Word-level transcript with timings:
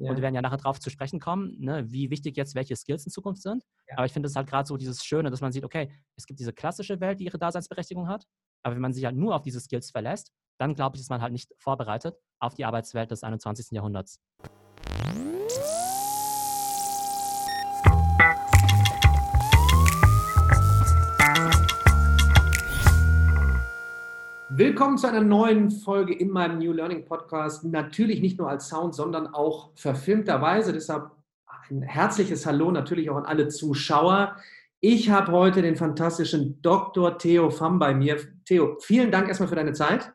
Ja. 0.00 0.10
Und 0.10 0.16
wir 0.16 0.22
werden 0.22 0.34
ja 0.34 0.42
nachher 0.42 0.56
darauf 0.56 0.80
zu 0.80 0.88
sprechen 0.88 1.20
kommen, 1.20 1.56
ne, 1.58 1.84
wie 1.90 2.10
wichtig 2.10 2.36
jetzt 2.36 2.54
welche 2.54 2.74
Skills 2.74 3.04
in 3.04 3.12
Zukunft 3.12 3.42
sind. 3.42 3.64
Ja. 3.88 3.98
Aber 3.98 4.06
ich 4.06 4.12
finde 4.12 4.28
es 4.28 4.36
halt 4.36 4.48
gerade 4.48 4.66
so 4.66 4.76
dieses 4.76 5.04
Schöne, 5.04 5.30
dass 5.30 5.40
man 5.40 5.52
sieht, 5.52 5.64
okay, 5.64 5.92
es 6.16 6.26
gibt 6.26 6.40
diese 6.40 6.52
klassische 6.52 7.00
Welt, 7.00 7.20
die 7.20 7.24
ihre 7.24 7.38
Daseinsberechtigung 7.38 8.08
hat. 8.08 8.24
Aber 8.62 8.74
wenn 8.74 8.82
man 8.82 8.92
sich 8.92 9.04
halt 9.04 9.16
nur 9.16 9.34
auf 9.34 9.42
diese 9.42 9.60
Skills 9.60 9.90
verlässt, 9.90 10.32
dann 10.58 10.74
glaube 10.74 10.96
ich, 10.96 11.02
ist 11.02 11.10
man 11.10 11.22
halt 11.22 11.32
nicht 11.32 11.52
vorbereitet 11.58 12.16
auf 12.38 12.54
die 12.54 12.64
Arbeitswelt 12.64 13.10
des 13.10 13.22
21. 13.22 13.70
Jahrhunderts. 13.72 14.20
Willkommen 24.52 24.98
zu 24.98 25.06
einer 25.06 25.20
neuen 25.20 25.70
Folge 25.70 26.12
in 26.12 26.28
meinem 26.28 26.58
New 26.58 26.72
Learning 26.72 27.04
Podcast. 27.04 27.62
Natürlich 27.62 28.20
nicht 28.20 28.36
nur 28.36 28.50
als 28.50 28.68
Sound, 28.68 28.96
sondern 28.96 29.28
auch 29.28 29.70
verfilmterweise. 29.76 30.72
Deshalb 30.72 31.12
ein 31.70 31.82
herzliches 31.82 32.46
Hallo 32.46 32.72
natürlich 32.72 33.10
auch 33.10 33.16
an 33.16 33.26
alle 33.26 33.46
Zuschauer. 33.46 34.34
Ich 34.80 35.08
habe 35.08 35.30
heute 35.30 35.62
den 35.62 35.76
fantastischen 35.76 36.60
Dr. 36.62 37.16
Theo 37.16 37.50
Pham 37.50 37.78
bei 37.78 37.94
mir. 37.94 38.18
Theo, 38.44 38.76
vielen 38.80 39.12
Dank 39.12 39.28
erstmal 39.28 39.48
für 39.48 39.54
deine 39.54 39.72
Zeit. 39.72 40.12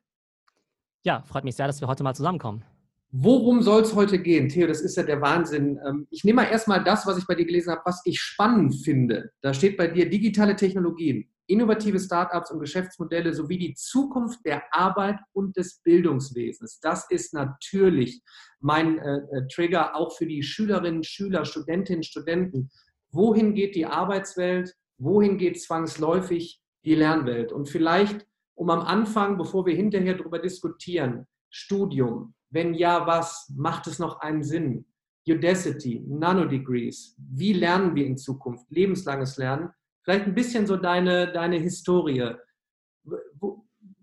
Ja, 1.05 1.23
freut 1.25 1.45
mich 1.45 1.55
sehr, 1.55 1.67
dass 1.67 1.79
wir 1.79 1.87
heute 1.87 2.03
mal 2.03 2.13
zusammenkommen. 2.13 2.65
Worum 3.11 3.61
soll 3.61 3.83
es 3.83 3.95
heute 3.95 4.19
gehen? 4.19 4.49
Theo, 4.49 4.67
das 4.67 4.81
ist 4.81 4.97
ja 4.97 5.03
der 5.03 5.21
Wahnsinn. 5.21 5.79
Ähm, 5.87 6.07
ich 6.11 6.25
nehme 6.25 6.41
mal 6.41 6.51
erstmal 6.51 6.83
das, 6.83 7.07
was 7.07 7.17
ich 7.17 7.25
bei 7.25 7.35
dir 7.35 7.45
gelesen 7.45 7.71
habe, 7.71 7.83
was 7.85 8.01
ich 8.03 8.19
spannend 8.19 8.75
finde. 8.83 9.31
Da 9.39 9.53
steht 9.53 9.77
bei 9.77 9.87
dir 9.87 10.09
digitale 10.09 10.57
Technologien 10.57 11.29
innovative 11.47 11.99
Startups 11.99 12.51
und 12.51 12.59
Geschäftsmodelle 12.59 13.33
sowie 13.33 13.57
die 13.57 13.73
Zukunft 13.75 14.39
der 14.45 14.63
Arbeit 14.71 15.19
und 15.33 15.55
des 15.57 15.81
Bildungswesens. 15.81 16.79
Das 16.79 17.09
ist 17.09 17.33
natürlich 17.33 18.21
mein 18.59 18.97
äh, 18.99 19.17
äh, 19.17 19.47
Trigger 19.53 19.95
auch 19.95 20.15
für 20.15 20.25
die 20.25 20.43
Schülerinnen, 20.43 21.03
Schüler, 21.03 21.45
Studentinnen, 21.45 22.03
Studenten. 22.03 22.71
Wohin 23.11 23.53
geht 23.53 23.75
die 23.75 23.85
Arbeitswelt? 23.85 24.73
Wohin 24.97 25.37
geht 25.37 25.61
zwangsläufig 25.61 26.61
die 26.83 26.95
Lernwelt? 26.95 27.51
Und 27.51 27.69
vielleicht, 27.69 28.25
um 28.55 28.69
am 28.69 28.81
Anfang, 28.81 29.37
bevor 29.37 29.65
wir 29.65 29.75
hinterher 29.75 30.15
darüber 30.15 30.39
diskutieren, 30.39 31.27
Studium, 31.49 32.33
wenn 32.49 32.73
ja, 32.73 33.05
was, 33.05 33.51
macht 33.55 33.87
es 33.87 33.99
noch 33.99 34.19
einen 34.19 34.43
Sinn? 34.43 34.85
Udacity, 35.27 36.03
Nanodegrees, 36.07 37.15
wie 37.17 37.53
lernen 37.53 37.95
wir 37.95 38.05
in 38.05 38.17
Zukunft? 38.17 38.69
Lebenslanges 38.69 39.37
Lernen 39.37 39.69
Vielleicht 40.05 40.27
ein 40.27 40.35
bisschen 40.35 40.67
so 40.67 40.77
deine, 40.77 41.31
deine 41.31 41.57
Historie. 41.57 42.35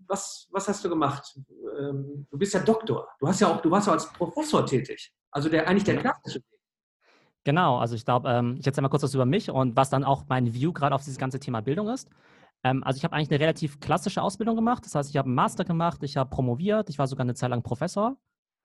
Was, 0.05 0.49
was 0.51 0.67
hast 0.67 0.83
du 0.83 0.89
gemacht? 0.89 1.39
Ähm, 1.79 2.27
du 2.29 2.37
bist 2.37 2.53
ja 2.53 2.59
Doktor. 2.59 3.07
Du 3.19 3.27
hast 3.27 3.39
ja 3.39 3.47
auch, 3.47 3.61
du 3.61 3.71
warst 3.71 3.87
ja 3.87 3.93
als 3.93 4.11
Professor 4.11 4.65
tätig. 4.65 5.13
Also 5.31 5.47
der 5.47 5.65
eigentlich 5.65 5.85
der 5.85 5.97
klassische 5.97 6.39
Weg. 6.39 6.59
Genau, 7.45 7.77
also 7.77 7.95
ich 7.95 8.03
glaube, 8.03 8.29
ähm, 8.29 8.57
ich 8.59 8.67
erzähle 8.67 8.83
mal 8.83 8.89
kurz 8.89 9.03
was 9.03 9.13
über 9.13 9.25
mich 9.25 9.49
und 9.49 9.77
was 9.77 9.89
dann 9.89 10.03
auch 10.03 10.25
mein 10.27 10.53
View 10.53 10.73
gerade 10.73 10.93
auf 10.93 11.03
dieses 11.03 11.17
ganze 11.17 11.39
Thema 11.39 11.61
Bildung 11.61 11.87
ist. 11.87 12.09
Ähm, 12.65 12.83
also 12.83 12.97
ich 12.97 13.05
habe 13.05 13.15
eigentlich 13.15 13.31
eine 13.31 13.39
relativ 13.39 13.79
klassische 13.79 14.21
Ausbildung 14.21 14.57
gemacht. 14.57 14.85
Das 14.85 14.95
heißt, 14.95 15.09
ich 15.09 15.15
habe 15.15 15.27
einen 15.27 15.35
Master 15.35 15.63
gemacht, 15.63 16.03
ich 16.03 16.17
habe 16.17 16.29
promoviert, 16.29 16.89
ich 16.89 16.99
war 16.99 17.07
sogar 17.07 17.23
eine 17.23 17.33
Zeit 17.33 17.49
lang 17.49 17.63
Professor. 17.63 18.17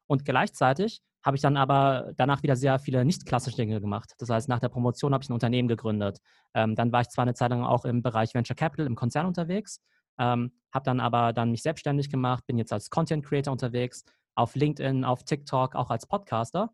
Und 0.08 0.24
gleichzeitig 0.24 1.00
habe 1.22 1.36
ich 1.36 1.42
dann 1.42 1.56
aber 1.56 2.12
danach 2.16 2.42
wieder 2.42 2.56
sehr 2.56 2.78
viele 2.78 3.04
nicht 3.04 3.26
klassische 3.26 3.56
Dinge 3.56 3.80
gemacht. 3.80 4.14
Das 4.18 4.30
heißt, 4.30 4.48
nach 4.48 4.60
der 4.60 4.70
Promotion 4.70 5.12
habe 5.12 5.22
ich 5.22 5.30
ein 5.30 5.34
Unternehmen 5.34 5.68
gegründet. 5.68 6.18
Ähm, 6.54 6.74
dann 6.74 6.90
war 6.90 7.02
ich 7.02 7.08
zwar 7.08 7.22
eine 7.22 7.34
Zeit 7.34 7.50
lang 7.50 7.62
auch 7.64 7.84
im 7.84 8.02
Bereich 8.02 8.34
Venture 8.34 8.56
Capital 8.56 8.86
im 8.86 8.96
Konzern 8.96 9.26
unterwegs, 9.26 9.80
ähm, 10.18 10.52
habe 10.72 10.84
dann 10.84 11.00
aber 11.00 11.32
dann 11.32 11.50
mich 11.50 11.62
selbstständig 11.62 12.10
gemacht, 12.10 12.46
bin 12.46 12.56
jetzt 12.58 12.72
als 12.72 12.90
Content 12.90 13.24
Creator 13.24 13.52
unterwegs, 13.52 14.04
auf 14.34 14.54
LinkedIn, 14.54 15.04
auf 15.04 15.24
TikTok, 15.24 15.74
auch 15.74 15.90
als 15.90 16.06
Podcaster. 16.06 16.70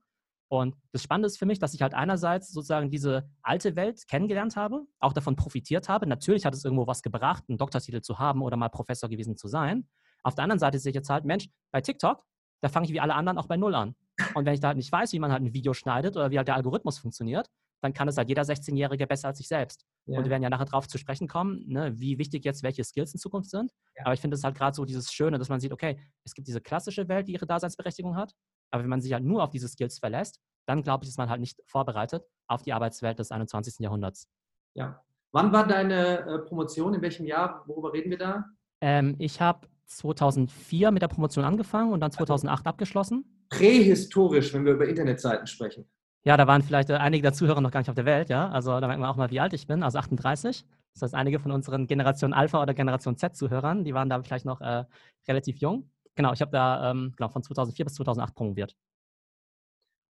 Und 0.49 0.77
das 0.93 1.03
Spannende 1.03 1.27
ist 1.27 1.39
für 1.39 1.47
mich, 1.47 1.59
dass 1.59 1.75
ich 1.75 1.83
halt 1.83 1.95
einerseits 1.95 2.53
sozusagen 2.53 2.91
diese 2.91 3.29
alte 3.43 3.75
Welt 3.75 4.07
kennengelernt 4.07 4.55
habe, 4.55 4.87
auch 5.01 5.15
davon 5.15 5.35
profitiert 5.35 5.89
habe. 5.89 6.07
Natürlich 6.07 6.45
hat 6.45 6.55
es 6.55 6.65
irgendwo 6.65 6.87
was 6.87 7.03
gebracht, 7.03 7.45
einen 7.49 7.59
Doktortitel 7.59 8.03
zu 8.03 8.19
haben 8.19 8.43
oder 8.43 8.57
mal 8.57 8.69
Professor 8.69 9.09
gewesen 9.09 9.37
zu 9.37 9.49
sein. 9.49 9.89
Auf 10.23 10.35
der 10.35 10.45
anderen 10.45 10.61
Seite 10.61 10.79
sehe 10.79 10.91
ich 10.91 10.97
jetzt 10.97 11.11
halt, 11.11 11.25
Mensch, 11.25 11.49
bei 11.73 11.81
TikTok 11.81 12.23
da 12.65 12.71
fange 12.71 12.87
ich 12.87 12.95
wie 12.95 13.01
alle 13.01 13.15
anderen 13.15 13.37
auch 13.37 13.47
bei 13.47 13.59
Null 13.59 13.75
an. 13.75 13.95
Und 14.35 14.47
wenn 14.47 14.55
ich 14.55 14.61
da 14.61 14.69
halt 14.69 14.79
nicht 14.79 14.91
weiß, 14.91 15.13
wie 15.13 15.19
man 15.19 15.31
halt 15.31 15.43
ein 15.43 15.53
Video 15.53 15.75
schneidet 15.75 16.17
oder 16.17 16.31
wie 16.31 16.39
halt 16.39 16.49
der 16.49 16.55
Algorithmus 16.55 16.99
funktioniert, 16.99 17.51
dann 17.83 17.93
kann 17.93 18.09
es 18.09 18.17
halt 18.17 18.31
jeder 18.31 18.41
16-Jährige 18.41 19.07
besser 19.07 19.29
als 19.29 19.39
ich 19.39 19.49
selbst. 19.49 19.85
Ja. 20.07 20.17
Und 20.17 20.25
wir 20.25 20.31
werden 20.31 20.43
ja 20.43 20.49
nachher 20.49 20.65
darauf 20.65 20.89
zu 20.89 20.97
sprechen 20.97 21.29
kommen, 21.29 21.63
ne, 21.67 21.93
wie 22.01 22.17
wichtig 22.17 22.43
jetzt 22.43 22.63
welche 22.63 22.83
Skills 22.83 23.13
in 23.13 23.21
Zukunft 23.21 23.51
sind. 23.51 23.71
Ja. 23.97 24.07
Aber 24.07 24.15
ich 24.15 24.21
finde 24.21 24.37
es 24.37 24.45
halt 24.45 24.57
gerade 24.57 24.75
so 24.75 24.87
dieses 24.87 25.13
Schöne, 25.13 25.39
dass 25.39 25.51
man 25.51 25.61
sieht, 25.61 25.73
okay, 25.73 26.01
es 26.25 26.33
gibt 26.33 26.49
diese 26.49 26.63
klassische 26.63 27.07
Welt, 27.09 27.29
die 27.29 27.33
ihre 27.33 27.45
Daseinsberechtigung 27.45 28.17
hat. 28.17 28.33
Aber 28.71 28.83
wenn 28.83 28.89
man 28.89 29.03
sich 29.03 29.13
halt 29.13 29.25
nur 29.25 29.43
auf 29.43 29.51
diese 29.51 29.69
Skills 29.69 29.99
verlässt, 29.99 30.41
dann 30.67 30.83
glaube 30.83 31.05
ich, 31.05 31.11
ist 31.11 31.19
man 31.19 31.29
halt 31.29 31.41
nicht 31.41 31.61
vorbereitet 31.67 32.25
auf 32.49 32.63
die 32.63 32.73
Arbeitswelt 32.73 33.19
des 33.19 33.31
21. 33.31 33.81
Jahrhunderts. 33.81 34.27
Ja. 34.73 35.03
Wann 35.33 35.53
war 35.53 35.67
deine 35.67 36.21
äh, 36.21 36.39
Promotion? 36.39 36.95
In 36.95 37.03
welchem 37.03 37.27
Jahr? 37.27 37.63
Worüber 37.67 37.93
reden 37.93 38.09
wir 38.09 38.19
da? 38.19 38.47
Ähm, 38.81 39.17
ich 39.19 39.43
habe 39.43 39.69
2004 39.87 40.91
mit 40.91 41.03
der 41.03 41.09
Promotion 41.09 41.45
angefangen 41.45 41.93
und 41.93 42.01
dann 42.01 42.11
2008 42.11 42.67
abgeschlossen. 42.67 43.25
Prähistorisch, 43.51 44.53
wenn 44.55 44.65
wir 44.65 44.73
über 44.73 44.89
Internetseiten 44.89 45.47
sprechen. 45.47 45.87
Ja, 46.25 46.37
da 46.37 46.47
waren 46.47 46.63
vielleicht 46.63 46.91
äh, 46.91 46.95
einige 46.95 47.23
der 47.23 47.33
Zuhörer 47.35 47.61
noch 47.61 47.71
gar 47.71 47.81
nicht 47.81 47.91
auf 47.91 47.95
der 47.95 48.07
Welt, 48.07 48.31
ja. 48.31 48.49
Also 48.49 48.81
da 48.81 48.87
merkt 48.87 49.01
man 49.01 49.11
auch 49.11 49.17
mal, 49.17 49.31
wie 49.31 49.41
alt 49.41 49.53
ich 49.53 49.67
bin, 49.67 49.83
also 49.83 49.99
38. 49.99 50.65
Das 50.95 51.03
heißt, 51.03 51.15
einige 51.15 51.39
von 51.39 51.51
unseren 51.51 51.87
Generation 51.87 52.33
Alpha 52.33 52.63
oder 52.63 52.73
Generation 52.73 53.17
Z-Zuhörern, 53.17 53.85
die 53.85 53.95
waren 53.95 54.09
da 54.09 54.23
vielleicht 54.23 54.47
noch 54.47 54.61
äh, 54.61 54.85
relativ 55.29 55.59
jung. 55.59 55.91
Genau, 56.15 56.33
ich 56.33 56.41
habe 56.41 56.53
da 56.53 56.91
ähm, 56.91 57.13
genau, 57.17 57.29
von 57.29 57.43
2004 57.43 57.85
bis 57.85 57.95
2008 57.95 58.35
promoviert. 58.35 58.77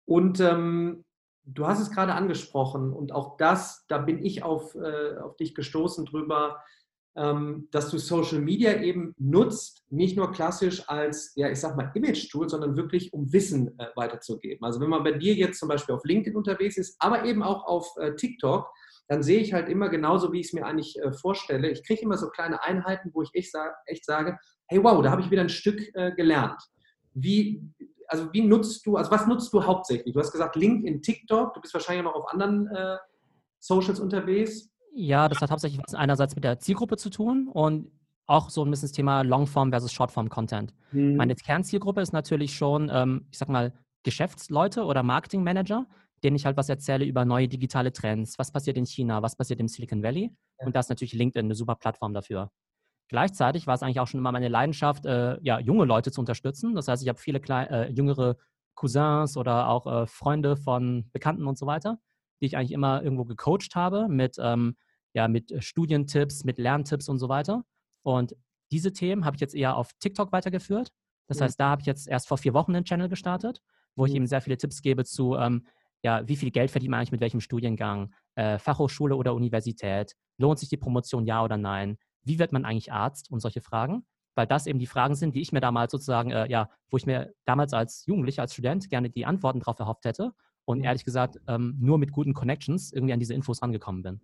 Und 0.06 0.40
ähm, 0.40 1.04
du 1.44 1.68
hast 1.68 1.80
es 1.80 1.92
gerade 1.92 2.14
angesprochen 2.14 2.94
und 2.94 3.12
auch 3.12 3.38
das, 3.38 3.86
da 3.88 3.98
bin 3.98 4.24
ich 4.24 4.42
auf, 4.42 4.76
äh, 4.76 5.18
auf 5.18 5.36
dich 5.36 5.54
gestoßen 5.54 6.06
drüber, 6.06 6.64
dass 7.16 7.90
du 7.90 7.98
Social 7.98 8.40
Media 8.40 8.80
eben 8.82 9.14
nutzt, 9.18 9.84
nicht 9.90 10.16
nur 10.16 10.32
klassisch 10.32 10.88
als, 10.88 11.34
ja, 11.36 11.50
ich 11.50 11.60
sag 11.60 11.76
mal, 11.76 11.92
Image-Tool, 11.94 12.48
sondern 12.48 12.78
wirklich, 12.78 13.12
um 13.12 13.34
Wissen 13.34 13.78
äh, 13.80 13.88
weiterzugeben. 13.96 14.64
Also 14.64 14.80
wenn 14.80 14.90
man 14.90 15.04
bei 15.04 15.12
dir 15.12 15.34
jetzt 15.34 15.60
zum 15.60 15.68
Beispiel 15.68 15.96
auf 15.96 16.06
LinkedIn 16.06 16.38
unterwegs 16.38 16.78
ist, 16.78 16.96
aber 17.00 17.26
eben 17.26 17.44
auch 17.44 17.66
auf 17.66 17.88
äh, 17.98 18.16
TikTok, 18.16 18.70
dann 19.10 19.24
sehe 19.24 19.40
ich 19.40 19.54
halt 19.54 19.70
immer 19.70 19.90
genauso, 19.90 20.32
wie 20.32 20.40
ich 20.40 20.48
es 20.48 20.54
mir 20.54 20.66
eigentlich 20.66 20.98
äh, 21.00 21.12
vorstelle. 21.12 21.70
Ich 21.72 21.84
kriege 21.86 22.02
immer 22.02 22.18
so 22.18 22.30
kleine 22.30 22.64
Einheiten, 22.64 23.10
wo 23.14 23.24
ich 23.24 23.32
echt, 23.34 23.52
sa 23.52 23.74
echt 23.88 24.06
sage, 24.06 24.38
hey 24.68 24.82
wow, 24.84 25.02
da 25.02 25.10
habe 25.10 25.22
ich 25.22 25.32
wieder 25.32 25.42
ein 25.42 25.50
Stück 25.50 25.82
äh, 25.96 26.12
gelernt. 26.12 26.62
Wie, 27.16 27.62
also 28.08 28.32
wie 28.32 28.42
nutzt 28.42 28.86
du, 28.86 28.98
also 28.98 29.10
was 29.10 29.26
nutzt 29.26 29.52
du 29.52 29.66
hauptsächlich? 29.66 30.14
Du 30.14 30.20
hast 30.20 30.32
gesagt 30.32 30.56
LinkedIn, 30.56 31.02
TikTok, 31.02 31.56
du 31.56 31.62
bist 31.62 31.74
wahrscheinlich 31.74 32.04
noch 32.04 32.14
auf 32.14 32.32
anderen 32.32 32.68
äh, 32.68 32.98
Socials 33.60 34.00
unterwegs. 34.00 34.70
Ja, 35.02 35.30
das 35.30 35.40
hat 35.40 35.50
hauptsächlich 35.50 35.82
einerseits 35.94 36.36
mit 36.36 36.44
der 36.44 36.60
Zielgruppe 36.60 36.98
zu 36.98 37.10
tun 37.10 37.48
und 37.48 37.90
auch 38.28 38.50
so 38.50 38.66
ein 38.66 38.70
bisschen 38.70 38.88
das 38.88 38.92
Thema 38.92 39.22
Longform 39.22 39.72
versus 39.72 39.94
Shortform 39.94 40.28
Content. 40.28 40.74
Mhm. 40.92 41.16
Meine 41.16 41.36
Kernzielgruppe 41.36 42.02
ist 42.02 42.12
natürlich 42.12 42.54
schon, 42.54 42.92
ähm, 42.94 43.26
ich 43.32 43.38
sag 43.38 43.48
mal, 43.48 43.72
Geschäftsleute 44.04 44.84
oder 44.84 45.02
Marketingmanager, 45.02 45.88
denen 46.22 46.36
ich 46.36 46.46
halt 46.46 46.58
was 46.58 46.68
erzähle 46.68 47.06
über 47.06 47.24
neue 47.24 47.48
digitale 47.48 47.94
Trends, 47.94 48.38
was 48.38 48.52
passiert 48.52 48.76
in 48.76 48.86
China, 48.86 49.22
was 49.22 49.38
passiert 49.38 49.62
im 49.62 49.70
Silicon 49.70 50.04
Valley. 50.04 50.36
Ja. 50.60 50.66
Und 50.66 50.76
da 50.76 50.82
ist 50.82 50.90
natürlich 50.90 51.14
LinkedIn 51.14 51.46
eine 51.46 51.56
super 51.56 51.76
Plattform 51.76 52.14
dafür. 52.14 52.52
Gleichzeitig 53.08 53.68
war 53.68 53.76
es 53.76 53.84
eigentlich 53.84 54.02
auch 54.02 54.08
schon 54.08 54.20
immer 54.20 54.34
meine 54.34 54.50
Leidenschaft, 54.50 55.06
äh, 55.06 55.40
ja, 55.42 55.60
junge 55.60 55.86
Leute 55.86 56.12
zu 56.12 56.20
unterstützen. 56.20 56.76
Das 56.76 56.90
heißt, 56.90 57.02
ich 57.02 57.08
habe 57.08 57.20
viele 57.20 57.40
äh, 57.40 57.90
jüngere 57.90 58.36
Cousins 58.76 59.38
oder 59.38 59.70
auch 59.70 59.88
äh, 59.88 60.08
Freunde 60.08 60.58
von 60.58 61.10
Bekannten 61.14 61.48
und 61.48 61.58
so 61.58 61.68
weiter, 61.68 62.00
die 62.42 62.48
ich 62.48 62.58
eigentlich 62.58 62.74
immer 62.74 63.02
irgendwo 63.02 63.24
gecoacht 63.24 63.76
habe 63.76 64.10
mit, 64.10 64.36
ähm, 64.40 64.76
ja, 65.14 65.28
mit 65.28 65.52
äh, 65.52 65.62
Studientipps, 65.62 66.44
mit 66.44 66.58
Lerntipps 66.58 67.10
und 67.10 67.20
so 67.20 67.30
weiter. 67.30 67.64
Und 68.04 68.36
diese 68.72 68.94
Themen 68.94 69.26
habe 69.26 69.36
ich 69.36 69.42
jetzt 69.42 69.56
eher 69.56 69.76
auf 69.76 69.94
TikTok 70.00 70.32
weitergeführt. 70.32 70.92
Das 71.28 71.40
mhm. 71.40 71.44
heißt, 71.44 71.60
da 71.60 71.70
habe 71.70 71.82
ich 71.82 71.88
jetzt 71.88 72.08
erst 72.08 72.28
vor 72.28 72.38
vier 72.38 72.54
Wochen 72.54 72.76
einen 72.76 72.86
Channel 72.86 73.10
gestartet, 73.10 73.62
wo 73.96 74.04
mhm. 74.04 74.10
ich 74.10 74.16
eben 74.16 74.28
sehr 74.28 74.42
viele 74.42 74.58
Tipps 74.58 74.82
gebe 74.82 75.06
zu, 75.06 75.36
ähm, 75.36 75.66
ja, 76.04 76.28
wie 76.28 76.36
viel 76.36 76.52
Geld 76.52 76.72
verdient 76.72 76.92
man 76.92 77.00
eigentlich 77.00 77.12
mit 77.12 77.22
welchem 77.22 77.42
Studiengang, 77.42 78.14
äh, 78.36 78.58
Fachhochschule 78.58 79.16
oder 79.16 79.34
Universität, 79.34 80.16
lohnt 80.38 80.60
sich 80.60 80.70
die 80.70 80.78
Promotion 80.78 81.26
ja 81.26 81.44
oder 81.44 81.58
nein, 81.58 81.98
wie 82.24 82.40
wird 82.40 82.52
man 82.52 82.66
eigentlich 82.66 82.92
Arzt 82.92 83.32
und 83.32 83.40
solche 83.40 83.62
Fragen, 83.62 84.06
weil 84.36 84.48
das 84.48 84.68
eben 84.68 84.80
die 84.80 84.88
Fragen 84.88 85.16
sind, 85.16 85.36
die 85.36 85.42
ich 85.42 85.52
mir 85.52 85.60
damals 85.60 85.92
sozusagen, 85.92 86.32
äh, 86.32 86.50
ja, 86.50 86.70
wo 86.90 86.98
ich 86.98 87.06
mir 87.06 87.34
damals 87.46 87.74
als 87.74 88.06
Jugendlicher, 88.06 88.44
als 88.44 88.54
Student 88.54 88.90
gerne 88.90 89.10
die 89.10 89.26
Antworten 89.26 89.60
darauf 89.60 89.80
erhofft 89.80 90.06
hätte 90.06 90.34
und 90.66 90.82
ehrlich 90.82 91.04
gesagt 91.04 91.40
ähm, 91.48 91.76
nur 91.80 91.98
mit 91.98 92.12
guten 92.12 92.34
Connections 92.34 92.94
irgendwie 92.94 93.14
an 93.14 93.20
diese 93.20 93.34
Infos 93.34 93.62
rangekommen 93.62 94.04
bin. 94.04 94.22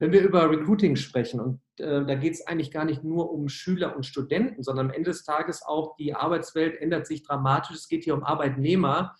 Wenn 0.00 0.12
wir 0.12 0.22
über 0.22 0.50
Recruiting 0.50 0.96
sprechen, 0.96 1.40
und 1.40 1.60
äh, 1.78 2.04
da 2.04 2.14
geht 2.14 2.34
es 2.34 2.46
eigentlich 2.46 2.70
gar 2.70 2.84
nicht 2.84 3.04
nur 3.04 3.30
um 3.30 3.48
Schüler 3.48 3.96
und 3.96 4.04
Studenten, 4.04 4.62
sondern 4.62 4.86
am 4.86 4.92
Ende 4.92 5.10
des 5.10 5.24
Tages 5.24 5.62
auch 5.62 5.96
die 5.96 6.14
Arbeitswelt 6.14 6.80
ändert 6.80 7.06
sich 7.06 7.22
dramatisch. 7.22 7.76
Es 7.76 7.88
geht 7.88 8.04
hier 8.04 8.14
um 8.14 8.24
Arbeitnehmer, 8.24 9.14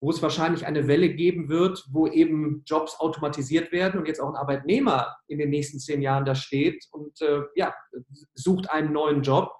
wo 0.00 0.10
es 0.10 0.22
wahrscheinlich 0.22 0.66
eine 0.66 0.86
Welle 0.88 1.10
geben 1.10 1.48
wird, 1.48 1.84
wo 1.90 2.06
eben 2.06 2.62
Jobs 2.64 2.98
automatisiert 3.00 3.70
werden 3.70 4.00
und 4.00 4.06
jetzt 4.06 4.20
auch 4.20 4.30
ein 4.30 4.36
Arbeitnehmer 4.36 5.14
in 5.26 5.38
den 5.38 5.50
nächsten 5.50 5.78
zehn 5.78 6.00
Jahren 6.00 6.24
da 6.24 6.34
steht 6.34 6.86
und 6.90 7.20
äh, 7.20 7.42
ja, 7.54 7.74
sucht 8.34 8.70
einen 8.70 8.92
neuen 8.92 9.22
Job 9.22 9.52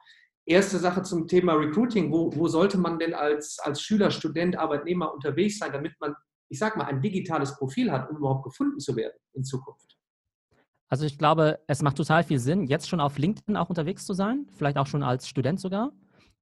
erste 0.50 0.78
Sache 0.78 1.02
zum 1.02 1.28
Thema 1.28 1.54
Recruiting. 1.54 2.10
Wo, 2.10 2.34
wo 2.34 2.48
sollte 2.48 2.78
man 2.78 2.98
denn 2.98 3.14
als, 3.14 3.58
als 3.60 3.80
Schüler, 3.80 4.10
Student, 4.10 4.58
Arbeitnehmer 4.58 5.12
unterwegs 5.12 5.58
sein, 5.58 5.72
damit 5.72 5.92
man, 6.00 6.14
ich 6.48 6.58
sag 6.58 6.76
mal, 6.76 6.84
ein 6.84 7.00
digitales 7.00 7.56
Profil 7.56 7.90
hat, 7.92 8.10
um 8.10 8.16
überhaupt 8.16 8.44
gefunden 8.44 8.80
zu 8.80 8.96
werden 8.96 9.18
in 9.32 9.44
Zukunft? 9.44 9.99
Also 10.90 11.06
ich 11.06 11.18
glaube, 11.18 11.60
es 11.68 11.82
macht 11.82 11.96
total 11.96 12.24
viel 12.24 12.40
Sinn, 12.40 12.66
jetzt 12.66 12.88
schon 12.88 13.00
auf 13.00 13.16
LinkedIn 13.16 13.56
auch 13.56 13.68
unterwegs 13.68 14.04
zu 14.04 14.12
sein, 14.12 14.46
vielleicht 14.56 14.76
auch 14.76 14.88
schon 14.88 15.04
als 15.04 15.28
Student 15.28 15.60
sogar. 15.60 15.92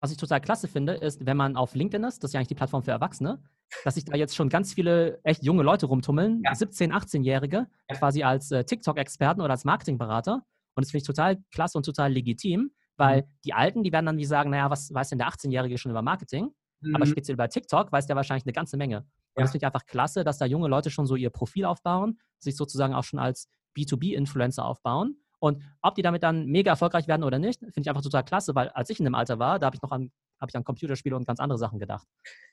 Was 0.01 0.11
ich 0.11 0.17
total 0.17 0.41
klasse 0.41 0.69
finde, 0.69 0.95
ist, 0.95 1.27
wenn 1.27 1.37
man 1.37 1.57
auf 1.57 1.75
LinkedIn 1.75 2.03
ist, 2.05 2.23
das 2.23 2.31
ist 2.31 2.35
ja 2.35 2.39
eigentlich 2.39 2.49
die 2.49 2.55
Plattform 2.55 2.83
für 2.83 2.93
Erwachsene, 2.93 3.43
dass 3.85 3.97
sich 3.97 4.07
da 4.07 4.17
jetzt 4.17 4.35
schon 4.35 4.49
ganz 4.49 4.73
viele 4.73 5.21
echt 5.23 5.43
junge 5.43 5.63
Leute 5.63 5.87
rumtummeln, 5.87 6.41
ja. 6.45 6.53
17-, 6.53 6.93
18-Jährige, 6.93 7.67
ja. 7.91 7.97
quasi 7.97 8.23
als 8.23 8.51
äh, 8.51 8.65
TikTok-Experten 8.65 9.43
oder 9.43 9.51
als 9.51 9.67
Marketingberater. 9.67 10.43
Und 10.75 10.85
das 10.85 10.93
finde 10.93 11.03
ich 11.03 11.07
total 11.07 11.43
klasse 11.53 11.77
und 11.77 11.85
total 11.85 12.13
legitim, 12.13 12.71
weil 12.97 13.23
mhm. 13.23 13.27
die 13.45 13.53
Alten, 13.53 13.83
die 13.83 13.93
werden 13.93 14.07
dann 14.07 14.17
wie 14.17 14.25
sagen, 14.25 14.51
naja, 14.51 14.71
was 14.71 14.95
weiß 14.95 15.11
denn 15.11 15.19
der 15.19 15.29
18-Jährige 15.29 15.77
schon 15.77 15.91
über 15.91 16.01
Marketing? 16.01 16.55
Mhm. 16.81 16.95
Aber 16.95 17.05
speziell 17.05 17.35
über 17.35 17.49
TikTok 17.51 17.93
weiß 17.93 18.07
der 18.07 18.17
wahrscheinlich 18.17 18.47
eine 18.47 18.53
ganze 18.53 18.79
Menge. 18.79 18.99
Und 18.99 19.41
ja. 19.41 19.43
das 19.43 19.51
finde 19.51 19.65
ich 19.65 19.67
einfach 19.67 19.85
klasse, 19.85 20.25
dass 20.25 20.39
da 20.39 20.47
junge 20.47 20.69
Leute 20.69 20.91
schon 20.91 21.07
so 21.07 21.17
ihr 21.17 21.31
Profil 21.31 21.65
aufbauen, 21.67 22.19
sich 22.39 22.57
sozusagen 22.57 22.95
auch 22.95 23.05
schon 23.05 23.19
als 23.19 23.49
B2B-Influencer 23.79 24.65
aufbauen. 24.65 25.17
Und 25.41 25.63
ob 25.83 25.95
die 25.95 26.03
damit 26.03 26.23
dann 26.23 26.47
mega 26.47 26.73
erfolgreich 26.73 27.07
werden 27.07 27.23
oder 27.23 27.39
nicht, 27.39 27.61
finde 27.61 27.81
ich 27.81 27.89
einfach 27.89 28.03
total 28.03 28.25
klasse, 28.25 28.55
weil 28.55 28.69
als 28.71 28.91
ich 28.91 28.99
in 28.99 29.05
dem 29.05 29.15
Alter 29.15 29.39
war, 29.39 29.59
da 29.59 29.67
habe 29.67 29.77
ich 29.77 29.83
noch 29.83 29.93
an, 29.93 30.11
habe 30.41 30.51
ich 30.51 30.57
an 30.57 30.65
Computerspiele 30.65 31.15
und 31.15 31.27
ganz 31.27 31.39
andere 31.39 31.59
Sachen 31.59 31.79
gedacht. 31.79 32.09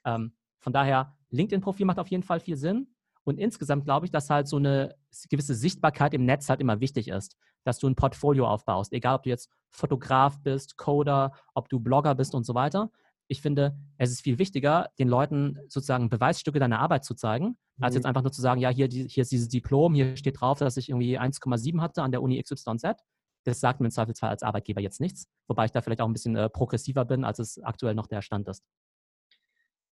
Ähm, 0.05 0.33
von 0.59 0.71
daher, 0.71 1.15
LinkedIn-Profil 1.31 1.85
macht 1.85 1.99
auf 1.99 2.07
jeden 2.07 2.23
Fall 2.23 2.39
viel 2.39 2.57
Sinn. 2.57 2.87
Und 3.23 3.39
insgesamt 3.39 3.85
glaube 3.85 4.05
ich, 4.05 4.11
dass 4.11 4.29
halt 4.29 4.47
so 4.47 4.57
eine 4.57 4.95
gewisse 5.29 5.55
Sichtbarkeit 5.55 6.13
im 6.13 6.25
Netz 6.25 6.47
halt 6.47 6.61
immer 6.61 6.79
wichtig 6.79 7.07
ist, 7.07 7.37
dass 7.63 7.79
du 7.79 7.87
ein 7.87 7.95
Portfolio 7.95 8.47
aufbaust, 8.47 8.93
egal 8.93 9.15
ob 9.15 9.23
du 9.23 9.29
jetzt 9.29 9.49
Fotograf 9.71 10.39
bist, 10.43 10.77
Coder, 10.77 11.31
ob 11.55 11.67
du 11.69 11.79
Blogger 11.79 12.13
bist 12.13 12.35
und 12.35 12.45
so 12.45 12.53
weiter 12.53 12.91
ich 13.27 13.41
finde, 13.41 13.77
es 13.97 14.11
ist 14.11 14.21
viel 14.21 14.39
wichtiger, 14.39 14.89
den 14.99 15.07
Leuten 15.07 15.57
sozusagen 15.67 16.09
Beweisstücke 16.09 16.59
deiner 16.59 16.79
Arbeit 16.79 17.05
zu 17.05 17.15
zeigen, 17.15 17.57
als 17.81 17.93
mhm. 17.93 17.97
jetzt 17.97 18.05
einfach 18.05 18.21
nur 18.21 18.31
zu 18.31 18.41
sagen, 18.41 18.61
ja, 18.61 18.69
hier, 18.69 18.87
hier 18.87 19.21
ist 19.21 19.31
dieses 19.31 19.47
Diplom, 19.47 19.93
hier 19.93 20.15
steht 20.17 20.39
drauf, 20.39 20.59
dass 20.59 20.77
ich 20.77 20.89
irgendwie 20.89 21.19
1,7 21.19 21.81
hatte 21.81 22.03
an 22.03 22.11
der 22.11 22.21
Uni 22.21 22.41
XYZ. 22.41 22.95
Das 23.43 23.59
sagt 23.59 23.79
mir 23.79 23.87
im 23.87 23.91
Zweifelsfall 23.91 24.29
als 24.29 24.43
Arbeitgeber 24.43 24.81
jetzt 24.81 24.99
nichts, 24.99 25.27
wobei 25.47 25.65
ich 25.65 25.71
da 25.71 25.81
vielleicht 25.81 26.01
auch 26.01 26.07
ein 26.07 26.13
bisschen 26.13 26.35
äh, 26.35 26.49
progressiver 26.49 27.05
bin, 27.05 27.23
als 27.23 27.39
es 27.39 27.61
aktuell 27.61 27.93
noch 27.93 28.07
der 28.07 28.21
Stand 28.21 28.47
ist. 28.47 28.63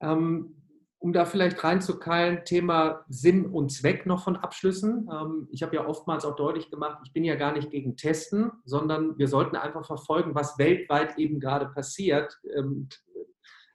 Ähm, 0.01 0.55
um 0.99 1.13
da 1.13 1.25
vielleicht 1.25 1.63
reinzukeilen, 1.63 2.43
Thema 2.43 3.05
Sinn 3.07 3.45
und 3.45 3.71
Zweck 3.71 4.05
noch 4.05 4.23
von 4.23 4.35
Abschlüssen. 4.35 5.07
Ähm, 5.11 5.47
ich 5.51 5.61
habe 5.63 5.75
ja 5.75 5.85
oftmals 5.85 6.25
auch 6.25 6.35
deutlich 6.35 6.71
gemacht, 6.71 6.99
ich 7.05 7.13
bin 7.13 7.23
ja 7.23 7.35
gar 7.35 7.53
nicht 7.53 7.69
gegen 7.69 7.95
Testen, 7.95 8.51
sondern 8.65 9.17
wir 9.17 9.27
sollten 9.27 9.55
einfach 9.55 9.85
verfolgen, 9.85 10.35
was 10.35 10.57
weltweit 10.57 11.17
eben 11.17 11.39
gerade 11.39 11.67
passiert. 11.67 12.39
Ähm, 12.55 12.89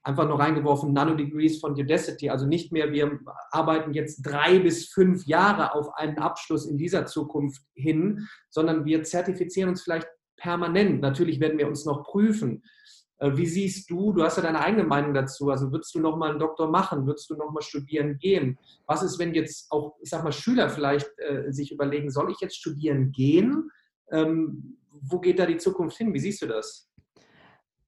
einfach 0.05 0.27
nur 0.27 0.39
reingeworfen, 0.39 0.93
Nanodegrees 0.93 1.61
von 1.61 1.73
Udacity. 1.73 2.29
Also 2.31 2.47
nicht 2.47 2.73
mehr, 2.73 2.93
wir 2.93 3.21
arbeiten 3.51 3.93
jetzt 3.93 4.23
drei 4.23 4.59
bis 4.59 4.89
fünf 4.89 5.27
Jahre 5.27 5.75
auf 5.75 5.95
einen 5.97 6.19
Abschluss 6.19 6.67
in 6.67 6.77
dieser 6.77 7.07
Zukunft 7.07 7.63
hin, 7.75 8.27
sondern 8.51 8.85
wir 8.85 9.05
zertifizieren 9.05 9.71
uns 9.71 9.83
vielleicht 9.83 10.09
permanent. 10.37 11.01
Natürlich 11.01 11.39
werden 11.41 11.59
wir 11.59 11.69
uns 11.69 11.85
noch 11.85 12.03
prüfen. 12.03 12.63
Äh, 13.19 13.37
wie 13.37 13.47
siehst 13.47 13.89
du, 13.91 14.13
du 14.13 14.25
hast 14.25 14.37
ja 14.37 14.43
deine 14.43 14.61
eigene 14.61 14.85
Meinung 14.85 15.15
dazu, 15.15 15.49
also 15.51 15.71
würdest 15.71 15.95
du 15.95 16.01
nochmal 16.01 16.31
einen 16.31 16.41
Doktor 16.41 16.69
machen, 16.69 17.07
würdest 17.07 17.31
du 17.31 17.37
nochmal 17.37 17.63
studieren 17.63 18.19
gehen? 18.19 18.59
Was 18.87 19.03
ist, 19.03 19.19
wenn 19.21 19.35
jetzt 19.35 19.71
auch, 19.71 19.97
ich 20.03 20.11
sag 20.11 20.25
mal, 20.25 20.33
Schüler 20.33 20.69
vielleicht 20.69 21.09
äh, 21.19 21.53
sich 21.53 21.71
überlegen, 21.71 22.11
soll 22.11 22.33
ich 22.33 22.41
jetzt 22.41 22.57
studieren 22.57 23.13
gehen? 23.13 23.71
Ähm, 24.11 24.79
wo 24.91 25.21
geht 25.21 25.39
da 25.39 25.47
die 25.47 25.57
Zukunft 25.57 25.97
hin? 25.97 26.13
Wie 26.13 26.19
siehst 26.19 26.43
du 26.43 26.47
das? 26.47 26.92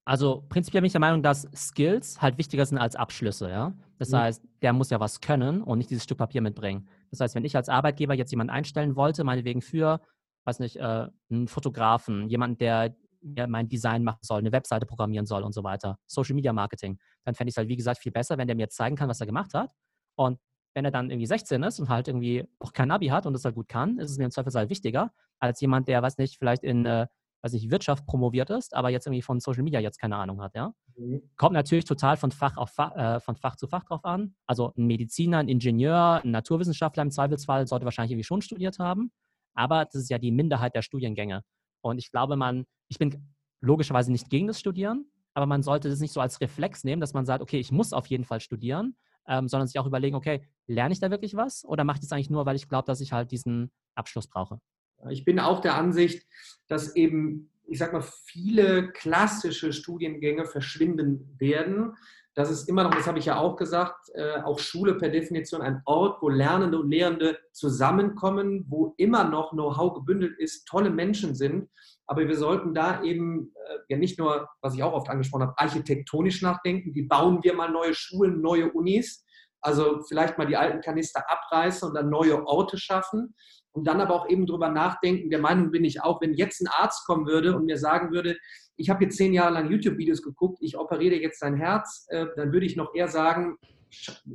Also 0.05 0.45
prinzipiell 0.49 0.83
bin 0.83 0.87
ich 0.87 0.93
der 0.93 1.01
Meinung, 1.01 1.23
dass 1.23 1.49
Skills 1.55 2.21
halt 2.21 2.37
wichtiger 2.37 2.67
sind 2.67 2.79
als 2.79 2.95
Abschlüsse, 2.95 3.49
ja. 3.49 3.73
Das 3.99 4.11
mhm. 4.11 4.17
heißt, 4.17 4.45
der 4.61 4.73
muss 4.73 4.91
ja 4.91 5.01
was 5.01 5.21
können 5.21 5.63
und 5.63 5.79
nicht 5.79 5.91
dieses 5.91 6.05
Stück 6.05 6.19
Papier 6.19 6.43
mitbringen. 6.43 6.89
Das 7.11 7.21
heißt, 7.21 7.35
wenn 7.35 7.45
ich 7.45 7.57
als 7.57 7.69
Arbeitgeber 7.69 8.15
jetzt 8.15 8.31
jemanden 8.31 8.53
einstellen 8.53 8.97
wollte, 8.97 9.25
meinetwegen 9.25 9.63
für, 9.63 10.01
weiß 10.45 10.59
nicht, 10.59 10.77
äh, 10.77 11.09
einen 11.31 11.49
Fotografen, 11.49 12.29
jemanden, 12.29 12.59
der, 12.59 12.95
der 13.23 13.49
mein 13.49 13.69
Design 13.69 14.05
machen 14.05 14.19
soll, 14.21 14.41
eine 14.41 14.53
Webseite 14.53 14.85
programmieren 14.85 15.25
soll 15.25 15.43
und 15.43 15.55
so 15.55 15.65
weiter, 15.65 15.99
Social 16.07 16.35
Media 16.35 16.53
Marketing, 16.53 16.99
dann 17.25 17.35
fände 17.35 17.49
ich 17.49 17.55
es 17.55 17.57
halt, 17.57 17.69
wie 17.69 17.77
gesagt, 17.77 17.99
viel 17.99 18.13
besser, 18.13 18.37
wenn 18.37 18.47
der 18.47 18.57
mir 18.57 18.69
zeigen 18.69 18.97
kann, 18.97 19.09
was 19.09 19.21
er 19.21 19.27
gemacht 19.27 19.55
hat. 19.55 19.71
Und 20.17 20.39
wenn 20.75 20.85
er 20.85 20.91
dann 20.91 21.09
irgendwie 21.09 21.27
16 21.27 21.63
ist 21.63 21.81
und 21.81 21.89
halt 21.89 22.09
irgendwie 22.09 22.45
noch 22.61 22.75
kein 22.75 22.91
Abi 22.91 23.07
hat 23.07 23.25
und 23.25 23.33
das 23.33 23.45
halt 23.45 23.55
gut 23.55 23.69
kann, 23.69 23.99
ist 23.99 24.11
es 24.11 24.19
mir 24.19 24.25
im 24.25 24.31
Zweifelsfall 24.31 24.69
wichtiger, 24.69 25.13
als 25.39 25.61
jemand, 25.61 25.89
der, 25.89 26.03
weiß 26.03 26.19
nicht, 26.19 26.37
vielleicht 26.37 26.63
in 26.63 26.85
äh, 26.85 27.07
weiß 27.45 27.53
nicht, 27.53 27.71
Wirtschaft 27.71 28.07
promoviert 28.07 28.49
ist, 28.49 28.75
aber 28.75 28.89
jetzt 28.89 29.07
irgendwie 29.07 29.23
von 29.23 29.39
Social 29.39 29.63
Media 29.63 29.79
jetzt 29.79 30.01
keine 30.01 30.17
Ahnung 30.17 30.41
hat, 30.41 30.55
ja. 30.55 30.73
Mhm. 30.97 31.23
Kommt 31.37 31.53
natürlich 31.53 31.85
total 31.85 32.17
von 32.17 32.31
Fach, 32.31 32.57
auf 32.57 32.71
Fach, 32.71 32.97
äh, 32.97 33.21
von 33.21 33.37
Fach 33.37 33.57
zu 33.57 33.67
Fach 33.67 33.85
drauf 33.85 34.05
an. 34.05 34.35
Also 34.47 34.73
ein 34.79 34.87
Mediziner, 34.87 35.39
ein 35.39 35.49
Ingenieur, 35.49 36.23
ein 36.25 36.31
Naturwissenschaftler 36.31 37.03
im 37.03 37.11
Zweifelsfall 37.11 37.67
sollte 37.67 37.85
wahrscheinlich 37.85 38.13
irgendwie 38.13 38.25
schon 38.25 38.41
studiert 38.41 38.79
haben, 38.79 39.13
aber 39.55 39.85
das 39.85 39.97
ist 39.97 40.11
ja 40.11 40.19
die 40.19 40.33
Minderheit 40.33 40.75
der 40.75 40.83
Studiengänge. 40.83 41.43
Und 41.83 41.99
ich 41.99 42.11
glaube, 42.11 42.37
man, 42.37 42.65
ich 42.89 42.99
bin 42.99 43.35
logischerweise 43.61 44.11
nicht 44.11 44.31
gegen 44.31 44.47
das 44.47 44.59
Studieren, 44.59 45.07
aber 45.35 45.45
man 45.45 45.63
sollte 45.63 45.91
das 45.91 46.01
nicht 46.01 46.13
so 46.13 46.21
als 46.21 46.41
Reflex 46.41 46.83
nehmen, 46.83 47.01
dass 47.01 47.13
man 47.13 47.27
sagt, 47.27 47.43
okay, 47.43 47.59
ich 47.59 47.71
muss 47.71 47.93
auf 47.93 48.07
jeden 48.07 48.25
Fall 48.25 48.41
studieren, 48.41 48.97
ähm, 49.27 49.49
sondern 49.49 49.67
sich 49.67 49.79
auch 49.79 49.87
überlegen, 49.87 50.17
okay, 50.17 50.47
lerne 50.67 50.95
ich 50.95 51.01
da 51.01 51.11
wirklich 51.11 51.35
was 51.37 51.65
oder 51.65 51.85
mache 51.85 51.97
ich 51.97 52.01
das 52.03 52.13
eigentlich 52.13 52.31
nur, 52.31 52.47
weil 52.47 52.57
ich 52.57 52.69
glaube, 52.69 52.87
dass 52.87 53.01
ich 53.01 53.13
halt 53.13 53.33
diesen 53.33 53.71
Abschluss 53.95 54.29
brauche? 54.29 54.61
Ich 55.11 55.25
bin 55.25 55.39
auch 55.39 55.61
der 55.61 55.75
Ansicht, 55.75 56.27
dass 56.69 56.97
eben, 56.97 57.51
ich 57.67 57.79
sag 57.79 57.93
mal, 57.93 58.03
viele 58.03 58.91
klassische 58.93 59.73
Studiengänge 59.73 60.47
verschwinden 60.47 61.37
werden. 61.39 61.95
Das 62.35 62.51
ist 62.51 62.69
immer 62.69 62.83
noch, 62.83 62.95
das 62.95 63.07
habe 63.07 63.19
ich 63.19 63.27
ja 63.27 63.39
auch 63.39 63.57
gesagt, 63.57 64.11
äh, 64.15 64.41
auch 64.43 64.59
Schule 64.59 64.97
per 64.97 65.09
Definition 65.09 65.63
ein 65.63 65.83
Ort, 65.85 66.21
wo 66.21 66.29
Lernende 66.29 66.81
und 66.81 66.91
Lehrende 66.91 67.39
zusammenkommen, 67.53 68.67
wo 68.69 68.95
immer 68.97 69.23
noch 69.25 69.53
Know-how 69.53 69.95
gebündelt 69.95 70.37
ist, 70.39 70.67
tolle 70.67 70.91
Menschen 70.91 71.37
sind. 71.37 71.69
Aber 72.07 72.27
wir 72.27 72.37
sollten 72.37 72.75
da 72.75 73.03
eben 73.03 73.53
äh, 73.55 73.79
ja 73.89 73.97
nicht 73.97 74.19
nur, 74.19 74.49
was 74.61 74.75
ich 74.75 74.83
auch 74.83 74.93
oft 74.93 75.09
angesprochen 75.09 75.45
habe, 75.45 75.59
architektonisch 75.59 76.43
nachdenken. 76.43 76.95
Wie 76.95 77.07
bauen 77.07 77.39
wir 77.43 77.55
mal 77.55 77.71
neue 77.71 77.95
Schulen, 77.95 78.41
neue 78.41 78.73
Unis? 78.73 79.25
Also 79.61 80.03
vielleicht 80.07 80.37
mal 80.37 80.47
die 80.47 80.57
alten 80.57 80.81
Kanister 80.81 81.25
abreißen 81.27 81.89
und 81.89 81.95
dann 81.95 82.11
neue 82.11 82.47
Orte 82.47 82.77
schaffen, 82.77 83.35
und 83.75 83.87
dann 83.87 84.01
aber 84.01 84.15
auch 84.15 84.29
eben 84.29 84.47
drüber 84.47 84.69
nachdenken. 84.69 85.31
Der 85.31 85.41
Meinung 85.41 85.71
bin 85.71 85.85
ich 85.85 86.03
auch, 86.03 86.21
wenn 86.21 86.35
jetzt 86.35 86.61
ein 86.61 86.69
Arzt 86.69 87.05
kommen 87.07 87.27
würde 87.27 87.57
und 87.57 87.67
mir 87.67 87.77
sagen 87.77 88.13
würde, 88.13 88.37
ich 88.77 88.89
habe 88.89 89.05
jetzt 89.05 89.17
zehn 89.17 89.33
Jahre 89.33 89.55
lang 89.55 89.71
YouTube-Videos 89.71 90.23
geguckt, 90.23 90.59
ich 90.61 90.79
operiere 90.79 91.17
jetzt 91.17 91.43
dein 91.43 91.57
Herz, 91.57 92.07
äh, 92.09 92.27
dann 92.37 92.53
würde 92.53 92.67
ich 92.67 92.77
noch 92.77 92.95
eher 92.95 93.09
sagen, 93.09 93.57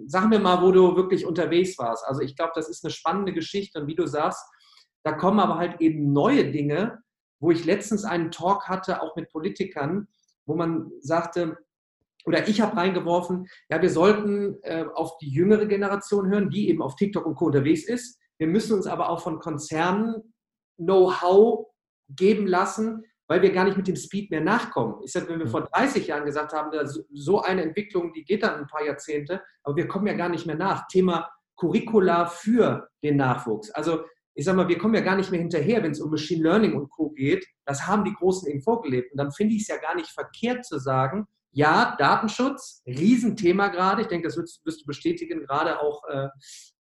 sag 0.07 0.29
mir 0.29 0.39
mal, 0.39 0.61
wo 0.61 0.71
du 0.71 0.95
wirklich 0.95 1.25
unterwegs 1.25 1.77
warst. 1.77 2.05
Also 2.05 2.21
ich 2.21 2.35
glaube, 2.35 2.51
das 2.55 2.69
ist 2.69 2.83
eine 2.83 2.91
spannende 2.91 3.33
Geschichte 3.33 3.81
und 3.81 3.87
wie 3.87 3.95
du 3.95 4.05
sagst, 4.07 4.45
da 5.03 5.13
kommen 5.13 5.39
aber 5.39 5.57
halt 5.57 5.79
eben 5.81 6.11
neue 6.11 6.51
Dinge, 6.51 6.99
wo 7.39 7.51
ich 7.51 7.65
letztens 7.65 8.03
einen 8.03 8.31
Talk 8.31 8.67
hatte, 8.67 9.01
auch 9.01 9.15
mit 9.15 9.29
Politikern, 9.29 10.07
wo 10.45 10.55
man 10.55 10.91
sagte, 10.99 11.57
oder 12.25 12.47
ich 12.47 12.59
habe 12.59 12.75
reingeworfen, 12.75 13.47
ja, 13.69 13.81
wir 13.81 13.89
sollten 13.89 14.57
äh, 14.63 14.85
auf 14.93 15.17
die 15.19 15.29
jüngere 15.29 15.65
Generation 15.65 16.29
hören, 16.29 16.49
die 16.49 16.69
eben 16.69 16.81
auf 16.81 16.95
TikTok 16.95 17.25
und 17.25 17.35
Co. 17.35 17.45
unterwegs 17.45 17.85
ist. 17.85 18.19
Wir 18.39 18.47
müssen 18.47 18.73
uns 18.73 18.87
aber 18.87 19.09
auch 19.09 19.21
von 19.21 19.39
Konzernen 19.39 20.33
Know-how 20.77 21.67
geben 22.07 22.47
lassen, 22.47 23.03
weil 23.27 23.41
wir 23.41 23.51
gar 23.51 23.65
nicht 23.65 23.77
mit 23.77 23.87
dem 23.87 23.95
Speed 23.95 24.31
mehr 24.31 24.41
nachkommen. 24.41 24.95
Ich 25.03 25.11
sage, 25.11 25.29
wenn 25.29 25.39
wir 25.39 25.45
mhm. 25.45 25.51
vor 25.51 25.69
30 25.71 26.07
Jahren 26.07 26.25
gesagt 26.25 26.53
haben, 26.53 26.71
so 27.11 27.41
eine 27.41 27.61
Entwicklung, 27.61 28.11
die 28.13 28.23
geht 28.23 28.43
dann 28.43 28.55
ein 28.55 28.67
paar 28.67 28.83
Jahrzehnte, 28.83 29.43
aber 29.63 29.75
wir 29.75 29.87
kommen 29.87 30.07
ja 30.07 30.13
gar 30.13 30.29
nicht 30.29 30.47
mehr 30.47 30.55
nach. 30.55 30.87
Thema 30.87 31.29
Curricula 31.57 32.25
für 32.25 32.89
den 33.03 33.17
Nachwuchs. 33.17 33.69
Also 33.71 34.03
ich 34.33 34.45
sage 34.45 34.57
mal, 34.57 34.69
wir 34.69 34.77
kommen 34.77 34.95
ja 34.95 35.01
gar 35.01 35.17
nicht 35.17 35.31
mehr 35.31 35.41
hinterher, 35.41 35.83
wenn 35.83 35.91
es 35.91 35.99
um 35.99 36.09
Machine 36.09 36.43
Learning 36.43 36.73
und 36.75 36.89
Co. 36.89 37.09
geht. 37.09 37.45
Das 37.65 37.85
haben 37.87 38.05
die 38.05 38.13
Großen 38.13 38.49
eben 38.49 38.61
vorgelebt. 38.61 39.11
Und 39.11 39.17
dann 39.17 39.31
finde 39.31 39.55
ich 39.55 39.63
es 39.63 39.67
ja 39.67 39.77
gar 39.77 39.95
nicht 39.95 40.09
verkehrt 40.09 40.65
zu 40.65 40.79
sagen, 40.79 41.27
ja, 41.51 41.95
Datenschutz, 41.99 42.81
Riesenthema 42.87 43.67
gerade. 43.67 44.03
Ich 44.03 44.07
denke, 44.07 44.27
das 44.27 44.37
wirst, 44.37 44.65
wirst 44.65 44.81
du 44.81 44.85
bestätigen, 44.85 45.41
gerade 45.41 45.81
auch 45.81 46.03
äh, 46.07 46.29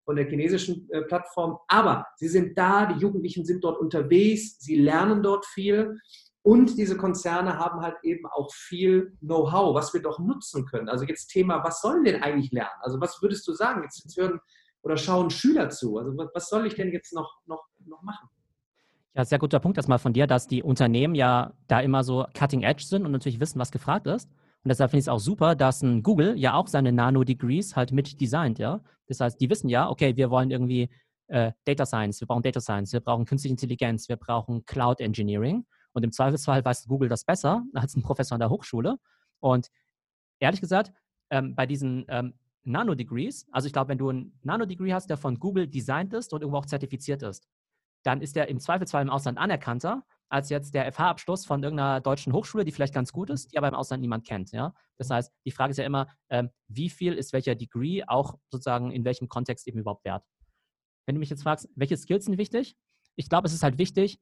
von 0.07 0.17
der 0.17 0.27
chinesischen 0.27 0.89
äh, 0.91 1.03
Plattform. 1.03 1.59
Aber 1.69 2.07
sie 2.17 2.29
sind 2.29 2.57
da, 2.57 2.87
die 2.87 3.01
Jugendlichen 3.01 3.45
sind 3.45 3.63
dort 3.63 3.79
unterwegs, 3.79 4.59
sie 4.61 4.77
lernen 4.77 5.23
dort 5.23 5.45
viel. 5.45 5.99
Und 6.43 6.79
diese 6.79 6.97
Konzerne 6.97 7.59
haben 7.59 7.83
halt 7.83 7.97
eben 8.05 8.25
auch 8.25 8.55
viel 8.55 9.17
Know-how, 9.21 9.75
was 9.75 9.93
wir 9.93 10.01
doch 10.01 10.21
nutzen 10.21 10.65
können. 10.65 10.89
Also 10.89 11.05
jetzt 11.05 11.27
Thema, 11.27 11.65
was 11.65 11.83
sollen 11.83 12.05
denn 12.05 12.23
eigentlich 12.23 12.53
lernen? 12.53 12.71
Also 12.81 13.01
was 13.01 13.21
würdest 13.21 13.47
du 13.49 13.53
sagen? 13.53 13.83
Jetzt, 13.83 14.05
jetzt 14.05 14.17
hören 14.17 14.39
oder 14.83 14.97
schauen 14.97 15.31
Schüler 15.31 15.71
zu. 15.71 15.99
Also 15.99 16.17
was 16.33 16.49
soll 16.49 16.67
ich 16.67 16.77
denn 16.77 16.93
jetzt 16.93 17.13
noch, 17.13 17.41
noch, 17.47 17.67
noch 17.85 18.03
machen? 18.03 18.29
Ja, 19.15 19.25
sehr 19.25 19.41
guter 19.41 19.59
Punkt 19.59 19.77
erstmal 19.77 19.99
von 19.99 20.13
dir, 20.13 20.29
dass 20.29 20.47
die 20.47 20.63
Unternehmen 20.63 21.17
ja 21.17 21.53
da 21.67 21.81
immer 21.81 22.05
so 22.05 22.27
cutting 22.39 22.63
edge 22.63 22.85
sind 22.85 23.05
und 23.05 23.11
natürlich 23.11 23.41
wissen, 23.41 23.59
was 23.59 23.73
gefragt 23.73 24.07
ist. 24.07 24.31
Und 24.67 24.71
deshalb 24.71 24.91
finde 24.91 24.99
ich 24.99 25.05
es 25.05 25.09
auch 25.09 25.21
super, 25.21 25.55
dass 25.55 25.81
ein 25.83 26.03
Google 26.03 26.37
ja 26.37 26.55
auch 26.55 26.67
seine 26.67 26.91
Nano-Degrees 26.91 27.77
halt 27.77 27.93
mit 27.93 28.21
designt, 28.21 28.59
ja. 28.59 28.81
Das 29.07 29.21
heißt, 29.21 29.41
die 29.41 29.49
wissen 29.49 29.69
ja, 29.69 29.89
okay, 29.89 30.17
wir 30.17 30.29
wollen 30.29 30.51
irgendwie 30.51 30.91
äh, 31.29 31.53
Data 31.65 31.87
Science, 31.87 32.21
wir 32.21 32.27
brauchen 32.27 32.43
Data 32.43 32.59
Science, 32.59 32.93
wir 32.93 32.99
brauchen 32.99 33.27
Künstliche 33.27 33.53
Intelligenz, 33.53 34.09
wir 34.09 34.17
brauchen 34.17 34.65
Cloud 34.65 34.99
Engineering. 34.99 35.65
Und 35.93 36.03
im 36.03 36.11
Zweifelsfall 36.11 36.65
weiß 36.65 36.87
Google 36.89 37.09
das 37.09 37.25
besser 37.25 37.63
als 37.75 37.95
ein 37.95 38.03
Professor 38.03 38.35
an 38.35 38.41
der 38.41 38.51
Hochschule. 38.51 38.97
Und 39.39 39.69
ehrlich 40.41 40.61
gesagt, 40.61 40.91
ähm, 41.31 41.55
bei 41.55 41.67
diesen 41.67 42.05
ähm, 42.09 42.35
Nano-Degrees, 42.65 43.47
also 43.53 43.69
ich 43.69 43.73
glaube, 43.73 43.91
wenn 43.91 43.99
du 43.99 44.11
ein 44.11 44.37
Nano-Degree 44.43 44.93
hast, 44.93 45.09
der 45.09 45.17
von 45.17 45.39
Google 45.39 45.69
designt 45.69 46.13
ist 46.13 46.33
und 46.33 46.41
irgendwo 46.41 46.59
auch 46.59 46.67
zertifiziert 46.67 47.23
ist, 47.23 47.47
dann 48.03 48.21
ist 48.21 48.35
der 48.35 48.49
im 48.49 48.59
Zweifelsfall 48.59 49.03
im 49.03 49.11
Ausland 49.11 49.39
anerkannter 49.39 50.03
als 50.28 50.49
jetzt 50.49 50.75
der 50.75 50.90
FH-Abschluss 50.92 51.47
von 51.47 51.62
irgendeiner 51.62 52.00
deutschen 52.00 52.33
Hochschule, 52.33 52.64
die 52.64 52.73
vielleicht 52.73 52.95
ganz 52.95 53.12
gut 53.12 53.30
ist, 53.30 53.52
die 53.52 53.59
aber 53.59 53.68
im 53.68 53.75
Ausland 53.75 54.00
niemand 54.00 54.26
kennt. 54.26 54.52
Ja? 54.52 54.75
Das 54.99 55.11
heißt, 55.11 55.33
die 55.45 55.50
Frage 55.50 55.71
ist 55.71 55.76
ja 55.76 55.85
immer, 55.85 56.09
ähm, 56.28 56.50
wie 56.68 56.90
viel 56.90 57.14
ist 57.14 57.33
welcher 57.33 57.54
Degree 57.54 58.02
auch 58.06 58.38
sozusagen 58.50 58.90
in 58.90 59.04
welchem 59.04 59.28
Kontext 59.28 59.66
eben 59.68 59.78
überhaupt 59.78 60.04
wert? 60.04 60.25
Wenn 61.06 61.14
du 61.14 61.21
mich 61.21 61.30
jetzt 61.30 61.45
fragst, 61.45 61.68
welche 61.76 61.97
Skills 61.97 62.25
sind 62.25 62.38
wichtig? 62.38 62.76
Ich 63.14 63.28
glaube, 63.28 63.47
es 63.47 63.54
ist 63.54 63.62
halt 63.62 63.78
wichtig, 63.78 64.18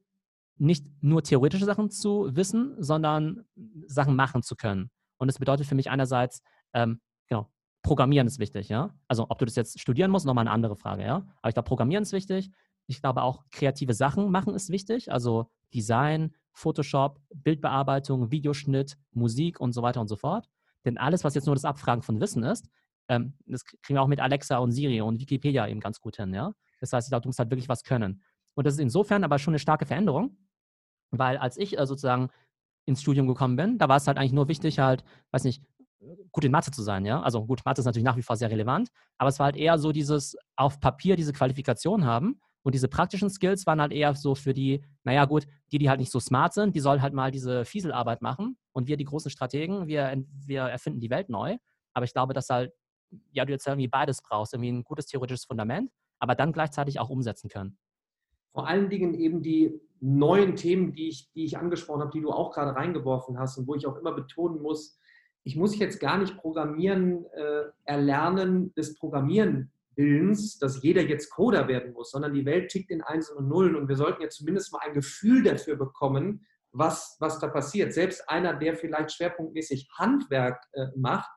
nicht 0.57 0.85
nur 1.01 1.23
theoretische 1.23 1.65
Sachen 1.65 1.89
zu 1.89 2.29
wissen, 2.35 2.75
sondern 2.81 3.45
Sachen 3.87 4.15
machen 4.15 4.43
zu 4.43 4.55
können. 4.55 4.89
Und 5.17 5.27
das 5.27 5.39
bedeutet 5.39 5.65
für 5.65 5.75
mich 5.75 5.89
einerseits, 5.89 6.41
ähm, 6.73 7.01
genau, 7.27 7.49
Programmieren 7.81 8.27
ist 8.27 8.39
wichtig, 8.39 8.69
ja. 8.69 8.95
Also 9.07 9.27
ob 9.29 9.37
du 9.37 9.45
das 9.45 9.55
jetzt 9.55 9.79
studieren 9.79 10.11
musst, 10.11 10.25
nochmal 10.25 10.43
eine 10.43 10.51
andere 10.51 10.75
Frage, 10.75 11.03
ja. 11.03 11.17
Aber 11.41 11.49
ich 11.49 11.53
glaube, 11.53 11.67
Programmieren 11.67 12.03
ist 12.03 12.13
wichtig. 12.13 12.51
Ich 12.87 13.01
glaube 13.01 13.23
auch, 13.23 13.43
kreative 13.51 13.93
Sachen 13.93 14.29
machen 14.31 14.53
ist 14.53 14.69
wichtig. 14.69 15.11
Also 15.11 15.49
Design, 15.73 16.33
Photoshop, 16.51 17.19
Bildbearbeitung, 17.33 18.31
Videoschnitt, 18.31 18.97
Musik 19.11 19.59
und 19.59 19.73
so 19.73 19.81
weiter 19.81 20.01
und 20.01 20.07
so 20.07 20.15
fort. 20.15 20.47
Denn 20.85 20.97
alles, 20.97 21.23
was 21.23 21.35
jetzt 21.35 21.45
nur 21.45 21.55
das 21.55 21.65
Abfragen 21.65 22.01
von 22.01 22.19
Wissen 22.21 22.43
ist, 22.43 22.69
ähm, 23.09 23.33
das 23.45 23.65
kriegen 23.65 23.97
wir 23.97 24.01
auch 24.01 24.07
mit 24.07 24.19
Alexa 24.19 24.57
und 24.57 24.71
Siri 24.71 25.01
und 25.01 25.19
Wikipedia 25.19 25.67
eben 25.67 25.79
ganz 25.79 25.99
gut 25.99 26.17
hin, 26.17 26.33
ja. 26.33 26.53
Das 26.79 26.93
heißt, 26.93 27.07
ich 27.07 27.11
glaube, 27.11 27.23
du 27.23 27.29
musst 27.29 27.39
halt 27.39 27.49
wirklich 27.49 27.69
was 27.69 27.83
können. 27.83 28.23
Und 28.55 28.65
das 28.65 28.75
ist 28.75 28.79
insofern 28.79 29.23
aber 29.23 29.39
schon 29.39 29.53
eine 29.53 29.59
starke 29.59 29.85
Veränderung, 29.85 30.37
weil 31.11 31.37
als 31.37 31.57
ich 31.57 31.77
äh, 31.77 31.85
sozusagen 31.85 32.29
ins 32.85 33.01
Studium 33.01 33.27
gekommen 33.27 33.55
bin, 33.55 33.77
da 33.77 33.89
war 33.89 33.97
es 33.97 34.07
halt 34.07 34.17
eigentlich 34.17 34.33
nur 34.33 34.47
wichtig, 34.47 34.79
halt, 34.79 35.03
weiß 35.31 35.43
nicht, 35.43 35.63
gut 36.31 36.43
in 36.45 36.51
Mathe 36.51 36.71
zu 36.71 36.83
sein, 36.83 37.05
ja. 37.05 37.21
Also 37.21 37.45
gut, 37.45 37.65
Mathe 37.65 37.81
ist 37.81 37.85
natürlich 37.85 38.05
nach 38.05 38.17
wie 38.17 38.21
vor 38.21 38.37
sehr 38.37 38.51
relevant, 38.51 38.89
aber 39.17 39.29
es 39.29 39.39
war 39.39 39.45
halt 39.45 39.55
eher 39.55 39.77
so 39.77 39.91
dieses 39.91 40.37
auf 40.55 40.79
Papier 40.79 41.15
diese 41.15 41.33
Qualifikation 41.33 42.05
haben 42.05 42.39
und 42.65 42.73
diese 42.73 42.87
praktischen 42.87 43.29
Skills 43.29 43.67
waren 43.67 43.79
halt 43.79 43.91
eher 43.91 44.15
so 44.15 44.33
für 44.33 44.51
die, 44.51 44.83
naja 45.03 45.25
gut, 45.25 45.45
die, 45.71 45.77
die 45.77 45.87
halt 45.87 45.99
nicht 45.99 46.11
so 46.11 46.19
smart 46.19 46.51
sind, 46.51 46.75
die 46.75 46.79
sollen 46.79 47.03
halt 47.03 47.13
mal 47.13 47.29
diese 47.29 47.63
Fieselarbeit 47.63 48.23
machen 48.23 48.57
und 48.71 48.87
wir, 48.87 48.97
die 48.97 49.05
großen 49.05 49.29
Strategen, 49.29 49.85
wir, 49.85 50.25
wir 50.47 50.61
erfinden 50.61 50.99
die 50.99 51.11
Welt 51.11 51.29
neu. 51.29 51.57
Aber 51.93 52.05
ich 52.05 52.13
glaube, 52.13 52.33
dass 52.33 52.49
halt, 52.49 52.73
ja, 53.31 53.45
du 53.45 53.51
jetzt 53.51 53.67
irgendwie 53.67 53.87
beides 53.87 54.19
brauchst, 54.23 54.55
irgendwie 54.55 54.71
ein 54.71 54.83
gutes 54.83 55.05
theoretisches 55.05 55.45
Fundament, 55.45 55.91
aber 56.17 56.33
dann 56.33 56.51
gleichzeitig 56.51 56.99
auch 56.99 57.11
umsetzen 57.11 57.49
können. 57.49 57.77
Vor 58.51 58.67
allen 58.67 58.89
Dingen 58.89 59.13
eben 59.13 59.43
die 59.43 59.79
neuen 59.99 60.55
Themen, 60.55 60.91
die 60.91 61.09
ich, 61.09 61.31
die 61.33 61.45
ich 61.45 61.59
angesprochen 61.59 62.01
habe, 62.01 62.11
die 62.11 62.21
du 62.21 62.31
auch 62.31 62.51
gerade 62.51 62.75
reingeworfen 62.75 63.37
hast 63.37 63.59
und 63.59 63.67
wo 63.67 63.75
ich 63.75 63.85
auch 63.85 63.97
immer 63.97 64.13
betonen 64.13 64.59
muss, 64.59 64.99
ich 65.43 65.55
muss 65.55 65.77
jetzt 65.77 65.99
gar 65.99 66.17
nicht 66.17 66.35
Programmieren 66.37 67.25
äh, 67.25 67.65
erlernen 67.83 68.73
des 68.73 68.95
Programmieren 68.95 69.71
Willens, 69.95 70.57
dass 70.59 70.81
jeder 70.81 71.01
jetzt 71.01 71.29
Coder 71.29 71.67
werden 71.67 71.93
muss, 71.93 72.11
sondern 72.11 72.33
die 72.33 72.45
Welt 72.45 72.69
tickt 72.69 72.91
in 72.91 73.01
Einsen 73.01 73.37
und 73.37 73.47
Nullen 73.47 73.75
und 73.75 73.87
wir 73.87 73.95
sollten 73.95 74.21
ja 74.21 74.29
zumindest 74.29 74.73
mal 74.73 74.81
ein 74.83 74.93
Gefühl 74.93 75.43
dafür 75.43 75.75
bekommen, 75.75 76.45
was, 76.71 77.17
was 77.19 77.39
da 77.39 77.47
passiert. 77.47 77.93
Selbst 77.93 78.29
einer, 78.29 78.53
der 78.53 78.75
vielleicht 78.75 79.13
schwerpunktmäßig 79.13 79.87
Handwerk 79.97 80.61
äh, 80.73 80.87
macht, 80.95 81.29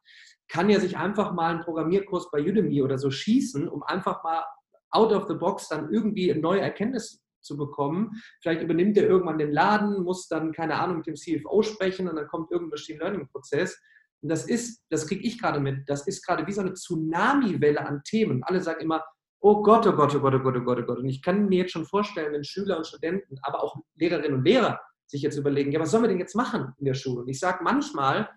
kann 0.48 0.70
ja 0.70 0.80
sich 0.80 0.96
einfach 0.96 1.32
mal 1.32 1.52
einen 1.54 1.64
Programmierkurs 1.64 2.30
bei 2.30 2.40
Udemy 2.40 2.82
oder 2.82 2.98
so 2.98 3.10
schießen, 3.10 3.68
um 3.68 3.82
einfach 3.82 4.24
mal 4.24 4.44
out 4.90 5.12
of 5.12 5.28
the 5.28 5.34
box 5.34 5.68
dann 5.68 5.92
irgendwie 5.92 6.30
eine 6.32 6.40
neue 6.40 6.60
Erkenntnis 6.60 7.22
zu 7.40 7.56
bekommen. 7.56 8.20
Vielleicht 8.42 8.62
übernimmt 8.62 8.96
er 8.96 9.06
irgendwann 9.06 9.38
den 9.38 9.52
Laden, 9.52 10.02
muss 10.02 10.28
dann, 10.28 10.52
keine 10.52 10.76
Ahnung, 10.76 10.98
mit 10.98 11.06
dem 11.06 11.16
CFO 11.16 11.62
sprechen 11.62 12.08
und 12.08 12.16
dann 12.16 12.26
kommt 12.26 12.50
irgendein 12.50 12.78
Machine 12.78 12.98
Learning 12.98 13.28
Prozess. 13.28 13.78
Und 14.22 14.30
das 14.30 14.46
ist, 14.46 14.82
das 14.90 15.06
kriege 15.06 15.26
ich 15.26 15.40
gerade 15.40 15.60
mit, 15.60 15.88
das 15.88 16.06
ist 16.06 16.26
gerade 16.26 16.46
wie 16.46 16.52
so 16.52 16.60
eine 16.60 16.74
Tsunami-Welle 16.74 17.86
an 17.86 18.02
Themen. 18.04 18.42
Alle 18.42 18.60
sagen 18.60 18.80
immer, 18.80 19.04
oh 19.40 19.62
Gott, 19.62 19.86
oh 19.86 19.92
Gott, 19.92 20.14
oh 20.14 20.20
Gott, 20.20 20.34
oh 20.34 20.40
Gott, 20.40 20.56
oh 20.56 20.60
Gott, 20.64 20.78
oh 20.80 20.86
Gott. 20.86 20.98
Und 20.98 21.08
ich 21.08 21.22
kann 21.22 21.48
mir 21.48 21.58
jetzt 21.58 21.72
schon 21.72 21.86
vorstellen, 21.86 22.32
wenn 22.32 22.44
Schüler 22.44 22.78
und 22.78 22.86
Studenten, 22.86 23.38
aber 23.42 23.62
auch 23.62 23.76
Lehrerinnen 23.96 24.38
und 24.38 24.44
Lehrer 24.44 24.80
sich 25.06 25.22
jetzt 25.22 25.36
überlegen, 25.36 25.72
ja, 25.72 25.80
was 25.80 25.90
sollen 25.90 26.04
wir 26.04 26.08
denn 26.08 26.18
jetzt 26.18 26.34
machen 26.34 26.74
in 26.78 26.84
der 26.84 26.94
Schule? 26.94 27.22
Und 27.22 27.28
ich 27.28 27.38
sage 27.38 27.62
manchmal, 27.62 28.28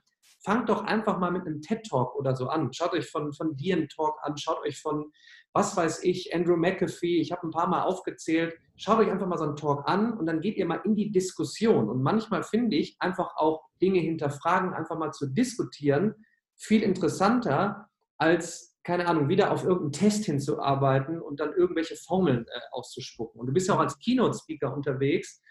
fangt 0.44 0.70
doch 0.70 0.84
einfach 0.84 1.20
mal 1.20 1.32
mit 1.32 1.46
einem 1.46 1.62
TED-Talk 1.62 2.16
oder 2.16 2.36
so 2.36 2.48
an. 2.48 2.74
Schaut 2.74 2.94
euch 2.94 3.10
von, 3.10 3.34
von 3.34 3.56
dir 3.56 3.76
einen 3.76 3.90
Talk 3.90 4.18
an, 4.24 4.38
schaut 4.38 4.60
euch 4.66 4.82
von, 4.82 5.12
was 5.54 5.76
weiß 5.76 6.04
ich, 6.04 6.34
Andrew 6.34 6.56
McAfee, 6.56 7.20
ich 7.20 7.32
habe 7.32 7.48
ein 7.48 7.52
paar 7.52 7.68
Mal 7.68 7.84
aufgezählt, 7.84 8.56
schaut 8.76 9.00
euch 9.00 9.12
einfach 9.12 9.28
mal 9.28 9.38
so 9.38 9.44
einen 9.44 9.56
Talk 9.56 9.88
an 9.88 10.18
und 10.18 10.26
dann 10.26 10.42
geht 10.42 10.58
ihr 10.58 10.66
mal 10.66 10.82
in 10.84 10.96
die 10.96 11.12
Diskussion. 11.12 11.90
Und 11.90 12.02
manchmal 12.02 12.44
finde 12.44 12.78
ich, 12.78 12.96
einfach 13.00 13.36
auch 13.36 13.62
Dinge 13.82 14.00
hinterfragen, 14.00 14.74
einfach 14.74 14.98
mal 14.98 15.12
zu 15.12 15.28
diskutieren, 15.28 16.16
viel 16.56 16.84
interessanter 16.84 17.88
als, 18.18 18.78
keine 18.84 19.08
Ahnung, 19.08 19.30
wieder 19.30 19.52
auf 19.52 19.64
irgendeinen 19.64 19.92
Test 19.92 20.26
hinzuarbeiten 20.26 21.22
und 21.22 21.40
dann 21.40 21.54
irgendwelche 21.54 21.96
Formeln 21.96 22.46
äh, 22.48 22.60
auszuspucken. 22.72 23.40
Und 23.40 23.48
du 23.48 23.54
bist 23.54 23.68
ja 23.68 23.76
auch 23.76 23.80
als 23.80 23.98
Keynote-Speaker 24.00 24.74
unterwegs, 24.74 25.42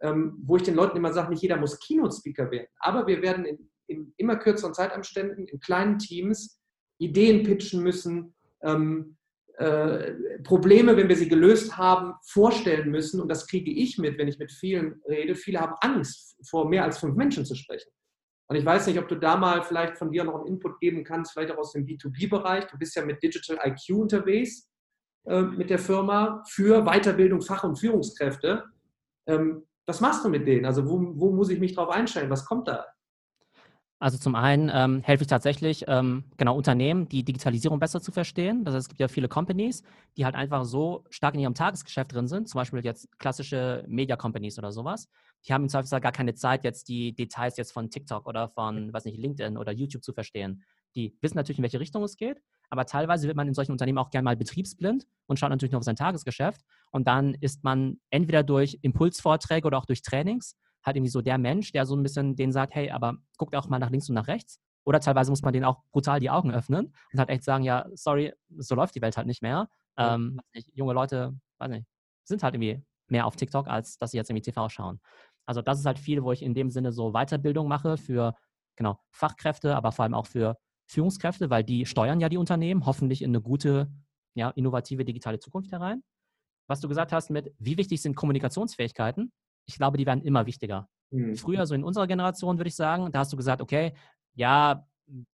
ähm, 0.00 0.38
wo 0.42 0.56
ich 0.56 0.62
den 0.62 0.74
Leuten 0.74 0.96
immer 0.96 1.12
sage, 1.12 1.30
nicht 1.30 1.42
jeder 1.42 1.56
muss 1.56 1.78
Keynote-Speaker 1.80 2.50
werden, 2.50 2.68
aber 2.78 3.06
wir 3.06 3.20
werden 3.22 3.44
in 3.44 3.67
in 3.88 4.12
immer 4.16 4.36
kürzeren 4.36 4.74
Zeitabständen, 4.74 5.46
in 5.46 5.60
kleinen 5.60 5.98
Teams 5.98 6.60
Ideen 6.98 7.42
pitchen 7.42 7.82
müssen, 7.82 8.34
ähm, 8.62 9.16
äh, 9.58 10.12
Probleme, 10.44 10.96
wenn 10.96 11.08
wir 11.08 11.16
sie 11.16 11.28
gelöst 11.28 11.76
haben, 11.76 12.14
vorstellen 12.24 12.90
müssen. 12.90 13.20
Und 13.20 13.28
das 13.28 13.46
kriege 13.46 13.70
ich 13.70 13.98
mit, 13.98 14.18
wenn 14.18 14.28
ich 14.28 14.38
mit 14.38 14.52
vielen 14.52 15.02
rede. 15.08 15.34
Viele 15.34 15.60
haben 15.60 15.74
Angst, 15.80 16.36
vor 16.48 16.68
mehr 16.68 16.84
als 16.84 16.98
fünf 16.98 17.16
Menschen 17.16 17.44
zu 17.44 17.54
sprechen. 17.54 17.90
Und 18.48 18.56
ich 18.56 18.64
weiß 18.64 18.86
nicht, 18.86 18.98
ob 18.98 19.08
du 19.08 19.16
da 19.16 19.36
mal 19.36 19.62
vielleicht 19.62 19.98
von 19.98 20.10
dir 20.10 20.24
noch 20.24 20.36
einen 20.36 20.46
Input 20.46 20.80
geben 20.80 21.04
kannst, 21.04 21.32
vielleicht 21.32 21.52
auch 21.52 21.58
aus 21.58 21.72
dem 21.72 21.84
B2B-Bereich. 21.84 22.66
Du 22.66 22.78
bist 22.78 22.94
ja 22.96 23.04
mit 23.04 23.22
Digital 23.22 23.58
IQ 23.64 23.98
unterwegs 23.98 24.70
äh, 25.26 25.42
mit 25.42 25.70
der 25.70 25.78
Firma 25.78 26.42
für 26.48 26.84
Weiterbildung, 26.84 27.42
Fach- 27.42 27.64
und 27.64 27.76
Führungskräfte. 27.76 28.64
Ähm, 29.26 29.66
was 29.86 30.00
machst 30.00 30.24
du 30.24 30.28
mit 30.28 30.46
denen? 30.46 30.64
Also 30.64 30.88
wo, 30.88 31.12
wo 31.16 31.32
muss 31.32 31.50
ich 31.50 31.60
mich 31.60 31.74
drauf 31.74 31.90
einstellen? 31.90 32.30
Was 32.30 32.44
kommt 32.46 32.68
da? 32.68 32.86
Also 34.00 34.16
zum 34.16 34.36
einen 34.36 34.70
ähm, 34.72 35.02
helfe 35.02 35.22
ich 35.22 35.28
tatsächlich 35.28 35.84
ähm, 35.88 36.22
genau 36.36 36.56
Unternehmen, 36.56 37.08
die 37.08 37.24
Digitalisierung 37.24 37.80
besser 37.80 38.00
zu 38.00 38.12
verstehen. 38.12 38.64
Das 38.64 38.74
heißt, 38.74 38.84
es 38.84 38.88
gibt 38.88 39.00
ja 39.00 39.08
viele 39.08 39.26
Companies, 39.26 39.82
die 40.16 40.24
halt 40.24 40.36
einfach 40.36 40.64
so 40.64 41.04
stark 41.10 41.34
in 41.34 41.40
ihrem 41.40 41.54
Tagesgeschäft 41.54 42.12
drin 42.12 42.28
sind, 42.28 42.48
zum 42.48 42.60
Beispiel 42.60 42.84
jetzt 42.84 43.08
klassische 43.18 43.84
Media 43.88 44.14
Companies 44.16 44.56
oder 44.56 44.70
sowas. 44.70 45.08
Die 45.46 45.52
haben 45.52 45.64
im 45.64 45.68
Zweifelsfall 45.68 46.00
gar 46.00 46.12
keine 46.12 46.34
Zeit, 46.34 46.62
jetzt 46.62 46.88
die 46.88 47.12
Details 47.12 47.56
jetzt 47.56 47.72
von 47.72 47.90
TikTok 47.90 48.26
oder 48.26 48.48
von, 48.48 48.92
weiß 48.92 49.04
nicht, 49.04 49.18
LinkedIn 49.18 49.56
oder 49.56 49.72
YouTube 49.72 50.04
zu 50.04 50.12
verstehen. 50.12 50.62
Die 50.94 51.16
wissen 51.20 51.36
natürlich, 51.36 51.58
in 51.58 51.64
welche 51.64 51.80
Richtung 51.80 52.04
es 52.04 52.16
geht, 52.16 52.40
aber 52.70 52.86
teilweise 52.86 53.26
wird 53.26 53.36
man 53.36 53.48
in 53.48 53.54
solchen 53.54 53.72
Unternehmen 53.72 53.98
auch 53.98 54.10
gerne 54.10 54.24
mal 54.24 54.36
betriebsblind 54.36 55.06
und 55.26 55.38
schaut 55.38 55.50
natürlich 55.50 55.72
noch 55.72 55.78
auf 55.78 55.84
sein 55.84 55.96
Tagesgeschäft. 55.96 56.62
Und 56.92 57.08
dann 57.08 57.34
ist 57.34 57.64
man 57.64 57.98
entweder 58.10 58.44
durch 58.44 58.78
Impulsvorträge 58.82 59.66
oder 59.66 59.78
auch 59.78 59.86
durch 59.86 60.02
Trainings 60.02 60.56
halt 60.88 60.96
irgendwie 60.96 61.10
so 61.10 61.22
der 61.22 61.38
Mensch, 61.38 61.72
der 61.72 61.86
so 61.86 61.94
ein 61.94 62.02
bisschen 62.02 62.34
den 62.34 62.52
sagt, 62.52 62.74
hey, 62.74 62.90
aber 62.90 63.16
guckt 63.36 63.54
auch 63.54 63.68
mal 63.68 63.78
nach 63.78 63.90
links 63.90 64.08
und 64.08 64.16
nach 64.16 64.26
rechts. 64.26 64.60
Oder 64.84 65.00
teilweise 65.00 65.30
muss 65.30 65.42
man 65.42 65.52
denen 65.52 65.64
auch 65.64 65.82
brutal 65.92 66.18
die 66.18 66.30
Augen 66.30 66.50
öffnen 66.50 66.92
und 67.12 67.18
halt 67.18 67.28
echt 67.28 67.44
sagen, 67.44 67.62
ja, 67.62 67.86
sorry, 67.94 68.32
so 68.56 68.74
läuft 68.74 68.94
die 68.94 69.02
Welt 69.02 69.16
halt 69.16 69.26
nicht 69.26 69.42
mehr. 69.42 69.68
Ähm, 69.98 70.40
nicht, 70.54 70.70
junge 70.74 70.94
Leute, 70.94 71.38
weiß 71.58 71.70
nicht, 71.70 71.86
sind 72.24 72.42
halt 72.42 72.54
irgendwie 72.54 72.82
mehr 73.08 73.26
auf 73.26 73.36
TikTok, 73.36 73.68
als 73.68 73.98
dass 73.98 74.12
sie 74.12 74.16
jetzt 74.16 74.30
irgendwie 74.30 74.50
TV 74.50 74.68
schauen. 74.68 75.00
Also 75.46 75.62
das 75.62 75.78
ist 75.78 75.86
halt 75.86 75.98
viel, 75.98 76.22
wo 76.22 76.32
ich 76.32 76.42
in 76.42 76.54
dem 76.54 76.70
Sinne 76.70 76.92
so 76.92 77.12
Weiterbildung 77.12 77.68
mache 77.68 77.96
für 77.96 78.34
genau 78.76 78.98
Fachkräfte, 79.10 79.74
aber 79.76 79.92
vor 79.92 80.04
allem 80.04 80.14
auch 80.14 80.26
für 80.26 80.56
Führungskräfte, 80.86 81.50
weil 81.50 81.64
die 81.64 81.84
steuern 81.84 82.20
ja 82.20 82.28
die 82.28 82.36
Unternehmen 82.38 82.86
hoffentlich 82.86 83.22
in 83.22 83.30
eine 83.30 83.42
gute, 83.42 83.90
ja, 84.34 84.50
innovative 84.50 85.04
digitale 85.04 85.38
Zukunft 85.38 85.72
herein. 85.72 86.02
Was 86.66 86.80
du 86.80 86.88
gesagt 86.88 87.12
hast 87.12 87.30
mit, 87.30 87.52
wie 87.58 87.76
wichtig 87.76 88.00
sind 88.00 88.14
Kommunikationsfähigkeiten, 88.14 89.32
ich 89.68 89.76
glaube, 89.76 89.98
die 89.98 90.06
werden 90.06 90.22
immer 90.24 90.46
wichtiger. 90.46 90.88
Mhm. 91.10 91.36
Früher, 91.36 91.66
so 91.66 91.74
in 91.74 91.84
unserer 91.84 92.06
Generation, 92.06 92.58
würde 92.58 92.68
ich 92.68 92.76
sagen, 92.76 93.12
da 93.12 93.20
hast 93.20 93.32
du 93.32 93.36
gesagt, 93.36 93.60
okay, 93.60 93.92
ja, 94.34 94.86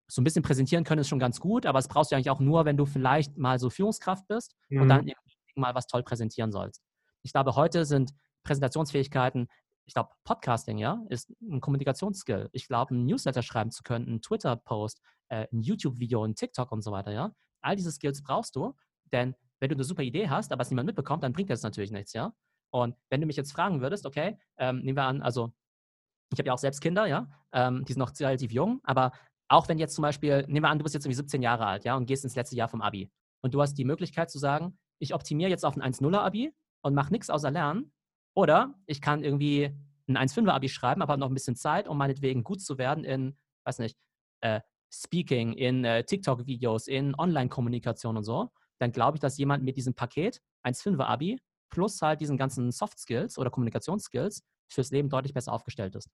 so 0.06 0.20
ein 0.20 0.24
bisschen 0.24 0.42
präsentieren 0.42 0.84
können 0.84 1.00
ist 1.00 1.08
schon 1.08 1.18
ganz 1.18 1.40
gut, 1.40 1.66
aber 1.66 1.78
es 1.78 1.88
brauchst 1.88 2.10
du 2.12 2.16
eigentlich 2.16 2.30
auch 2.30 2.40
nur, 2.40 2.64
wenn 2.64 2.76
du 2.76 2.84
vielleicht 2.84 3.36
mal 3.36 3.58
so 3.58 3.70
Führungskraft 3.70 4.26
bist 4.28 4.54
mhm. 4.68 4.82
und 4.82 4.88
dann 4.88 5.10
mal 5.56 5.74
was 5.74 5.86
toll 5.86 6.02
präsentieren 6.02 6.52
sollst. 6.52 6.82
Ich 7.22 7.32
glaube, 7.32 7.54
heute 7.54 7.84
sind 7.84 8.12
Präsentationsfähigkeiten, 8.42 9.48
ich 9.86 9.94
glaube, 9.94 10.10
Podcasting, 10.24 10.78
ja, 10.78 11.02
ist 11.08 11.30
ein 11.42 11.60
Kommunikationsskill. 11.60 12.48
Ich 12.52 12.66
glaube, 12.66 12.94
ein 12.94 13.04
Newsletter 13.04 13.42
schreiben 13.42 13.70
zu 13.70 13.82
können, 13.82 14.08
ein 14.08 14.22
Twitter-Post, 14.22 15.00
äh, 15.28 15.46
ein 15.52 15.62
YouTube-Video, 15.62 16.24
ein 16.24 16.34
TikTok 16.34 16.72
und 16.72 16.82
so 16.82 16.90
weiter, 16.90 17.12
ja. 17.12 17.32
All 17.60 17.76
diese 17.76 17.92
Skills 17.92 18.22
brauchst 18.22 18.56
du, 18.56 18.74
denn 19.12 19.34
wenn 19.60 19.68
du 19.68 19.74
eine 19.74 19.84
super 19.84 20.02
Idee 20.02 20.28
hast, 20.28 20.52
aber 20.52 20.62
es 20.62 20.70
niemand 20.70 20.86
mitbekommt, 20.86 21.22
dann 21.22 21.32
bringt 21.32 21.50
das 21.50 21.62
natürlich 21.62 21.90
nichts, 21.90 22.14
ja. 22.14 22.32
Und 22.74 22.96
wenn 23.08 23.20
du 23.20 23.28
mich 23.28 23.36
jetzt 23.36 23.52
fragen 23.52 23.80
würdest, 23.80 24.04
okay, 24.04 24.36
ähm, 24.58 24.80
nehmen 24.80 24.96
wir 24.96 25.04
an, 25.04 25.22
also 25.22 25.52
ich 26.32 26.40
habe 26.40 26.48
ja 26.48 26.54
auch 26.54 26.58
selbst 26.58 26.80
Kinder, 26.80 27.06
ja, 27.06 27.28
ähm, 27.52 27.84
die 27.84 27.92
sind 27.92 28.00
noch 28.00 28.10
relativ 28.18 28.50
jung, 28.50 28.80
aber 28.82 29.12
auch 29.46 29.68
wenn 29.68 29.78
jetzt 29.78 29.94
zum 29.94 30.02
Beispiel, 30.02 30.44
nehmen 30.48 30.64
wir 30.64 30.70
an, 30.70 30.78
du 30.78 30.82
bist 30.82 30.92
jetzt 30.92 31.04
irgendwie 31.04 31.14
17 31.14 31.40
Jahre 31.40 31.66
alt, 31.66 31.84
ja, 31.84 31.94
und 31.94 32.06
gehst 32.06 32.24
ins 32.24 32.34
letzte 32.34 32.56
Jahr 32.56 32.66
vom 32.66 32.82
Abi 32.82 33.12
und 33.42 33.54
du 33.54 33.62
hast 33.62 33.74
die 33.74 33.84
Möglichkeit 33.84 34.28
zu 34.28 34.40
sagen, 34.40 34.76
ich 34.98 35.14
optimiere 35.14 35.50
jetzt 35.50 35.64
auf 35.64 35.76
ein 35.76 35.82
1-0er 35.82 36.18
Abi 36.18 36.52
und 36.82 36.94
mache 36.94 37.12
nichts 37.12 37.30
außer 37.30 37.52
lernen 37.52 37.92
oder 38.34 38.74
ich 38.86 39.00
kann 39.00 39.22
irgendwie 39.22 39.70
ein 40.08 40.18
1,5er-Abi 40.18 40.68
schreiben, 40.68 41.00
aber 41.00 41.16
noch 41.16 41.28
ein 41.28 41.34
bisschen 41.34 41.54
Zeit, 41.54 41.86
um 41.86 41.96
meinetwegen 41.96 42.42
gut 42.42 42.60
zu 42.60 42.76
werden 42.76 43.04
in, 43.04 43.38
weiß 43.66 43.78
nicht, 43.78 43.96
äh, 44.40 44.60
Speaking, 44.92 45.52
in 45.52 45.84
äh, 45.84 46.02
TikTok-Videos, 46.02 46.88
in 46.88 47.14
Online-Kommunikation 47.14 48.16
und 48.16 48.24
so, 48.24 48.50
dann 48.80 48.90
glaube 48.90 49.18
ich, 49.18 49.20
dass 49.20 49.38
jemand 49.38 49.62
mit 49.62 49.76
diesem 49.76 49.94
Paket, 49.94 50.40
1,5er-Abi, 50.64 51.38
plus 51.70 52.00
halt 52.02 52.20
diesen 52.20 52.36
ganzen 52.36 52.70
Soft-Skills 52.70 53.38
oder 53.38 53.50
Kommunikationsskills 53.50 54.42
fürs 54.68 54.90
Leben 54.90 55.08
deutlich 55.08 55.34
besser 55.34 55.52
aufgestellt 55.52 55.94
ist. 55.94 56.08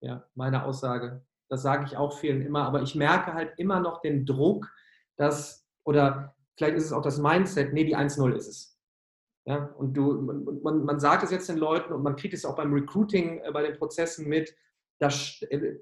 Ja, 0.00 0.24
meine 0.34 0.64
Aussage. 0.64 1.24
Das 1.48 1.62
sage 1.62 1.84
ich 1.84 1.96
auch 1.96 2.18
vielen 2.18 2.42
immer, 2.42 2.64
aber 2.64 2.82
ich 2.82 2.94
merke 2.94 3.32
halt 3.32 3.52
immer 3.56 3.80
noch 3.80 4.00
den 4.00 4.26
Druck, 4.26 4.68
dass, 5.16 5.66
oder 5.84 6.34
vielleicht 6.56 6.76
ist 6.76 6.86
es 6.86 6.92
auch 6.92 7.02
das 7.02 7.18
Mindset, 7.18 7.72
nee, 7.72 7.84
die 7.84 7.96
1-0 7.96 8.32
ist 8.34 8.48
es. 8.48 8.76
Ja, 9.46 9.66
und 9.78 9.94
du, 9.94 10.22
man, 10.62 10.84
man 10.84 10.98
sagt 10.98 11.22
es 11.22 11.30
jetzt 11.30 11.48
den 11.48 11.58
Leuten 11.58 11.92
und 11.92 12.02
man 12.02 12.16
kriegt 12.16 12.34
es 12.34 12.44
auch 12.44 12.56
beim 12.56 12.72
Recruiting 12.72 13.38
äh, 13.38 13.52
bei 13.52 13.62
den 13.62 13.78
Prozessen 13.78 14.28
mit, 14.28 14.52
dass 14.98 15.40
äh, 15.42 15.76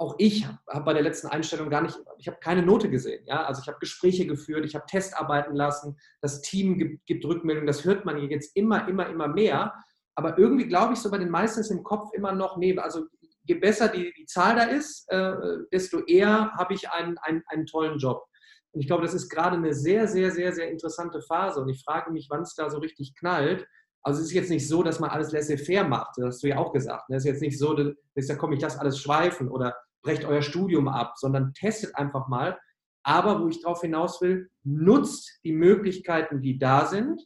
auch 0.00 0.14
ich 0.16 0.46
habe 0.46 0.84
bei 0.84 0.94
der 0.94 1.02
letzten 1.02 1.26
Einstellung 1.26 1.68
gar 1.68 1.82
nicht, 1.82 1.98
ich 2.16 2.26
habe 2.26 2.38
keine 2.40 2.62
Note 2.62 2.88
gesehen. 2.88 3.22
Ja? 3.26 3.44
Also 3.44 3.60
ich 3.60 3.68
habe 3.68 3.78
Gespräche 3.80 4.26
geführt, 4.26 4.64
ich 4.64 4.74
habe 4.74 4.86
Testarbeiten 4.86 5.54
lassen, 5.54 5.98
das 6.22 6.40
Team 6.40 6.78
gibt, 6.78 7.04
gibt 7.04 7.24
Rückmeldungen, 7.24 7.66
das 7.66 7.84
hört 7.84 8.06
man 8.06 8.18
jetzt 8.30 8.56
immer, 8.56 8.88
immer, 8.88 9.10
immer 9.10 9.28
mehr. 9.28 9.74
Aber 10.14 10.38
irgendwie 10.38 10.66
glaube 10.66 10.94
ich 10.94 11.00
so 11.00 11.10
bei 11.10 11.18
den 11.18 11.28
meisten 11.28 11.60
ist 11.60 11.70
im 11.70 11.82
Kopf 11.82 12.08
immer 12.14 12.32
noch, 12.32 12.56
nee, 12.56 12.76
also 12.78 13.04
je 13.44 13.56
besser 13.56 13.88
die, 13.88 14.12
die 14.16 14.24
Zahl 14.24 14.56
da 14.56 14.62
ist, 14.62 15.04
äh, 15.10 15.34
desto 15.70 16.00
eher 16.06 16.50
habe 16.52 16.72
ich 16.72 16.88
einen, 16.90 17.18
einen, 17.18 17.42
einen 17.48 17.66
tollen 17.66 17.98
Job. 17.98 18.24
Und 18.72 18.80
ich 18.80 18.86
glaube, 18.86 19.02
das 19.02 19.12
ist 19.12 19.28
gerade 19.28 19.56
eine 19.56 19.74
sehr, 19.74 20.08
sehr, 20.08 20.30
sehr, 20.30 20.52
sehr 20.54 20.70
interessante 20.70 21.20
Phase. 21.20 21.60
Und 21.60 21.68
ich 21.68 21.84
frage 21.84 22.10
mich, 22.10 22.28
wann 22.30 22.42
es 22.42 22.54
da 22.54 22.70
so 22.70 22.78
richtig 22.78 23.14
knallt. 23.16 23.66
Also 24.02 24.20
es 24.20 24.28
ist 24.28 24.32
jetzt 24.32 24.50
nicht 24.50 24.66
so, 24.66 24.82
dass 24.82 24.98
man 24.98 25.10
alles 25.10 25.32
laissez-faire 25.32 25.86
macht. 25.86 26.16
Das 26.16 26.26
hast 26.26 26.42
du 26.42 26.48
ja 26.48 26.56
auch 26.56 26.72
gesagt. 26.72 27.10
Ne? 27.10 27.16
Es 27.16 27.24
ist 27.24 27.32
jetzt 27.32 27.42
nicht 27.42 27.58
so, 27.58 27.74
dass 27.74 28.28
ja 28.28 28.36
komm, 28.36 28.52
ich 28.52 28.62
lasse 28.62 28.80
alles 28.80 28.98
schweifen 28.98 29.48
oder 29.50 29.74
brecht 30.02 30.24
euer 30.24 30.42
Studium 30.42 30.88
ab, 30.88 31.14
sondern 31.16 31.52
testet 31.54 31.94
einfach 31.96 32.28
mal. 32.28 32.58
Aber 33.02 33.42
wo 33.42 33.48
ich 33.48 33.62
darauf 33.62 33.80
hinaus 33.80 34.20
will, 34.20 34.50
nutzt 34.62 35.40
die 35.44 35.52
Möglichkeiten, 35.52 36.42
die 36.42 36.58
da 36.58 36.86
sind. 36.86 37.22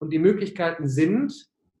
Und 0.00 0.12
die 0.12 0.18
Möglichkeiten 0.18 0.88
sind, 0.88 1.32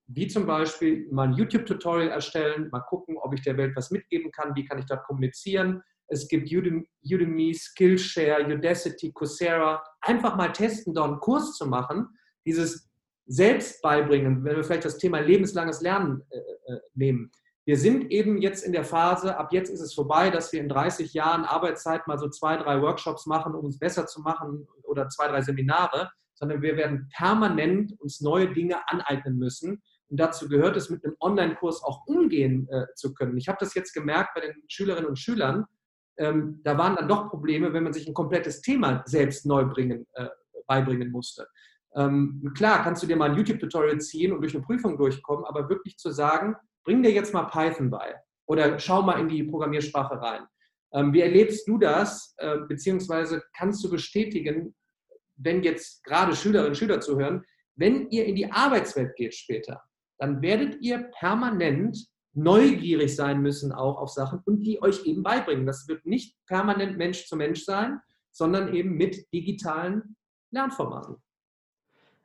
wie 0.06 0.28
zum 0.28 0.46
Beispiel 0.46 1.08
mal 1.10 1.28
ein 1.28 1.34
YouTube-Tutorial 1.34 2.08
erstellen, 2.08 2.68
mal 2.70 2.80
gucken, 2.80 3.16
ob 3.18 3.34
ich 3.34 3.42
der 3.42 3.56
Welt 3.56 3.74
was 3.74 3.90
mitgeben 3.90 4.30
kann, 4.30 4.54
wie 4.54 4.64
kann 4.64 4.78
ich 4.78 4.86
dort 4.86 5.04
kommunizieren, 5.04 5.82
es 6.12 6.28
gibt 6.28 6.52
Udemy, 6.52 7.54
Skillshare, 7.54 8.44
Udacity, 8.44 9.12
Coursera. 9.12 9.82
Einfach 10.02 10.36
mal 10.36 10.52
testen, 10.52 10.92
dort 10.92 11.08
einen 11.08 11.20
Kurs 11.20 11.56
zu 11.56 11.66
machen. 11.66 12.06
Dieses 12.44 12.90
Selbstbeibringen, 13.26 14.44
wenn 14.44 14.56
wir 14.56 14.64
vielleicht 14.64 14.84
das 14.84 14.98
Thema 14.98 15.20
lebenslanges 15.20 15.80
Lernen 15.80 16.22
äh, 16.28 16.38
äh, 16.38 16.80
nehmen. 16.94 17.32
Wir 17.64 17.76
sind 17.76 18.10
eben 18.10 18.38
jetzt 18.38 18.64
in 18.64 18.72
der 18.72 18.84
Phase, 18.84 19.36
ab 19.38 19.52
jetzt 19.52 19.70
ist 19.70 19.80
es 19.80 19.94
vorbei, 19.94 20.30
dass 20.30 20.52
wir 20.52 20.60
in 20.60 20.68
30 20.68 21.14
Jahren 21.14 21.44
Arbeitszeit 21.44 22.08
mal 22.08 22.18
so 22.18 22.28
zwei, 22.28 22.56
drei 22.56 22.80
Workshops 22.82 23.26
machen, 23.26 23.54
um 23.54 23.64
uns 23.64 23.78
besser 23.78 24.06
zu 24.06 24.20
machen 24.20 24.66
oder 24.82 25.08
zwei, 25.08 25.28
drei 25.28 25.42
Seminare, 25.42 26.10
sondern 26.34 26.60
wir 26.60 26.76
werden 26.76 27.08
permanent 27.16 27.94
uns 28.00 28.20
neue 28.20 28.52
Dinge 28.52 28.76
aneignen 28.88 29.38
müssen. 29.38 29.80
Und 30.08 30.18
dazu 30.18 30.48
gehört 30.48 30.76
es, 30.76 30.90
mit 30.90 31.04
einem 31.04 31.14
Online-Kurs 31.20 31.84
auch 31.84 32.04
umgehen 32.06 32.68
äh, 32.70 32.86
zu 32.96 33.14
können. 33.14 33.36
Ich 33.36 33.48
habe 33.48 33.58
das 33.60 33.74
jetzt 33.74 33.92
gemerkt 33.92 34.30
bei 34.34 34.40
den 34.40 34.54
Schülerinnen 34.66 35.08
und 35.08 35.18
Schülern, 35.18 35.66
ähm, 36.18 36.60
da 36.62 36.76
waren 36.76 36.96
dann 36.96 37.08
doch 37.08 37.30
Probleme, 37.30 37.72
wenn 37.72 37.84
man 37.84 37.92
sich 37.92 38.06
ein 38.06 38.14
komplettes 38.14 38.60
Thema 38.60 39.02
selbst 39.06 39.46
neu 39.46 39.64
bringen, 39.64 40.06
äh, 40.12 40.28
beibringen 40.66 41.10
musste. 41.10 41.48
Ähm, 41.94 42.52
klar, 42.56 42.82
kannst 42.82 43.02
du 43.02 43.06
dir 43.06 43.16
mal 43.16 43.30
ein 43.30 43.36
YouTube-Tutorial 43.36 44.00
ziehen 44.00 44.32
und 44.32 44.40
durch 44.40 44.54
eine 44.54 44.64
Prüfung 44.64 44.96
durchkommen, 44.96 45.44
aber 45.44 45.68
wirklich 45.68 45.96
zu 45.98 46.10
sagen, 46.10 46.56
bring 46.84 47.02
dir 47.02 47.12
jetzt 47.12 47.32
mal 47.32 47.44
Python 47.44 47.90
bei 47.90 48.14
oder 48.46 48.78
schau 48.78 49.02
mal 49.02 49.20
in 49.20 49.28
die 49.28 49.44
Programmiersprache 49.44 50.20
rein. 50.20 50.46
Ähm, 50.92 51.12
wie 51.12 51.20
erlebst 51.20 51.66
du 51.66 51.78
das, 51.78 52.34
äh, 52.38 52.58
beziehungsweise 52.68 53.42
kannst 53.56 53.82
du 53.84 53.90
bestätigen, 53.90 54.74
wenn 55.36 55.62
jetzt 55.62 56.04
gerade 56.04 56.36
Schülerinnen 56.36 56.70
und 56.70 56.76
Schüler 56.76 57.00
zuhören, 57.00 57.44
wenn 57.76 58.08
ihr 58.10 58.26
in 58.26 58.36
die 58.36 58.50
Arbeitswelt 58.50 59.16
geht 59.16 59.34
später, 59.34 59.82
dann 60.18 60.42
werdet 60.42 60.80
ihr 60.82 61.10
permanent 61.18 62.06
neugierig 62.34 63.14
sein 63.14 63.42
müssen 63.42 63.72
auch 63.72 63.98
auf 63.98 64.10
Sachen 64.10 64.40
und 64.44 64.62
die 64.62 64.82
euch 64.82 65.04
eben 65.04 65.22
beibringen. 65.22 65.66
Das 65.66 65.86
wird 65.88 66.06
nicht 66.06 66.36
permanent 66.46 66.96
Mensch 66.96 67.26
zu 67.26 67.36
Mensch 67.36 67.64
sein, 67.64 68.00
sondern 68.32 68.74
eben 68.74 68.96
mit 68.96 69.32
digitalen 69.32 70.16
Lernformaten. 70.50 71.16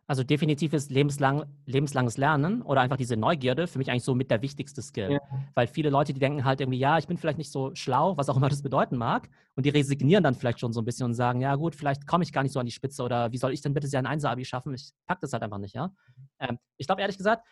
Also 0.10 0.24
definitiv 0.24 0.72
ist 0.72 0.90
lebenslang, 0.90 1.44
lebenslanges 1.66 2.16
Lernen 2.16 2.62
oder 2.62 2.80
einfach 2.80 2.96
diese 2.96 3.18
Neugierde 3.18 3.68
für 3.68 3.78
mich 3.78 3.92
eigentlich 3.92 4.06
so 4.06 4.16
mit 4.16 4.32
der 4.32 4.42
wichtigste 4.42 4.82
Skill. 4.82 5.12
Ja. 5.12 5.20
Weil 5.54 5.68
viele 5.68 5.90
Leute, 5.90 6.14
die 6.14 6.20
denken 6.20 6.46
halt 6.46 6.62
irgendwie, 6.62 6.80
ja, 6.80 6.98
ich 6.98 7.08
bin 7.08 7.18
vielleicht 7.18 7.38
nicht 7.38 7.52
so 7.52 7.76
schlau, 7.76 8.16
was 8.16 8.30
auch 8.30 8.38
immer 8.38 8.48
das 8.48 8.62
bedeuten 8.62 8.96
mag, 8.96 9.30
und 9.56 9.66
die 9.66 9.70
resignieren 9.70 10.24
dann 10.24 10.36
vielleicht 10.36 10.60
schon 10.62 10.72
so 10.72 10.82
ein 10.82 10.86
bisschen 10.86 11.08
und 11.08 11.14
sagen, 11.14 11.42
ja 11.42 11.56
gut, 11.56 11.76
vielleicht 11.76 12.08
komme 12.08 12.24
ich 12.24 12.32
gar 12.32 12.44
nicht 12.44 12.54
so 12.54 12.60
an 12.60 12.66
die 12.66 12.72
Spitze 12.72 13.04
oder 13.04 13.32
wie 13.34 13.38
soll 13.38 13.52
ich 13.52 13.62
denn 13.62 13.74
bitte 13.74 13.88
sehr 13.88 14.00
ein 14.00 14.06
Einser-Abi 14.06 14.46
schaffen? 14.46 14.74
Ich 14.74 14.92
packe 15.08 15.22
das 15.22 15.34
halt 15.34 15.44
einfach 15.44 15.58
nicht, 15.58 15.76
ja. 15.76 15.92
Ähm, 16.40 16.58
ich 16.78 16.88
glaube 16.88 17.02
ehrlich 17.02 17.18
gesagt, 17.18 17.46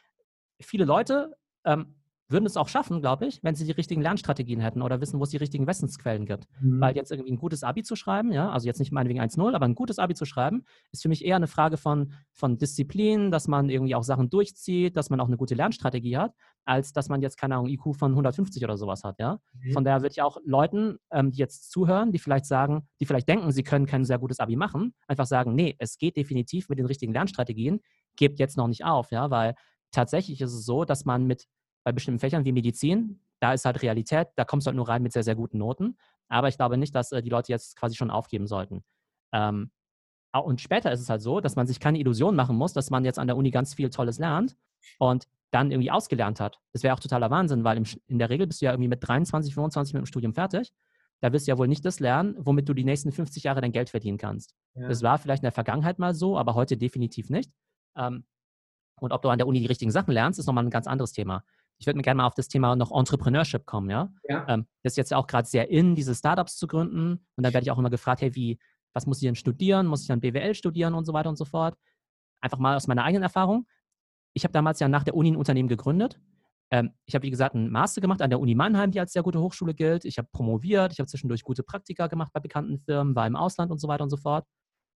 viele 0.61 0.85
Leute 0.85 1.35
ähm, 1.65 1.95
würden 2.27 2.45
es 2.45 2.57
auch 2.57 2.67
schaffen, 2.67 3.01
glaube 3.01 3.27
ich, 3.27 3.43
wenn 3.43 3.55
sie 3.55 3.65
die 3.65 3.71
richtigen 3.71 4.01
Lernstrategien 4.01 4.59
hätten 4.59 4.81
oder 4.81 4.99
wissen, 4.99 5.19
wo 5.19 5.23
es 5.23 5.29
die 5.29 5.37
richtigen 5.37 5.67
Wissensquellen 5.67 6.25
gibt. 6.25 6.47
Mhm. 6.59 6.81
Weil 6.81 6.95
jetzt 6.95 7.11
irgendwie 7.11 7.31
ein 7.31 7.37
gutes 7.37 7.63
Abi 7.63 7.83
zu 7.83 7.95
schreiben, 7.95 8.31
ja, 8.31 8.49
also 8.49 8.65
jetzt 8.65 8.79
nicht 8.79 8.91
meinetwegen 8.91 9.21
1-0, 9.21 9.53
aber 9.53 9.65
ein 9.65 9.75
gutes 9.75 9.99
Abi 9.99 10.15
zu 10.15 10.25
schreiben, 10.25 10.65
ist 10.91 11.03
für 11.03 11.09
mich 11.09 11.23
eher 11.23 11.35
eine 11.35 11.47
Frage 11.47 11.77
von, 11.77 12.13
von 12.31 12.57
Disziplin, 12.57 13.29
dass 13.29 13.47
man 13.47 13.69
irgendwie 13.69 13.95
auch 13.95 14.03
Sachen 14.03 14.29
durchzieht, 14.29 14.97
dass 14.97 15.09
man 15.09 15.19
auch 15.19 15.27
eine 15.27 15.37
gute 15.37 15.55
Lernstrategie 15.55 16.17
hat, 16.17 16.33
als 16.65 16.93
dass 16.93 17.09
man 17.09 17.21
jetzt, 17.21 17.37
keine 17.37 17.55
Ahnung, 17.55 17.69
IQ 17.69 17.95
von 17.95 18.11
150 18.11 18.63
oder 18.63 18.77
sowas 18.77 19.03
hat, 19.03 19.19
ja. 19.19 19.39
Mhm. 19.53 19.73
Von 19.73 19.83
daher 19.83 20.01
würde 20.01 20.13
ich 20.13 20.21
auch 20.21 20.37
Leuten, 20.45 20.97
ähm, 21.11 21.31
die 21.31 21.37
jetzt 21.37 21.71
zuhören, 21.71 22.11
die 22.11 22.19
vielleicht 22.19 22.45
sagen, 22.45 22.87
die 22.99 23.05
vielleicht 23.05 23.29
denken, 23.29 23.51
sie 23.51 23.63
können 23.63 23.85
kein 23.85 24.03
sehr 24.03 24.17
gutes 24.17 24.39
Abi 24.39 24.55
machen, 24.55 24.95
einfach 25.07 25.27
sagen, 25.27 25.53
nee, 25.53 25.75
es 25.77 25.97
geht 25.97 26.17
definitiv 26.17 26.69
mit 26.69 26.79
den 26.79 26.87
richtigen 26.87 27.13
Lernstrategien, 27.13 27.81
gebt 28.15 28.39
jetzt 28.39 28.57
noch 28.57 28.67
nicht 28.67 28.83
auf, 28.83 29.11
ja, 29.11 29.29
weil 29.29 29.53
tatsächlich 29.91 30.41
ist 30.41 30.53
es 30.53 30.65
so, 30.65 30.85
dass 30.85 31.05
man 31.05 31.25
mit 31.25 31.45
bei 31.85 31.91
bestimmten 31.91 32.19
Fächern 32.19 32.43
wie 32.43 32.51
Medizin, 32.51 33.19
da 33.39 33.53
ist 33.53 33.63
halt 33.63 33.81
Realität, 33.81 34.29
da 34.35 34.43
kommst 34.43 34.65
du 34.65 34.69
halt 34.69 34.75
nur 34.75 34.89
rein 34.89 35.03
mit 35.03 35.13
sehr, 35.13 35.23
sehr 35.23 35.35
guten 35.35 35.59
Noten. 35.59 35.97
Aber 36.27 36.47
ich 36.47 36.57
glaube 36.57 36.77
nicht, 36.77 36.95
dass 36.95 37.11
äh, 37.11 37.21
die 37.21 37.29
Leute 37.29 37.51
jetzt 37.51 37.75
quasi 37.77 37.95
schon 37.95 38.09
aufgeben 38.09 38.47
sollten. 38.47 38.83
Ähm, 39.31 39.71
und 40.33 40.59
später 40.59 40.91
ist 40.91 40.99
es 40.99 41.09
halt 41.09 41.21
so, 41.21 41.39
dass 41.39 41.55
man 41.55 41.67
sich 41.67 41.79
keine 41.79 41.99
Illusion 41.99 42.35
machen 42.35 42.57
muss, 42.57 42.73
dass 42.73 42.89
man 42.89 43.05
jetzt 43.05 43.19
an 43.19 43.27
der 43.27 43.37
Uni 43.37 43.51
ganz 43.51 43.73
viel 43.73 43.89
Tolles 43.89 44.19
lernt 44.19 44.57
und 44.97 45.27
dann 45.51 45.71
irgendwie 45.71 45.91
ausgelernt 45.91 46.41
hat. 46.41 46.59
Das 46.73 46.83
wäre 46.83 46.93
auch 46.93 46.99
totaler 46.99 47.29
Wahnsinn, 47.29 47.63
weil 47.63 47.77
im, 47.77 47.85
in 48.07 48.19
der 48.19 48.29
Regel 48.29 48.47
bist 48.47 48.61
du 48.61 48.65
ja 48.65 48.71
irgendwie 48.73 48.89
mit 48.89 49.07
23, 49.07 49.53
25 49.53 49.93
mit 49.93 50.01
dem 50.01 50.05
Studium 50.07 50.33
fertig. 50.33 50.73
Da 51.21 51.31
wirst 51.31 51.47
du 51.47 51.51
ja 51.51 51.57
wohl 51.57 51.69
nicht 51.69 51.85
das 51.85 52.01
lernen, 52.01 52.35
womit 52.37 52.67
du 52.67 52.73
die 52.73 52.83
nächsten 52.83 53.11
50 53.11 53.43
Jahre 53.43 53.61
dein 53.61 53.71
Geld 53.71 53.91
verdienen 53.91 54.17
kannst. 54.17 54.55
Ja. 54.73 54.89
Das 54.89 55.03
war 55.03 55.17
vielleicht 55.19 55.43
in 55.43 55.45
der 55.45 55.51
Vergangenheit 55.53 55.99
mal 55.99 56.13
so, 56.13 56.37
aber 56.37 56.55
heute 56.55 56.75
definitiv 56.75 57.29
nicht. 57.29 57.51
Ähm, 57.95 58.25
und 58.99 59.13
ob 59.13 59.21
du 59.21 59.29
an 59.29 59.37
der 59.37 59.47
Uni 59.47 59.59
die 59.59 59.67
richtigen 59.67 59.91
Sachen 59.91 60.11
lernst, 60.11 60.39
ist 60.39 60.47
nochmal 60.47 60.65
ein 60.65 60.69
ganz 60.69 60.87
anderes 60.87 61.13
Thema 61.13 61.43
ich 61.77 61.85
würde 61.85 61.97
mir 61.97 62.03
gerne 62.03 62.17
mal 62.17 62.27
auf 62.27 62.33
das 62.33 62.47
Thema 62.47 62.75
noch 62.75 62.91
Entrepreneurship 62.91 63.65
kommen, 63.65 63.89
ja. 63.89 64.09
ja. 64.27 64.45
Ähm, 64.47 64.65
das 64.83 64.93
ist 64.93 64.97
jetzt 64.97 65.13
auch 65.13 65.27
gerade 65.27 65.47
sehr 65.47 65.69
in, 65.69 65.95
diese 65.95 66.15
Startups 66.15 66.57
zu 66.57 66.67
gründen. 66.67 67.25
Und 67.35 67.43
dann 67.43 67.53
werde 67.53 67.65
ich 67.65 67.71
auch 67.71 67.77
immer 67.77 67.89
gefragt, 67.89 68.21
hey, 68.21 68.33
wie, 68.35 68.59
was 68.93 69.05
muss 69.05 69.21
ich 69.21 69.27
denn 69.27 69.35
studieren? 69.35 69.87
Muss 69.87 70.01
ich 70.01 70.07
dann 70.07 70.21
BWL 70.21 70.55
studieren 70.55 70.93
und 70.93 71.05
so 71.05 71.13
weiter 71.13 71.29
und 71.29 71.37
so 71.37 71.45
fort? 71.45 71.75
Einfach 72.41 72.59
mal 72.59 72.75
aus 72.75 72.87
meiner 72.87 73.03
eigenen 73.03 73.23
Erfahrung. 73.23 73.67
Ich 74.33 74.43
habe 74.43 74.53
damals 74.53 74.79
ja 74.79 74.87
nach 74.87 75.03
der 75.03 75.15
Uni 75.15 75.31
ein 75.31 75.35
Unternehmen 75.35 75.69
gegründet. 75.69 76.19
Ähm, 76.71 76.91
ich 77.05 77.13
habe, 77.15 77.23
wie 77.23 77.31
gesagt, 77.31 77.55
einen 77.55 77.69
Master 77.69 78.01
gemacht 78.01 78.21
an 78.21 78.29
der 78.29 78.39
Uni 78.39 78.55
Mannheim, 78.55 78.91
die 78.91 78.99
als 78.99 79.13
sehr 79.13 79.23
gute 79.23 79.39
Hochschule 79.39 79.73
gilt. 79.73 80.05
Ich 80.05 80.17
habe 80.17 80.29
promoviert, 80.31 80.93
ich 80.93 80.99
habe 80.99 81.07
zwischendurch 81.07 81.43
gute 81.43 81.63
Praktika 81.63 82.07
gemacht 82.07 82.31
bei 82.33 82.39
bekannten 82.39 82.79
Firmen, 82.79 83.15
war 83.15 83.27
im 83.27 83.35
Ausland 83.35 83.71
und 83.71 83.79
so 83.79 83.87
weiter 83.87 84.03
und 84.03 84.09
so 84.09 84.17
fort. 84.17 84.45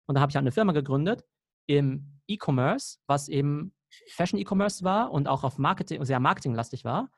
Und 0.08 0.16
da 0.16 0.22
habe 0.22 0.30
ich 0.30 0.36
halt 0.36 0.44
eine 0.44 0.52
Firma 0.52 0.74
gegründet 0.74 1.24
im 1.68 2.20
E-Commerce, 2.28 3.00
was 3.08 3.28
eben 3.28 3.74
Fashion-E-Commerce 4.08 4.84
war 4.84 5.12
und 5.12 5.28
auch 5.28 5.44
auf 5.44 5.58
Marketing, 5.58 6.04
sehr 6.06 6.20
marketinglastig 6.20 6.86
war. 6.86 7.10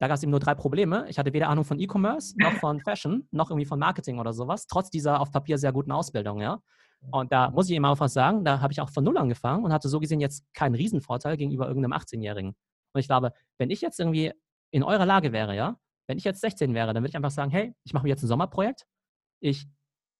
Da 0.00 0.08
gab 0.08 0.16
es 0.16 0.22
eben 0.22 0.30
nur 0.30 0.40
drei 0.40 0.54
Probleme. 0.54 1.06
Ich 1.08 1.18
hatte 1.18 1.32
weder 1.32 1.48
Ahnung 1.48 1.64
von 1.64 1.78
E-Commerce, 1.78 2.34
noch 2.38 2.54
von 2.54 2.80
Fashion, 2.80 3.28
noch 3.30 3.50
irgendwie 3.50 3.66
von 3.66 3.78
Marketing 3.78 4.18
oder 4.18 4.32
sowas, 4.32 4.66
trotz 4.66 4.90
dieser 4.90 5.20
auf 5.20 5.30
Papier 5.30 5.58
sehr 5.58 5.72
guten 5.72 5.92
Ausbildung, 5.92 6.40
ja. 6.40 6.60
Und 7.10 7.32
da 7.32 7.50
muss 7.50 7.68
ich 7.68 7.76
immer 7.76 7.90
auch 7.90 8.00
was 8.00 8.12
sagen, 8.12 8.44
da 8.44 8.60
habe 8.60 8.72
ich 8.72 8.80
auch 8.80 8.90
von 8.90 9.02
Null 9.04 9.18
angefangen 9.18 9.64
und 9.64 9.72
hatte 9.72 9.88
so 9.88 9.98
gesehen 9.98 10.20
jetzt 10.20 10.44
keinen 10.54 10.74
Riesenvorteil 10.74 11.36
gegenüber 11.36 11.66
irgendeinem 11.66 11.92
18-Jährigen. 11.98 12.50
Und 12.50 13.00
ich 13.00 13.06
glaube, 13.06 13.32
wenn 13.58 13.70
ich 13.70 13.80
jetzt 13.80 13.98
irgendwie 13.98 14.32
in 14.70 14.82
eurer 14.82 15.06
Lage 15.06 15.32
wäre, 15.32 15.56
ja, 15.56 15.78
wenn 16.06 16.18
ich 16.18 16.24
jetzt 16.24 16.40
16 16.40 16.74
wäre, 16.74 16.92
dann 16.92 17.02
würde 17.02 17.10
ich 17.10 17.16
einfach 17.16 17.30
sagen, 17.30 17.50
hey, 17.50 17.74
ich 17.84 17.92
mache 17.92 18.04
mir 18.04 18.10
jetzt 18.10 18.22
ein 18.22 18.28
Sommerprojekt. 18.28 18.86
Ich 19.40 19.66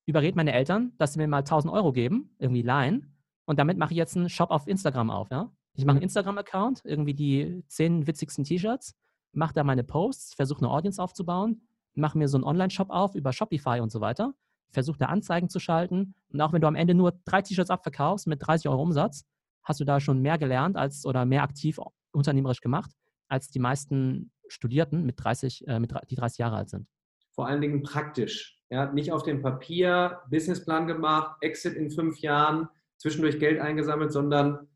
überrede 0.07 0.37
meine 0.37 0.53
Eltern, 0.53 0.93
dass 0.99 1.13
sie 1.13 1.19
mir 1.19 1.29
mal 1.29 1.39
1000 1.39 1.73
Euro 1.73 1.93
geben, 1.93 2.35
irgendwie 2.39 2.63
leihen. 2.63 3.17
Und 3.45 3.59
damit 3.59 3.79
mache 3.79 3.93
ich 3.93 3.99
jetzt 3.99 4.17
einen 4.17 4.29
Shop 4.29 4.51
auf 4.51 4.67
Instagram 4.67 5.11
auf, 5.11 5.31
ja. 5.31 5.53
Ich 5.75 5.85
mache 5.85 5.97
einen. 5.97 6.03
Instagram-Account, 6.03 6.83
irgendwie 6.85 7.15
die 7.15 7.65
zehn 7.69 8.07
witzigsten 8.07 8.45
T-Shirts, 8.45 8.95
mache 9.33 9.55
da 9.55 9.65
meine 9.65 9.85
Posts, 9.85 10.35
versuche 10.35 10.61
eine 10.61 10.71
Audience 10.71 11.03
aufzubauen, 11.03 11.63
mache 11.95 12.19
mir 12.19 12.29
so 12.29 12.37
einen 12.37 12.45
Online-Shop 12.45 12.91
auf 12.91 13.15
über 13.15 13.33
Shopify 13.33 13.81
und 13.81 13.91
so 13.91 14.01
weiter, 14.01 14.35
versuche 14.71 14.99
da 14.99 15.07
Anzeigen 15.07 15.49
zu 15.49 15.59
schalten. 15.61 16.15
Und 16.31 16.41
auch 16.41 16.53
wenn 16.53 16.61
du 16.61 16.69
am 16.69 16.75
Ende 16.75 16.95
nur 16.95 17.19
drei 17.25 17.43
T-Shirts 17.43 17.71
abverkaufst 17.71 18.27
mit 18.27 18.47
30 18.47 18.69
Euro 18.69 18.83
Umsatz, 18.83 19.25
hast 19.63 19.81
du 19.81 19.85
da 19.85 20.01
schon 20.01 20.21
mehr 20.21 20.39
gelernt 20.39 20.77
als 20.77 21.07
oder 21.07 21.25
mehr 21.25 21.43
aktiv 21.43 21.79
unternehmerisch 22.13 22.61
gemacht, 22.61 22.91
als 23.29 23.49
die 23.49 23.59
meisten 23.59 24.33
Studierten 24.49 25.05
mit 25.05 25.23
30, 25.23 25.67
äh, 25.67 25.79
mit, 25.79 25.93
die 26.11 26.17
30 26.17 26.39
Jahre 26.39 26.57
alt 26.57 26.69
sind. 26.69 26.87
Vor 27.35 27.47
allen 27.47 27.63
Dingen 27.63 27.83
praktisch. 27.83 28.59
Ja, 28.69 28.93
nicht 28.93 29.13
auf 29.13 29.23
dem 29.23 29.43
Papier, 29.43 30.21
Businessplan 30.31 30.87
gemacht, 30.87 31.37
Exit 31.41 31.75
in 31.75 31.91
fünf 31.91 32.19
Jahren, 32.21 32.69
zwischendurch 32.97 33.39
Geld 33.39 33.61
eingesammelt, 33.61 34.13
sondern 34.13 34.69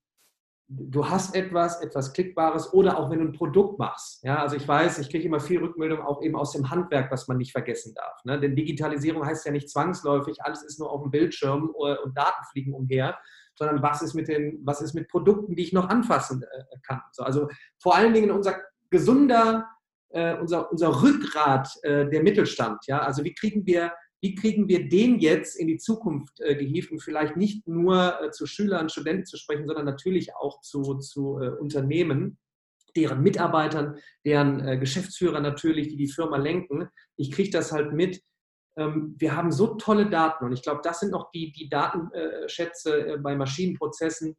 du 0.69 1.09
hast 1.09 1.35
etwas, 1.37 1.81
etwas 1.81 2.13
Klickbares 2.13 2.73
oder 2.73 2.99
auch 2.99 3.11
wenn 3.11 3.21
du 3.21 3.27
ein 3.27 3.33
Produkt 3.33 3.79
machst. 3.79 4.23
Ja, 4.25 4.39
also 4.39 4.57
ich 4.57 4.67
weiß, 4.67 4.99
ich 4.99 5.11
kriege 5.11 5.25
immer 5.25 5.41
viel 5.41 5.61
Rückmeldung 5.61 6.01
auch 6.01 6.23
eben 6.23 6.37
aus 6.37 6.53
dem 6.53 6.71
Handwerk, 6.71 7.11
was 7.13 7.29
man 7.29 7.37
nicht 7.37 7.53
vergessen 7.53 7.95
darf. 7.95 8.25
Ne? 8.25 8.41
Denn 8.41 8.57
Digitalisierung 8.57 9.25
heißt 9.25 9.47
ja 9.47 9.53
nicht 9.53 9.71
zwangsläufig, 9.71 10.43
alles 10.43 10.63
ist 10.63 10.81
nur 10.81 10.91
auf 10.91 11.03
dem 11.03 11.11
Bildschirm 11.11 11.71
und 11.71 12.17
Daten 12.17 12.45
fliegen 12.51 12.75
umher, 12.75 13.17
sondern 13.55 13.83
was 13.83 14.03
ist 14.03 14.15
mit 14.15 14.29
den, 14.29 14.61
was 14.65 14.81
ist 14.81 14.95
mit 14.95 15.09
Produkten, 15.09 15.55
die 15.55 15.63
ich 15.63 15.73
noch 15.73 15.89
anfassen 15.89 16.43
äh, 16.43 16.79
kann. 16.87 17.01
So, 17.13 17.23
also 17.23 17.49
vor 17.81 17.95
allen 17.95 18.13
Dingen 18.13 18.31
unser 18.31 18.57
gesunder, 18.91 19.67
äh, 20.11 20.37
unser, 20.37 20.71
unser 20.71 21.03
Rückgrat 21.03 21.69
äh, 21.83 22.09
der 22.09 22.23
Mittelstand. 22.23 22.87
Ja, 22.87 23.01
also 23.01 23.25
wie 23.25 23.35
kriegen 23.35 23.65
wir 23.67 23.93
wie 24.27 24.35
kriegen 24.35 24.67
wir 24.67 24.89
den 24.89 25.21
jetzt 25.21 25.55
in 25.55 25.69
die 25.69 25.79
Zukunft 25.79 26.41
äh, 26.41 26.57
gehievt 26.57 26.91
und 26.91 26.99
vielleicht 26.99 27.37
nicht 27.37 27.69
nur 27.69 28.21
äh, 28.21 28.31
zu 28.33 28.45
Schülern, 28.45 28.89
Studenten 28.89 29.25
zu 29.25 29.37
sprechen, 29.37 29.69
sondern 29.69 29.85
natürlich 29.85 30.35
auch 30.35 30.61
zu, 30.62 30.99
zu 30.99 31.39
äh, 31.39 31.51
Unternehmen, 31.51 32.37
deren 32.97 33.23
Mitarbeitern, 33.23 33.99
deren 34.25 34.67
äh, 34.67 34.79
Geschäftsführer 34.79 35.41
natürlich, 35.41 35.87
die 35.87 35.97
die 35.97 36.09
Firma 36.09 36.39
lenken. 36.39 36.89
Ich 37.17 37.31
kriege 37.31 37.51
das 37.51 37.71
halt 37.71 37.93
mit. 37.93 38.21
Ähm, 38.77 39.15
wir 39.17 39.37
haben 39.37 39.53
so 39.53 39.77
tolle 39.77 40.11
Daten 40.11 40.45
und 40.45 40.53
ich 40.53 40.62
glaube, 40.62 40.81
das 40.83 40.99
sind 40.99 41.12
noch 41.12 41.31
die, 41.31 41.53
die 41.53 41.69
Datenschätze 41.69 43.12
äh, 43.12 43.19
bei 43.19 43.37
Maschinenprozessen, 43.37 44.37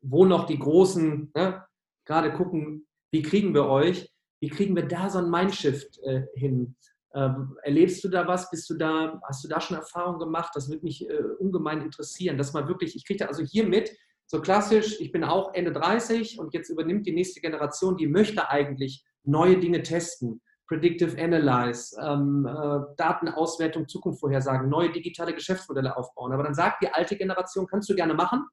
wo 0.00 0.26
noch 0.26 0.46
die 0.46 0.60
Großen 0.60 1.32
ne, 1.34 1.64
gerade 2.04 2.32
gucken, 2.32 2.86
wie 3.10 3.22
kriegen 3.22 3.52
wir 3.52 3.66
euch, 3.66 4.08
wie 4.40 4.48
kriegen 4.48 4.76
wir 4.76 4.86
da 4.86 5.10
so 5.10 5.18
ein 5.18 5.28
Mindshift 5.28 5.98
äh, 6.04 6.22
hin? 6.36 6.76
Ähm, 7.18 7.56
erlebst 7.62 8.04
du 8.04 8.08
da 8.08 8.28
was? 8.28 8.48
Bist 8.48 8.70
du 8.70 8.74
da, 8.74 9.20
hast 9.26 9.42
du 9.42 9.48
da 9.48 9.60
schon 9.60 9.76
Erfahrungen 9.76 10.20
gemacht? 10.20 10.52
Das 10.54 10.68
würde 10.68 10.84
mich 10.84 11.08
äh, 11.08 11.22
ungemein 11.38 11.82
interessieren, 11.82 12.38
dass 12.38 12.52
man 12.52 12.68
wirklich, 12.68 12.94
ich 12.94 13.04
kriege 13.04 13.18
da 13.18 13.26
also 13.26 13.42
hier 13.42 13.66
mit, 13.66 13.90
so 14.26 14.40
klassisch, 14.40 15.00
ich 15.00 15.10
bin 15.10 15.24
auch 15.24 15.54
Ende 15.54 15.72
30 15.72 16.38
und 16.38 16.54
jetzt 16.54 16.68
übernimmt 16.68 17.06
die 17.06 17.14
nächste 17.14 17.40
Generation, 17.40 17.96
die 17.96 18.06
möchte 18.06 18.48
eigentlich 18.50 19.04
neue 19.24 19.58
Dinge 19.58 19.82
testen. 19.82 20.40
Predictive 20.68 21.20
Analyze, 21.20 21.96
ähm, 22.00 22.46
äh, 22.46 22.94
Datenauswertung, 22.98 23.88
Zukunft 23.88 24.20
vorhersagen, 24.20 24.68
neue 24.68 24.92
digitale 24.92 25.34
Geschäftsmodelle 25.34 25.96
aufbauen. 25.96 26.32
Aber 26.32 26.42
dann 26.42 26.54
sagt 26.54 26.82
die 26.82 26.92
alte 26.92 27.16
Generation, 27.16 27.66
kannst 27.66 27.88
du 27.88 27.94
gerne 27.94 28.12
machen, 28.12 28.46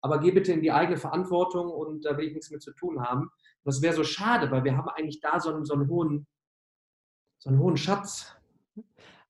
aber 0.00 0.20
geh 0.20 0.30
bitte 0.30 0.52
in 0.52 0.62
die 0.62 0.70
eigene 0.70 0.96
Verantwortung 0.96 1.68
und 1.68 2.04
da 2.04 2.16
will 2.16 2.28
ich 2.28 2.32
nichts 2.32 2.52
mit 2.52 2.62
zu 2.62 2.72
tun 2.74 3.02
haben. 3.02 3.22
Und 3.22 3.30
das 3.64 3.82
wäre 3.82 3.94
so 3.94 4.04
schade, 4.04 4.52
weil 4.52 4.62
wir 4.62 4.76
haben 4.76 4.88
eigentlich 4.88 5.20
da 5.20 5.40
so 5.40 5.52
einen, 5.52 5.64
so 5.64 5.74
einen 5.74 5.88
hohen 5.88 6.28
so 7.38 7.50
einen 7.50 7.58
hohen 7.58 7.76
Schatz. 7.76 8.34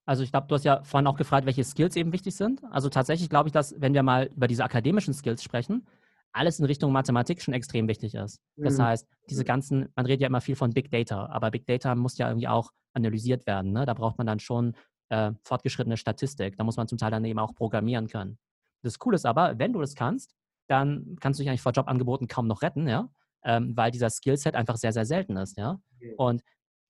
Also 0.05 0.23
ich 0.23 0.31
glaube, 0.31 0.47
du 0.47 0.55
hast 0.55 0.65
ja 0.65 0.83
vorhin 0.83 1.07
auch 1.07 1.17
gefragt, 1.17 1.45
welche 1.45 1.63
Skills 1.63 1.95
eben 1.95 2.11
wichtig 2.11 2.35
sind. 2.35 2.63
Also 2.71 2.89
tatsächlich 2.89 3.29
glaube 3.29 3.49
ich, 3.49 3.53
dass 3.53 3.79
wenn 3.79 3.93
wir 3.93 4.01
mal 4.01 4.31
über 4.35 4.47
diese 4.47 4.63
akademischen 4.63 5.13
Skills 5.13 5.43
sprechen, 5.43 5.85
alles 6.31 6.59
in 6.59 6.65
Richtung 6.65 6.91
Mathematik 6.91 7.41
schon 7.41 7.53
extrem 7.53 7.87
wichtig 7.87 8.15
ist. 8.15 8.39
Das 8.55 8.77
mhm. 8.77 8.83
heißt, 8.83 9.07
diese 9.29 9.43
ganzen, 9.43 9.89
man 9.95 10.05
redet 10.05 10.21
ja 10.21 10.27
immer 10.27 10.41
viel 10.41 10.55
von 10.55 10.71
Big 10.71 10.91
Data, 10.91 11.27
aber 11.27 11.51
Big 11.51 11.65
Data 11.65 11.95
muss 11.95 12.17
ja 12.17 12.27
irgendwie 12.27 12.47
auch 12.47 12.71
analysiert 12.93 13.45
werden. 13.47 13.71
Ne? 13.71 13.85
Da 13.85 13.93
braucht 13.93 14.17
man 14.17 14.27
dann 14.27 14.39
schon 14.39 14.75
äh, 15.09 15.31
fortgeschrittene 15.43 15.97
Statistik. 15.97 16.57
Da 16.57 16.63
muss 16.63 16.77
man 16.77 16.87
zum 16.87 16.97
Teil 16.97 17.11
dann 17.11 17.25
eben 17.25 17.39
auch 17.39 17.53
programmieren 17.53 18.07
können. 18.07 18.37
Das 18.83 18.99
Coole 18.99 19.15
ist 19.15 19.25
aber, 19.25 19.59
wenn 19.59 19.73
du 19.73 19.79
das 19.79 19.95
kannst, 19.95 20.35
dann 20.67 21.17
kannst 21.19 21.39
du 21.39 21.43
dich 21.43 21.49
eigentlich 21.49 21.61
vor 21.61 21.71
Jobangeboten 21.71 22.27
kaum 22.27 22.47
noch 22.47 22.61
retten, 22.61 22.87
ja, 22.87 23.09
ähm, 23.43 23.75
weil 23.75 23.91
dieser 23.91 24.09
Skillset 24.09 24.55
einfach 24.55 24.77
sehr, 24.77 24.93
sehr 24.93 25.05
selten 25.05 25.35
ist, 25.37 25.57
ja. 25.57 25.79
Okay. 25.95 26.13
Und 26.17 26.41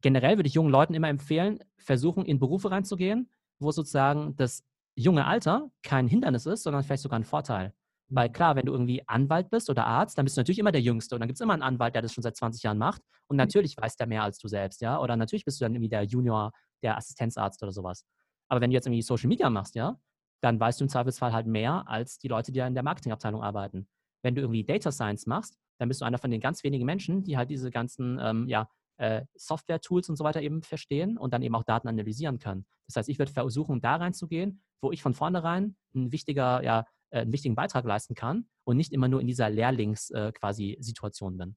generell 0.02 0.38
würde 0.38 0.48
ich 0.48 0.54
jungen 0.54 0.72
Leuten 0.72 0.94
immer 0.94 1.10
empfehlen, 1.10 1.60
versuchen, 1.78 2.26
in 2.26 2.40
Berufe 2.40 2.72
reinzugehen, 2.72 3.30
wo 3.60 3.72
sozusagen 3.72 4.36
das 4.36 4.64
junge 4.96 5.26
Alter 5.26 5.70
kein 5.84 6.08
Hindernis 6.08 6.46
ist, 6.46 6.64
sondern 6.64 6.84
vielleicht 6.84 7.04
sogar 7.04 7.20
ein 7.20 7.24
Vorteil. 7.26 7.74
Weil 8.12 8.32
klar, 8.32 8.56
wenn 8.56 8.66
du 8.66 8.72
irgendwie 8.72 9.08
Anwalt 9.08 9.50
bist 9.50 9.70
oder 9.70 9.86
Arzt, 9.86 10.18
dann 10.18 10.26
bist 10.26 10.36
du 10.36 10.42
natürlich 10.42 10.60
immer 10.60 10.72
der 10.72 10.82
Jüngste 10.82 11.16
und 11.16 11.20
dann 11.20 11.28
gibt 11.28 11.38
es 11.38 11.42
immer 11.42 11.54
einen 11.54 11.62
Anwalt, 11.62 11.94
der 11.94 12.02
das 12.02 12.14
schon 12.14 12.24
seit 12.24 12.36
20 12.36 12.64
Jahren 12.64 12.78
macht 12.78 13.02
und 13.28 13.36
mhm. 13.36 13.40
natürlich 13.40 13.78
weiß 13.78 13.98
der 13.98 14.08
mehr 14.08 14.24
als 14.24 14.40
du 14.40 14.48
selbst, 14.48 14.82
ja. 14.82 15.00
Oder 15.00 15.16
natürlich 15.16 15.46
bist 15.46 15.62
du 15.62 15.66
dann 15.66 15.74
irgendwie 15.76 15.90
der 15.90 16.04
Junior, 16.04 16.52
der 16.82 16.98
Assistenzarzt 16.98 17.62
oder 17.62 17.72
sowas. 17.72 18.06
Aber 18.48 18.62
wenn 18.62 18.72
du 18.72 18.74
jetzt 18.74 18.88
irgendwie 18.88 19.04
Social 19.04 19.28
Media 19.28 19.50
machst, 19.50 19.76
ja, 19.76 20.00
dann 20.42 20.60
weißt 20.60 20.80
du 20.80 20.86
im 20.86 20.90
Zweifelsfall 20.90 21.34
halt 21.34 21.46
mehr 21.46 21.88
als 21.88 22.18
die 22.18 22.28
Leute, 22.28 22.52
die 22.52 22.60
ja 22.60 22.68
in 22.68 22.74
der 22.74 22.84
Marketingabteilung 22.84 23.44
arbeiten. 23.44 23.88
Wenn 24.24 24.36
du 24.36 24.42
irgendwie 24.42 24.64
Data 24.64 24.92
Science 24.92 25.28
machst, 25.28 25.58
dann 25.78 25.88
bist 25.88 26.02
du 26.02 26.06
einer 26.06 26.18
von 26.18 26.32
den 26.32 26.42
ganz 26.42 26.64
wenigen 26.64 26.86
Menschen, 26.86 27.24
die 27.24 27.38
halt 27.38 27.50
diese 27.50 27.70
ganzen 27.70 28.20
ähm, 28.22 28.48
ja, 28.48 28.70
äh, 29.00 29.26
Software-Tools 29.36 30.10
und 30.10 30.18
so 30.18 30.24
weiter 30.24 30.42
eben 30.42 30.62
verstehen 30.62 31.18
und 31.18 31.34
dann 31.34 31.42
eben 31.42 31.56
auch 31.56 31.64
Daten 31.64 31.88
analysieren 31.88 32.38
können. 32.38 32.66
Das 32.88 32.98
heißt, 32.98 33.10
ich 33.10 33.18
würde 33.18 33.32
versuchen, 33.32 33.82
da 33.82 33.96
reinzugehen, 33.96 34.62
wo 34.82 34.92
ich 34.92 35.02
von 35.02 35.14
vornherein 35.14 35.76
ein 35.96 36.12
wichtiger, 36.12 36.62
ja, 36.64 36.86
äh, 37.10 37.22
einen 37.22 37.32
wichtigen 37.32 37.56
Beitrag 37.56 37.86
leisten 37.86 38.14
kann 38.14 38.48
und 38.66 38.78
nicht 38.78 38.92
immer 38.92 39.08
nur 39.08 39.22
in 39.22 39.28
dieser 39.28 39.50
Lehrlings 39.50 40.10
äh, 40.12 40.34
bin. 40.34 41.56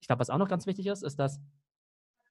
Ich 0.00 0.06
glaube, 0.06 0.20
was 0.20 0.30
auch 0.30 0.38
noch 0.38 0.48
ganz 0.48 0.66
wichtig 0.66 0.86
ist, 0.86 1.02
ist, 1.02 1.18
dass 1.18 1.40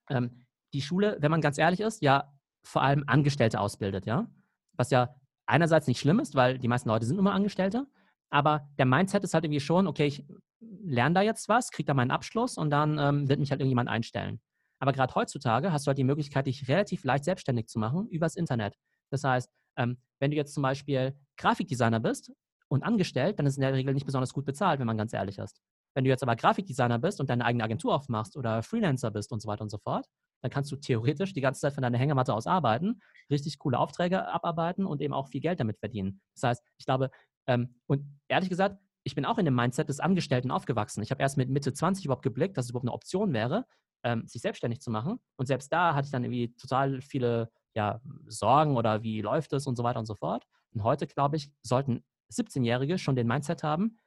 ähm, 0.10 0.46
die 0.74 0.82
Schule, 0.82 1.18
wenn 1.20 1.32
man 1.32 1.42
ganz 1.42 1.58
ehrlich 1.58 1.80
ist, 1.80 2.02
ja 2.04 2.32
vor 2.64 2.84
allem 2.84 3.04
Angestellte 3.08 3.60
ausbildet, 3.60 4.06
ja. 4.06 4.30
Was 4.74 4.92
ja 4.92 5.16
einerseits 5.48 5.88
nicht 5.88 6.00
schlimm 6.00 6.20
ist, 6.20 6.36
weil 6.36 6.60
die 6.60 6.68
meisten 6.68 6.90
Leute 6.90 7.06
sind 7.06 7.18
immer 7.18 7.34
Angestellte, 7.34 7.88
aber 8.30 8.70
der 8.78 8.86
Mindset 8.86 9.24
ist 9.24 9.34
halt 9.34 9.46
irgendwie 9.46 9.62
schon, 9.62 9.88
okay, 9.88 10.06
ich 10.06 10.26
lerne 10.60 11.16
da 11.16 11.22
jetzt 11.22 11.50
was, 11.50 11.72
kriege 11.72 11.86
da 11.88 11.94
meinen 11.94 12.12
Abschluss 12.12 12.58
und 12.58 12.70
dann 12.70 12.98
ähm, 12.98 13.30
wird 13.30 13.40
mich 13.40 13.52
halt 13.52 13.62
irgendjemand 13.62 13.90
einstellen. 13.90 14.40
Aber 14.80 14.92
gerade 14.92 15.14
heutzutage 15.16 15.72
hast 15.72 15.86
du 15.86 15.90
halt 15.90 15.98
die 15.98 16.04
Möglichkeit, 16.04 16.48
dich 16.48 16.68
relativ 16.68 17.04
leicht 17.04 17.24
selbstständig 17.24 17.68
zu 17.68 17.80
machen 17.80 18.08
übers 18.08 18.36
Internet. 18.36 18.76
Das 19.12 19.24
heißt, 19.24 19.50
ähm, 19.78 19.98
wenn 20.20 20.32
du 20.32 20.38
jetzt 20.38 20.54
zum 20.54 20.64
Beispiel 20.64 21.16
Grafikdesigner 21.38 22.00
bist 22.00 22.32
und 22.68 22.84
angestellt, 22.84 23.40
dann 23.40 23.46
ist 23.46 23.58
in 23.58 23.62
der 23.62 23.74
Regel 23.74 23.94
nicht 23.94 24.06
besonders 24.06 24.34
gut 24.34 24.46
bezahlt, 24.46 24.80
wenn 24.80 24.88
man 24.88 24.98
ganz 24.98 25.14
ehrlich 25.14 25.38
ist. 25.38 25.62
Wenn 25.96 26.04
du 26.04 26.10
jetzt 26.10 26.24
aber 26.24 26.36
Grafikdesigner 26.36 27.00
bist 27.00 27.20
und 27.20 27.30
deine 27.30 27.46
eigene 27.46 27.64
Agentur 27.64 27.96
aufmachst 27.96 28.38
oder 28.38 28.62
Freelancer 28.62 29.10
bist 29.12 29.32
und 29.32 29.42
so 29.42 29.48
weiter 29.48 29.64
und 29.64 29.70
so 29.70 29.80
fort, 29.80 30.06
dann 30.42 30.52
kannst 30.52 30.72
du 30.72 30.76
theoretisch 30.76 31.34
die 31.34 31.42
ganze 31.42 31.62
Zeit 31.62 31.74
von 31.74 31.82
deiner 31.82 31.98
Hängematte 31.98 32.34
aus 32.34 32.46
arbeiten, 32.46 33.02
richtig 33.32 33.58
coole 33.58 33.80
Aufträge 33.80 34.28
abarbeiten 34.28 34.86
und 34.86 35.02
eben 35.02 35.14
auch 35.14 35.28
viel 35.28 35.42
Geld 35.42 35.60
damit 35.60 35.80
verdienen. 35.80 36.22
Das 36.36 36.44
heißt, 36.44 36.64
ich 36.78 36.86
glaube, 36.86 37.10
ähm, 37.48 37.76
und 37.88 38.04
ehrlich 38.28 38.50
gesagt, 38.50 38.78
ich 39.08 39.16
bin 39.16 39.26
auch 39.26 39.38
in 39.38 39.46
dem 39.46 39.56
Mindset 39.56 39.88
des 39.88 40.02
Angestellten 40.02 40.52
aufgewachsen. 40.52 41.02
Ich 41.02 41.12
habe 41.12 41.22
erst 41.22 41.38
mit 41.38 41.50
Mitte 41.50 41.72
20 41.72 42.04
überhaupt 42.04 42.24
geblickt, 42.24 42.58
dass 42.58 42.66
es 42.66 42.72
überhaupt 42.72 42.84
eine 42.84 42.92
Option 42.92 43.32
wäre, 43.32 43.66
ähm, 44.04 44.28
sich 44.28 44.42
selbstständig 44.42 44.82
zu 44.82 44.92
machen. 44.92 45.18
Und 45.38 45.46
selbst 45.46 45.72
da 45.72 45.96
hatte 45.96 46.08
ich 46.08 46.12
dann 46.12 46.26
irgendwie 46.26 46.54
total 46.56 47.00
viele 47.00 47.50
ja, 47.74 48.02
Sorgen 48.28 48.76
oder 48.76 49.04
wie 49.04 49.22
läuft 49.22 49.54
es 49.54 49.66
und 49.66 49.78
so 49.78 49.84
weiter 49.86 50.00
und 50.00 50.08
so 50.08 50.16
fort. 50.16 50.46
Und 50.74 50.84
heute, 50.84 51.08
glaube 51.08 51.38
ich, 51.38 51.50
sollten 51.62 52.04
17-Jährige 52.34 52.98
schon 52.98 53.16
den 53.16 53.28
Mindset 53.28 53.64
haben, 53.64 53.98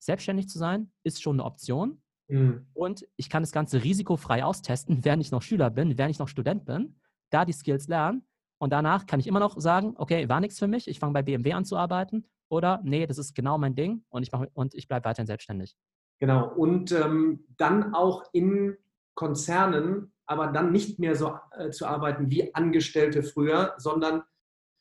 selbstständig 0.00 0.48
zu 0.48 0.58
sein, 0.58 0.90
ist 1.04 1.22
schon 1.22 1.36
eine 1.36 1.44
Option. 1.44 2.02
Mhm. 2.26 2.66
Und 2.74 3.06
ich 3.14 3.30
kann 3.30 3.44
das 3.44 3.52
Ganze 3.52 3.84
risikofrei 3.84 4.42
austesten, 4.42 4.98
während 5.04 5.22
ich 5.22 5.30
noch 5.30 5.42
Schüler 5.42 5.70
bin, 5.70 5.96
während 5.96 6.10
ich 6.10 6.18
noch 6.18 6.28
Student 6.28 6.64
bin, 6.64 7.00
da 7.30 7.44
die 7.44 7.52
Skills 7.52 7.86
lernen. 7.86 8.26
Und 8.60 8.72
danach 8.72 9.06
kann 9.06 9.20
ich 9.20 9.28
immer 9.28 9.38
noch 9.38 9.60
sagen, 9.60 9.94
okay, 9.98 10.28
war 10.28 10.40
nichts 10.40 10.58
für 10.58 10.66
mich, 10.66 10.88
ich 10.88 10.98
fange 10.98 11.12
bei 11.12 11.22
BMW 11.22 11.52
an 11.52 11.64
zu 11.64 11.76
arbeiten 11.76 12.24
oder 12.48 12.80
nee, 12.84 13.06
das 13.06 13.18
ist 13.18 13.34
genau 13.34 13.58
mein 13.58 13.74
Ding 13.74 14.04
und 14.08 14.22
ich, 14.22 14.30
ich 14.72 14.88
bleibe 14.88 15.04
weiterhin 15.04 15.26
selbstständig. 15.26 15.76
Genau, 16.20 16.52
und 16.54 16.92
ähm, 16.92 17.44
dann 17.56 17.94
auch 17.94 18.24
in 18.32 18.76
Konzernen, 19.14 20.12
aber 20.26 20.48
dann 20.48 20.72
nicht 20.72 20.98
mehr 20.98 21.14
so 21.14 21.38
äh, 21.56 21.70
zu 21.70 21.86
arbeiten 21.86 22.30
wie 22.30 22.54
Angestellte 22.54 23.22
früher, 23.22 23.74
sondern 23.78 24.22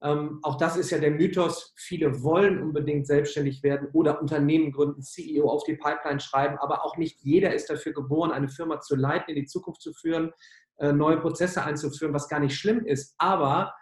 ähm, 0.01 0.39
auch 0.43 0.57
das 0.57 0.77
ist 0.77 0.91
ja 0.91 0.99
der 0.99 1.11
Mythos, 1.11 1.73
viele 1.75 2.21
wollen 2.21 2.61
unbedingt 2.61 3.07
selbstständig 3.07 3.63
werden 3.63 3.89
oder 3.93 4.21
Unternehmen 4.21 4.71
gründen, 4.71 5.01
CEO 5.01 5.49
auf 5.49 5.63
die 5.63 5.75
Pipeline 5.75 6.19
schreiben, 6.19 6.57
aber 6.59 6.85
auch 6.85 6.97
nicht 6.97 7.19
jeder 7.21 7.53
ist 7.53 7.69
dafür 7.69 7.93
geboren, 7.93 8.31
eine 8.31 8.47
Firma 8.47 8.79
zu 8.79 8.95
leiten, 8.95 9.29
in 9.29 9.41
die 9.41 9.47
Zukunft 9.47 9.81
zu 9.81 9.93
führen, 9.93 10.31
äh, 10.77 10.93
neue 10.93 11.17
Prozesse 11.17 11.63
einzuführen, 11.63 12.13
was 12.13 12.29
gar 12.29 12.39
nicht 12.39 12.55
schlimm 12.55 12.85
ist. 12.85 13.15
Aber 13.17 13.73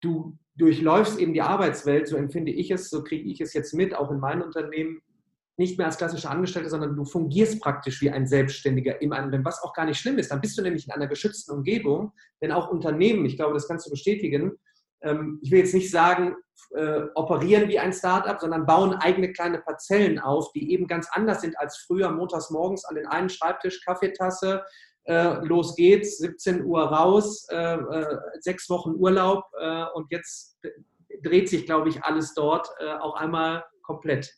du 0.00 0.38
durchläufst 0.56 1.18
eben 1.18 1.32
die 1.32 1.42
Arbeitswelt, 1.42 2.08
so 2.08 2.16
empfinde 2.16 2.52
ich 2.52 2.70
es, 2.70 2.90
so 2.90 3.02
kriege 3.02 3.28
ich 3.28 3.40
es 3.40 3.52
jetzt 3.52 3.74
mit, 3.74 3.94
auch 3.94 4.10
in 4.10 4.20
meinem 4.20 4.42
Unternehmen, 4.42 5.00
nicht 5.56 5.76
mehr 5.76 5.86
als 5.86 5.98
klassischer 5.98 6.30
Angestellter, 6.30 6.70
sondern 6.70 6.96
du 6.96 7.04
fungierst 7.04 7.60
praktisch 7.60 8.00
wie 8.00 8.10
ein 8.10 8.26
Selbstständiger 8.26 9.00
im 9.02 9.10
Unternehmen, 9.10 9.44
was 9.44 9.62
auch 9.62 9.74
gar 9.74 9.84
nicht 9.84 9.98
schlimm 9.98 10.18
ist. 10.18 10.30
Dann 10.30 10.40
bist 10.40 10.56
du 10.56 10.62
nämlich 10.62 10.86
in 10.86 10.92
einer 10.92 11.06
geschützten 11.06 11.52
Umgebung, 11.52 12.12
denn 12.40 12.50
auch 12.50 12.70
Unternehmen, 12.70 13.26
ich 13.26 13.36
glaube, 13.36 13.52
das 13.52 13.68
kannst 13.68 13.86
du 13.86 13.90
bestätigen, 13.90 14.52
ähm, 15.02 15.38
ich 15.42 15.50
will 15.50 15.60
jetzt 15.60 15.74
nicht 15.74 15.90
sagen, 15.90 16.34
äh, 16.74 17.02
operieren 17.14 17.68
wie 17.68 17.78
ein 17.78 17.92
Startup, 17.92 18.38
sondern 18.40 18.66
bauen 18.66 18.94
eigene 18.94 19.32
kleine 19.32 19.58
Parzellen 19.58 20.18
auf, 20.18 20.52
die 20.52 20.72
eben 20.72 20.86
ganz 20.86 21.08
anders 21.12 21.40
sind 21.40 21.58
als 21.58 21.78
früher, 21.78 22.10
montags 22.10 22.50
morgens 22.50 22.84
an 22.84 22.94
den 22.94 23.06
einen 23.06 23.28
Schreibtisch, 23.28 23.84
Kaffeetasse, 23.84 24.62
äh, 25.10 25.44
los 25.44 25.74
geht's, 25.74 26.18
17 26.18 26.64
Uhr 26.64 26.82
raus, 26.84 27.48
äh, 27.50 27.74
äh, 27.74 28.16
sechs 28.38 28.70
Wochen 28.70 28.94
Urlaub 28.94 29.44
äh, 29.58 29.86
und 29.94 30.06
jetzt 30.10 30.60
dreht 31.24 31.48
sich, 31.48 31.66
glaube 31.66 31.88
ich, 31.88 32.04
alles 32.04 32.32
dort 32.34 32.68
äh, 32.78 32.92
auch 32.94 33.16
einmal 33.16 33.64
komplett. 33.82 34.32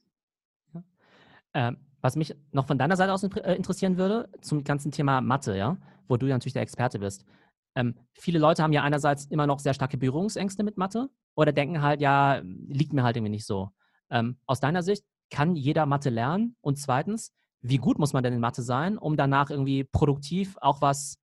Ähm, 1.52 1.76
Was 2.00 2.16
mich 2.16 2.34
noch 2.52 2.66
von 2.66 2.78
deiner 2.78 2.96
Seite 2.96 3.12
aus 3.12 3.22
äh, 3.22 3.54
interessieren 3.54 3.98
würde, 3.98 4.30
zum 4.40 4.64
ganzen 4.64 4.90
Thema 4.90 5.20
Mathe, 5.20 5.56
ja, 5.58 5.76
wo 6.08 6.16
du 6.16 6.26
ja 6.26 6.34
natürlich 6.34 6.54
der 6.54 6.62
Experte 6.62 6.98
bist. 6.98 7.26
Ähm, 7.74 7.94
viele 8.14 8.38
Leute 8.38 8.62
haben 8.62 8.72
ja 8.72 8.82
einerseits 8.82 9.26
immer 9.26 9.46
noch 9.46 9.58
sehr 9.58 9.74
starke 9.74 9.98
Berührungsängste 9.98 10.62
mit 10.62 10.78
Mathe 10.78 11.10
oder 11.34 11.52
denken 11.52 11.82
halt, 11.82 12.00
ja, 12.00 12.40
liegt 12.42 12.94
mir 12.94 13.02
halt 13.02 13.16
irgendwie 13.16 13.32
nicht 13.32 13.46
so. 13.46 13.68
Ähm, 14.10 14.38
aus 14.46 14.60
deiner 14.60 14.82
Sicht, 14.82 15.04
kann 15.30 15.54
jeder 15.54 15.84
Mathe 15.84 16.08
lernen? 16.08 16.56
Und 16.62 16.78
zweitens, 16.78 17.32
wie 17.62 17.78
gut 17.78 17.98
muss 17.98 18.12
man 18.12 18.22
denn 18.22 18.34
in 18.34 18.40
Mathe 18.40 18.62
sein, 18.62 18.98
um 18.98 19.16
danach 19.16 19.50
irgendwie 19.50 19.84
produktiv 19.84 20.56
auch 20.60 20.82
was 20.82 21.18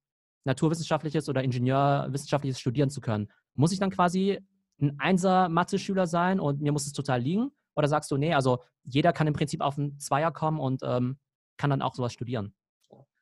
Naturwissenschaftliches 0.45 1.27
oder 1.29 1.43
Ingenieurwissenschaftliches 1.43 2.59
studieren 2.59 2.89
zu 2.89 3.01
können? 3.01 3.29
Muss 3.55 3.73
ich 3.73 3.79
dann 3.79 3.91
quasi 3.91 4.39
ein 4.81 4.97
Einser-Mathe-Schüler 4.99 6.07
sein 6.07 6.39
und 6.39 6.61
mir 6.61 6.71
muss 6.71 6.87
es 6.87 6.93
total 6.93 7.21
liegen? 7.21 7.51
Oder 7.75 7.87
sagst 7.87 8.09
du, 8.11 8.17
nee, 8.17 8.33
also 8.33 8.59
jeder 8.83 9.13
kann 9.13 9.27
im 9.27 9.33
Prinzip 9.33 9.61
auf 9.61 9.77
einen 9.77 9.99
Zweier 9.99 10.31
kommen 10.31 10.59
und 10.59 10.81
ähm, 10.83 11.17
kann 11.57 11.69
dann 11.69 11.81
auch 11.81 11.93
sowas 11.93 12.13
studieren? 12.13 12.53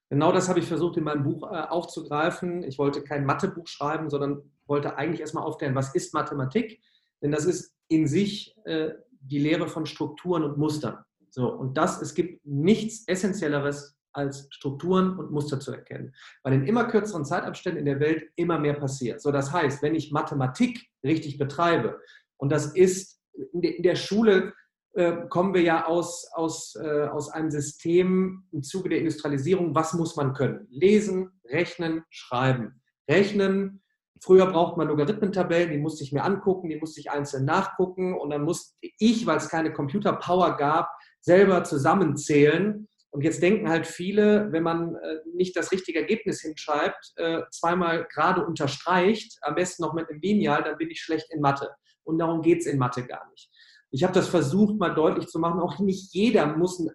Genau 0.09 0.31
das 0.31 0.47
habe 0.47 0.59
ich 0.59 0.65
versucht 0.65 0.97
in 0.97 1.03
meinem 1.03 1.23
Buch 1.23 1.51
äh, 1.51 1.63
aufzugreifen. 1.63 2.63
Ich 2.63 2.77
wollte 2.77 3.03
kein 3.03 3.25
Mathebuch 3.25 3.67
schreiben, 3.67 4.09
sondern 4.09 4.41
wollte 4.67 4.95
eigentlich 4.97 5.21
erstmal 5.21 5.43
aufklären, 5.43 5.75
was 5.75 5.95
ist 5.95 6.13
Mathematik? 6.13 6.81
Denn 7.21 7.31
das 7.31 7.45
ist 7.45 7.75
in 7.87 8.07
sich 8.07 8.55
äh, 8.65 8.91
die 9.19 9.39
Lehre 9.39 9.67
von 9.67 9.85
Strukturen 9.85 10.43
und 10.43 10.57
Mustern. 10.57 11.03
So, 11.37 11.53
und 11.53 11.77
das, 11.77 12.01
es 12.01 12.15
gibt 12.15 12.43
nichts 12.47 13.07
Essentielleres 13.07 13.95
als 14.11 14.47
Strukturen 14.49 15.19
und 15.19 15.29
Muster 15.29 15.59
zu 15.59 15.71
erkennen, 15.71 16.15
weil 16.41 16.53
in 16.53 16.65
immer 16.65 16.85
kürzeren 16.85 17.25
Zeitabständen 17.25 17.77
in 17.77 17.85
der 17.85 17.99
Welt 17.99 18.31
immer 18.35 18.57
mehr 18.57 18.73
passiert. 18.73 19.21
So, 19.21 19.31
das 19.31 19.53
heißt, 19.53 19.83
wenn 19.83 19.93
ich 19.93 20.11
Mathematik 20.11 20.87
richtig 21.03 21.37
betreibe, 21.37 22.01
und 22.37 22.51
das 22.51 22.73
ist 22.73 23.21
in 23.53 23.83
der 23.83 23.93
Schule 23.93 24.51
äh, 24.95 25.27
kommen 25.29 25.53
wir 25.53 25.61
ja 25.61 25.85
aus, 25.85 26.27
aus, 26.33 26.75
äh, 26.75 27.03
aus 27.03 27.29
einem 27.29 27.51
System 27.51 28.47
im 28.51 28.63
Zuge 28.63 28.89
der 28.89 28.97
Industrialisierung, 28.97 29.75
was 29.75 29.93
muss 29.93 30.15
man 30.15 30.33
können? 30.33 30.65
Lesen, 30.71 31.39
rechnen, 31.45 32.03
schreiben. 32.09 32.81
Rechnen, 33.07 33.83
früher 34.23 34.47
braucht 34.47 34.75
man 34.77 34.87
Logarithmentabellen, 34.87 35.69
die 35.69 35.77
musste 35.77 36.03
ich 36.03 36.11
mir 36.11 36.23
angucken, 36.23 36.69
die 36.69 36.79
musste 36.79 36.99
ich 36.99 37.11
einzeln 37.11 37.45
nachgucken 37.45 38.17
und 38.17 38.31
dann 38.31 38.41
musste 38.41 38.75
ich, 38.81 39.27
weil 39.27 39.37
es 39.37 39.49
keine 39.49 39.71
Computerpower 39.71 40.57
gab, 40.57 40.89
selber 41.27 41.63
zusammenzählen. 41.63 42.87
Und 43.11 43.21
jetzt 43.21 43.41
denken 43.41 43.69
halt 43.69 43.85
viele, 43.85 44.51
wenn 44.51 44.63
man 44.63 44.95
äh, 44.95 45.17
nicht 45.33 45.55
das 45.55 45.71
richtige 45.71 45.99
Ergebnis 45.99 46.41
hinschreibt, 46.41 47.13
äh, 47.17 47.41
zweimal 47.51 48.07
gerade 48.11 48.45
unterstreicht, 48.45 49.37
am 49.41 49.55
besten 49.55 49.83
noch 49.83 49.93
mit 49.93 50.09
einem 50.09 50.19
Lineal, 50.21 50.63
dann 50.63 50.77
bin 50.77 50.89
ich 50.89 51.01
schlecht 51.01 51.27
in 51.31 51.41
Mathe. 51.41 51.69
Und 52.03 52.17
darum 52.17 52.41
geht 52.41 52.61
es 52.61 52.65
in 52.65 52.77
Mathe 52.79 53.05
gar 53.05 53.29
nicht. 53.29 53.49
Ich 53.91 54.03
habe 54.03 54.13
das 54.13 54.27
versucht, 54.27 54.77
mal 54.79 54.93
deutlich 54.93 55.27
zu 55.27 55.39
machen. 55.39 55.59
Auch 55.59 55.79
nicht 55.79 56.13
jeder 56.13 56.45
muss, 56.45 56.85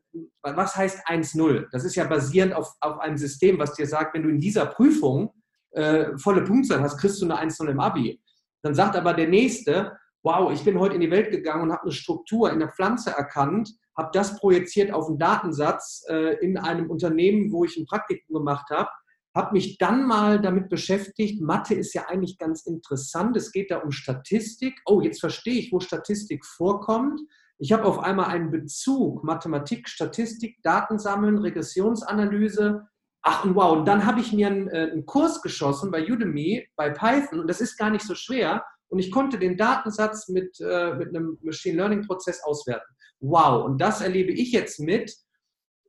was 0.42 0.76
heißt 0.76 1.06
1-0? 1.06 1.66
Das 1.70 1.84
ist 1.84 1.94
ja 1.94 2.04
basierend 2.04 2.54
auf, 2.54 2.72
auf 2.80 2.98
einem 2.98 3.16
System, 3.16 3.58
was 3.58 3.74
dir 3.74 3.86
sagt, 3.86 4.14
wenn 4.14 4.22
du 4.22 4.28
in 4.28 4.40
dieser 4.40 4.66
Prüfung 4.66 5.32
äh, 5.70 6.16
volle 6.18 6.44
Punktzahl 6.44 6.80
hast, 6.80 6.98
kriegst 6.98 7.20
du 7.20 7.24
eine 7.26 7.50
1-0 7.50 7.68
im 7.70 7.80
Abi. 7.80 8.20
Dann 8.62 8.74
sagt 8.74 8.96
aber 8.96 9.14
der 9.14 9.28
Nächste, 9.28 9.96
wow, 10.22 10.52
ich 10.52 10.64
bin 10.64 10.78
heute 10.78 10.94
in 10.94 11.00
die 11.00 11.10
Welt 11.10 11.30
gegangen 11.30 11.62
und 11.62 11.72
habe 11.72 11.82
eine 11.82 11.92
Struktur 11.92 12.50
in 12.50 12.58
der 12.58 12.68
Pflanze 12.68 13.10
erkannt, 13.10 13.70
habe 13.96 14.10
das 14.12 14.38
projiziert 14.38 14.92
auf 14.92 15.08
einen 15.08 15.18
Datensatz 15.18 16.04
äh, 16.08 16.36
in 16.44 16.56
einem 16.58 16.90
Unternehmen, 16.90 17.52
wo 17.52 17.64
ich 17.64 17.76
ein 17.76 17.86
Praktikum 17.86 18.36
gemacht 18.38 18.70
habe 18.70 18.88
habe 19.34 19.52
mich 19.52 19.78
dann 19.78 20.06
mal 20.06 20.40
damit 20.40 20.68
beschäftigt, 20.68 21.40
Mathe 21.40 21.74
ist 21.74 21.94
ja 21.94 22.06
eigentlich 22.08 22.36
ganz 22.38 22.66
interessant, 22.66 23.36
es 23.36 23.50
geht 23.50 23.70
da 23.70 23.78
um 23.78 23.90
Statistik. 23.90 24.80
Oh, 24.84 25.00
jetzt 25.00 25.20
verstehe 25.20 25.54
ich, 25.54 25.72
wo 25.72 25.80
Statistik 25.80 26.44
vorkommt. 26.44 27.20
Ich 27.58 27.72
habe 27.72 27.84
auf 27.84 27.98
einmal 27.98 28.26
einen 28.26 28.50
Bezug, 28.50 29.24
Mathematik, 29.24 29.88
Statistik, 29.88 30.58
Datensammeln, 30.62 31.38
Regressionsanalyse. 31.38 32.86
Ach 33.22 33.44
und 33.44 33.54
wow, 33.54 33.78
und 33.78 33.86
dann 33.86 34.04
habe 34.04 34.20
ich 34.20 34.32
mir 34.32 34.48
einen, 34.48 34.68
äh, 34.68 34.90
einen 34.90 35.06
Kurs 35.06 35.40
geschossen 35.40 35.90
bei 35.90 36.04
Udemy, 36.04 36.68
bei 36.76 36.90
Python 36.90 37.40
und 37.40 37.48
das 37.48 37.60
ist 37.60 37.78
gar 37.78 37.90
nicht 37.90 38.04
so 38.04 38.14
schwer 38.14 38.64
und 38.92 38.98
ich 38.98 39.10
konnte 39.10 39.38
den 39.38 39.56
Datensatz 39.56 40.28
mit, 40.28 40.60
äh, 40.60 40.94
mit 40.94 41.08
einem 41.08 41.38
Machine 41.42 41.76
Learning 41.76 42.06
Prozess 42.06 42.42
auswerten. 42.44 42.94
Wow, 43.20 43.64
und 43.64 43.80
das 43.80 44.00
erlebe 44.00 44.32
ich 44.32 44.52
jetzt 44.52 44.78
mit 44.80 45.12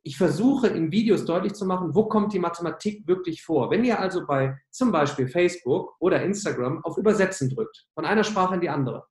ich 0.06 0.18
versuche 0.18 0.68
in 0.68 0.92
Videos 0.92 1.24
deutlich 1.24 1.54
zu 1.54 1.66
machen, 1.66 1.96
wo 1.96 2.06
kommt 2.10 2.34
die 2.34 2.40
Mathematik 2.40 3.08
wirklich 3.08 3.42
vor. 3.42 3.72
Wenn 3.72 3.86
ihr 3.86 4.00
also 4.00 4.26
bei 4.28 4.58
zum 4.70 4.92
Beispiel 4.92 5.28
Facebook 5.28 5.96
oder 6.00 6.22
Instagram 6.22 6.84
auf 6.84 6.98
Übersetzen 6.98 7.50
drückt, 7.50 7.88
von 7.96 8.06
einer 8.06 8.26
Sprache 8.26 8.56
in 8.56 8.62
die 8.62 8.70
andere, 8.70 9.08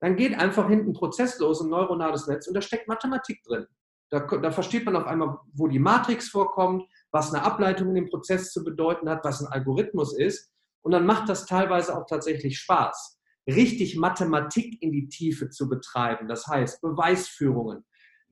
dann 0.00 0.16
geht 0.16 0.38
einfach 0.38 0.66
hinten 0.68 0.90
ein 0.90 0.94
Prozess 0.94 1.38
los, 1.38 1.60
ein 1.60 1.68
neuronales 1.68 2.26
Netz 2.26 2.48
und 2.48 2.54
da 2.54 2.62
steckt 2.62 2.88
Mathematik 2.88 3.42
drin. 3.44 3.66
Da, 4.08 4.20
da, 4.20 4.50
versteht 4.50 4.86
man 4.86 4.96
auf 4.96 5.06
einmal, 5.06 5.38
wo 5.52 5.68
die 5.68 5.78
Matrix 5.78 6.30
vorkommt, 6.30 6.82
was 7.12 7.32
eine 7.32 7.44
Ableitung 7.44 7.90
in 7.90 7.94
dem 7.94 8.08
Prozess 8.08 8.50
zu 8.50 8.64
bedeuten 8.64 9.08
hat, 9.08 9.24
was 9.24 9.40
ein 9.40 9.52
Algorithmus 9.52 10.16
ist. 10.16 10.50
Und 10.82 10.92
dann 10.92 11.06
macht 11.06 11.28
das 11.28 11.46
teilweise 11.46 11.96
auch 11.96 12.06
tatsächlich 12.06 12.58
Spaß, 12.58 13.19
richtig 13.54 13.96
Mathematik 13.96 14.80
in 14.82 14.92
die 14.92 15.08
Tiefe 15.08 15.50
zu 15.50 15.68
betreiben. 15.68 16.28
Das 16.28 16.46
heißt, 16.46 16.80
Beweisführungen, 16.80 17.84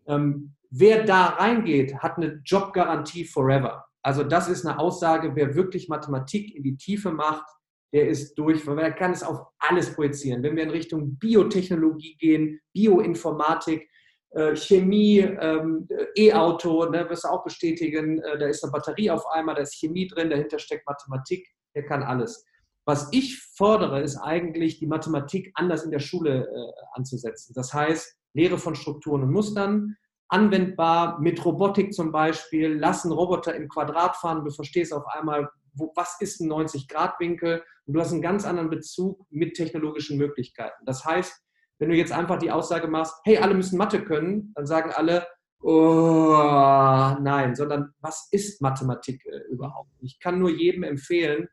ähm, 0.07 0.55
wer 0.71 1.05
da 1.05 1.27
reingeht, 1.27 1.99
hat 1.99 2.17
eine 2.17 2.41
Jobgarantie 2.45 3.25
forever. 3.25 3.85
Also 4.03 4.25
das 4.25 4.49
ist 4.49 4.65
eine 4.65 4.79
Aussage, 4.79 5.35
wer 5.35 5.55
wirklich 5.55 5.89
Mathematik 5.89 6.55
in 6.55 6.63
die 6.63 6.77
Tiefe 6.77 7.11
macht, 7.11 7.47
der 7.93 8.09
ist 8.09 8.35
durch, 8.35 8.67
weil 8.67 8.79
er 8.79 8.93
kann 8.93 9.13
es 9.13 9.23
auf 9.23 9.41
alles 9.59 9.95
projizieren. 9.95 10.43
Wenn 10.43 10.57
wir 10.57 10.63
in 10.63 10.71
Richtung 10.71 11.17
Biotechnologie 11.19 12.17
gehen, 12.19 12.61
Bioinformatik, 12.75 13.89
äh, 14.31 14.55
Chemie, 14.55 15.21
ähm, 15.21 15.89
E-Auto, 16.15 16.85
ne, 16.91 17.09
wirst 17.09 17.25
du 17.25 17.29
auch 17.29 17.45
bestätigen, 17.45 18.19
äh, 18.21 18.39
da 18.39 18.47
ist 18.47 18.63
eine 18.63 18.73
Batterie 18.73 19.11
auf 19.11 19.27
einmal, 19.29 19.55
da 19.55 19.63
ist 19.63 19.75
Chemie 19.75 20.07
drin, 20.07 20.29
dahinter 20.29 20.59
steckt 20.59 20.87
Mathematik, 20.87 21.49
der 21.75 21.87
kann 21.87 22.03
alles. 22.03 22.45
Was 22.89 23.09
ich 23.13 23.39
fordere, 23.55 24.01
ist 24.01 24.17
eigentlich, 24.17 24.79
die 24.79 24.87
Mathematik 24.87 25.53
anders 25.53 25.85
in 25.85 25.91
der 25.91 25.99
Schule 25.99 26.47
äh, 26.47 26.73
anzusetzen. 26.95 27.53
Das 27.55 27.75
heißt, 27.75 28.17
Lehre 28.33 28.57
von 28.57 28.75
Strukturen 28.75 29.25
und 29.25 29.31
Mustern, 29.31 29.97
anwendbar 30.29 31.21
mit 31.21 31.45
Robotik 31.45 31.93
zum 31.93 32.13
Beispiel, 32.13 32.79
lassen 32.79 33.13
Roboter 33.13 33.55
im 33.55 33.69
Quadrat 33.69 34.17
fahren, 34.17 34.43
du 34.43 34.51
verstehst 34.51 34.95
auf 34.95 35.07
einmal, 35.07 35.51
wo, 35.75 35.93
was 35.97 36.17
ist 36.21 36.41
ein 36.41 36.51
90-Grad-Winkel 36.51 37.63
und 37.85 37.93
du 37.93 38.01
hast 38.01 38.13
einen 38.13 38.23
ganz 38.23 38.47
anderen 38.47 38.71
Bezug 38.71 39.21
mit 39.29 39.53
technologischen 39.53 40.17
Möglichkeiten. 40.17 40.83
Das 40.87 41.05
heißt, 41.05 41.39
wenn 41.79 41.91
du 41.91 41.95
jetzt 41.95 42.13
einfach 42.13 42.39
die 42.39 42.51
Aussage 42.51 42.89
machst, 42.89 43.15
hey, 43.25 43.37
alle 43.37 43.53
müssen 43.53 43.77
Mathe 43.77 44.03
können, 44.03 44.55
dann 44.55 44.65
sagen 44.65 44.93
alle, 44.95 45.27
oh, 45.61 47.19
nein, 47.21 47.55
sondern 47.55 47.93
was 48.01 48.29
ist 48.31 48.63
Mathematik 48.63 49.27
äh, 49.27 49.41
überhaupt? 49.53 49.91
Ich 50.01 50.19
kann 50.21 50.39
nur 50.39 50.49
jedem 50.49 50.85
empfehlen, 50.85 51.49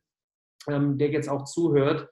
ähm, 0.69 0.97
der 0.97 1.09
jetzt 1.09 1.29
auch 1.29 1.43
zuhört, 1.43 2.09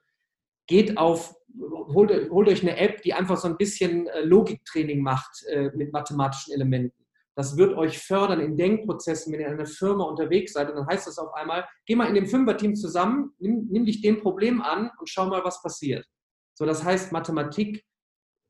geht 0.66 0.96
auf 0.96 1.34
holt, 1.60 2.30
holt, 2.30 2.48
euch 2.48 2.62
eine 2.62 2.76
App, 2.76 3.02
die 3.02 3.14
einfach 3.14 3.36
so 3.36 3.48
ein 3.48 3.56
bisschen 3.56 4.06
äh, 4.08 4.22
Logiktraining 4.22 5.02
macht 5.02 5.44
äh, 5.48 5.70
mit 5.74 5.92
mathematischen 5.92 6.54
Elementen. 6.54 7.04
Das 7.36 7.56
wird 7.56 7.76
euch 7.76 7.98
fördern 7.98 8.40
in 8.40 8.56
Denkprozessen, 8.56 9.32
wenn 9.32 9.40
ihr 9.40 9.48
in 9.48 9.54
einer 9.54 9.66
Firma 9.66 10.04
unterwegs 10.04 10.52
seid. 10.52 10.70
Und 10.70 10.76
dann 10.76 10.86
heißt 10.86 11.06
das 11.06 11.18
auf 11.18 11.34
einmal, 11.34 11.66
geh 11.84 11.96
mal 11.96 12.08
in 12.08 12.14
dem 12.14 12.26
Fünferteam 12.26 12.76
zusammen, 12.76 13.32
nimm, 13.38 13.66
nimm 13.70 13.84
dich 13.84 14.00
dem 14.02 14.20
Problem 14.20 14.62
an 14.62 14.90
und 14.98 15.08
schau 15.08 15.26
mal, 15.26 15.44
was 15.44 15.60
passiert. 15.60 16.06
So, 16.54 16.64
das 16.64 16.84
heißt, 16.84 17.10
Mathematik 17.10 17.84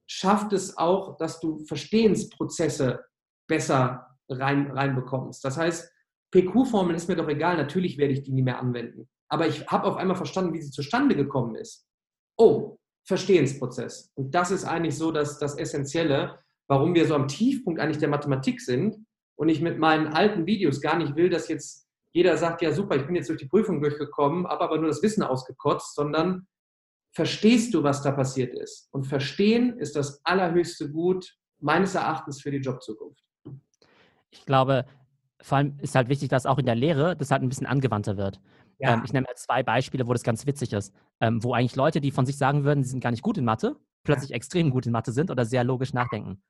schafft 0.06 0.52
es 0.52 0.76
auch, 0.76 1.16
dass 1.16 1.40
du 1.40 1.64
Verstehensprozesse 1.64 3.04
besser 3.48 4.18
rein, 4.28 4.70
reinbekommst. 4.70 5.42
Das 5.44 5.56
heißt, 5.56 5.90
PQ-Formeln 6.30 6.96
ist 6.96 7.08
mir 7.08 7.16
doch 7.16 7.28
egal, 7.28 7.56
natürlich 7.56 7.96
werde 7.96 8.12
ich 8.12 8.22
die 8.22 8.32
nie 8.32 8.42
mehr 8.42 8.58
anwenden. 8.58 9.08
Aber 9.34 9.48
ich 9.48 9.66
habe 9.66 9.88
auf 9.88 9.96
einmal 9.96 10.16
verstanden, 10.16 10.52
wie 10.52 10.62
sie 10.62 10.70
zustande 10.70 11.16
gekommen 11.16 11.56
ist. 11.56 11.88
Oh, 12.36 12.76
Verstehensprozess. 13.04 14.12
Und 14.14 14.32
das 14.32 14.52
ist 14.52 14.64
eigentlich 14.64 14.96
so 14.96 15.10
das, 15.10 15.40
das 15.40 15.58
Essentielle, 15.58 16.38
warum 16.68 16.94
wir 16.94 17.04
so 17.04 17.16
am 17.16 17.26
Tiefpunkt 17.26 17.80
eigentlich 17.80 17.98
der 17.98 18.10
Mathematik 18.10 18.60
sind 18.60 19.04
und 19.36 19.48
ich 19.48 19.60
mit 19.60 19.80
meinen 19.80 20.06
alten 20.06 20.46
Videos 20.46 20.80
gar 20.80 20.96
nicht 20.96 21.16
will, 21.16 21.30
dass 21.30 21.48
jetzt 21.48 21.88
jeder 22.12 22.36
sagt, 22.36 22.62
ja 22.62 22.70
super, 22.70 22.94
ich 22.94 23.06
bin 23.06 23.16
jetzt 23.16 23.28
durch 23.28 23.40
die 23.40 23.48
Prüfung 23.48 23.80
durchgekommen, 23.80 24.46
habe 24.46 24.62
aber 24.62 24.78
nur 24.78 24.86
das 24.86 25.02
Wissen 25.02 25.24
ausgekotzt, 25.24 25.96
sondern 25.96 26.46
verstehst 27.12 27.74
du, 27.74 27.82
was 27.82 28.02
da 28.02 28.12
passiert 28.12 28.54
ist? 28.54 28.86
Und 28.92 29.02
verstehen 29.02 29.80
ist 29.80 29.96
das 29.96 30.24
allerhöchste 30.24 30.92
Gut 30.92 31.34
meines 31.58 31.96
Erachtens 31.96 32.40
für 32.40 32.52
die 32.52 32.58
Jobzukunft. 32.58 33.24
Ich 34.30 34.46
glaube, 34.46 34.84
vor 35.42 35.58
allem 35.58 35.76
ist 35.82 35.96
halt 35.96 36.08
wichtig, 36.08 36.28
dass 36.28 36.46
auch 36.46 36.58
in 36.58 36.66
der 36.66 36.76
Lehre 36.76 37.16
das 37.16 37.32
halt 37.32 37.42
ein 37.42 37.48
bisschen 37.48 37.66
angewandter 37.66 38.16
wird. 38.16 38.38
Ja. 38.78 38.94
Ähm, 38.94 39.02
ich 39.04 39.12
nenne 39.12 39.26
mal 39.26 39.34
zwei 39.36 39.62
Beispiele, 39.62 40.06
wo 40.06 40.12
das 40.12 40.22
ganz 40.22 40.46
witzig 40.46 40.72
ist, 40.72 40.94
ähm, 41.20 41.42
wo 41.42 41.54
eigentlich 41.54 41.76
Leute, 41.76 42.00
die 42.00 42.10
von 42.10 42.26
sich 42.26 42.36
sagen 42.36 42.64
würden, 42.64 42.84
sie 42.84 42.90
sind 42.90 43.00
gar 43.00 43.10
nicht 43.10 43.22
gut 43.22 43.38
in 43.38 43.44
Mathe, 43.44 43.76
plötzlich 44.02 44.30
ja. 44.30 44.36
extrem 44.36 44.70
gut 44.70 44.86
in 44.86 44.92
Mathe 44.92 45.12
sind 45.12 45.30
oder 45.30 45.44
sehr 45.44 45.64
logisch 45.64 45.92
nachdenken. 45.92 46.42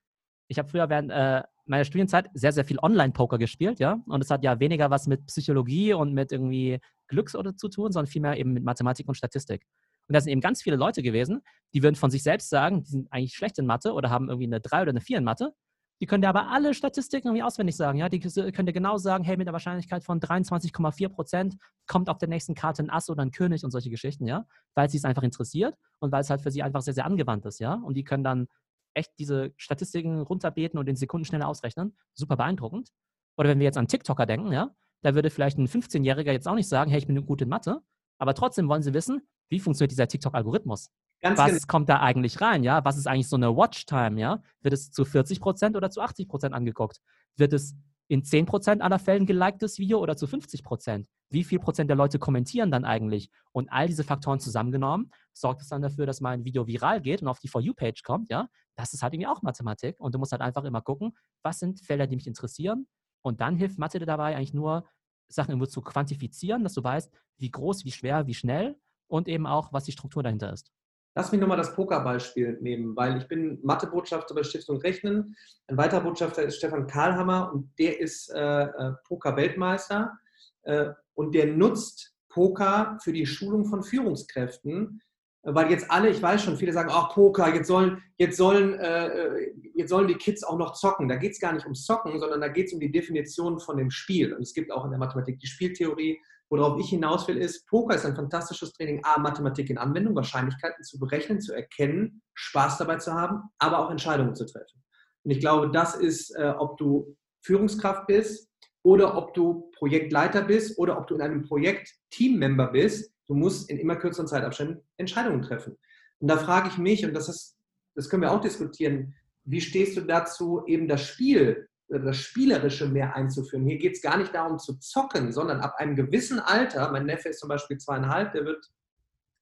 Ich 0.49 0.59
habe 0.59 0.69
früher 0.69 0.89
während 0.91 1.11
äh, 1.11 1.43
meiner 1.67 1.85
Studienzeit 1.85 2.29
sehr, 2.35 2.53
sehr 2.53 2.65
viel 2.65 2.79
Online-Poker 2.79 3.39
gespielt, 3.39 3.79
ja. 3.79 4.03
Und 4.07 4.23
es 4.23 4.31
hat 4.31 4.45
ja 4.45 4.61
weniger 4.61 4.91
was 4.91 5.07
mit 5.07 5.27
Psychologie 5.27 5.95
und 5.95 6.13
mit 6.13 6.33
irgendwie 6.33 6.81
Glücks 7.09 7.35
oder 7.35 7.57
zu 7.57 7.69
tun, 7.69 7.93
sondern 7.93 8.11
vielmehr 8.11 8.37
eben 8.39 8.53
mit 8.53 8.65
Mathematik 8.65 9.09
und 9.09 9.15
Statistik. 9.15 9.67
Und 10.07 10.15
da 10.15 10.21
sind 10.21 10.33
eben 10.33 10.41
ganz 10.41 10.63
viele 10.63 10.77
Leute 10.77 11.03
gewesen, 11.03 11.41
die 11.73 11.83
würden 11.83 11.95
von 11.95 12.11
sich 12.11 12.23
selbst 12.23 12.51
sagen, 12.51 12.83
die 12.83 12.91
sind 12.91 13.13
eigentlich 13.13 13.35
schlecht 13.35 13.59
in 13.59 13.67
Mathe 13.67 13.93
oder 13.93 14.11
haben 14.11 14.29
irgendwie 14.29 14.47
eine 14.47 14.61
3 14.61 14.83
oder 14.83 14.91
eine 14.91 15.01
4 15.01 15.19
in 15.19 15.25
Mathe. 15.25 15.55
Die 16.01 16.07
können 16.07 16.23
dir 16.23 16.29
aber 16.29 16.51
alle 16.51 16.75
Statistiken 16.75 17.29
irgendwie 17.29 17.43
auswendig 17.43 17.77
sagen. 17.77 17.99
Ja? 17.99 18.09
Die 18.09 18.21
können 18.21 18.67
dir 18.67 18.73
genau 18.73 18.99
sagen, 18.99 19.25
hey, 19.25 19.37
mit 19.37 19.47
einer 19.47 19.53
Wahrscheinlichkeit 19.53 20.05
von 20.05 20.21
23,4 20.21 21.09
Prozent 21.09 21.57
kommt 21.87 22.09
auf 22.09 22.19
der 22.19 22.29
nächsten 22.29 22.55
Karte 22.55 22.83
ein 22.83 22.91
Ass 22.91 23.09
oder 23.11 23.23
ein 23.23 23.31
König 23.31 23.65
und 23.65 23.71
solche 23.71 23.91
Geschichten, 23.91 24.27
ja, 24.27 24.47
weil 24.75 24.87
es 24.87 24.93
sie 24.93 25.05
einfach 25.05 25.23
interessiert 25.23 25.77
und 26.01 26.13
weil 26.13 26.21
es 26.21 26.31
halt 26.31 26.41
für 26.41 26.51
sie 26.51 26.63
einfach 26.63 26.83
sehr, 26.83 26.95
sehr 26.95 27.07
angewandt 27.07 27.47
ist, 27.47 27.61
ja. 27.61 27.75
Und 27.75 27.95
die 27.95 28.05
können 28.05 28.25
dann 28.25 28.49
echt 28.95 29.13
diese 29.19 29.53
Statistiken 29.57 30.21
runterbeten 30.21 30.79
und 30.79 30.89
in 30.89 30.97
Sekunden 30.97 31.25
schneller 31.25 31.49
ausrechnen. 31.49 31.97
Super 32.13 32.37
beeindruckend. 32.37 32.91
Oder 33.37 33.49
wenn 33.51 33.59
wir 33.59 33.65
jetzt 33.65 33.79
an 33.79 33.89
TikToker 33.89 34.27
denken, 34.27 34.53
ja, 34.53 34.75
da 35.03 35.15
würde 35.15 35.31
vielleicht 35.31 35.59
ein 35.59 35.67
15-Jähriger 35.67 36.33
jetzt 36.33 36.49
auch 36.49 36.55
nicht 36.55 36.69
sagen, 36.69 36.91
hey, 36.91 36.99
ich 36.99 37.07
bin 37.07 37.25
gut 37.27 37.43
in 37.43 37.49
Mathe, 37.49 37.83
aber 38.19 38.35
trotzdem 38.35 38.69
wollen 38.69 38.83
sie 38.83 38.95
wissen, 38.95 39.23
wie 39.49 39.61
funktioniert 39.61 39.91
dieser 39.91 40.09
TikTok-Algorithmus? 40.09 40.91
Ganz 41.25 41.39
Was 41.39 41.47
genau. 41.47 41.61
kommt 41.67 41.89
da 41.89 42.01
eigentlich 42.01 42.43
rein, 42.43 42.65
ja? 42.65 42.85
Was 42.85 42.99
ist 42.99 43.07
eigentlich 43.07 43.29
so 43.29 43.37
eine 43.37 43.57
Watchtime, 43.57 44.21
ja? 44.21 44.43
Wird 44.61 44.75
es 44.75 44.91
zu 44.91 45.07
40 45.07 45.41
Prozent 45.41 45.75
oder 45.75 45.91
zu 45.91 46.03
80 46.03 46.29
Prozent 46.29 46.55
angeguckt? 46.55 47.01
Wird 47.37 47.55
es 47.55 47.75
in 48.09 48.23
10 48.23 48.45
Prozent 48.45 48.83
aller 48.83 48.99
Fällen 48.99 49.25
geliktes 49.25 49.79
Video 49.79 50.01
oder 50.01 50.19
zu 50.19 50.27
50 50.27 50.63
Prozent? 50.63 51.09
Wie 51.31 51.43
viel 51.43 51.59
Prozent 51.59 51.89
der 51.89 51.97
Leute 51.97 52.19
kommentieren 52.19 52.71
dann 52.71 52.85
eigentlich? 52.85 53.31
Und 53.53 53.73
all 53.73 53.87
diese 53.87 54.05
Faktoren 54.05 54.39
zusammengenommen 54.39 55.11
sorgt 55.33 55.63
es 55.63 55.69
dann 55.69 55.81
dafür, 55.81 56.05
dass 56.05 56.21
mein 56.21 56.45
Video 56.45 56.67
viral 56.67 57.01
geht 57.01 57.23
und 57.23 57.29
auf 57.29 57.39
die 57.39 57.49
For 57.49 57.63
You-Page 57.63 58.03
kommt, 58.03 58.29
ja? 58.29 58.51
Das 58.77 58.93
ist 58.93 59.03
halt 59.03 59.15
irgendwie 59.15 59.29
auch 59.29 59.41
Mathematik 59.41 59.99
und 60.01 60.15
du 60.15 60.19
musst 60.19 60.33
halt 60.33 60.43
einfach 60.43 60.65
immer 60.65 60.83
gucken, 60.83 61.17
was 61.43 61.59
sind 61.59 61.81
Felder, 61.81 62.07
die 62.07 62.17
mich 62.17 62.27
interessieren 62.27 62.87
und 63.23 63.41
dann 63.41 63.57
hilft 63.57 63.79
Mathe 63.79 63.99
dir 63.99 64.05
dabei 64.05 64.37
eigentlich 64.37 64.53
nur, 64.53 64.85
Sachen 65.29 65.53
irgendwo 65.53 65.67
zu 65.67 65.81
quantifizieren, 65.81 66.63
dass 66.65 66.75
du 66.75 66.85
weißt, 66.85 67.11
wie 67.39 67.51
groß, 67.51 67.87
wie 67.87 67.93
schwer, 67.93 68.27
wie 68.27 68.35
schnell 68.35 68.79
und 69.09 69.27
eben 69.27 69.47
auch, 69.47 69.73
was 69.73 69.85
die 69.85 69.93
Struktur 69.93 70.23
dahinter 70.23 70.53
ist. 70.53 70.71
Lass 71.17 71.31
mich 71.31 71.41
nochmal 71.41 71.57
das 71.57 71.75
Pokerbeispiel 71.75 72.59
nehmen, 72.61 72.97
weil 72.97 73.19
ich 73.19 73.29
bin 73.29 73.61
Mathebotschafter 73.63 74.35
bei 74.35 74.43
Stiftung 74.43 74.79
Rechnen. 74.79 75.37
Ein 75.69 75.77
weiterer 75.77 76.01
Botschafter 76.01 76.43
ist 76.43 76.57
Stefan 76.57 76.89
Karlhammer 76.89 77.53
und 77.53 77.71
der 77.79 78.01
ist 78.01 78.31
äh, 78.35 78.65
äh, 78.65 78.93
Poker-Weltmeister 79.07 80.19
äh, 80.63 80.87
und 81.15 81.35
der 81.35 81.47
nutzt 81.47 82.15
Poker 82.29 82.99
für 83.01 83.13
die 83.13 83.27
Schulung 83.27 83.65
von 83.65 83.85
Führungskräften, 83.85 85.01
weil 85.45 85.71
jetzt 85.71 85.89
alle, 85.89 86.09
ich 86.09 86.21
weiß 86.21 86.43
schon, 86.43 86.57
viele 86.57 86.73
sagen, 86.73 86.91
ach 86.91 87.15
Poker, 87.15 87.55
jetzt 87.55 87.69
sollen, 87.69 88.03
jetzt 88.17 88.37
sollen, 88.37 88.75
äh, 88.75 89.53
jetzt 89.75 89.91
sollen 89.91 90.09
die 90.09 90.17
Kids 90.17 90.43
auch 90.43 90.59
noch 90.59 90.73
zocken. 90.73 91.07
Da 91.07 91.15
geht 91.15 91.33
es 91.33 91.41
gar 91.41 91.53
nicht 91.53 91.65
ums 91.65 91.85
Zocken, 91.85 92.19
sondern 92.19 92.41
da 92.41 92.49
geht 92.49 92.67
es 92.67 92.73
um 92.73 92.81
die 92.81 92.91
Definition 92.91 93.61
von 93.61 93.77
dem 93.77 93.91
Spiel. 93.91 94.35
Und 94.35 94.43
es 94.43 94.55
gibt 94.55 94.73
auch 94.73 94.85
in 94.85 94.91
der 94.91 94.99
Mathematik 94.99 95.39
die 95.39 95.47
Spieltheorie. 95.47 96.19
Worauf 96.57 96.79
ich 96.79 96.91
hinaus 96.91 97.27
will, 97.27 97.37
ist, 97.37 97.67
Poker 97.67 97.97
ist 97.97 98.07
ein 98.07 98.15
fantastisches 98.15 98.73
Training, 98.73 99.03
A, 99.05 99.19
Mathematik 99.19 99.71
in 99.71 99.79
Anwendung, 99.79 100.15
Wahrscheinlichkeiten 100.15 100.85
zu 100.85 100.99
berechnen, 100.99 101.41
zu 101.41 101.53
erkennen, 101.53 102.23
Spaß 102.35 102.79
dabei 102.79 102.97
zu 102.97 103.13
haben, 103.13 103.43
aber 103.59 103.81
auch 103.81 103.91
Entscheidungen 103.91 104.35
zu 104.35 104.47
treffen. 104.47 104.83
Und 105.25 105.31
ich 105.31 105.41
glaube, 105.41 105.71
das 105.71 105.97
ist, 105.97 106.31
äh, 106.37 106.55
ob 106.59 106.77
du 106.77 107.17
Führungskraft 107.43 108.07
bist 108.07 108.49
oder 108.83 109.17
ob 109.17 109.35
du 109.35 109.71
Projektleiter 109.77 110.43
bist 110.43 110.79
oder 110.79 110.99
ob 110.99 111.07
du 111.07 111.17
in 111.17 111.23
einem 111.23 111.43
Projekt 111.43 111.93
Teammember 112.11 112.69
bist, 112.69 113.15
Du 113.27 113.35
musst 113.35 113.71
in 113.71 113.79
immer 113.79 113.97
kürzeren 113.97 114.29
Zeitabständen 114.29 114.83
Entscheidungen 114.97 115.43
treffen. 115.43 115.77
Und 116.19 116.29
da 116.29 116.37
frage 116.37 116.69
ich 116.69 116.79
mich, 116.79 117.05
und 117.05 117.15
das, 117.15 117.29
ist, 117.29 117.57
das 117.95 118.09
können 118.09 118.23
wir 118.23 118.33
auch 118.33 118.41
diskutieren, 118.41 119.15
wie 119.45 119.61
stehst 119.61 119.97
du 119.97 120.03
dazu, 120.03 120.63
eben 120.67 120.89
das 120.89 121.03
Spiel, 121.03 121.69
das 122.01 122.17
Spielerische 122.17 122.89
mehr 122.89 123.15
einzuführen? 123.15 123.67
Hier 123.67 123.79
geht 123.79 123.95
es 123.95 124.03
gar 124.03 124.17
nicht 124.17 124.35
darum 124.35 124.59
zu 124.59 124.79
zocken, 124.79 125.33
sondern 125.33 125.61
ab 125.61 125.75
einem 125.79 125.97
gewissen 125.97 126.41
Alter, 126.41 126.91
mein 126.93 127.07
Neffe 127.07 127.29
ist 127.31 127.41
zum 127.41 127.49
Beispiel 127.49 127.79
zweieinhalb, 127.79 128.33
der 128.33 128.45
wird 128.45 128.71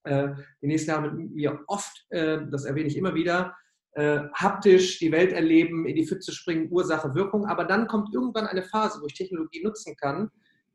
äh, 0.05 0.29
die 0.61 0.67
nächsten 0.67 0.91
Jahre 0.91 1.11
mit 1.11 1.31
mir 1.33 1.61
oft, 1.67 2.07
äh, 2.11 2.39
das 2.51 2.65
erwähne 2.65 2.89
ich 2.89 2.97
immer 2.97 3.15
wieder, 3.15 3.57
äh, 3.93 4.21
haptisch 4.35 4.99
die 4.99 5.13
Welt 5.13 5.33
erleben, 5.33 5.87
in 5.87 5.97
die 5.97 6.07
Pfütze 6.07 6.33
springen, 6.33 6.69
Ursache, 6.71 7.15
Wirkung. 7.15 7.47
Aber 7.47 7.65
dann 7.65 7.87
kommt 7.87 8.15
irgendwann 8.15 8.47
eine 8.47 8.63
Phase, 8.63 9.01
wo 9.01 9.07
ich 9.07 9.15
Technologie 9.15 9.63
nutzen 9.63 9.97
kann, 9.97 10.31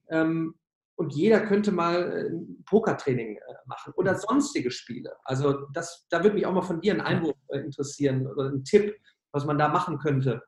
ähm, 0.09 0.55
und 0.97 1.13
jeder 1.13 1.41
könnte 1.41 1.71
mal 1.71 2.11
äh, 2.11 2.29
ein 2.29 2.63
Pokertraining 2.65 3.37
äh, 3.37 3.41
machen 3.67 3.93
oder 3.95 4.13
mhm. 4.13 4.17
sonstige 4.17 4.71
Spiele. 4.71 5.15
Also 5.23 5.67
das, 5.73 6.07
da 6.09 6.23
würde 6.23 6.35
mich 6.35 6.45
auch 6.45 6.53
mal 6.53 6.63
von 6.63 6.81
dir 6.81 6.93
ein 6.93 7.01
Einwurf 7.01 7.37
äh, 7.49 7.59
interessieren 7.59 8.27
oder 8.27 8.49
ein 8.49 8.63
Tipp, 8.63 8.95
was 9.31 9.45
man 9.45 9.59
da 9.59 9.69
machen 9.69 9.99
könnte. 9.99 10.41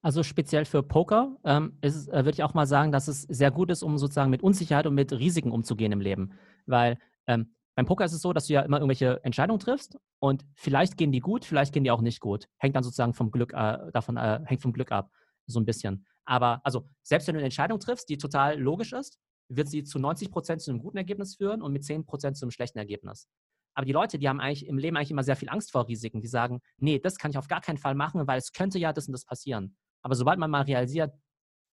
Also 0.00 0.22
speziell 0.22 0.64
für 0.64 0.82
Poker 0.82 1.36
ähm, 1.44 1.76
ist, 1.80 2.08
äh, 2.08 2.24
würde 2.24 2.30
ich 2.30 2.42
auch 2.44 2.54
mal 2.54 2.66
sagen, 2.66 2.92
dass 2.92 3.08
es 3.08 3.22
sehr 3.22 3.50
gut 3.50 3.70
ist, 3.70 3.82
um 3.82 3.98
sozusagen 3.98 4.30
mit 4.30 4.42
Unsicherheit 4.42 4.86
und 4.86 4.94
mit 4.94 5.12
Risiken 5.12 5.50
umzugehen 5.50 5.90
im 5.90 6.00
Leben. 6.00 6.32
Weil 6.66 6.98
ähm, 7.26 7.54
beim 7.74 7.86
Poker 7.86 8.04
ist 8.04 8.12
es 8.12 8.22
so, 8.22 8.32
dass 8.32 8.46
du 8.46 8.54
ja 8.54 8.62
immer 8.62 8.78
irgendwelche 8.78 9.22
Entscheidungen 9.24 9.60
triffst 9.60 9.98
und 10.20 10.44
vielleicht 10.54 10.96
gehen 10.96 11.12
die 11.12 11.20
gut, 11.20 11.44
vielleicht 11.44 11.72
gehen 11.72 11.84
die 11.84 11.90
auch 11.90 12.00
nicht 12.00 12.20
gut. 12.20 12.48
Hängt 12.58 12.76
dann 12.76 12.84
sozusagen 12.84 13.14
vom 13.14 13.30
Glück 13.30 13.52
äh, 13.52 13.90
davon, 13.92 14.16
äh, 14.16 14.40
hängt 14.44 14.62
vom 14.62 14.72
Glück 14.72 14.92
ab, 14.92 15.10
so 15.46 15.60
ein 15.60 15.64
bisschen. 15.64 16.06
Aber 16.24 16.60
also 16.64 16.88
selbst 17.02 17.26
wenn 17.26 17.34
du 17.34 17.38
eine 17.38 17.46
Entscheidung 17.46 17.80
triffst, 17.80 18.08
die 18.08 18.18
total 18.18 18.58
logisch 18.58 18.92
ist, 18.92 19.18
wird 19.48 19.68
sie 19.68 19.82
zu 19.82 19.98
90 19.98 20.30
Prozent 20.30 20.60
zu 20.60 20.70
einem 20.70 20.80
guten 20.80 20.96
Ergebnis 20.96 21.36
führen 21.36 21.62
und 21.62 21.72
mit 21.72 21.84
10 21.84 22.04
Prozent 22.04 22.36
zu 22.36 22.44
einem 22.44 22.50
schlechten 22.50 22.78
Ergebnis. 22.78 23.28
Aber 23.74 23.86
die 23.86 23.92
Leute, 23.92 24.18
die 24.18 24.28
haben 24.28 24.40
eigentlich 24.40 24.66
im 24.66 24.76
Leben 24.76 24.96
eigentlich 24.96 25.12
immer 25.12 25.22
sehr 25.22 25.36
viel 25.36 25.48
Angst 25.48 25.70
vor 25.70 25.86
Risiken. 25.86 26.20
Die 26.20 26.26
sagen, 26.26 26.60
nee, 26.78 26.98
das 26.98 27.16
kann 27.16 27.30
ich 27.30 27.38
auf 27.38 27.46
gar 27.46 27.60
keinen 27.60 27.78
Fall 27.78 27.94
machen, 27.94 28.26
weil 28.26 28.38
es 28.38 28.52
könnte 28.52 28.78
ja 28.78 28.92
das 28.92 29.06
und 29.06 29.12
das 29.12 29.24
passieren. 29.24 29.76
Aber 30.02 30.14
sobald 30.14 30.38
man 30.38 30.50
mal 30.50 30.62
realisiert, 30.62 31.14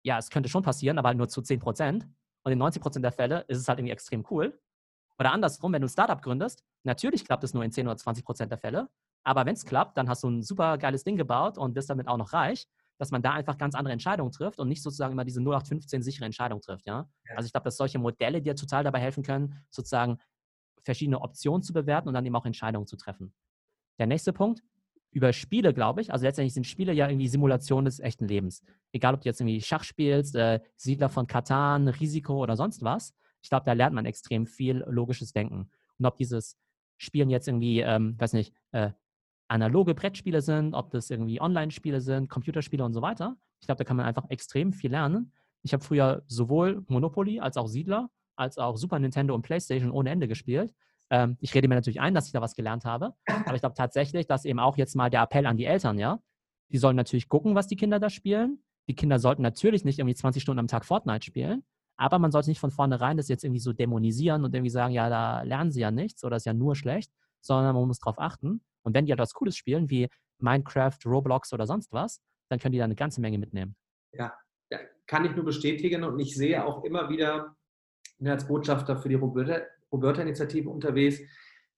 ja, 0.03 0.19
es 0.19 0.31
könnte 0.31 0.49
schon 0.49 0.63
passieren, 0.63 0.99
aber 0.99 1.09
halt 1.09 1.19
nur 1.19 1.29
zu 1.29 1.43
10 1.43 1.61
Prozent 1.61 2.09
und 2.43 2.53
in 2.53 2.59
90 2.59 2.83
Prozent 2.83 3.05
der 3.05 3.13
Fälle 3.13 3.45
ist 3.49 3.59
es 3.59 3.69
halt 3.69 3.79
irgendwie 3.79 3.93
extrem 3.93 4.27
cool. 4.31 4.59
Oder 5.19 5.33
andersrum, 5.33 5.73
wenn 5.73 5.81
du 5.81 5.87
ein 5.87 5.91
Startup 5.91 6.21
gründest, 6.21 6.65
natürlich 6.83 7.25
klappt 7.25 7.45
es 7.45 7.55
nur 7.55 7.65
in 7.65 7.71
10 7.71 7.87
oder 7.87 7.97
20 7.97 8.25
Prozent 8.25 8.51
der 8.51 8.59
Fälle. 8.59 8.89
Aber 9.23 9.47
wenn 9.47 9.55
es 9.55 9.65
klappt, 9.65 9.97
dann 9.97 10.09
hast 10.09 10.23
du 10.25 10.29
ein 10.29 10.43
super 10.43 10.77
geiles 10.77 11.05
Ding 11.05 11.17
gebaut 11.17 11.57
und 11.57 11.73
bist 11.73 11.89
damit 11.89 12.09
auch 12.09 12.19
noch 12.19 12.33
reich 12.33 12.67
dass 12.99 13.11
man 13.11 13.23
da 13.23 13.33
einfach 13.33 13.59
ganz 13.59 13.75
andere 13.75 13.93
Entscheidungen 13.93 14.31
trifft 14.31 14.59
und 14.59 14.69
nicht 14.69 14.83
sozusagen 14.83 15.13
immer 15.13 15.25
diese 15.25 15.41
0815 15.41 16.03
sichere 16.03 16.25
Entscheidung 16.25 16.61
trifft. 16.61 16.87
Ja? 16.87 17.09
ja. 17.29 17.37
Also 17.37 17.47
ich 17.47 17.53
glaube, 17.53 17.65
dass 17.65 17.77
solche 17.77 17.99
Modelle 17.99 18.41
dir 18.41 18.55
total 18.55 18.85
dabei 18.85 19.01
helfen 19.01 19.23
können, 19.23 19.65
sozusagen 19.71 20.19
verschiedene 20.83 21.21
Optionen 21.21 21.63
zu 21.63 21.73
bewerten 21.73 22.09
und 22.09 22.15
dann 22.15 22.25
eben 22.25 22.37
auch 22.37 22.47
Entscheidungen 22.47 22.87
zu 22.87 22.97
treffen. 22.97 23.35
Der 23.99 24.07
nächste 24.07 24.33
Punkt, 24.33 24.63
über 25.15 25.33
Spiele, 25.33 25.73
glaube 25.73 26.01
ich. 26.01 26.13
Also 26.13 26.27
letztendlich 26.27 26.55
sind 26.55 26.67
Spiele 26.67 26.93
ja 26.93 27.09
irgendwie 27.09 27.29
Simulationen 27.29 27.85
des 27.87 28.01
echten 28.01 28.27
Lebens. 28.27 28.63
Egal, 28.93 29.15
ob 29.15 29.21
du 29.21 29.29
jetzt 29.29 29.41
irgendwie 29.41 29.61
Schach 29.61 29.85
spielst, 29.85 30.35
äh, 30.35 30.61
Siedler 30.77 31.09
von 31.09 31.27
Katan, 31.27 31.89
Risiko 31.89 32.43
oder 32.43 32.57
sonst 32.57 32.83
was. 32.83 33.15
Ich 33.41 33.49
glaube, 33.49 33.65
da 33.65 33.73
lernt 33.73 33.95
man 33.95 34.07
extrem 34.07 34.47
viel 34.47 34.85
logisches 34.89 35.33
Denken. 35.33 35.71
Und 35.99 36.07
ob 36.07 36.17
dieses 36.17 36.57
Spielen 36.99 37.31
jetzt 37.31 37.47
irgendwie, 37.47 37.81
ähm, 37.81 38.19
weiß 38.19 38.33
nicht, 38.33 38.53
äh, 38.73 38.91
analoge 39.47 39.95
Brettspiele 39.95 40.43
sind, 40.43 40.75
ob 40.75 40.91
das 40.91 41.11
irgendwie 41.11 41.41
Online-Spiele 41.41 42.01
sind, 42.01 42.29
Computerspiele 42.29 42.85
und 42.85 42.93
so 42.93 43.03
weiter. 43.03 43.37
Ich 43.61 43.67
glaube, 43.67 43.79
da 43.79 43.85
kann 43.85 43.97
man 43.97 44.07
einfach 44.07 44.29
extrem 44.31 44.73
viel 44.73 44.91
lernen. 44.91 45.33
Ich 45.63 45.73
habe 45.73 45.85
früher 45.85 46.23
sowohl 46.27 46.85
Monopoly 46.89 47.39
als 47.39 47.57
auch 47.57 47.69
Siedler, 47.69 48.11
als 48.37 48.59
auch 48.59 48.77
Super 48.77 48.99
Nintendo 48.99 49.35
und 49.35 49.43
PlayStation 49.43 49.93
ohne 49.93 50.11
Ende 50.11 50.27
gespielt. 50.27 50.75
Ähm, 51.11 51.37
ich 51.41 51.55
rede 51.55 51.69
mir 51.69 51.75
natürlich 51.75 52.01
ein, 52.01 52.15
dass 52.15 52.27
ich 52.27 52.33
da 52.33 52.41
was 52.41 52.55
gelernt 52.55 52.85
habe. 52.85 53.15
Aber 53.27 53.55
ich 53.55 53.61
glaube 53.61 53.75
tatsächlich, 53.75 54.27
dass 54.27 54.45
eben 54.45 54.59
auch 54.59 54.77
jetzt 54.77 54.97
mal 54.97 55.11
der 55.11 55.23
Appell 55.23 55.47
an 55.47 55.57
die 55.57 55.65
Eltern, 55.65 55.99
ja, 55.99 56.21
die 56.71 56.79
sollen 56.79 56.97
natürlich 56.97 57.29
gucken, 57.29 57.55
was 57.55 57.67
die 57.67 57.77
Kinder 57.77 58.01
da 58.01 58.11
spielen. 58.11 58.63
Die 58.89 58.95
Kinder 58.95 59.19
sollten 59.19 59.43
natürlich 59.43 59.85
nicht 59.85 59.99
irgendwie 59.99 60.15
20 60.15 60.43
Stunden 60.43 60.61
am 60.61 60.69
Tag 60.69 60.85
Fortnite 60.85 61.25
spielen. 61.25 61.65
Aber 61.97 62.19
man 62.19 62.33
sollte 62.33 62.51
nicht 62.51 62.59
von 62.59 62.71
vornherein 62.71 63.17
das 63.17 63.29
jetzt 63.29 63.45
irgendwie 63.45 63.61
so 63.61 63.73
dämonisieren 63.73 64.45
und 64.45 64.55
irgendwie 64.55 64.71
sagen, 64.71 64.93
ja, 64.93 65.09
da 65.09 65.43
lernen 65.43 65.71
sie 65.71 65.81
ja 65.81 65.91
nichts 65.91 66.25
oder 66.25 66.37
ist 66.37 66.47
ja 66.47 66.53
nur 66.53 66.75
schlecht, 66.75 67.13
sondern 67.41 67.75
man 67.75 67.87
muss 67.87 68.01
darauf 68.01 68.19
achten. 68.19 68.63
Und 68.83 68.95
wenn 68.95 69.07
die 69.07 69.13
etwas 69.13 69.33
Cooles 69.33 69.57
spielen, 69.57 69.89
wie 69.91 70.09
Minecraft, 70.39 70.99
Roblox 71.07 71.53
oder 71.53 71.67
sonst 71.67 71.93
was, 71.93 72.21
dann 72.51 72.59
können 72.59 72.73
die 72.73 72.79
da 72.79 72.85
eine 72.85 72.97
ganze 72.97 73.21
Menge 73.21 73.39
mitnehmen. 73.39 73.77
Ja, 74.13 74.35
kann 75.07 75.25
ich 75.25 75.35
nur 75.37 75.45
bestätigen 75.45 76.05
und 76.05 76.19
ich 76.19 76.35
sehe 76.37 76.65
auch 76.65 76.83
immer 76.85 77.09
wieder 77.09 77.57
als 78.25 78.47
Botschafter 78.47 78.97
für 78.97 79.09
die 79.09 79.17
Roberta-Initiative 79.95 80.69
unterwegs, 80.69 81.21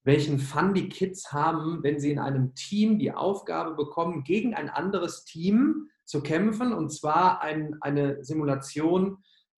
welchen 0.03 0.39
Fun 0.39 0.73
die 0.73 0.89
Kids 0.89 1.31
haben, 1.31 1.83
wenn 1.83 1.99
sie 1.99 2.11
in 2.11 2.19
einem 2.19 2.55
Team 2.55 2.99
die 2.99 3.11
Aufgabe 3.11 3.75
bekommen, 3.75 4.23
gegen 4.23 4.53
ein 4.53 4.69
anderes 4.69 5.25
Team 5.25 5.89
zu 6.05 6.21
kämpfen 6.21 6.73
und 6.73 6.89
zwar 6.93 7.41
ein, 7.41 7.75
eine 7.81 8.23
Simulation 8.23 9.17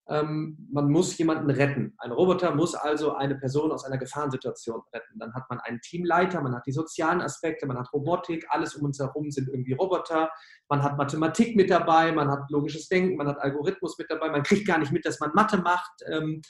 ähm, 0.10 0.58
man 0.72 0.90
muss 0.90 1.18
jemanden 1.20 1.52
retten. 1.52 1.94
Ein 2.00 2.12
Roboter 2.12 2.54
muss 2.56 2.74
also 2.74 3.14
eine 3.14 3.36
Person 3.36 3.72
aus 3.72 3.86
einer 3.86 4.00
Gefahrensituation 4.00 4.82
retten. 4.92 5.20
Dann 5.20 5.34
hat 5.36 5.44
man 5.50 5.60
einen 5.60 5.80
Teamleiter, 5.82 6.42
man 6.42 6.56
hat 6.56 6.66
die 6.66 6.72
sozialen 6.72 7.22
Aspekte, 7.22 7.68
man 7.68 7.78
hat 7.78 7.94
Robotik, 7.94 8.46
alles 8.50 8.74
um 8.76 8.86
uns 8.86 9.00
herum 9.00 9.30
sind 9.30 9.50
irgendwie 9.50 9.74
Roboter. 9.74 10.32
Man 10.68 10.82
hat 10.82 10.98
Mathematik 10.98 11.56
mit 11.56 11.70
dabei, 11.70 12.12
man 12.12 12.30
hat 12.30 12.50
logisches 12.50 12.88
Denken, 12.88 13.18
man 13.18 13.28
hat 13.28 13.40
Algorithmus 13.40 13.98
mit 14.00 14.10
dabei, 14.10 14.30
man 14.32 14.42
kriegt 14.42 14.68
gar 14.68 14.80
nicht 14.80 14.92
mit, 14.92 15.06
dass 15.06 15.20
man 15.20 15.32
Mathe 15.36 15.58
macht. 15.58 15.92
Ähm, 16.12 16.42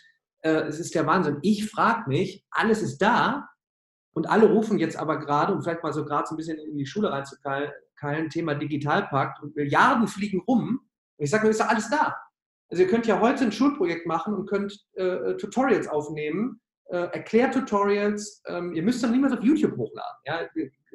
äh, 0.42 0.64
es 0.64 0.80
ist 0.80 0.96
der 0.96 1.06
Wahnsinn. 1.06 1.40
Ich 1.42 1.70
frage 1.70 2.08
mich, 2.08 2.46
alles 2.52 2.82
ist 2.82 3.00
da 3.00 3.50
und 4.14 4.30
alle 4.30 4.48
rufen 4.48 4.80
jetzt 4.80 4.98
aber 4.98 5.20
gerade, 5.20 5.54
um 5.54 5.62
vielleicht 5.62 5.84
mal 5.84 5.94
so 5.94 6.06
gerade 6.06 6.28
so 6.28 6.36
ein 6.36 6.38
bisschen 6.38 6.58
in 6.58 6.78
die 6.78 6.86
Schule 6.86 7.12
reinzukeilen, 7.12 8.30
Thema 8.30 8.56
Digitalpakt 8.56 9.42
und 9.44 9.56
Milliarden 9.56 10.08
fliegen 10.08 10.42
rum. 10.48 10.80
Und 11.18 11.24
ich 11.24 11.30
sage 11.30 11.44
mir, 11.44 11.52
ist 11.52 11.60
doch 11.60 11.68
alles 11.68 11.90
da. 11.90 12.16
Also 12.70 12.84
ihr 12.84 12.90
könnt 12.90 13.08
ja 13.08 13.20
heute 13.20 13.44
ein 13.44 13.52
Schulprojekt 13.52 14.06
machen 14.06 14.34
und 14.34 14.48
könnt 14.48 14.86
äh, 14.94 15.36
Tutorials 15.36 15.88
aufnehmen, 15.88 16.62
äh, 16.86 16.98
Erklärtutorials. 16.98 18.44
Ähm, 18.48 18.74
ihr 18.74 18.84
müsst 18.84 19.04
dann 19.04 19.12
niemals 19.12 19.34
auf 19.34 19.44
YouTube 19.44 19.76
hochladen. 19.76 20.18
Ja? 20.26 20.42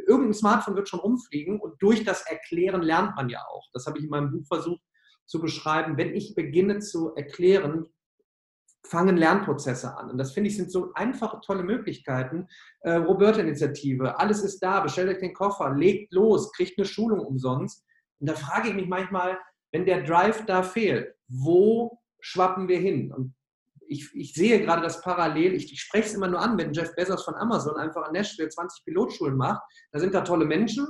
Irgendein 0.06 0.34
Smartphone 0.34 0.76
wird 0.76 0.88
schon 0.88 1.00
rumfliegen 1.00 1.60
und 1.60 1.74
durch 1.80 2.04
das 2.04 2.26
Erklären 2.26 2.82
lernt 2.82 3.16
man 3.16 3.28
ja 3.28 3.40
auch. 3.50 3.68
Das 3.72 3.86
habe 3.86 3.98
ich 3.98 4.04
in 4.04 4.10
meinem 4.10 4.30
Buch 4.30 4.46
versucht 4.46 4.80
zu 5.26 5.40
beschreiben. 5.40 5.96
Wenn 5.96 6.14
ich 6.14 6.34
beginne 6.34 6.78
zu 6.78 7.14
erklären, 7.14 7.86
fangen 8.86 9.16
Lernprozesse 9.16 9.96
an. 9.96 10.10
Und 10.10 10.18
das 10.18 10.32
finde 10.32 10.50
ich 10.50 10.56
sind 10.56 10.70
so 10.70 10.92
einfache, 10.94 11.40
tolle 11.40 11.62
Möglichkeiten. 11.62 12.46
Äh, 12.80 12.96
Roberta-Initiative, 12.96 14.18
alles 14.18 14.42
ist 14.42 14.60
da, 14.60 14.80
bestellt 14.80 15.08
euch 15.08 15.18
den 15.18 15.34
Koffer, 15.34 15.74
legt 15.74 16.12
los, 16.12 16.52
kriegt 16.52 16.78
eine 16.78 16.86
Schulung 16.86 17.20
umsonst. 17.20 17.84
Und 18.20 18.28
da 18.28 18.34
frage 18.34 18.68
ich 18.68 18.74
mich 18.74 18.86
manchmal, 18.86 19.38
wenn 19.72 19.86
der 19.86 20.02
Drive 20.02 20.44
da 20.46 20.62
fehlt, 20.62 21.14
wo 21.28 21.98
schwappen 22.20 22.68
wir 22.68 22.78
hin? 22.78 23.12
Und 23.12 23.34
ich, 23.88 24.14
ich 24.14 24.34
sehe 24.34 24.60
gerade 24.60 24.82
das 24.82 25.00
parallel, 25.00 25.54
ich, 25.54 25.72
ich 25.72 25.80
spreche 25.80 26.06
es 26.06 26.14
immer 26.14 26.28
nur 26.28 26.40
an, 26.40 26.56
wenn 26.58 26.72
Jeff 26.72 26.94
Bezos 26.94 27.24
von 27.24 27.34
Amazon 27.34 27.76
einfach 27.76 28.06
in 28.06 28.12
Nashville 28.12 28.48
20 28.48 28.84
Pilotschulen 28.84 29.36
macht, 29.36 29.62
da 29.92 29.98
sind 29.98 30.14
da 30.14 30.20
tolle 30.22 30.44
Menschen. 30.44 30.86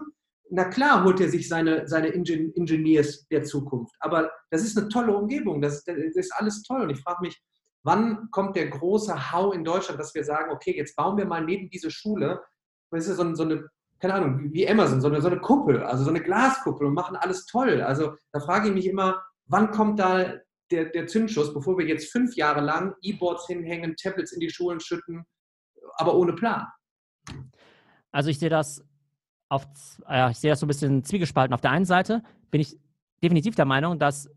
Na 0.50 0.64
klar 0.64 1.02
holt 1.02 1.20
er 1.20 1.28
sich 1.28 1.48
seine, 1.48 1.88
seine 1.88 2.12
Engineers 2.12 3.26
der 3.28 3.42
Zukunft, 3.44 3.94
aber 4.00 4.30
das 4.50 4.62
ist 4.62 4.76
eine 4.76 4.88
tolle 4.88 5.16
Umgebung, 5.16 5.62
das, 5.62 5.82
das 5.84 5.96
ist 5.96 6.32
alles 6.36 6.62
toll. 6.62 6.82
Und 6.82 6.90
ich 6.90 7.00
frage 7.00 7.22
mich, 7.22 7.42
wann 7.84 8.30
kommt 8.30 8.56
der 8.56 8.68
große 8.68 9.30
Hau 9.30 9.52
in 9.52 9.64
Deutschland, 9.64 10.00
dass 10.00 10.14
wir 10.14 10.24
sagen, 10.24 10.50
okay, 10.50 10.74
jetzt 10.76 10.96
bauen 10.96 11.16
wir 11.16 11.26
mal 11.26 11.44
neben 11.44 11.70
diese 11.70 11.90
Schule, 11.90 12.42
das 12.90 13.06
ist 13.06 13.16
so, 13.16 13.34
so 13.34 13.42
eine, 13.44 13.68
keine 14.00 14.14
Ahnung, 14.14 14.52
wie 14.52 14.68
Amazon, 14.68 15.00
so 15.00 15.08
eine, 15.08 15.20
so 15.20 15.28
eine 15.28 15.40
Kuppel, 15.40 15.82
also 15.82 16.04
so 16.04 16.10
eine 16.10 16.22
Glaskuppel 16.22 16.86
und 16.86 16.94
machen 16.94 17.16
alles 17.16 17.46
toll. 17.46 17.82
Also 17.82 18.14
da 18.32 18.40
frage 18.40 18.68
ich 18.68 18.74
mich 18.74 18.86
immer, 18.86 19.22
wann 19.46 19.70
kommt 19.70 19.98
da 19.98 20.34
der, 20.70 20.86
der 20.86 21.06
Zündschuss, 21.06 21.52
bevor 21.52 21.78
wir 21.78 21.86
jetzt 21.86 22.10
fünf 22.10 22.34
Jahre 22.36 22.60
lang 22.60 22.94
E-Boards 23.02 23.46
hinhängen, 23.46 23.96
Tablets 23.96 24.32
in 24.32 24.40
die 24.40 24.50
Schulen 24.50 24.80
schütten, 24.80 25.24
aber 25.96 26.14
ohne 26.16 26.32
Plan? 26.32 26.66
Also 28.12 28.30
ich 28.30 28.38
sehe 28.38 28.48
das 28.48 28.82
auf, 29.48 29.66
äh, 30.08 30.30
ich 30.30 30.38
sehe 30.38 30.50
das 30.50 30.60
so 30.60 30.66
ein 30.66 30.68
bisschen 30.68 31.04
zwiegespalten. 31.04 31.52
Auf 31.52 31.60
der 31.60 31.72
einen 31.72 31.84
Seite 31.84 32.22
bin 32.50 32.60
ich 32.60 32.78
definitiv 33.22 33.54
der 33.56 33.66
Meinung, 33.66 33.98
dass 33.98 34.30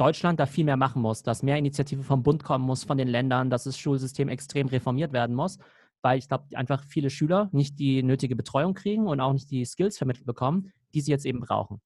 Deutschland 0.00 0.40
da 0.40 0.46
viel 0.46 0.64
mehr 0.64 0.78
machen 0.78 1.02
muss, 1.02 1.22
dass 1.22 1.42
mehr 1.42 1.58
Initiative 1.58 2.02
vom 2.02 2.22
Bund 2.22 2.42
kommen 2.42 2.64
muss, 2.64 2.84
von 2.84 2.96
den 2.96 3.08
Ländern, 3.08 3.50
dass 3.50 3.64
das 3.64 3.78
Schulsystem 3.78 4.28
extrem 4.28 4.66
reformiert 4.68 5.12
werden 5.12 5.36
muss, 5.36 5.58
weil 6.02 6.18
ich 6.18 6.28
glaube, 6.28 6.44
einfach 6.54 6.82
viele 6.84 7.10
Schüler 7.10 7.50
nicht 7.52 7.78
die 7.78 8.02
nötige 8.02 8.34
Betreuung 8.34 8.72
kriegen 8.74 9.06
und 9.06 9.20
auch 9.20 9.34
nicht 9.34 9.50
die 9.50 9.64
Skills 9.64 9.98
vermittelt 9.98 10.24
bekommen, 10.24 10.72
die 10.94 11.02
sie 11.02 11.10
jetzt 11.10 11.26
eben 11.26 11.40
brauchen. 11.40 11.82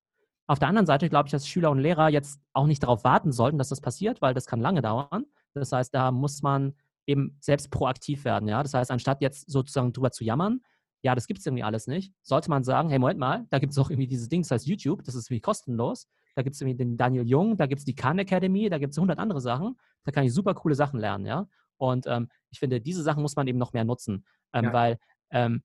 Auf 0.46 0.58
der 0.58 0.68
anderen 0.68 0.86
Seite 0.86 1.08
glaube 1.08 1.26
ich, 1.26 1.32
dass 1.32 1.48
Schüler 1.48 1.70
und 1.70 1.78
Lehrer 1.78 2.08
jetzt 2.08 2.40
auch 2.52 2.66
nicht 2.66 2.82
darauf 2.82 3.02
warten 3.02 3.32
sollten, 3.32 3.58
dass 3.58 3.70
das 3.70 3.80
passiert, 3.80 4.22
weil 4.22 4.34
das 4.34 4.46
kann 4.46 4.60
lange 4.60 4.82
dauern. 4.82 5.24
Das 5.54 5.72
heißt, 5.72 5.92
da 5.94 6.10
muss 6.12 6.42
man 6.42 6.74
eben 7.06 7.36
selbst 7.40 7.70
proaktiv 7.70 8.24
werden. 8.24 8.48
Ja? 8.48 8.62
Das 8.62 8.74
heißt, 8.74 8.90
anstatt 8.90 9.22
jetzt 9.22 9.50
sozusagen 9.50 9.92
drüber 9.92 10.10
zu 10.10 10.22
jammern, 10.22 10.60
ja, 11.02 11.14
das 11.14 11.26
gibt 11.26 11.40
es 11.40 11.46
irgendwie 11.46 11.64
alles 11.64 11.86
nicht, 11.86 12.14
sollte 12.22 12.48
man 12.48 12.64
sagen, 12.64 12.88
hey, 12.88 12.98
Moment 12.98 13.20
mal, 13.20 13.46
da 13.50 13.58
gibt 13.58 13.72
es 13.72 13.78
auch 13.78 13.90
irgendwie 13.90 14.06
dieses 14.06 14.28
Ding, 14.28 14.42
das 14.42 14.50
heißt 14.50 14.66
YouTube, 14.66 15.02
das 15.04 15.14
ist 15.14 15.26
irgendwie 15.28 15.42
kostenlos. 15.42 16.08
Da 16.34 16.42
gibt 16.42 16.54
es 16.54 16.58
den 16.60 16.96
Daniel 16.96 17.26
Jung, 17.26 17.56
da 17.56 17.66
gibt 17.66 17.80
es 17.80 17.84
die 17.84 17.94
Khan 17.94 18.18
Academy, 18.18 18.68
da 18.68 18.78
gibt 18.78 18.92
es 18.92 18.98
100 18.98 19.18
andere 19.18 19.40
Sachen. 19.40 19.76
Da 20.04 20.12
kann 20.12 20.24
ich 20.24 20.34
super 20.34 20.54
coole 20.54 20.74
Sachen 20.74 20.98
lernen, 20.98 21.26
ja. 21.26 21.48
Und 21.76 22.06
ähm, 22.06 22.28
ich 22.50 22.58
finde, 22.58 22.80
diese 22.80 23.02
Sachen 23.02 23.22
muss 23.22 23.36
man 23.36 23.46
eben 23.46 23.58
noch 23.58 23.72
mehr 23.72 23.84
nutzen, 23.84 24.24
ähm, 24.52 24.64
ja. 24.64 24.72
weil, 24.72 24.98
ähm, 25.30 25.62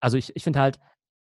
also 0.00 0.16
ich, 0.16 0.34
ich 0.36 0.44
finde 0.44 0.60
halt, 0.60 0.78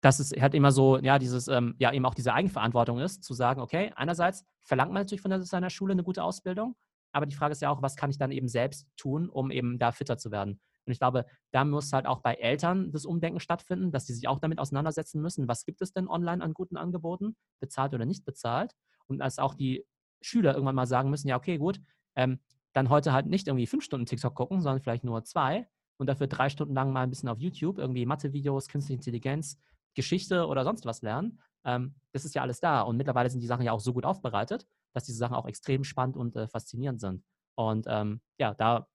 dass 0.02 0.20
es 0.20 0.32
halt 0.32 0.54
immer 0.54 0.72
so, 0.72 0.98
ja, 1.00 1.20
dieses, 1.20 1.48
ähm, 1.48 1.76
ja, 1.80 1.92
eben 1.92 2.06
auch 2.06 2.14
diese 2.14 2.34
Eigenverantwortung 2.34 3.00
ist, 3.00 3.24
zu 3.24 3.34
sagen, 3.34 3.62
okay, 3.62 3.92
einerseits 3.96 4.46
verlangt 4.62 4.92
man 4.92 5.02
natürlich 5.02 5.22
von 5.22 5.42
seiner 5.44 5.70
Schule 5.70 5.94
eine 5.94 6.04
gute 6.04 6.24
Ausbildung, 6.24 6.76
aber 7.12 7.26
die 7.26 7.36
Frage 7.36 7.54
ist 7.54 7.62
ja 7.62 7.70
auch, 7.70 7.82
was 7.82 7.96
kann 7.96 8.10
ich 8.10 8.18
dann 8.18 8.32
eben 8.32 8.48
selbst 8.48 8.88
tun, 8.98 9.30
um 9.30 9.52
eben 9.52 9.80
da 9.80 9.92
fitter 9.92 10.18
zu 10.18 10.32
werden? 10.32 10.60
Und 10.86 10.92
ich 10.92 11.00
glaube, 11.00 11.26
da 11.52 11.66
muss 11.66 11.94
halt 11.94 12.06
auch 12.06 12.22
bei 12.22 12.36
Eltern 12.36 12.92
das 12.92 13.06
Umdenken 13.06 13.40
stattfinden, 13.40 13.92
dass 13.92 14.06
sie 14.06 14.14
sich 14.14 14.28
auch 14.28 14.40
damit 14.40 14.60
auseinandersetzen 14.60 15.22
müssen, 15.22 15.48
was 15.48 15.66
gibt 15.66 15.82
es 15.82 15.94
denn 15.94 16.08
online 16.08 16.44
an 16.44 16.54
guten 16.54 16.78
Angeboten, 16.78 17.36
bezahlt 17.60 17.94
oder 17.94 18.06
nicht 18.06 18.26
bezahlt. 18.26 18.74
Und 19.08 19.22
als 19.22 19.40
auch 19.40 19.54
die 19.54 19.86
Schüler 20.22 20.54
irgendwann 20.54 20.76
mal 20.76 20.88
sagen 20.88 21.10
müssen, 21.10 21.28
ja, 21.28 21.38
okay, 21.38 21.58
gut, 21.58 21.80
ähm, 22.16 22.40
dann 22.74 22.90
heute 22.90 23.14
halt 23.14 23.28
nicht 23.28 23.48
irgendwie 23.48 23.68
fünf 23.68 23.84
Stunden 23.84 24.06
TikTok 24.06 24.36
gucken, 24.36 24.62
sondern 24.62 24.82
vielleicht 24.82 25.04
nur 25.04 25.24
zwei 25.24 25.68
und 25.98 26.08
dafür 26.08 26.28
drei 26.28 26.50
Stunden 26.50 26.74
lang 26.74 26.92
mal 26.92 27.04
ein 27.04 27.10
bisschen 27.10 27.30
auf 27.30 27.40
YouTube 27.40 27.78
irgendwie 27.78 28.06
Mathe-Videos, 28.06 28.68
künstliche 28.68 28.98
Intelligenz, 28.98 29.60
Geschichte 29.94 30.48
oder 30.48 30.64
sonst 30.64 30.86
was 30.86 31.02
lernen. 31.02 31.40
Ähm, 31.64 31.96
das 32.12 32.26
ist 32.26 32.36
ja 32.36 32.42
alles 32.42 32.60
da. 32.60 32.82
Und 32.82 32.98
mittlerweile 32.98 33.30
sind 33.30 33.40
die 33.40 33.48
Sachen 33.48 33.66
ja 33.66 33.72
auch 33.72 33.80
so 33.80 33.94
gut 33.94 34.06
aufbereitet, 34.06 34.68
dass 34.94 35.06
diese 35.06 35.18
Sachen 35.18 35.36
auch 35.36 35.48
extrem 35.48 35.84
spannend 35.84 36.18
und 36.18 36.36
äh, 36.36 36.48
faszinierend 36.48 37.00
sind. 37.00 37.24
Und 37.56 37.86
ähm, 37.88 38.22
ja, 38.38 38.54
da 38.54 38.88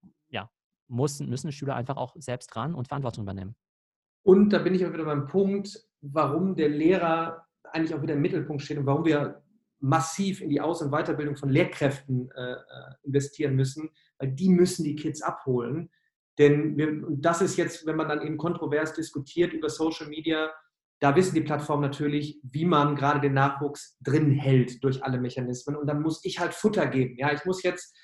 müssen, 0.91 1.29
müssen 1.29 1.53
Schüler 1.53 1.77
einfach 1.77 1.97
auch 1.97 2.15
selbst 2.19 2.55
ran 2.57 2.75
und 2.75 2.89
Verantwortung 2.89 3.25
übernehmen. 3.25 3.55
Und 4.23 4.51
da 4.51 4.59
bin 4.59 4.75
ich 4.75 4.85
auch 4.85 4.93
wieder 4.93 5.05
beim 5.05 5.27
Punkt, 5.27 5.83
warum 6.01 6.55
der 6.55 6.69
Lehrer 6.69 7.47
eigentlich 7.73 7.95
auch 7.95 8.03
wieder 8.03 8.15
im 8.15 8.23
Mittelpunkt 8.23 8.63
steht 8.63 8.79
und 8.79 8.87
warum 8.87 9.05
wir 9.05 9.43
massiv 9.81 10.41
in 10.41 10.51
die 10.51 10.61
Aus- 10.61 10.83
und 10.83 10.91
Weiterbildung 10.91 11.37
von 11.37 11.49
Lehrkräften 11.49 12.31
äh, 12.33 12.57
investieren 13.03 13.57
müssen, 13.57 13.91
weil 14.19 14.33
die 14.33 14.51
müssen 14.51 14.85
die 14.85 14.97
Kids 14.97 15.23
abholen. 15.23 15.91
Denn 16.39 16.77
wir, 16.77 17.03
das 17.19 17.41
ist 17.41 17.57
jetzt, 17.57 17.87
wenn 17.87 17.97
man 17.97 18.09
dann 18.09 18.23
eben 18.23 18.37
kontrovers 18.37 18.93
diskutiert 18.93 19.53
über 19.53 19.69
Social 19.69 20.09
Media, 20.09 20.51
da 21.01 21.17
wissen 21.17 21.35
die 21.35 21.41
Plattformen 21.41 21.83
natürlich, 21.83 22.39
wie 22.43 22.67
man 22.67 22.95
gerade 22.95 23.21
den 23.21 23.33
Nachwuchs 23.33 23.97
drin 24.01 24.33
hält 24.33 24.85
durch 24.85 25.03
alle 25.03 25.19
Mechanismen. 25.19 25.77
Und 25.77 25.87
dann 25.87 26.03
muss 26.03 26.23
ich 26.25 26.39
halt 26.39 26.53
Futter 26.53 26.87
geben. 26.87 27.17
Ja, 27.17 27.33
ich 27.33 27.45
muss 27.47 27.63
jetzt, 27.63 27.97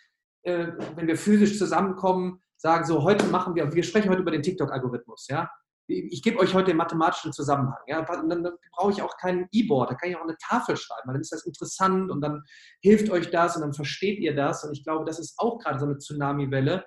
äh, 0.42 0.68
wenn 0.94 1.06
wir 1.06 1.18
physisch 1.18 1.58
zusammenkommen, 1.58 2.42
sagen, 2.56 2.84
so 2.84 3.02
heute 3.02 3.26
machen 3.26 3.54
wir, 3.54 3.72
wir 3.72 3.82
sprechen 3.82 4.10
heute 4.10 4.22
über 4.22 4.30
den 4.30 4.42
TikTok-Algorithmus. 4.42 5.26
Ja, 5.28 5.50
ich 5.88 6.22
gebe 6.22 6.38
euch 6.38 6.52
heute 6.54 6.68
den 6.68 6.76
mathematischen 6.76 7.32
Zusammenhang. 7.32 7.78
Ja, 7.86 8.02
dann, 8.02 8.48
brauche 8.72 8.92
ich 8.92 9.02
auch 9.02 9.16
kein 9.18 9.48
E-Board, 9.52 9.90
da 9.90 9.94
kann 9.94 10.10
ich 10.10 10.16
auch 10.16 10.22
eine 10.22 10.36
Tafel 10.38 10.76
schreiben, 10.76 11.12
dann 11.12 11.20
ist 11.20 11.32
das 11.32 11.44
interessant 11.44 12.10
und 12.10 12.20
dann 12.20 12.42
hilft 12.80 13.10
euch 13.10 13.30
das 13.30 13.56
und 13.56 13.62
dann 13.62 13.72
versteht 13.72 14.18
ihr 14.18 14.34
das. 14.34 14.64
Und 14.64 14.72
ich 14.72 14.84
glaube, 14.84 15.04
das 15.04 15.18
ist 15.18 15.38
auch 15.38 15.58
gerade 15.58 15.78
so 15.78 15.86
eine 15.86 15.98
Tsunami-Welle, 15.98 16.84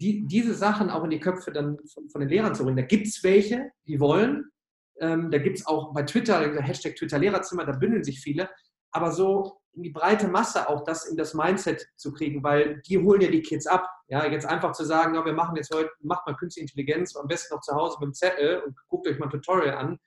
die, 0.00 0.26
diese 0.26 0.54
Sachen 0.54 0.88
auch 0.88 1.04
in 1.04 1.10
die 1.10 1.20
Köpfe 1.20 1.52
dann 1.52 1.76
von, 1.92 2.08
von 2.08 2.20
den 2.20 2.30
Lehrern 2.30 2.54
zu 2.54 2.64
bringen. 2.64 2.78
Da 2.78 2.84
gibt 2.84 3.06
es 3.06 3.22
welche, 3.22 3.70
die 3.86 4.00
wollen, 4.00 4.50
ähm, 4.98 5.30
da 5.30 5.38
gibt 5.38 5.58
es 5.58 5.66
auch 5.66 5.92
bei 5.92 6.02
Twitter, 6.02 6.40
Hashtag 6.62 6.96
Twitter-Lehrerzimmer, 6.96 7.66
da 7.66 7.72
bündeln 7.72 8.04
sich 8.04 8.20
viele. 8.20 8.48
Aber 8.92 9.12
so 9.12 9.59
in 9.74 9.82
die 9.82 9.90
breite 9.90 10.28
Masse 10.28 10.68
auch 10.68 10.84
das 10.84 11.06
in 11.06 11.16
das 11.16 11.34
Mindset 11.34 11.86
zu 11.96 12.12
kriegen, 12.12 12.42
weil 12.42 12.80
die 12.86 12.98
holen 12.98 13.20
ja 13.20 13.30
die 13.30 13.42
Kids 13.42 13.66
ab. 13.66 13.88
Ja, 14.08 14.26
jetzt 14.26 14.46
einfach 14.46 14.72
zu 14.72 14.84
sagen, 14.84 15.14
ja, 15.14 15.24
wir 15.24 15.32
machen 15.32 15.56
jetzt 15.56 15.72
heute, 15.72 15.90
macht 16.00 16.26
mal 16.26 16.34
künstliche 16.34 16.64
Intelligenz, 16.64 17.16
am 17.16 17.28
besten 17.28 17.54
noch 17.54 17.62
zu 17.62 17.74
Hause 17.74 17.96
mit 18.00 18.08
dem 18.08 18.14
Zettel 18.14 18.62
und 18.62 18.76
guckt 18.88 19.06
euch 19.06 19.18
mal 19.18 19.26
ein 19.26 19.30
Tutorial 19.30 19.76
an, 19.76 19.98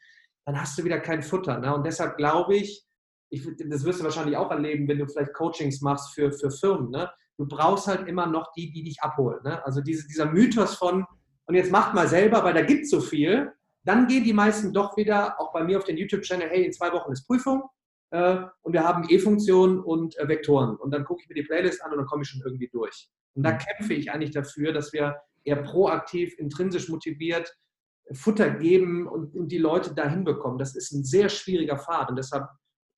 dann 0.46 0.60
hast 0.60 0.78
du 0.78 0.84
wieder 0.84 1.00
kein 1.00 1.24
Futter. 1.24 1.60
Ne? 1.60 1.74
Und 1.74 1.86
deshalb 1.86 2.18
glaube 2.18 2.56
ich, 2.56 2.86
ich, 3.30 3.48
das 3.70 3.86
wirst 3.86 4.02
du 4.02 4.04
wahrscheinlich 4.04 4.38
auch 4.38 4.52
erleben, 4.52 4.88
wenn 4.88 5.00
du 5.00 5.08
vielleicht 5.08 5.34
Coachings 5.34 5.82
machst 5.82 6.14
für, 6.14 6.32
für 6.32 6.52
Firmen. 6.52 6.92
Ne? 6.92 7.10
Du 7.38 7.48
brauchst 7.48 7.88
halt 7.88 8.08
immer 8.08 8.28
noch 8.28 8.52
die, 8.54 8.72
die 8.72 8.84
dich 8.84 9.02
abholen. 9.02 9.40
Ne? 9.44 9.66
Also 9.66 9.82
diese, 9.82 10.06
dieser 10.08 10.26
Mythos 10.26 10.76
von, 10.76 11.06
und 11.46 11.56
jetzt 11.56 11.72
macht 11.72 11.94
mal 11.94 12.08
selber, 12.08 12.44
weil 12.44 12.54
da 12.54 12.62
gibt 12.62 12.84
es 12.84 12.90
so 12.90 13.00
viel, 13.00 13.52
dann 13.86 14.08
gehen 14.08 14.24
die 14.24 14.34
meisten 14.34 14.74
doch 14.74 14.96
wieder, 14.98 15.40
auch 15.40 15.52
bei 15.52 15.64
mir 15.64 15.78
auf 15.78 15.84
den 15.84 15.98
YouTube-Channel, 15.98 16.50
hey, 16.50 16.66
in 16.66 16.74
zwei 16.74 16.92
Wochen 16.92 17.12
ist 17.12 17.26
Prüfung 17.26 17.64
äh, 18.14 18.46
und 18.62 18.74
wir 18.74 18.84
haben 18.84 19.08
E-Funktionen 19.10 19.80
und 19.80 20.18
äh, 20.20 20.28
Vektoren. 20.28 20.76
Und 20.76 20.92
dann 20.92 21.04
gucke 21.04 21.24
ich 21.24 21.30
mir 21.30 21.36
die 21.36 21.44
Playlist 21.44 21.84
an 21.84 21.92
und 21.92 21.98
dann 21.98 22.06
komme 22.06 22.22
ich 22.22 22.30
schon 22.30 22.44
irgendwie 22.46 22.70
durch. 22.72 23.10
Und 23.34 23.42
da 23.42 23.54
mhm. 23.54 23.58
kämpfe 23.58 23.96
ich 23.96 24.12
eigentlich 24.12 24.30
dafür, 24.30 24.72
dass 24.72 24.94
wir 24.94 25.16
eher 25.44 25.56
proaktiv, 25.64 26.38
intrinsisch 26.38 26.90
motiviert 26.90 27.52
Futter 28.12 28.52
geben 28.52 29.08
und, 29.08 29.36
und 29.36 29.48
die 29.48 29.58
Leute 29.58 29.96
dahin 29.96 30.26
bekommen. 30.26 30.60
Das 30.60 30.76
ist 30.76 30.92
ein 30.92 31.04
sehr 31.04 31.28
schwieriger 31.28 31.80
Pfad 31.80 32.10
und 32.10 32.18
deshalb 32.18 32.48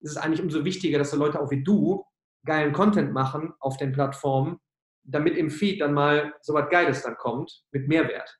ist 0.01 0.11
es 0.11 0.17
eigentlich 0.17 0.41
umso 0.41 0.65
wichtiger, 0.65 0.97
dass 0.97 1.11
so 1.11 1.17
Leute 1.17 1.39
auch 1.39 1.49
wie 1.49 1.63
du 1.63 2.03
geilen 2.43 2.73
Content 2.73 3.13
machen 3.13 3.53
auf 3.59 3.77
den 3.77 3.93
Plattformen, 3.93 4.57
damit 5.03 5.37
im 5.37 5.49
Feed 5.49 5.79
dann 5.79 5.93
mal 5.93 6.33
so 6.41 6.53
was 6.53 6.69
Geiles 6.69 7.03
dann 7.03 7.15
kommt 7.15 7.63
mit 7.71 7.87
Mehrwert. 7.87 8.37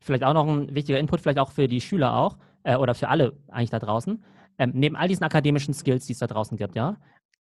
Vielleicht 0.00 0.24
auch 0.24 0.34
noch 0.34 0.46
ein 0.46 0.74
wichtiger 0.74 0.98
Input, 0.98 1.20
vielleicht 1.20 1.38
auch 1.38 1.52
für 1.52 1.66
die 1.66 1.80
Schüler 1.80 2.14
auch 2.14 2.36
äh, 2.64 2.76
oder 2.76 2.94
für 2.94 3.08
alle 3.08 3.38
eigentlich 3.48 3.70
da 3.70 3.78
draußen. 3.78 4.22
Ähm, 4.62 4.70
neben 4.74 4.94
all 4.94 5.08
diesen 5.08 5.24
akademischen 5.24 5.74
Skills, 5.74 6.06
die 6.06 6.12
es 6.12 6.20
da 6.20 6.28
draußen 6.28 6.56
gibt, 6.56 6.76
ja, 6.76 6.96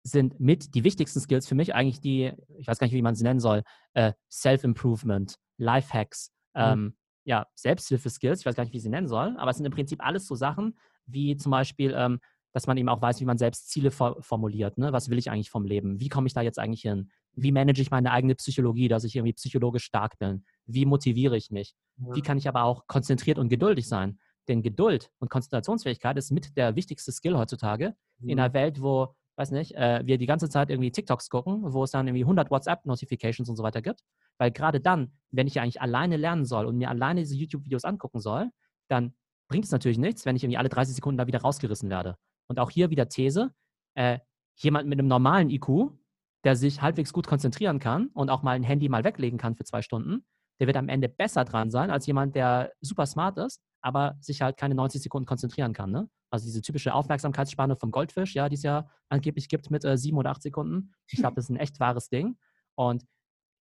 sind 0.02 0.40
mit 0.40 0.74
die 0.74 0.82
wichtigsten 0.82 1.20
Skills 1.20 1.46
für 1.46 1.54
mich 1.54 1.72
eigentlich 1.72 2.00
die, 2.00 2.32
ich 2.58 2.66
weiß 2.66 2.78
gar 2.80 2.86
nicht, 2.88 2.94
wie 2.94 3.02
man 3.02 3.14
sie 3.14 3.22
nennen 3.22 3.38
soll, 3.38 3.62
äh, 3.92 4.14
Self-Improvement, 4.28 5.36
Lifehacks, 5.56 6.32
mhm. 6.54 6.60
ähm, 6.60 6.80
mhm. 6.80 6.96
ja, 7.24 7.46
Selbsthilfe-Skills, 7.54 8.40
ich 8.40 8.46
weiß 8.46 8.56
gar 8.56 8.64
nicht, 8.64 8.72
wie 8.72 8.78
ich 8.78 8.82
sie 8.82 8.88
nennen 8.88 9.06
soll, 9.06 9.36
aber 9.38 9.52
es 9.52 9.58
sind 9.58 9.66
im 9.66 9.70
Prinzip 9.70 10.04
alles 10.04 10.26
so 10.26 10.34
Sachen, 10.34 10.76
wie 11.06 11.36
zum 11.36 11.52
Beispiel, 11.52 11.94
ähm, 11.96 12.18
dass 12.52 12.66
man 12.66 12.76
eben 12.76 12.88
auch 12.88 13.00
weiß, 13.00 13.20
wie 13.20 13.26
man 13.26 13.38
selbst 13.38 13.70
Ziele 13.70 13.92
for 13.92 14.20
formuliert. 14.20 14.76
Ne? 14.76 14.92
Was 14.92 15.08
will 15.08 15.18
ich 15.18 15.30
eigentlich 15.30 15.50
vom 15.50 15.64
Leben? 15.64 16.00
Wie 16.00 16.08
komme 16.08 16.26
ich 16.26 16.34
da 16.34 16.40
jetzt 16.40 16.58
eigentlich 16.58 16.82
hin? 16.82 17.12
Wie 17.36 17.52
manage 17.52 17.80
ich 17.80 17.92
meine 17.92 18.10
eigene 18.10 18.34
Psychologie, 18.34 18.88
dass 18.88 19.04
ich 19.04 19.14
irgendwie 19.14 19.34
psychologisch 19.34 19.84
stark 19.84 20.18
bin? 20.18 20.44
Wie 20.66 20.84
motiviere 20.84 21.36
ich 21.36 21.52
mich? 21.52 21.74
Ja. 21.98 22.14
Wie 22.14 22.22
kann 22.22 22.38
ich 22.38 22.48
aber 22.48 22.64
auch 22.64 22.88
konzentriert 22.88 23.38
und 23.38 23.48
geduldig 23.50 23.86
sein? 23.86 24.18
Denn 24.48 24.62
Geduld 24.62 25.10
und 25.18 25.30
Konzentrationsfähigkeit 25.30 26.16
ist 26.16 26.30
mit 26.30 26.56
der 26.56 26.76
wichtigste 26.76 27.12
Skill 27.12 27.36
heutzutage 27.36 27.94
mhm. 28.18 28.28
in 28.28 28.40
einer 28.40 28.52
Welt, 28.52 28.82
wo, 28.82 29.14
weiß 29.36 29.50
nicht, 29.50 29.74
äh, 29.74 30.02
wir 30.04 30.18
die 30.18 30.26
ganze 30.26 30.48
Zeit 30.48 30.70
irgendwie 30.70 30.90
TikToks 30.90 31.30
gucken, 31.30 31.72
wo 31.72 31.84
es 31.84 31.90
dann 31.90 32.06
irgendwie 32.06 32.24
100 32.24 32.50
WhatsApp-Notifications 32.50 33.48
und 33.48 33.56
so 33.56 33.62
weiter 33.62 33.82
gibt. 33.82 34.02
Weil 34.38 34.50
gerade 34.50 34.80
dann, 34.80 35.12
wenn 35.30 35.46
ich 35.46 35.54
ja 35.54 35.62
eigentlich 35.62 35.80
alleine 35.80 36.16
lernen 36.16 36.44
soll 36.44 36.66
und 36.66 36.76
mir 36.76 36.90
alleine 36.90 37.20
diese 37.20 37.36
YouTube-Videos 37.36 37.84
angucken 37.84 38.20
soll, 38.20 38.50
dann 38.88 39.14
bringt 39.48 39.64
es 39.64 39.70
natürlich 39.70 39.98
nichts, 39.98 40.26
wenn 40.26 40.36
ich 40.36 40.44
irgendwie 40.44 40.58
alle 40.58 40.68
30 40.68 40.94
Sekunden 40.94 41.18
da 41.18 41.26
wieder 41.26 41.40
rausgerissen 41.40 41.90
werde. 41.90 42.16
Und 42.48 42.58
auch 42.58 42.70
hier 42.70 42.90
wieder 42.90 43.08
These, 43.08 43.52
äh, 43.94 44.18
jemand 44.56 44.88
mit 44.88 44.98
einem 44.98 45.08
normalen 45.08 45.50
IQ, 45.50 45.92
der 46.44 46.56
sich 46.56 46.82
halbwegs 46.82 47.12
gut 47.12 47.26
konzentrieren 47.26 47.78
kann 47.78 48.08
und 48.08 48.30
auch 48.30 48.42
mal 48.42 48.52
ein 48.52 48.62
Handy 48.62 48.88
mal 48.88 49.04
weglegen 49.04 49.38
kann 49.38 49.54
für 49.54 49.64
zwei 49.64 49.82
Stunden, 49.82 50.24
der 50.60 50.66
wird 50.66 50.76
am 50.76 50.88
Ende 50.88 51.08
besser 51.08 51.44
dran 51.44 51.70
sein 51.70 51.90
als 51.90 52.06
jemand, 52.06 52.34
der 52.34 52.72
super 52.80 53.06
smart 53.06 53.38
ist, 53.38 53.60
aber 53.80 54.16
sich 54.20 54.40
halt 54.40 54.56
keine 54.56 54.74
90 54.74 55.02
Sekunden 55.02 55.26
konzentrieren 55.26 55.72
kann. 55.72 55.90
Ne? 55.90 56.08
Also 56.30 56.46
diese 56.46 56.62
typische 56.62 56.94
Aufmerksamkeitsspanne 56.94 57.76
vom 57.76 57.90
Goldfisch, 57.90 58.34
ja, 58.34 58.48
die 58.48 58.56
es 58.56 58.62
ja 58.62 58.88
angeblich 59.08 59.48
gibt 59.48 59.70
mit 59.70 59.84
äh, 59.84 59.96
sieben 59.96 60.16
oder 60.16 60.30
acht 60.30 60.42
Sekunden. 60.42 60.94
Ich 61.08 61.18
glaube, 61.18 61.36
das 61.36 61.46
ist 61.46 61.50
ein 61.50 61.56
echt 61.56 61.80
wahres 61.80 62.08
Ding. 62.08 62.36
Und 62.76 63.04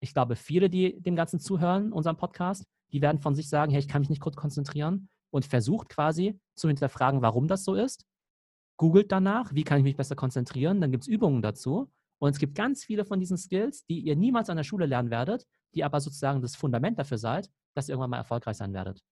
ich 0.01 0.15
glaube, 0.15 0.37
viele, 0.37 0.71
die 0.71 1.01
dem 1.01 1.17
Ganzen 1.17 1.41
zuhören, 1.41 1.93
unserem 1.93 2.17
Podcast, 2.17 2.65
die 2.93 3.03
werden 3.03 3.19
von 3.21 3.35
sich 3.35 3.49
sagen, 3.49 3.71
hey, 3.71 3.81
ich 3.81 3.89
kann 3.89 4.01
mich 4.01 4.09
nicht 4.09 4.23
gut 4.23 4.37
konzentrieren 4.37 5.09
und 5.31 5.45
versucht 5.45 5.89
quasi 5.89 6.41
zu 6.55 6.69
hinterfragen, 6.69 7.23
warum 7.23 7.49
das 7.49 7.65
so 7.65 7.75
ist. 7.75 8.07
Googelt 8.77 9.11
danach, 9.11 9.53
wie 9.53 9.65
kann 9.65 9.79
ich 9.79 9.85
mich 9.85 9.97
besser 9.97 10.17
konzentrieren, 10.17 10.81
dann 10.81 10.93
gibt 10.93 11.05
es 11.05 11.09
Übungen 11.09 11.43
dazu. 11.43 11.91
Und 12.21 12.31
es 12.31 12.39
gibt 12.39 12.55
ganz 12.55 12.85
viele 12.85 13.05
von 13.05 13.21
diesen 13.21 13.37
Skills, 13.37 13.85
die 13.87 14.01
ihr 14.01 14.17
niemals 14.17 14.51
an 14.51 14.57
der 14.57 14.65
Schule 14.65 14.87
lernen 14.87 15.11
werdet, 15.11 15.47
die 15.75 15.85
aber 15.85 16.01
sozusagen 16.01 16.41
das 16.43 16.57
Fundament 16.57 16.99
dafür 16.99 17.19
seid, 17.19 17.51
dass 17.75 17.89
ihr 17.89 17.93
irgendwann 17.93 18.11
mal 18.11 18.19
erfolgreich 18.19 18.57
sein 18.57 18.73
werdet. 18.73 19.03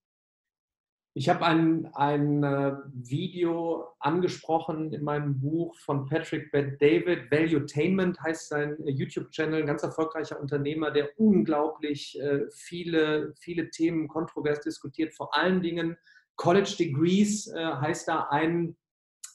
Ich 1.18 1.30
habe 1.30 1.46
ein, 1.46 1.88
ein 1.94 2.42
äh, 2.42 2.74
Video 2.92 3.86
angesprochen 4.00 4.92
in 4.92 5.02
meinem 5.02 5.40
Buch 5.40 5.74
von 5.78 6.04
Patrick 6.04 6.52
Bet 6.52 6.82
David. 6.82 7.30
Valuetainment 7.30 8.20
heißt 8.20 8.50
sein 8.50 8.76
äh, 8.84 8.90
YouTube-Channel, 8.90 9.62
ein 9.62 9.66
ganz 9.66 9.82
erfolgreicher 9.82 10.38
Unternehmer, 10.38 10.90
der 10.90 11.18
unglaublich 11.18 12.20
äh, 12.20 12.40
viele, 12.50 13.32
viele 13.38 13.70
Themen 13.70 14.08
kontrovers 14.08 14.60
diskutiert. 14.60 15.14
Vor 15.14 15.34
allen 15.34 15.62
Dingen 15.62 15.96
College 16.36 16.74
Degrees 16.78 17.50
heißt 17.56 18.08
da 18.08 18.28
ein, 18.28 18.76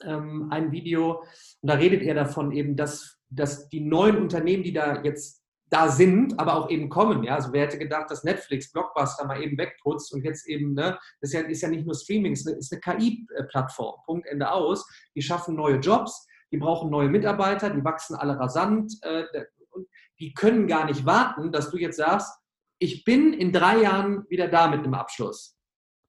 ähm, 0.03 0.51
ein 0.51 0.71
Video. 0.71 1.23
Und 1.61 1.67
da 1.67 1.73
redet 1.73 2.03
er 2.03 2.13
davon 2.13 2.51
eben, 2.51 2.75
dass, 2.75 3.17
dass 3.31 3.69
die 3.69 3.81
neuen 3.81 4.17
Unternehmen, 4.17 4.61
die 4.61 4.73
da 4.73 5.01
jetzt 5.01 5.40
da 5.71 5.89
sind, 5.89 6.37
aber 6.39 6.55
auch 6.55 6.69
eben 6.69 6.89
kommen. 6.89 7.23
Ja? 7.23 7.35
Also 7.35 7.53
wer 7.53 7.63
hätte 7.63 7.79
gedacht, 7.79 8.11
dass 8.11 8.23
Netflix 8.23 8.71
Blockbuster 8.71 9.25
mal 9.25 9.41
eben 9.41 9.57
wegputzt 9.57 10.13
und 10.13 10.23
jetzt 10.23 10.47
eben, 10.47 10.73
ne, 10.73 10.99
das 11.21 11.29
ist 11.29 11.33
ja, 11.33 11.41
ist 11.41 11.61
ja 11.61 11.69
nicht 11.69 11.85
nur 11.85 11.95
Streaming, 11.95 12.33
es 12.33 12.45
ist 12.45 12.73
eine, 12.73 12.81
KI-Plattform, 12.81 14.01
Punkt, 14.05 14.27
Ende 14.27 14.51
aus. 14.51 14.85
Die 15.15 15.21
schaffen 15.21 15.55
neue 15.55 15.77
Jobs, 15.77 16.27
die 16.51 16.57
brauchen 16.57 16.91
neue 16.91 17.07
Mitarbeiter, 17.07 17.69
die 17.69 17.83
wachsen 17.83 18.15
alle 18.15 18.37
rasant 18.37 18.93
äh, 19.03 19.23
die 20.19 20.33
können 20.33 20.67
gar 20.67 20.85
nicht 20.85 21.05
warten, 21.05 21.51
dass 21.51 21.71
du 21.71 21.77
jetzt 21.77 21.97
sagst, 21.97 22.31
ich 22.77 23.03
bin 23.03 23.33
in 23.33 23.51
drei 23.51 23.81
Jahren 23.81 24.25
wieder 24.29 24.47
da 24.47 24.67
mit 24.67 24.79
einem 24.79 24.93
Abschluss. 24.93 25.57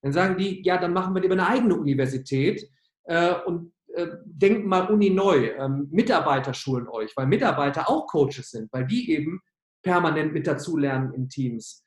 Dann 0.02 0.12
sagen 0.12 0.36
die, 0.36 0.62
ja, 0.64 0.78
dann 0.78 0.92
machen 0.92 1.14
wir 1.14 1.22
lieber 1.22 1.34
eine 1.34 1.46
eigene 1.46 1.76
Universität 1.76 2.68
äh, 3.04 3.34
und 3.46 3.72
äh, 3.94 4.08
denken 4.24 4.68
mal 4.68 4.90
Uni 4.90 5.10
neu. 5.10 5.52
Ähm, 5.56 5.88
Mitarbeiter 5.90 6.52
schulen 6.54 6.88
euch, 6.88 7.16
weil 7.16 7.26
Mitarbeiter 7.26 7.88
auch 7.88 8.06
Coaches 8.06 8.50
sind, 8.50 8.72
weil 8.72 8.86
die 8.86 9.12
eben 9.12 9.40
permanent 9.82 10.32
mit 10.32 10.46
dazulernen 10.46 11.12
in 11.14 11.28
Teams. 11.28 11.84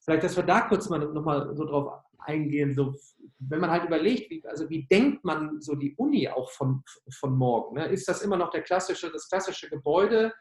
Vielleicht, 0.00 0.24
dass 0.24 0.36
wir 0.36 0.42
da 0.42 0.62
kurz 0.62 0.88
mal 0.88 0.98
nochmal 0.98 1.54
so 1.54 1.64
drauf 1.64 2.02
eingehen, 2.18 2.74
so, 2.74 2.94
wenn 3.38 3.60
man 3.60 3.70
halt 3.70 3.84
überlegt, 3.84 4.30
wie, 4.30 4.44
also 4.46 4.68
wie 4.68 4.86
denkt 4.86 5.24
man 5.24 5.60
so 5.60 5.74
die 5.74 5.94
Uni 5.96 6.28
auch 6.28 6.50
von, 6.50 6.82
von 7.10 7.36
morgen? 7.36 7.76
Ne? 7.76 7.86
Ist 7.86 8.08
das 8.08 8.22
immer 8.22 8.36
noch 8.36 8.50
der 8.50 8.62
klassische, 8.62 9.10
das 9.10 9.28
klassische 9.28 9.68
Gebäude, 9.68 10.32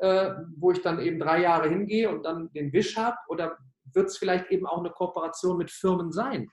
äh, 0.00 0.30
wo 0.56 0.70
ich 0.70 0.82
dann 0.82 1.00
eben 1.00 1.18
drei 1.18 1.42
Jahre 1.42 1.68
hingehe 1.68 2.10
und 2.10 2.24
dann 2.24 2.50
den 2.52 2.72
Wisch 2.72 2.96
habe? 2.96 3.16
Oder 3.28 3.56
wird 3.92 4.06
es 4.06 4.18
vielleicht 4.18 4.50
eben 4.50 4.66
auch 4.66 4.78
eine 4.78 4.90
Kooperation 4.90 5.56
mit 5.56 5.70
Firmen 5.70 6.12
sein? 6.12 6.48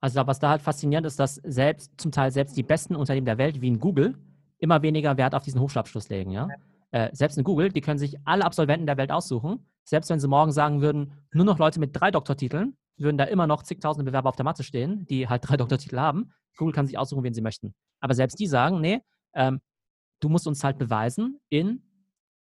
Also 0.00 0.26
was 0.26 0.38
da 0.38 0.50
halt 0.50 0.62
faszinierend 0.62 1.06
ist, 1.06 1.18
dass 1.18 1.36
selbst 1.36 1.92
zum 1.96 2.12
Teil 2.12 2.30
selbst 2.30 2.56
die 2.56 2.62
besten 2.62 2.94
Unternehmen 2.94 3.24
der 3.24 3.38
Welt, 3.38 3.60
wie 3.60 3.68
in 3.68 3.80
Google, 3.80 4.14
immer 4.58 4.82
weniger 4.82 5.16
Wert 5.16 5.34
auf 5.34 5.44
diesen 5.44 5.60
Hochschulabschluss 5.60 6.08
legen. 6.10 6.30
Ja? 6.30 6.48
Äh, 6.94 7.10
selbst 7.12 7.36
in 7.36 7.42
Google, 7.42 7.70
die 7.70 7.80
können 7.80 7.98
sich 7.98 8.16
alle 8.24 8.44
Absolventen 8.44 8.86
der 8.86 8.96
Welt 8.96 9.10
aussuchen. 9.10 9.66
Selbst 9.82 10.10
wenn 10.10 10.20
sie 10.20 10.28
morgen 10.28 10.52
sagen 10.52 10.80
würden, 10.80 11.12
nur 11.32 11.44
noch 11.44 11.58
Leute 11.58 11.80
mit 11.80 11.90
drei 11.92 12.12
Doktortiteln, 12.12 12.76
würden 12.96 13.18
da 13.18 13.24
immer 13.24 13.48
noch 13.48 13.64
zigtausende 13.64 14.08
Bewerber 14.08 14.28
auf 14.28 14.36
der 14.36 14.44
Matte 14.44 14.62
stehen, 14.62 15.04
die 15.06 15.28
halt 15.28 15.42
drei 15.48 15.56
Doktortitel 15.56 15.98
haben. 15.98 16.30
Google 16.56 16.72
kann 16.72 16.86
sich 16.86 16.96
aussuchen, 16.96 17.24
wen 17.24 17.34
sie 17.34 17.40
möchten. 17.40 17.74
Aber 17.98 18.14
selbst 18.14 18.38
die 18.38 18.46
sagen, 18.46 18.80
nee, 18.80 19.00
ähm, 19.34 19.60
du 20.20 20.28
musst 20.28 20.46
uns 20.46 20.62
halt 20.62 20.78
beweisen 20.78 21.40
in 21.48 21.82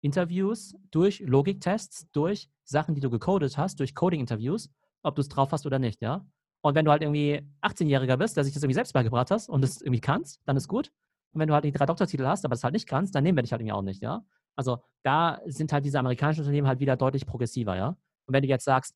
Interviews, 0.01 0.75
durch 0.91 1.21
Logiktests, 1.21 2.11
durch 2.11 2.47
Sachen, 2.63 2.93
die 2.93 3.01
du 3.01 3.09
gecodet 3.09 3.57
hast, 3.57 3.79
durch 3.79 3.95
Coding-Interviews, 3.95 4.69
ob 5.01 5.15
du 5.15 5.21
es 5.21 5.29
drauf 5.29 5.51
hast 5.51 5.65
oder 5.65 5.79
nicht, 5.79 5.99
ja. 6.01 6.23
Und 6.61 6.75
wenn 6.75 6.85
du 6.85 6.91
halt 6.91 7.01
irgendwie 7.01 7.41
18-Jähriger 7.63 8.17
bist, 8.17 8.37
der 8.37 8.43
sich 8.43 8.53
das 8.53 8.61
irgendwie 8.61 8.75
selbst 8.75 8.93
beigebracht 8.93 9.31
hast 9.31 9.49
und 9.49 9.63
es 9.63 9.81
irgendwie 9.81 9.99
kannst, 9.99 10.41
dann 10.45 10.57
ist 10.57 10.67
gut. 10.67 10.91
Und 11.31 11.39
wenn 11.39 11.47
du 11.47 11.55
halt 11.55 11.65
die 11.65 11.71
drei 11.71 11.87
Doktortitel 11.87 12.25
hast, 12.25 12.45
aber 12.45 12.53
es 12.53 12.63
halt 12.63 12.75
nicht 12.75 12.87
kannst, 12.87 13.15
dann 13.15 13.23
nehmen 13.23 13.37
wir 13.37 13.41
dich 13.41 13.51
halt 13.51 13.61
irgendwie 13.61 13.73
auch 13.73 13.81
nicht, 13.81 14.03
ja. 14.03 14.23
Also 14.55 14.79
da 15.03 15.41
sind 15.45 15.71
halt 15.73 15.85
diese 15.85 15.99
amerikanischen 15.99 16.41
Unternehmen 16.41 16.67
halt 16.67 16.79
wieder 16.79 16.95
deutlich 16.95 17.25
progressiver, 17.25 17.75
ja. 17.75 17.89
Und 18.25 18.33
wenn 18.33 18.43
du 18.43 18.47
jetzt 18.47 18.65
sagst, 18.65 18.95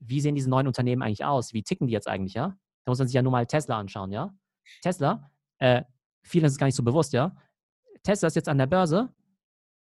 wie 0.00 0.20
sehen 0.20 0.34
diese 0.34 0.50
neuen 0.50 0.66
Unternehmen 0.66 1.02
eigentlich 1.02 1.24
aus? 1.24 1.52
Wie 1.52 1.62
ticken 1.62 1.86
die 1.86 1.92
jetzt 1.92 2.08
eigentlich, 2.08 2.34
ja? 2.34 2.56
Da 2.84 2.90
muss 2.90 2.98
man 2.98 3.06
sich 3.06 3.14
ja 3.14 3.22
nur 3.22 3.32
mal 3.32 3.46
Tesla 3.46 3.78
anschauen, 3.78 4.10
ja. 4.12 4.34
Tesla, 4.82 5.30
äh, 5.58 5.82
vielen 6.22 6.44
ist 6.44 6.52
es 6.52 6.58
gar 6.58 6.66
nicht 6.66 6.76
so 6.76 6.82
bewusst, 6.82 7.12
ja. 7.12 7.36
Tesla 8.02 8.28
ist 8.28 8.36
jetzt 8.36 8.48
an 8.48 8.58
der 8.58 8.66
Börse, 8.66 9.12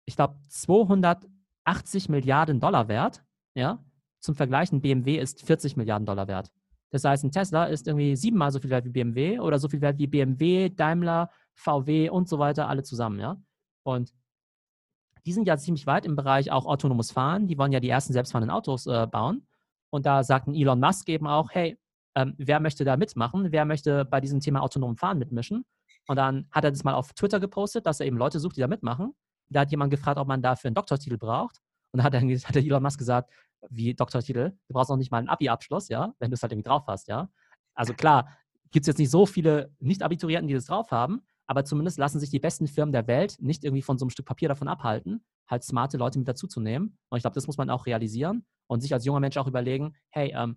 ich 0.05 0.17
glaube, 0.17 0.37
280 0.49 2.09
Milliarden 2.09 2.61
Dollar 2.61 2.89
wert, 2.89 3.25
ja. 3.55 3.85
Zum 4.21 4.35
Vergleich, 4.35 4.71
ein 4.73 4.81
BMW 4.81 5.19
ist 5.19 5.45
40 5.45 5.77
Milliarden 5.77 6.07
Dollar 6.07 6.29
wert. 6.29 6.53
Das 6.91 7.05
heißt, 7.05 7.25
ein 7.25 7.33
Tesla 7.33 7.65
ist 7.65 7.87
irgendwie 7.89 8.15
siebenmal 8.17 8.53
so 8.53 8.61
viel 8.61 8.71
wert 8.71 8.85
wie 8.85 8.91
BMW 8.91 9.41
oder 9.41 9.59
so 9.59 9.69
viel 9.69 9.81
wert 9.81 9.99
wie 9.99 10.07
BMW, 10.07 10.69
Daimler, 10.69 11.31
VW 11.55 12.11
und 12.11 12.29
so 12.29 12.39
weiter, 12.39 12.69
alle 12.69 12.83
zusammen, 12.83 13.19
ja. 13.19 13.41
Und 13.85 14.13
die 15.27 15.33
sind 15.33 15.47
ja 15.47 15.57
ziemlich 15.57 15.87
weit 15.87 16.05
im 16.05 16.17
Bereich 16.17 16.51
auch 16.51 16.67
autonomes 16.67 17.13
Fahren. 17.13 17.47
Die 17.47 17.59
wollen 17.59 17.73
ja 17.73 17.81
die 17.81 17.89
ersten 17.89 18.13
selbstfahrenden 18.13 18.55
Autos 18.55 18.87
äh, 18.87 19.07
bauen. 19.07 19.47
Und 19.91 20.07
da 20.07 20.25
sagten 20.25 20.55
Elon 20.55 20.81
Musk 20.81 21.09
eben 21.09 21.27
auch, 21.27 21.51
hey, 21.51 21.79
ähm, 22.15 22.35
wer 22.39 22.61
möchte 22.61 22.85
da 22.85 22.97
mitmachen? 22.97 23.53
Wer 23.53 23.65
möchte 23.65 24.05
bei 24.05 24.21
diesem 24.21 24.41
Thema 24.41 24.63
autonomen 24.63 24.97
Fahren 24.97 25.19
mitmischen? 25.19 25.65
Und 26.09 26.17
dann 26.17 26.47
hat 26.51 26.65
er 26.65 26.71
das 26.71 26.85
mal 26.85 26.95
auf 26.95 27.13
Twitter 27.13 27.41
gepostet, 27.41 27.87
dass 27.87 28.01
er 28.01 28.07
eben 28.07 28.17
Leute 28.17 28.41
sucht, 28.41 28.57
die 28.57 28.61
da 28.61 28.67
mitmachen. 28.67 29.15
Da 29.49 29.61
hat 29.61 29.71
jemand 29.71 29.91
gefragt, 29.91 30.19
ob 30.19 30.27
man 30.27 30.43
dafür 30.43 30.69
einen 30.69 30.75
Doktortitel 30.75 31.19
braucht. 31.19 31.59
Und 31.93 31.99
da 31.99 32.05
hat, 32.05 32.15
dann, 32.15 32.29
hat 32.31 32.57
Elon 32.57 32.83
Musk 32.83 32.99
gesagt, 32.99 33.31
wie 33.71 33.95
Doktortitel, 33.95 34.51
du 34.51 34.75
brauchst 34.75 34.91
noch 34.91 34.97
nicht 34.97 35.11
mal 35.11 35.19
einen 35.19 35.29
Abi-Abschluss, 35.29 35.89
ja, 35.89 36.13
wenn 36.19 36.31
du 36.31 36.35
es 36.35 36.43
halt 36.43 36.53
irgendwie 36.53 36.69
drauf 36.69 36.85
hast, 36.89 37.07
ja. 37.09 37.29
Also 37.75 37.95
klar, 37.95 38.29
gibt 38.71 38.85
es 38.85 38.89
jetzt 38.89 38.99
nicht 38.99 39.11
so 39.11 39.25
viele 39.25 39.71
Nicht-Abiturienten, 39.79 40.49
die 40.49 40.55
das 40.55 40.67
drauf 40.67 40.91
haben, 40.91 41.23
aber 41.53 41.67
zumindest 41.67 41.99
lassen 41.99 42.19
sich 42.19 42.31
die 42.31 42.39
besten 42.39 42.67
Firmen 42.67 42.93
der 42.93 43.07
Welt 43.07 43.37
nicht 43.39 43.63
irgendwie 43.63 43.83
von 43.83 43.99
so 43.99 44.07
einem 44.07 44.11
Stück 44.11 44.25
Papier 44.25 44.49
davon 44.49 44.69
abhalten, 44.69 45.23
halt 45.47 45.63
smarte 45.63 45.99
Leute 45.99 46.19
mit 46.19 46.27
dazuzunehmen. 46.27 46.97
Und 47.11 47.19
ich 47.19 47.25
glaube, 47.25 47.35
das 47.35 47.47
muss 47.47 47.59
man 47.59 47.69
auch 47.69 47.85
realisieren 47.85 48.47
und 48.69 48.81
sich 48.81 48.95
als 48.95 49.05
junger 49.05 49.21
Mensch 49.21 49.37
auch 49.37 49.47
überlegen, 49.47 49.95
hey, 50.09 50.33
ähm, 50.35 50.57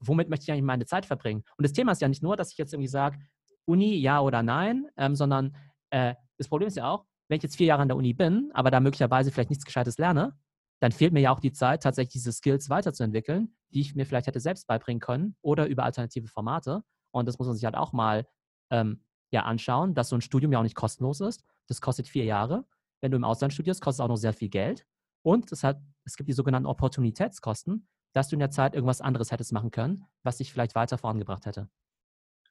womit 0.00 0.28
möchte 0.28 0.42
ich 0.42 0.52
eigentlich 0.52 0.64
meine 0.64 0.84
Zeit 0.84 1.06
verbringen? 1.06 1.42
Und 1.56 1.62
das 1.62 1.72
Thema 1.72 1.92
ist 1.92 2.02
ja 2.02 2.08
nicht 2.08 2.22
nur, 2.22 2.36
dass 2.36 2.52
ich 2.52 2.58
jetzt 2.58 2.74
irgendwie 2.74 2.88
sage, 2.88 3.18
Uni 3.64 3.96
ja 3.96 4.20
oder 4.20 4.42
nein, 4.42 4.88
ähm, 4.98 5.16
sondern 5.16 5.56
äh, 5.88 6.14
das 6.36 6.48
Problem 6.48 6.68
ist 6.68 6.76
ja 6.76 6.90
auch, 6.90 7.06
wenn 7.30 7.38
ich 7.38 7.42
jetzt 7.42 7.56
vier 7.56 7.68
Jahre 7.68 7.80
an 7.80 7.88
der 7.88 7.96
Uni 7.96 8.12
bin, 8.12 8.50
aber 8.52 8.70
da 8.70 8.80
möglicherweise 8.80 9.32
vielleicht 9.32 9.48
nichts 9.48 9.64
Gescheites 9.64 9.96
lerne, 9.96 10.38
dann 10.80 10.92
fehlt 10.92 11.14
mir 11.14 11.20
ja 11.20 11.30
auch 11.30 11.40
die 11.40 11.52
Zeit, 11.52 11.82
tatsächlich 11.82 12.12
diese 12.12 12.32
Skills 12.32 12.68
weiterzuentwickeln, 12.68 13.56
die 13.70 13.80
ich 13.80 13.94
mir 13.94 14.04
vielleicht 14.04 14.26
hätte 14.26 14.40
selbst 14.40 14.66
beibringen 14.66 15.00
können 15.00 15.34
oder 15.40 15.66
über 15.66 15.82
alternative 15.84 16.28
Formate. 16.28 16.82
Und 17.10 17.26
das 17.26 17.38
muss 17.38 17.46
man 17.46 17.56
sich 17.56 17.64
halt 17.64 17.74
auch 17.74 17.94
mal 17.94 18.26
ähm, 18.70 19.02
ja 19.34 19.42
anschauen, 19.42 19.94
dass 19.94 20.08
so 20.08 20.16
ein 20.16 20.20
Studium 20.20 20.52
ja 20.52 20.58
auch 20.58 20.62
nicht 20.62 20.74
kostenlos 20.74 21.20
ist. 21.20 21.44
Das 21.66 21.80
kostet 21.80 22.08
vier 22.08 22.24
Jahre. 22.24 22.64
Wenn 23.00 23.10
du 23.10 23.16
im 23.16 23.24
Ausland 23.24 23.52
studierst, 23.52 23.80
kostet 23.82 24.00
es 24.00 24.04
auch 24.04 24.08
noch 24.08 24.16
sehr 24.16 24.32
viel 24.32 24.48
Geld. 24.48 24.86
Und 25.22 25.52
es, 25.52 25.62
hat, 25.62 25.80
es 26.04 26.16
gibt 26.16 26.28
die 26.28 26.32
sogenannten 26.34 26.66
Opportunitätskosten, 26.66 27.86
dass 28.12 28.28
du 28.28 28.36
in 28.36 28.40
der 28.40 28.50
Zeit 28.50 28.74
irgendwas 28.74 29.00
anderes 29.00 29.30
hättest 29.30 29.52
machen 29.52 29.70
können, 29.70 30.04
was 30.22 30.38
dich 30.38 30.52
vielleicht 30.52 30.74
weiter 30.74 30.98
vorangebracht 30.98 31.46
hätte. 31.46 31.68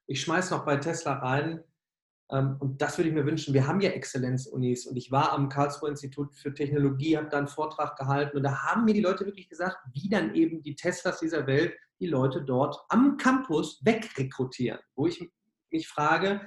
Ich 0.05 0.21
schmeiße 0.21 0.53
noch 0.53 0.65
bei 0.65 0.77
Tesla 0.77 1.13
rein, 1.13 1.63
ähm, 2.33 2.57
und 2.59 2.81
das 2.81 2.97
würde 2.97 3.09
ich 3.09 3.15
mir 3.15 3.25
wünschen. 3.25 3.53
Wir 3.53 3.67
haben 3.67 3.79
ja 3.79 3.91
Exzellenzunis 3.91 4.85
und 4.87 4.97
ich 4.97 5.11
war 5.11 5.33
am 5.33 5.49
Karlsruher 5.49 5.89
Institut 5.89 6.35
für 6.35 6.53
Technologie, 6.53 7.17
habe 7.17 7.29
da 7.29 7.37
einen 7.37 7.47
Vortrag 7.47 7.95
gehalten 7.97 8.37
und 8.37 8.43
da 8.43 8.63
haben 8.63 8.85
mir 8.85 8.93
die 8.93 9.01
Leute 9.01 9.25
wirklich 9.25 9.49
gesagt, 9.49 9.77
wie 9.93 10.09
dann 10.09 10.33
eben 10.33 10.61
die 10.63 10.75
Teslas 10.75 11.19
dieser 11.19 11.45
Welt 11.47 11.73
die 11.99 12.07
Leute 12.07 12.41
dort 12.41 12.77
am 12.89 13.17
Campus 13.17 13.81
wegrekrutieren. 13.85 14.79
Wo 14.95 15.07
ich 15.07 15.31
mich 15.71 15.87
frage, 15.87 16.41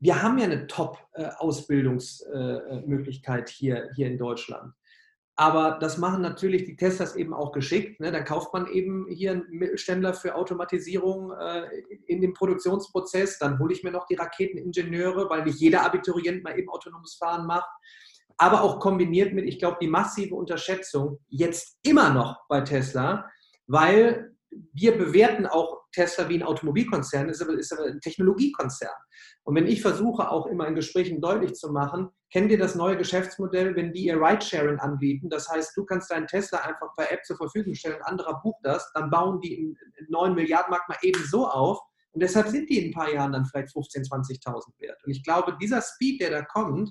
wir 0.00 0.22
haben 0.22 0.36
ja 0.38 0.44
eine 0.44 0.66
Top-Ausbildungsmöglichkeit 0.66 3.48
hier, 3.48 3.88
hier 3.94 4.08
in 4.08 4.18
Deutschland. 4.18 4.74
Aber 5.34 5.78
das 5.80 5.96
machen 5.96 6.20
natürlich 6.20 6.64
die 6.64 6.76
Testers 6.76 7.16
eben 7.16 7.32
auch 7.32 7.52
geschickt. 7.52 8.00
Ne? 8.00 8.12
Dann 8.12 8.24
kauft 8.24 8.52
man 8.52 8.66
eben 8.66 9.06
hier 9.08 9.30
einen 9.32 9.46
Mittelständler 9.50 10.12
für 10.12 10.34
Automatisierung 10.34 11.32
äh, 11.32 11.70
in 12.06 12.20
dem 12.20 12.34
Produktionsprozess. 12.34 13.38
Dann 13.38 13.58
hole 13.58 13.72
ich 13.72 13.82
mir 13.82 13.92
noch 13.92 14.04
die 14.06 14.16
Raketeningenieure, 14.16 15.30
weil 15.30 15.44
nicht 15.44 15.58
jeder 15.58 15.86
Abiturient 15.86 16.44
mal 16.44 16.58
eben 16.58 16.68
autonomes 16.68 17.14
Fahren 17.14 17.46
macht. 17.46 17.70
aber 18.36 18.60
auch 18.62 18.78
kombiniert 18.78 19.32
mit, 19.32 19.46
ich 19.46 19.58
glaube, 19.58 19.78
die 19.80 19.88
massive 19.88 20.34
Unterschätzung 20.34 21.18
jetzt 21.28 21.78
immer 21.82 22.10
noch 22.10 22.46
bei 22.48 22.60
Tesla, 22.60 23.26
weil 23.66 24.34
wir 24.72 24.98
bewerten 24.98 25.46
auch 25.46 25.81
Tesla 25.92 26.28
wie 26.28 26.36
ein 26.36 26.42
Automobilkonzern, 26.42 27.28
ist 27.28 27.42
aber, 27.42 27.52
ist 27.52 27.72
aber 27.72 27.84
ein 27.86 28.00
Technologiekonzern. 28.00 28.94
Und 29.44 29.54
wenn 29.56 29.66
ich 29.66 29.82
versuche, 29.82 30.30
auch 30.30 30.46
immer 30.46 30.66
in 30.66 30.74
Gesprächen 30.74 31.20
deutlich 31.20 31.54
zu 31.54 31.72
machen, 31.72 32.10
kennt 32.30 32.50
ihr 32.50 32.58
das 32.58 32.74
neue 32.74 32.96
Geschäftsmodell, 32.96 33.76
wenn 33.76 33.92
die 33.92 34.06
ihr 34.06 34.20
Ridesharing 34.20 34.78
anbieten? 34.78 35.28
Das 35.28 35.48
heißt, 35.48 35.76
du 35.76 35.84
kannst 35.84 36.10
deinen 36.10 36.26
Tesla 36.26 36.58
einfach 36.60 36.94
per 36.96 37.10
App 37.10 37.24
zur 37.24 37.36
Verfügung 37.36 37.74
stellen, 37.74 37.96
ein 37.96 38.02
anderer 38.02 38.40
bucht 38.42 38.60
das, 38.62 38.90
dann 38.94 39.10
bauen 39.10 39.40
die 39.40 39.58
einen 39.58 39.76
9 40.08 40.34
Milliarden 40.34 40.70
Markt 40.70 40.88
mal 40.88 40.98
eben 41.02 41.22
so 41.24 41.46
auf. 41.46 41.78
Und 42.12 42.22
deshalb 42.22 42.48
sind 42.48 42.68
die 42.68 42.78
in 42.78 42.90
ein 42.90 42.94
paar 42.94 43.10
Jahren 43.10 43.32
dann 43.32 43.46
vielleicht 43.46 43.74
15.000, 43.74 44.08
20.000 44.44 44.80
wert. 44.80 45.02
Und 45.04 45.10
ich 45.10 45.24
glaube, 45.24 45.56
dieser 45.60 45.80
Speed, 45.80 46.20
der 46.20 46.30
da 46.30 46.42
kommt, 46.42 46.90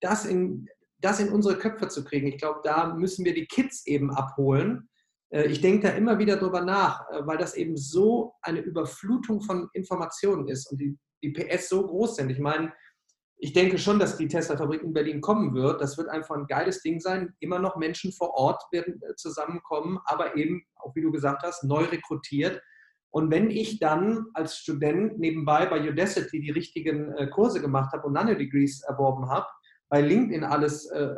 das 0.00 0.24
in, 0.24 0.68
das 0.98 1.20
in 1.20 1.30
unsere 1.30 1.56
Köpfe 1.56 1.88
zu 1.88 2.04
kriegen, 2.04 2.26
ich 2.26 2.38
glaube, 2.38 2.60
da 2.64 2.94
müssen 2.94 3.24
wir 3.24 3.32
die 3.32 3.46
Kids 3.46 3.86
eben 3.86 4.10
abholen. 4.10 4.88
Äh, 5.30 5.46
ich 5.46 5.60
denke 5.60 5.88
da 5.88 5.94
immer 5.94 6.18
wieder 6.18 6.36
drüber 6.36 6.62
nach, 6.62 7.08
äh, 7.10 7.26
weil 7.26 7.38
das 7.38 7.54
eben 7.54 7.76
so 7.76 8.34
eine 8.42 8.60
Überflutung 8.60 9.40
von 9.40 9.68
Informationen 9.72 10.48
ist 10.48 10.70
und 10.70 10.78
die, 10.78 10.98
die 11.22 11.30
PS 11.30 11.68
so 11.68 11.86
groß 11.86 12.16
sind. 12.16 12.30
Ich 12.30 12.38
meine, 12.38 12.72
ich 13.38 13.52
denke 13.52 13.78
schon, 13.78 13.98
dass 13.98 14.16
die 14.16 14.28
Tesla-Fabrik 14.28 14.82
in 14.82 14.94
Berlin 14.94 15.20
kommen 15.20 15.54
wird. 15.54 15.82
Das 15.82 15.98
wird 15.98 16.08
einfach 16.08 16.36
ein 16.36 16.46
geiles 16.46 16.80
Ding 16.80 17.00
sein. 17.00 17.34
Immer 17.40 17.58
noch 17.58 17.76
Menschen 17.76 18.12
vor 18.12 18.34
Ort 18.34 18.62
werden 18.72 19.00
äh, 19.02 19.14
zusammenkommen, 19.16 19.98
aber 20.04 20.36
eben, 20.36 20.64
auch 20.76 20.94
wie 20.94 21.02
du 21.02 21.10
gesagt 21.10 21.42
hast, 21.42 21.64
neu 21.64 21.84
rekrutiert. 21.84 22.62
Und 23.10 23.30
wenn 23.30 23.50
ich 23.50 23.78
dann 23.78 24.26
als 24.34 24.58
Student 24.58 25.18
nebenbei 25.18 25.64
bei 25.66 25.80
Udacity 25.88 26.38
die 26.38 26.50
richtigen 26.50 27.14
Kurse 27.30 27.62
gemacht 27.62 27.94
habe 27.94 28.06
und 28.06 28.12
Nano-Degrees 28.12 28.82
erworben 28.82 29.30
habe, 29.30 29.46
bei 29.88 30.02
LinkedIn 30.02 30.44
alles 30.44 30.90
äh, 30.90 31.08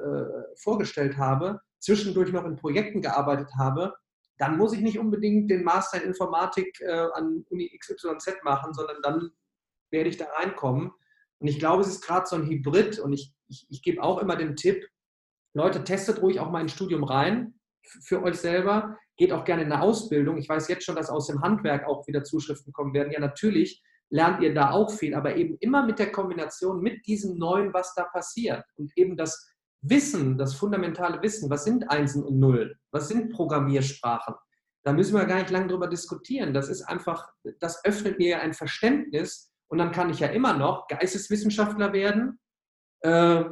vorgestellt 0.58 1.16
habe, 1.16 1.60
zwischendurch 1.78 2.32
noch 2.32 2.44
in 2.44 2.56
Projekten 2.56 3.02
gearbeitet 3.02 3.50
habe, 3.58 3.94
dann 4.38 4.56
muss 4.56 4.72
ich 4.72 4.80
nicht 4.80 4.98
unbedingt 4.98 5.50
den 5.50 5.64
Master 5.64 6.00
in 6.00 6.08
Informatik 6.08 6.80
äh, 6.80 7.08
an 7.12 7.44
Uni 7.50 7.76
XYZ 7.78 8.42
machen, 8.44 8.72
sondern 8.72 8.96
dann 9.02 9.30
werde 9.90 10.08
ich 10.08 10.16
da 10.16 10.26
reinkommen. 10.26 10.92
Und 11.38 11.48
ich 11.48 11.58
glaube, 11.58 11.82
es 11.82 11.88
ist 11.88 12.02
gerade 12.02 12.26
so 12.26 12.36
ein 12.36 12.46
Hybrid 12.46 12.98
und 12.98 13.12
ich, 13.12 13.32
ich, 13.48 13.66
ich 13.68 13.82
gebe 13.82 14.02
auch 14.02 14.18
immer 14.18 14.36
den 14.36 14.56
Tipp, 14.56 14.88
Leute, 15.54 15.82
testet 15.82 16.22
ruhig 16.22 16.40
auch 16.40 16.50
mal 16.50 16.60
ein 16.60 16.68
Studium 16.68 17.04
rein 17.04 17.54
für 18.02 18.22
euch 18.22 18.36
selber, 18.36 18.96
geht 19.16 19.32
auch 19.32 19.44
gerne 19.44 19.62
in 19.62 19.72
eine 19.72 19.82
Ausbildung. 19.82 20.36
Ich 20.36 20.48
weiß 20.48 20.68
jetzt 20.68 20.84
schon, 20.84 20.94
dass 20.94 21.10
aus 21.10 21.26
dem 21.26 21.42
Handwerk 21.42 21.86
auch 21.86 22.06
wieder 22.06 22.22
Zuschriften 22.22 22.72
kommen 22.72 22.94
werden. 22.94 23.12
Ja, 23.12 23.18
natürlich 23.18 23.82
lernt 24.10 24.42
ihr 24.42 24.54
da 24.54 24.70
auch 24.70 24.90
viel, 24.90 25.14
aber 25.14 25.36
eben 25.36 25.56
immer 25.60 25.84
mit 25.84 25.98
der 25.98 26.12
Kombination 26.12 26.80
mit 26.80 27.06
diesem 27.06 27.38
Neuen, 27.38 27.72
was 27.72 27.94
da 27.94 28.04
passiert 28.04 28.64
und 28.76 28.92
eben 28.96 29.16
das 29.16 29.50
Wissen, 29.80 30.36
das 30.38 30.54
fundamentale 30.54 31.22
Wissen, 31.22 31.48
was 31.50 31.64
sind 31.64 31.90
Einsen 31.90 32.24
und 32.24 32.38
Nullen, 32.38 32.74
was 32.90 33.08
sind 33.08 33.32
Programmiersprachen, 33.32 34.34
da 34.84 34.92
müssen 34.92 35.14
wir 35.14 35.24
gar 35.26 35.38
nicht 35.38 35.50
lange 35.50 35.68
drüber 35.68 35.86
diskutieren. 35.86 36.54
Das 36.54 36.68
ist 36.68 36.82
einfach, 36.82 37.28
das 37.60 37.84
öffnet 37.84 38.18
mir 38.18 38.40
ein 38.40 38.54
Verständnis 38.54 39.52
und 39.68 39.78
dann 39.78 39.92
kann 39.92 40.10
ich 40.10 40.20
ja 40.20 40.28
immer 40.28 40.54
noch 40.54 40.86
Geisteswissenschaftler 40.88 41.92
werden, 41.92 42.40
äh, 43.00 43.44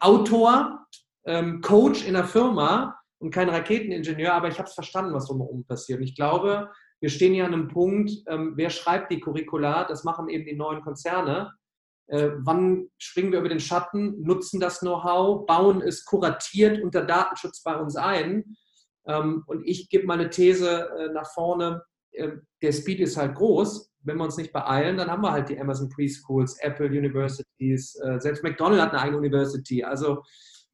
Autor, 0.00 0.86
ähm, 1.26 1.60
Coach 1.60 2.06
in 2.06 2.14
der 2.14 2.24
Firma 2.24 2.98
und 3.18 3.32
kein 3.32 3.48
Raketeningenieur, 3.48 4.32
aber 4.32 4.48
ich 4.48 4.58
habe 4.58 4.68
es 4.68 4.74
verstanden, 4.74 5.14
was 5.14 5.26
drumherum 5.26 5.64
passiert. 5.64 6.00
Und 6.00 6.04
ich 6.04 6.16
glaube, 6.16 6.70
wir 7.00 7.10
stehen 7.10 7.34
hier 7.34 7.44
an 7.44 7.54
einem 7.54 7.68
Punkt, 7.68 8.10
ähm, 8.26 8.54
wer 8.56 8.70
schreibt 8.70 9.12
die 9.12 9.20
Curricula? 9.20 9.84
Das 9.84 10.04
machen 10.04 10.28
eben 10.28 10.44
die 10.44 10.56
neuen 10.56 10.82
Konzerne. 10.82 11.52
Äh, 12.08 12.30
wann 12.38 12.88
springen 12.96 13.32
wir 13.32 13.40
über 13.40 13.50
den 13.50 13.60
Schatten, 13.60 14.22
nutzen 14.22 14.60
das 14.60 14.80
Know-how, 14.80 15.46
bauen 15.46 15.82
es 15.82 16.04
kuratiert 16.04 16.82
unter 16.82 17.04
Datenschutz 17.04 17.62
bei 17.62 17.76
uns 17.76 17.96
ein. 17.96 18.56
Ähm, 19.06 19.44
und 19.46 19.66
ich 19.66 19.88
gebe 19.90 20.06
meine 20.06 20.30
These 20.30 20.88
äh, 20.90 21.12
nach 21.12 21.30
vorne, 21.32 21.82
äh, 22.12 22.30
der 22.62 22.72
Speed 22.72 23.00
ist 23.00 23.18
halt 23.18 23.34
groß. 23.34 23.90
Wenn 24.00 24.16
wir 24.16 24.24
uns 24.24 24.38
nicht 24.38 24.54
beeilen, 24.54 24.96
dann 24.96 25.10
haben 25.10 25.22
wir 25.22 25.32
halt 25.32 25.50
die 25.50 25.60
Amazon 25.60 25.90
Preschools, 25.90 26.58
Apple 26.60 26.86
Universities, 26.86 27.94
äh, 27.96 28.18
selbst 28.20 28.42
McDonald's 28.42 28.82
hat 28.82 28.92
eine 28.92 29.02
eigene 29.02 29.18
University. 29.18 29.84
Also 29.84 30.22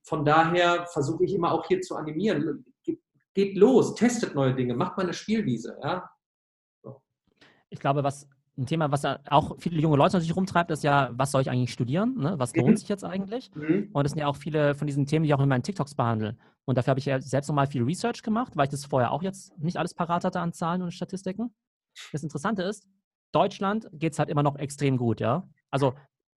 von 0.05 0.25
daher 0.25 0.87
versuche 0.87 1.25
ich 1.25 1.35
immer 1.35 1.51
auch 1.51 1.67
hier 1.67 1.81
zu 1.81 1.97
animieren. 1.97 2.65
Geht 3.35 3.57
los, 3.57 3.97
testet 3.97 4.37
neue 4.37 4.55
Dinge, 4.55 4.77
macht 4.77 4.97
mal 4.97 5.03
eine 5.03 5.15
Spielwiese. 5.15 5.77
Ja? 5.83 6.09
So. 6.85 7.03
Ich 7.71 7.81
glaube, 7.81 8.05
was 8.05 8.29
ein 8.57 8.67
Thema, 8.67 8.93
was 8.93 9.05
auch 9.05 9.57
viele 9.59 9.81
junge 9.81 9.97
Leute 9.97 10.15
natürlich 10.15 10.37
rumtreibt, 10.37 10.71
ist 10.71 10.85
ja, 10.85 11.11
was 11.13 11.33
soll 11.33 11.43
ich 11.43 11.51
eigentlich 11.51 11.73
studieren? 11.73 12.17
Ne? 12.17 12.35
Was 12.39 12.55
lohnt 12.55 12.71
mhm. 12.71 12.77
sich 12.77 12.89
jetzt 12.89 13.05
eigentlich? 13.05 13.51
Mhm. 13.55 13.91
Und 13.93 14.05
das 14.05 14.13
sind 14.13 14.21
ja 14.21 14.29
auch 14.29 14.37
viele 14.37 14.75
von 14.75 14.87
diesen 14.87 15.07
Themen, 15.07 15.25
die 15.25 15.29
ich 15.29 15.35
auch 15.35 15.41
in 15.41 15.49
meinen 15.49 15.63
TikToks 15.63 15.95
behandle. 15.95 16.37
Und 16.65 16.79
dafür 16.79 16.93
habe 16.93 17.01
ich 17.01 17.07
ja 17.07 17.21
selbst 17.21 17.49
nochmal 17.49 17.67
viel 17.67 17.83
Research 17.83 18.23
gemacht, 18.23 18.57
weil 18.57 18.65
ich 18.65 18.71
das 18.71 18.85
vorher 18.85 19.11
auch 19.11 19.23
jetzt 19.23 19.59
nicht 19.59 19.77
alles 19.77 19.95
parat 19.95 20.25
hatte 20.25 20.41
an 20.41 20.53
Zahlen 20.53 20.83
und 20.83 20.93
Statistiken. 20.93 21.55
Das 22.13 22.23
Interessante 22.23 22.63
ist, 22.63 22.87
Deutschland 23.33 23.89
geht 23.93 24.13
es 24.13 24.19
halt 24.19 24.29
immer 24.29 24.43
noch 24.43 24.57
extrem 24.57 24.97
gut, 24.97 25.21
ja. 25.21 25.49
Also 25.71 25.95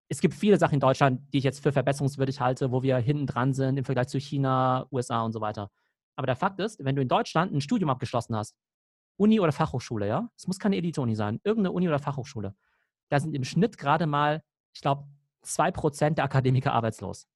es 0.08 0.20
gibt 0.20 0.34
viele 0.34 0.58
Sachen 0.58 0.74
in 0.74 0.80
Deutschland, 0.80 1.20
die 1.32 1.38
ich 1.38 1.44
jetzt 1.44 1.62
für 1.62 1.72
verbesserungswürdig 1.72 2.40
halte, 2.40 2.72
wo 2.72 2.82
wir 2.82 2.96
hinten 2.96 3.26
dran 3.26 3.52
sind 3.52 3.76
im 3.76 3.84
Vergleich 3.84 4.08
zu 4.08 4.18
China, 4.18 4.86
USA 4.90 5.22
und 5.22 5.32
so 5.32 5.40
weiter. 5.40 5.70
Aber 6.16 6.26
der 6.26 6.36
Fakt 6.36 6.58
ist, 6.58 6.82
wenn 6.84 6.96
du 6.96 7.02
in 7.02 7.08
Deutschland 7.08 7.52
ein 7.52 7.60
Studium 7.60 7.90
abgeschlossen 7.90 8.34
hast, 8.34 8.56
Uni 9.18 9.40
oder 9.40 9.52
Fachhochschule, 9.52 10.06
ja? 10.06 10.30
Es 10.36 10.46
muss 10.46 10.58
keine 10.58 10.76
Elite-Uni 10.76 11.14
sein, 11.14 11.40
irgendeine 11.44 11.72
Uni 11.72 11.88
oder 11.88 11.98
Fachhochschule. 11.98 12.54
Da 13.10 13.20
sind 13.20 13.34
im 13.34 13.44
Schnitt 13.44 13.78
gerade 13.78 14.06
mal, 14.06 14.42
ich 14.72 14.80
glaube, 14.80 15.04
2% 15.44 16.16
der 16.16 16.24
Akademiker 16.24 16.72
arbeitslos. 16.72 17.26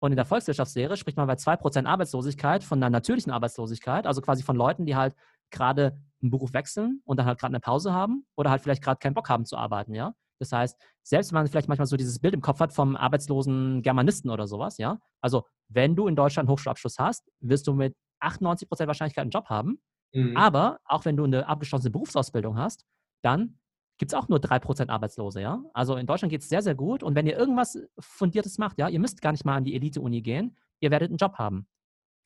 Und 0.00 0.12
in 0.12 0.16
der 0.16 0.24
Volkswirtschaftslehre 0.24 0.96
spricht 0.96 1.16
man 1.16 1.26
bei 1.26 1.36
2% 1.36 1.86
Arbeitslosigkeit 1.86 2.64
von 2.64 2.78
einer 2.78 2.90
natürlichen 2.90 3.32
Arbeitslosigkeit, 3.32 4.06
also 4.06 4.20
quasi 4.20 4.42
von 4.42 4.56
Leuten, 4.56 4.84
die 4.84 4.96
halt 4.96 5.14
gerade 5.50 5.98
einen 6.20 6.30
Beruf 6.30 6.52
wechseln 6.52 7.02
und 7.04 7.18
dann 7.18 7.26
halt 7.26 7.38
gerade 7.38 7.52
eine 7.52 7.60
Pause 7.60 7.92
haben 7.92 8.26
oder 8.36 8.50
halt 8.50 8.62
vielleicht 8.62 8.82
gerade 8.82 8.98
keinen 8.98 9.14
Bock 9.14 9.28
haben 9.28 9.44
zu 9.44 9.56
arbeiten, 9.56 9.94
ja. 9.94 10.14
Das 10.40 10.50
heißt, 10.50 10.76
selbst 11.04 11.30
wenn 11.30 11.36
man 11.38 11.46
vielleicht 11.46 11.68
manchmal 11.68 11.86
so 11.86 11.96
dieses 11.96 12.18
Bild 12.18 12.34
im 12.34 12.40
Kopf 12.40 12.58
hat 12.58 12.72
vom 12.72 12.96
arbeitslosen 12.96 13.80
Germanisten 13.82 14.28
oder 14.28 14.48
sowas, 14.48 14.76
ja. 14.78 14.98
Also, 15.20 15.46
wenn 15.68 15.94
du 15.94 16.08
in 16.08 16.16
Deutschland 16.16 16.48
einen 16.48 16.52
Hochschulabschluss 16.52 16.98
hast, 16.98 17.30
wirst 17.40 17.68
du 17.68 17.74
mit 17.74 17.94
98% 18.20 18.88
Wahrscheinlichkeit 18.88 19.22
einen 19.22 19.30
Job 19.30 19.48
haben. 19.50 19.80
Mhm. 20.12 20.36
Aber 20.36 20.80
auch 20.84 21.04
wenn 21.04 21.16
du 21.16 21.24
eine 21.24 21.46
abgeschlossene 21.46 21.90
Berufsausbildung 21.90 22.56
hast, 22.56 22.84
dann 23.22 23.58
gibt 23.98 24.12
es 24.12 24.18
auch 24.18 24.28
nur 24.28 24.40
3% 24.40 24.88
Arbeitslose, 24.88 25.40
ja. 25.40 25.62
Also 25.74 25.96
in 25.96 26.06
Deutschland 26.06 26.30
geht 26.30 26.42
es 26.42 26.48
sehr, 26.48 26.62
sehr 26.62 26.74
gut. 26.74 27.02
Und 27.02 27.14
wenn 27.14 27.26
ihr 27.26 27.36
irgendwas 27.36 27.78
Fundiertes 27.98 28.58
macht, 28.58 28.78
ja, 28.78 28.88
ihr 28.88 28.98
müsst 28.98 29.22
gar 29.22 29.32
nicht 29.32 29.44
mal 29.44 29.56
an 29.56 29.64
die 29.64 29.74
Elite-Uni 29.74 30.22
gehen, 30.22 30.56
ihr 30.80 30.90
werdet 30.90 31.10
einen 31.10 31.18
Job 31.18 31.34
haben. 31.34 31.66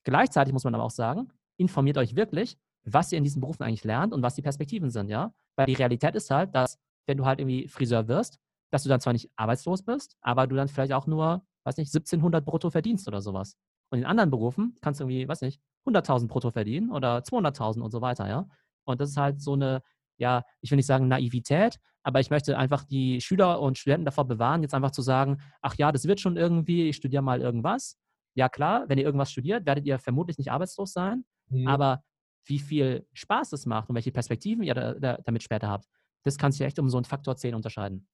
Gleichzeitig 0.04 0.52
muss 0.52 0.64
man 0.64 0.74
aber 0.74 0.84
auch 0.84 0.90
sagen, 0.90 1.28
informiert 1.58 1.98
euch 1.98 2.16
wirklich, 2.16 2.58
was 2.84 3.12
ihr 3.12 3.18
in 3.18 3.24
diesen 3.24 3.40
Berufen 3.40 3.64
eigentlich 3.64 3.84
lernt 3.84 4.14
und 4.14 4.22
was 4.22 4.34
die 4.34 4.42
Perspektiven 4.42 4.90
sind, 4.90 5.10
ja. 5.10 5.34
Weil 5.56 5.66
die 5.66 5.74
Realität 5.74 6.14
ist 6.14 6.30
halt, 6.30 6.54
dass 6.54 6.78
wenn 7.06 7.18
du 7.18 7.26
halt 7.26 7.40
irgendwie 7.40 7.68
Friseur 7.68 8.08
wirst, 8.08 8.38
dass 8.70 8.82
du 8.82 8.88
dann 8.88 9.00
zwar 9.00 9.12
nicht 9.12 9.30
arbeitslos 9.36 9.82
bist, 9.82 10.16
aber 10.20 10.46
du 10.46 10.56
dann 10.56 10.68
vielleicht 10.68 10.92
auch 10.92 11.06
nur, 11.06 11.44
weiß 11.64 11.76
nicht, 11.76 11.88
1700 11.94 12.44
brutto 12.44 12.70
verdienst 12.70 13.06
oder 13.08 13.20
sowas. 13.20 13.56
Und 13.90 13.98
in 13.98 14.04
anderen 14.04 14.30
Berufen 14.30 14.76
kannst 14.80 15.00
du 15.00 15.04
irgendwie, 15.04 15.28
weiß 15.28 15.42
nicht, 15.42 15.60
100.000 15.86 16.26
brutto 16.28 16.50
verdienen 16.50 16.90
oder 16.90 17.18
200.000 17.18 17.80
und 17.80 17.90
so 17.90 18.00
weiter, 18.00 18.28
ja. 18.28 18.48
Und 18.84 19.00
das 19.00 19.10
ist 19.10 19.16
halt 19.16 19.40
so 19.40 19.54
eine, 19.54 19.82
ja, 20.18 20.42
ich 20.60 20.70
will 20.70 20.76
nicht 20.76 20.86
sagen 20.86 21.08
Naivität, 21.08 21.78
aber 22.02 22.20
ich 22.20 22.30
möchte 22.30 22.56
einfach 22.56 22.84
die 22.84 23.20
Schüler 23.20 23.60
und 23.60 23.78
Studenten 23.78 24.04
davor 24.04 24.26
bewahren, 24.26 24.62
jetzt 24.62 24.74
einfach 24.74 24.92
zu 24.92 25.02
sagen, 25.02 25.38
ach 25.60 25.74
ja, 25.76 25.92
das 25.92 26.06
wird 26.06 26.20
schon 26.20 26.36
irgendwie, 26.36 26.88
ich 26.88 26.96
studiere 26.96 27.22
mal 27.22 27.40
irgendwas. 27.40 27.98
Ja 28.34 28.48
klar, 28.48 28.84
wenn 28.88 28.98
ihr 28.98 29.04
irgendwas 29.04 29.30
studiert, 29.30 29.66
werdet 29.66 29.86
ihr 29.86 29.98
vermutlich 29.98 30.38
nicht 30.38 30.50
arbeitslos 30.52 30.92
sein, 30.92 31.24
mhm. 31.48 31.66
aber 31.66 32.02
wie 32.44 32.58
viel 32.58 33.06
Spaß 33.12 33.52
es 33.52 33.66
macht 33.66 33.88
und 33.88 33.94
welche 33.96 34.12
Perspektiven 34.12 34.62
ihr 34.62 34.74
da, 34.74 34.94
da, 34.94 35.18
damit 35.24 35.42
später 35.42 35.68
habt, 35.68 35.86
das 36.22 36.38
kann 36.38 36.52
sich 36.52 36.60
echt 36.60 36.78
um 36.78 36.88
so 36.88 36.96
einen 36.96 37.04
Faktor 37.04 37.36
10 37.36 37.54
unterscheiden. 37.54 38.06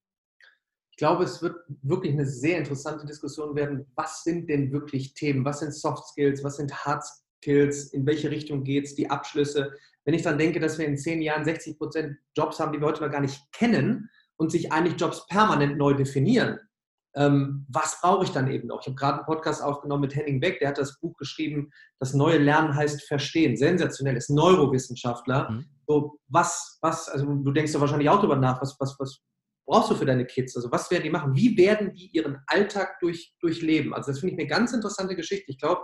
Ich 1.03 1.09
glaube, 1.09 1.25
es 1.25 1.43
wird 1.43 1.57
wirklich 1.83 2.13
eine 2.13 2.27
sehr 2.27 2.59
interessante 2.59 3.05
Diskussion 3.05 3.57
werden. 3.57 3.91
Was 3.97 4.23
sind 4.23 4.49
denn 4.49 4.71
wirklich 4.71 5.15
Themen? 5.15 5.45
Was 5.45 5.59
sind 5.59 5.75
Soft 5.75 6.07
Skills? 6.07 6.45
Was 6.45 6.59
sind 6.59 6.73
Hard 6.73 7.03
Skills? 7.43 7.93
In 7.93 8.07
welche 8.07 8.31
Richtung 8.31 8.63
geht 8.63 8.85
es? 8.85 8.95
Die 8.95 9.11
Abschlüsse? 9.11 9.73
Wenn 10.05 10.15
ich 10.15 10.23
dann 10.23 10.39
denke, 10.39 10.61
dass 10.61 10.79
wir 10.79 10.87
in 10.87 10.97
zehn 10.97 11.21
Jahren 11.21 11.45
60 11.45 11.77
Prozent 11.77 12.19
Jobs 12.37 12.61
haben, 12.61 12.71
die 12.71 12.79
wir 12.79 12.87
heute 12.87 13.03
noch 13.03 13.11
gar 13.11 13.21
nicht 13.21 13.41
kennen 13.51 14.11
und 14.37 14.53
sich 14.53 14.71
eigentlich 14.71 14.95
Jobs 15.01 15.27
permanent 15.27 15.77
neu 15.77 15.95
definieren, 15.95 16.61
ähm, 17.17 17.67
was 17.69 18.01
brauche 18.01 18.23
ich 18.23 18.31
dann 18.31 18.49
eben 18.49 18.69
noch? 18.69 18.83
Ich 18.83 18.87
habe 18.87 18.95
gerade 18.95 19.17
einen 19.17 19.27
Podcast 19.27 19.61
aufgenommen 19.61 20.03
mit 20.03 20.15
Henning 20.15 20.39
Beck, 20.39 20.61
der 20.61 20.69
hat 20.69 20.79
das 20.79 21.01
Buch 21.01 21.17
geschrieben, 21.17 21.73
das 21.99 22.15
neue 22.15 22.39
Lernen 22.39 22.77
heißt 22.77 23.03
Verstehen. 23.09 23.57
Sensationell, 23.57 24.17
ist 24.17 24.31
Neurowissenschaftler. 24.31 25.51
Mhm. 25.51 25.67
So, 25.89 26.21
was, 26.29 26.79
was, 26.81 27.09
also 27.09 27.27
du 27.27 27.51
denkst 27.51 27.75
ja 27.75 27.81
wahrscheinlich 27.81 28.09
auch 28.09 28.19
darüber 28.19 28.37
nach, 28.37 28.63
was, 28.63 28.77
was, 28.79 28.95
was 29.01 29.21
brauchst 29.73 29.91
du 29.91 29.95
für 29.95 30.05
deine 30.05 30.27
Kids? 30.27 30.55
Also 30.55 30.70
was 30.70 30.91
werden 30.91 31.05
die 31.05 31.11
machen? 31.11 31.35
Wie 31.35 31.57
werden 31.57 31.95
die 31.95 32.09
ihren 32.09 32.37
Alltag 32.47 32.99
durch, 33.01 33.35
durchleben? 33.41 33.95
Also 33.95 34.12
das 34.12 34.20
finde 34.20 34.35
ich 34.35 34.41
eine 34.41 34.49
ganz 34.49 34.75
interessante 34.75 35.16
Geschichte. 35.16 35.51
Ich 35.51 35.59
glaube, 35.59 35.81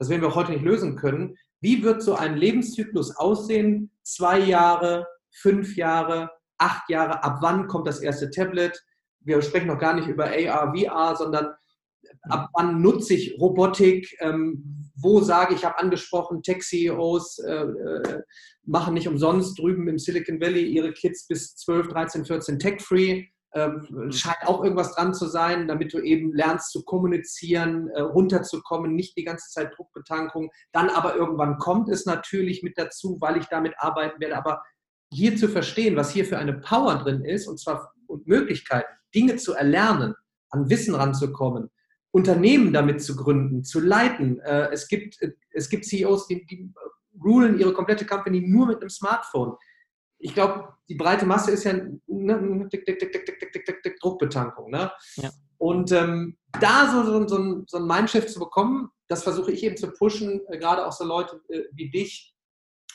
das 0.00 0.08
werden 0.08 0.22
wir 0.22 0.28
auch 0.28 0.34
heute 0.34 0.50
nicht 0.50 0.64
lösen 0.64 0.96
können. 0.96 1.36
Wie 1.60 1.84
wird 1.84 2.02
so 2.02 2.16
ein 2.16 2.36
Lebenszyklus 2.36 3.16
aussehen? 3.16 3.92
Zwei 4.02 4.40
Jahre, 4.40 5.06
fünf 5.30 5.76
Jahre, 5.76 6.30
acht 6.58 6.90
Jahre. 6.90 7.22
Ab 7.22 7.38
wann 7.40 7.68
kommt 7.68 7.86
das 7.86 8.00
erste 8.00 8.28
Tablet? 8.28 8.82
Wir 9.20 9.40
sprechen 9.40 9.68
noch 9.68 9.78
gar 9.78 9.94
nicht 9.94 10.08
über 10.08 10.24
AR, 10.24 10.74
VR, 10.74 11.14
sondern 11.14 11.54
ab 12.22 12.48
wann 12.54 12.82
nutze 12.82 13.14
ich 13.14 13.38
Robotik, 13.38 14.16
ähm, 14.18 14.87
wo 15.00 15.20
sage 15.20 15.54
ich, 15.54 15.64
habe 15.64 15.78
angesprochen, 15.78 16.42
Tech-CEOs 16.42 17.38
äh, 17.40 17.52
äh, 17.52 18.22
machen 18.64 18.94
nicht 18.94 19.08
umsonst 19.08 19.58
drüben 19.58 19.88
im 19.88 19.98
Silicon 19.98 20.40
Valley 20.40 20.64
ihre 20.66 20.92
Kids 20.92 21.26
bis 21.26 21.56
12, 21.56 21.88
13, 21.88 22.24
14 22.24 22.58
tech-free. 22.58 23.26
Ähm, 23.54 24.10
scheint 24.12 24.46
auch 24.46 24.62
irgendwas 24.62 24.94
dran 24.94 25.14
zu 25.14 25.26
sein, 25.26 25.68
damit 25.68 25.94
du 25.94 26.00
eben 26.00 26.34
lernst 26.34 26.70
zu 26.70 26.84
kommunizieren, 26.84 27.88
äh, 27.94 28.02
runterzukommen, 28.02 28.94
nicht 28.94 29.16
die 29.16 29.24
ganze 29.24 29.50
Zeit 29.50 29.72
Druckbetankung. 29.76 30.50
Dann 30.72 30.90
aber 30.90 31.16
irgendwann 31.16 31.56
kommt 31.58 31.88
es 31.88 32.04
natürlich 32.04 32.62
mit 32.62 32.76
dazu, 32.76 33.16
weil 33.20 33.38
ich 33.38 33.46
damit 33.46 33.74
arbeiten 33.78 34.20
werde. 34.20 34.36
Aber 34.36 34.62
hier 35.10 35.36
zu 35.36 35.48
verstehen, 35.48 35.96
was 35.96 36.10
hier 36.10 36.26
für 36.26 36.38
eine 36.38 36.54
Power 36.54 36.96
drin 36.96 37.24
ist, 37.24 37.46
und 37.46 37.58
zwar 37.58 37.92
und 38.06 38.26
Möglichkeiten, 38.26 38.92
Dinge 39.14 39.36
zu 39.36 39.54
erlernen, 39.54 40.14
an 40.50 40.68
Wissen 40.68 40.94
ranzukommen, 40.94 41.70
Unternehmen 42.10 42.72
damit 42.72 43.02
zu 43.02 43.16
gründen, 43.16 43.64
zu 43.64 43.80
leiten. 43.80 44.40
Äh, 44.40 44.70
es, 44.72 44.88
gibt, 44.88 45.20
äh, 45.22 45.32
es 45.50 45.68
gibt 45.68 45.84
CEOs, 45.84 46.26
die, 46.26 46.46
die 46.46 46.72
rulen 47.22 47.58
ihre 47.58 47.72
komplette 47.72 48.06
Company 48.06 48.40
nur 48.40 48.66
mit 48.66 48.80
einem 48.80 48.90
Smartphone. 48.90 49.56
Ich 50.18 50.34
glaube, 50.34 50.74
die 50.88 50.96
breite 50.96 51.26
Masse 51.26 51.50
ist 51.50 51.64
ja 51.64 51.74
ne, 52.06 52.68
Druckbetankung. 54.00 54.70
Ne? 54.70 54.90
Ja. 55.16 55.30
Und 55.58 55.92
ähm, 55.92 56.36
da 56.60 56.90
so, 56.90 57.04
so, 57.04 57.28
so, 57.28 57.38
ein, 57.38 57.64
so 57.66 57.78
ein 57.78 57.86
Mindshift 57.86 58.30
zu 58.30 58.38
bekommen, 58.38 58.90
das 59.08 59.22
versuche 59.22 59.52
ich 59.52 59.62
eben 59.64 59.76
zu 59.76 59.90
pushen, 59.90 60.40
äh, 60.48 60.58
gerade 60.58 60.86
auch 60.86 60.92
so 60.92 61.04
Leute 61.04 61.40
äh, 61.48 61.64
wie 61.72 61.90
dich, 61.90 62.34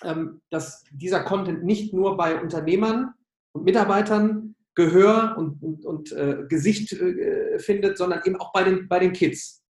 ähm, 0.03 0.41
dass 0.49 0.83
dieser 0.91 1.23
Content 1.23 1.63
nicht 1.63 1.93
nur 1.93 2.17
bei 2.17 2.39
Unternehmern 2.39 3.13
und 3.51 3.63
Mitarbeitern 3.63 4.55
Gehör 4.75 5.35
und, 5.37 5.61
und, 5.61 5.85
und 5.85 6.11
äh, 6.11 6.45
Gesicht 6.47 6.93
äh, 6.93 7.59
findet, 7.59 7.97
sondern 7.97 8.21
eben 8.25 8.37
auch 8.37 8.51
bei 8.51 8.63
den, 8.63 8.87
bei 8.87 8.99
den 8.99 9.13
Kids. 9.13 9.63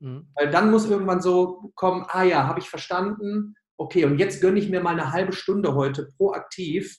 Mhm. 0.00 0.28
Weil 0.34 0.50
dann 0.50 0.70
muss 0.70 0.88
irgendwann 0.88 1.22
so 1.22 1.72
kommen, 1.74 2.04
ah 2.08 2.22
ja, 2.22 2.46
habe 2.46 2.60
ich 2.60 2.68
verstanden, 2.68 3.54
okay, 3.76 4.04
und 4.04 4.18
jetzt 4.18 4.40
gönne 4.40 4.58
ich 4.58 4.68
mir 4.68 4.82
mal 4.82 4.92
eine 4.92 5.12
halbe 5.12 5.32
Stunde 5.32 5.74
heute 5.74 6.08
proaktiv, 6.16 6.98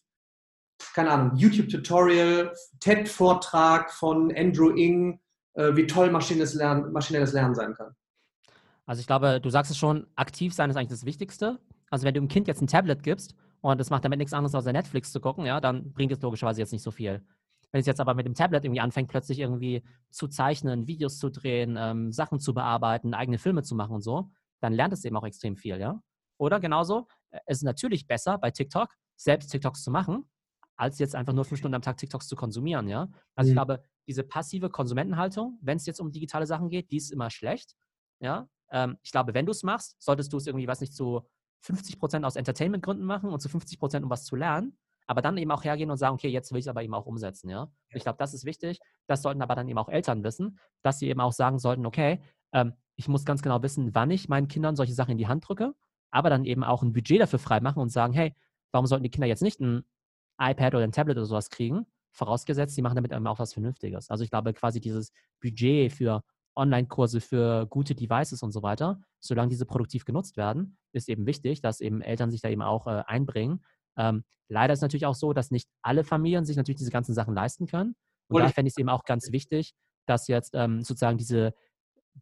keine 0.95 1.11
Ahnung, 1.11 1.35
YouTube-Tutorial, 1.35 2.53
TED-Vortrag 2.79 3.91
von 3.91 4.35
Andrew 4.35 4.71
Ng, 4.71 5.19
äh, 5.53 5.75
wie 5.75 5.85
toll 5.85 6.09
maschinelles 6.09 6.55
Lernen, 6.55 6.91
maschinelles 6.91 7.33
Lernen 7.33 7.53
sein 7.53 7.75
kann. 7.75 7.95
Also 8.87 8.99
ich 8.99 9.07
glaube, 9.07 9.39
du 9.39 9.49
sagst 9.51 9.71
es 9.71 9.77
schon, 9.77 10.07
aktiv 10.15 10.53
sein 10.53 10.69
ist 10.69 10.75
eigentlich 10.75 10.89
das 10.89 11.05
Wichtigste. 11.05 11.59
Also 11.91 12.05
wenn 12.05 12.13
du 12.13 12.21
dem 12.21 12.27
Kind 12.27 12.47
jetzt 12.47 12.61
ein 12.61 12.67
Tablet 12.67 13.03
gibst 13.03 13.35
und 13.61 13.79
das 13.79 13.89
macht 13.89 14.03
damit 14.03 14.17
nichts 14.17 14.33
anderes, 14.33 14.55
außer 14.55 14.73
Netflix 14.73 15.11
zu 15.11 15.19
gucken, 15.19 15.45
ja, 15.45 15.61
dann 15.61 15.93
bringt 15.93 16.11
es 16.11 16.21
logischerweise 16.21 16.61
jetzt 16.61 16.71
nicht 16.71 16.83
so 16.83 16.89
viel. 16.91 17.21
Wenn 17.71 17.81
es 17.81 17.87
jetzt 17.87 18.01
aber 18.01 18.13
mit 18.13 18.25
dem 18.25 18.35
Tablet 18.35 18.65
irgendwie 18.65 18.81
anfängt, 18.81 19.09
plötzlich 19.09 19.39
irgendwie 19.39 19.83
zu 20.09 20.27
zeichnen, 20.27 20.87
Videos 20.87 21.17
zu 21.17 21.29
drehen, 21.29 21.77
ähm, 21.79 22.11
Sachen 22.11 22.39
zu 22.39 22.53
bearbeiten, 22.53 23.13
eigene 23.13 23.37
Filme 23.37 23.63
zu 23.63 23.75
machen 23.75 23.95
und 23.95 24.01
so, 24.01 24.29
dann 24.59 24.73
lernt 24.73 24.93
es 24.93 25.05
eben 25.05 25.15
auch 25.15 25.25
extrem 25.25 25.55
viel, 25.55 25.79
ja. 25.79 26.01
Oder 26.37 26.59
genauso, 26.59 27.07
äh, 27.29 27.39
es 27.45 27.59
ist 27.59 27.63
natürlich 27.63 28.07
besser 28.07 28.37
bei 28.37 28.51
TikTok, 28.51 28.93
selbst 29.15 29.51
TikToks 29.51 29.83
zu 29.83 29.91
machen, 29.91 30.29
als 30.75 30.99
jetzt 30.99 31.15
einfach 31.15 31.33
nur 31.33 31.45
fünf 31.45 31.59
Stunden 31.59 31.75
am 31.75 31.81
Tag 31.81 31.97
TikToks 31.97 32.27
zu 32.27 32.35
konsumieren, 32.35 32.87
ja. 32.89 33.07
Also 33.35 33.47
mhm. 33.47 33.51
ich 33.51 33.55
glaube, 33.55 33.83
diese 34.07 34.23
passive 34.23 34.69
Konsumentenhaltung, 34.69 35.57
wenn 35.61 35.77
es 35.77 35.85
jetzt 35.85 36.01
um 36.01 36.11
digitale 36.11 36.45
Sachen 36.45 36.69
geht, 36.69 36.91
die 36.91 36.97
ist 36.97 37.11
immer 37.11 37.29
schlecht, 37.29 37.75
ja. 38.19 38.47
Ähm, 38.69 38.97
ich 39.01 39.11
glaube, 39.11 39.33
wenn 39.33 39.45
du 39.45 39.51
es 39.51 39.63
machst, 39.63 39.95
solltest 40.01 40.33
du 40.33 40.37
es 40.37 40.47
irgendwie, 40.47 40.67
weiß 40.67 40.81
nicht, 40.81 40.93
zu 40.93 41.21
50 41.61 41.99
Prozent 41.99 42.25
aus 42.25 42.35
Entertainment-Gründen 42.35 43.05
machen 43.05 43.29
und 43.29 43.39
zu 43.39 43.47
50 43.47 43.79
Prozent, 43.79 44.03
um 44.03 44.09
was 44.09 44.25
zu 44.25 44.35
lernen 44.35 44.77
aber 45.11 45.21
dann 45.21 45.35
eben 45.35 45.51
auch 45.51 45.65
hergehen 45.65 45.91
und 45.91 45.97
sagen, 45.97 46.13
okay, 46.13 46.29
jetzt 46.29 46.53
will 46.53 46.59
ich 46.59 46.63
es 46.63 46.69
aber 46.69 46.83
eben 46.83 46.93
auch 46.93 47.05
umsetzen, 47.05 47.49
ja. 47.49 47.69
Ich 47.89 48.03
glaube, 48.03 48.17
das 48.17 48.33
ist 48.33 48.45
wichtig. 48.45 48.79
Das 49.07 49.21
sollten 49.21 49.41
aber 49.41 49.55
dann 49.55 49.67
eben 49.67 49.77
auch 49.77 49.89
Eltern 49.89 50.23
wissen, 50.23 50.57
dass 50.83 50.99
sie 50.99 51.09
eben 51.09 51.19
auch 51.19 51.33
sagen 51.33 51.59
sollten, 51.59 51.85
okay, 51.85 52.21
ähm, 52.53 52.75
ich 52.95 53.09
muss 53.09 53.25
ganz 53.25 53.41
genau 53.41 53.61
wissen, 53.61 53.93
wann 53.93 54.09
ich 54.09 54.29
meinen 54.29 54.47
Kindern 54.47 54.77
solche 54.77 54.93
Sachen 54.93 55.11
in 55.11 55.17
die 55.17 55.27
Hand 55.27 55.45
drücke, 55.45 55.73
aber 56.11 56.29
dann 56.29 56.45
eben 56.45 56.63
auch 56.63 56.81
ein 56.81 56.93
Budget 56.93 57.19
dafür 57.19 57.39
freimachen 57.39 57.81
und 57.81 57.89
sagen, 57.89 58.13
hey, 58.13 58.33
warum 58.71 58.87
sollten 58.87 59.03
die 59.03 59.09
Kinder 59.09 59.27
jetzt 59.27 59.41
nicht 59.41 59.59
ein 59.59 59.83
iPad 60.39 60.75
oder 60.75 60.85
ein 60.85 60.93
Tablet 60.93 61.17
oder 61.17 61.25
sowas 61.25 61.49
kriegen? 61.49 61.85
Vorausgesetzt, 62.13 62.75
sie 62.75 62.81
machen 62.81 62.95
damit 62.95 63.11
eben 63.11 63.27
auch 63.27 63.39
was 63.39 63.51
Vernünftiges. 63.51 64.09
Also 64.09 64.23
ich 64.23 64.29
glaube, 64.29 64.53
quasi 64.53 64.79
dieses 64.79 65.11
Budget 65.41 65.91
für 65.91 66.23
Online-Kurse, 66.55 67.19
für 67.19 67.65
gute 67.65 67.95
Devices 67.95 68.43
und 68.43 68.53
so 68.53 68.63
weiter, 68.63 69.01
solange 69.19 69.49
diese 69.49 69.65
produktiv 69.65 70.05
genutzt 70.05 70.37
werden, 70.37 70.77
ist 70.93 71.09
eben 71.09 71.25
wichtig, 71.25 71.59
dass 71.59 71.81
eben 71.81 72.01
Eltern 72.01 72.31
sich 72.31 72.39
da 72.39 72.47
eben 72.47 72.61
auch 72.61 72.87
äh, 72.87 73.03
einbringen 73.07 73.61
ähm, 73.97 74.23
leider 74.49 74.73
ist 74.73 74.81
natürlich 74.81 75.05
auch 75.05 75.15
so, 75.15 75.33
dass 75.33 75.51
nicht 75.51 75.67
alle 75.81 76.03
Familien 76.03 76.45
sich 76.45 76.57
natürlich 76.57 76.77
diese 76.77 76.91
ganzen 76.91 77.13
Sachen 77.13 77.33
leisten 77.33 77.67
können. 77.67 77.95
Und, 78.27 78.37
und 78.37 78.41
da 78.43 78.49
fände 78.49 78.67
ich 78.67 78.73
es 78.73 78.77
eben 78.77 78.89
auch 78.89 79.03
ganz 79.03 79.31
wichtig, 79.31 79.73
dass 80.05 80.27
jetzt 80.27 80.51
ähm, 80.55 80.83
sozusagen 80.83 81.17
diese 81.17 81.53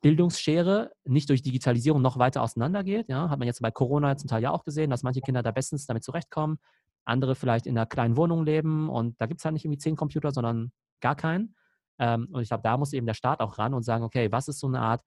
Bildungsschere 0.01 0.91
nicht 1.05 1.29
durch 1.29 1.41
Digitalisierung 1.41 2.01
noch 2.01 2.17
weiter 2.17 2.41
auseinandergeht. 2.41 3.09
Ja? 3.09 3.29
Hat 3.29 3.39
man 3.39 3.47
jetzt 3.47 3.61
bei 3.61 3.71
Corona 3.71 4.15
zum 4.17 4.27
Teil 4.27 4.43
ja 4.43 4.51
auch 4.51 4.63
gesehen, 4.63 4.89
dass 4.89 5.03
manche 5.03 5.21
Kinder 5.21 5.43
da 5.43 5.51
bestens 5.51 5.85
damit 5.85 6.03
zurechtkommen, 6.03 6.59
andere 7.05 7.35
vielleicht 7.35 7.65
in 7.65 7.77
einer 7.77 7.87
kleinen 7.87 8.17
Wohnung 8.17 8.45
leben 8.45 8.89
und 8.89 9.19
da 9.19 9.25
gibt 9.25 9.41
es 9.41 9.45
halt 9.45 9.53
nicht 9.53 9.65
irgendwie 9.65 9.79
zehn 9.79 9.95
Computer, 9.95 10.31
sondern 10.31 10.71
gar 11.01 11.15
keinen. 11.15 11.55
Ähm, 11.97 12.27
und 12.31 12.41
ich 12.41 12.49
glaube, 12.49 12.63
da 12.63 12.77
muss 12.77 12.93
eben 12.93 13.07
der 13.07 13.13
Staat 13.13 13.39
auch 13.39 13.57
ran 13.57 13.73
und 13.73 13.83
sagen, 13.83 14.03
okay, 14.03 14.31
was 14.31 14.47
ist 14.47 14.59
so 14.59 14.67
eine 14.67 14.79
Art 14.79 15.03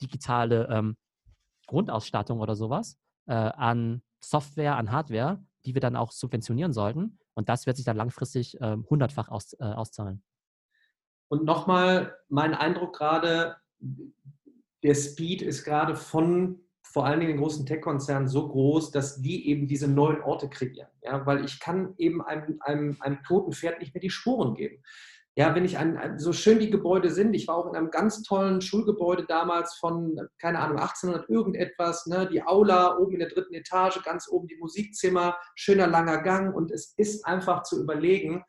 digitale 0.00 0.68
ähm, 0.70 0.96
Grundausstattung 1.66 2.40
oder 2.40 2.56
sowas 2.56 2.96
äh, 3.26 3.34
an 3.34 4.02
Software, 4.20 4.76
an 4.76 4.90
Hardware, 4.90 5.42
die 5.66 5.74
wir 5.74 5.80
dann 5.80 5.96
auch 5.96 6.12
subventionieren 6.12 6.72
sollten. 6.72 7.18
Und 7.34 7.48
das 7.48 7.66
wird 7.66 7.76
sich 7.76 7.84
dann 7.84 7.96
langfristig 7.96 8.60
äh, 8.60 8.76
hundertfach 8.88 9.28
aus, 9.28 9.54
äh, 9.54 9.64
auszahlen. 9.64 10.22
Und 11.28 11.44
nochmal 11.44 12.16
mein 12.28 12.54
Eindruck 12.54 12.96
gerade, 12.96 13.56
der 14.82 14.94
Speed 14.94 15.42
ist 15.42 15.64
gerade 15.64 15.96
von 15.96 16.60
vor 16.82 17.04
allen 17.04 17.18
Dingen 17.18 17.32
den 17.32 17.40
großen 17.40 17.66
Tech-Konzernen 17.66 18.28
so 18.28 18.48
groß, 18.48 18.92
dass 18.92 19.20
die 19.20 19.48
eben 19.48 19.66
diese 19.66 19.88
neuen 19.88 20.22
Orte 20.22 20.48
kreieren. 20.48 20.88
Ja, 21.02 21.26
weil 21.26 21.44
ich 21.44 21.58
kann 21.58 21.94
eben 21.98 22.22
einem, 22.22 22.58
einem, 22.60 22.96
einem 23.00 23.22
toten 23.24 23.52
Pferd 23.52 23.80
nicht 23.80 23.92
mehr 23.92 24.00
die 24.00 24.08
Spuren 24.08 24.54
geben 24.54 24.82
ja, 25.38 25.54
wenn 25.54 25.66
ich 25.66 25.76
an, 25.76 26.18
so 26.18 26.32
schön 26.32 26.58
die 26.58 26.70
Gebäude 26.70 27.10
sind, 27.10 27.34
ich 27.34 27.46
war 27.46 27.56
auch 27.56 27.68
in 27.68 27.76
einem 27.76 27.90
ganz 27.90 28.22
tollen 28.22 28.62
Schulgebäude 28.62 29.26
damals 29.26 29.74
von, 29.74 30.18
keine 30.40 30.60
Ahnung, 30.60 30.78
1800 30.78 31.28
irgendetwas, 31.28 32.06
ne, 32.06 32.26
die 32.32 32.42
Aula 32.42 32.96
oben 32.96 33.12
in 33.12 33.18
der 33.18 33.28
dritten 33.28 33.52
Etage, 33.52 34.02
ganz 34.02 34.28
oben 34.30 34.48
die 34.48 34.56
Musikzimmer, 34.56 35.36
schöner 35.54 35.88
langer 35.88 36.22
Gang 36.22 36.54
und 36.54 36.70
es 36.70 36.94
ist 36.96 37.26
einfach 37.26 37.64
zu 37.64 37.82
überlegen, 37.82 38.44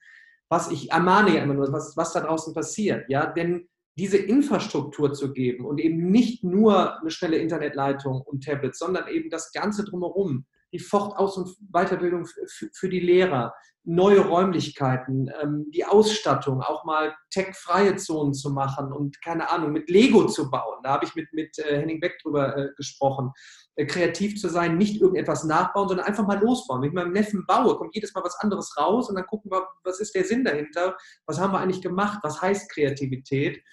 was 0.48 0.72
ich 0.72 0.90
ermahne 0.92 1.36
ja 1.36 1.44
immer 1.44 1.56
nur, 1.56 1.74
was, 1.74 1.98
was 1.98 2.14
da 2.14 2.22
draußen 2.22 2.54
passiert, 2.54 3.04
ja, 3.10 3.26
denn 3.26 3.68
diese 3.98 4.18
Infrastruktur 4.18 5.12
zu 5.12 5.34
geben 5.34 5.66
und 5.66 5.80
eben 5.80 6.10
nicht 6.10 6.46
nur 6.46 7.02
eine 7.02 7.10
schnelle 7.10 7.38
Internetleitung 7.38 8.22
und 8.22 8.46
Tablets, 8.46 8.80
sondern 8.80 9.10
eben 9.10 9.30
das 9.30 9.52
Ganze 9.52 9.84
drumherum, 9.84 10.46
die 10.72 10.80
Fortaus- 10.80 11.38
und 11.38 11.50
Weiterbildung 11.72 12.28
für 12.74 12.88
die 12.88 13.02
Lehrer, 13.02 13.54
neue 13.88 14.20
Räumlichkeiten, 14.20 15.32
ähm, 15.42 15.72
die 15.74 15.86
Ausstattung, 15.86 16.62
auch 16.62 16.84
mal 16.84 17.16
tech-freie 17.30 17.96
Zonen 17.96 18.34
zu 18.34 18.50
machen 18.50 18.92
und 18.92 19.22
keine 19.22 19.50
Ahnung, 19.50 19.72
mit 19.72 19.90
Lego 19.90 20.26
zu 20.26 20.52
bauen. 20.52 20.80
Da 20.84 20.92
habe 20.92 21.06
ich 21.06 21.16
mit, 21.16 21.32
mit 21.32 21.58
äh, 21.60 21.80
Henning 21.80 22.02
Beck 22.02 22.20
drüber 22.22 22.56
äh, 22.58 22.70
gesprochen. 22.76 23.32
Äh, 23.78 23.86
kreativ 23.86 24.42
zu 24.42 24.50
sein, 24.50 24.78
nicht 24.78 25.02
irgendetwas 25.02 25.46
nachbauen, 25.46 25.88
sondern 25.88 26.06
einfach 26.06 26.28
mal 26.28 26.38
losbauen. 26.38 26.82
Wenn 26.82 26.90
ich 26.90 26.96
meinem 26.96 27.14
Neffen 27.14 27.46
baue, 27.48 27.78
kommt 27.78 27.96
jedes 27.96 28.14
Mal 28.14 28.26
was 28.26 28.38
anderes 28.42 28.76
raus 28.78 29.10
und 29.10 29.16
dann 29.16 29.26
gucken 29.26 29.50
wir, 29.50 29.66
was 29.86 30.02
ist 30.02 30.14
der 30.14 30.26
Sinn 30.26 30.44
dahinter? 30.44 30.98
Was 31.26 31.40
haben 31.40 31.54
wir 31.54 31.60
eigentlich 31.60 31.82
gemacht? 31.82 32.20
Was 32.24 32.42
heißt 32.42 32.70
Kreativität? 32.70 33.64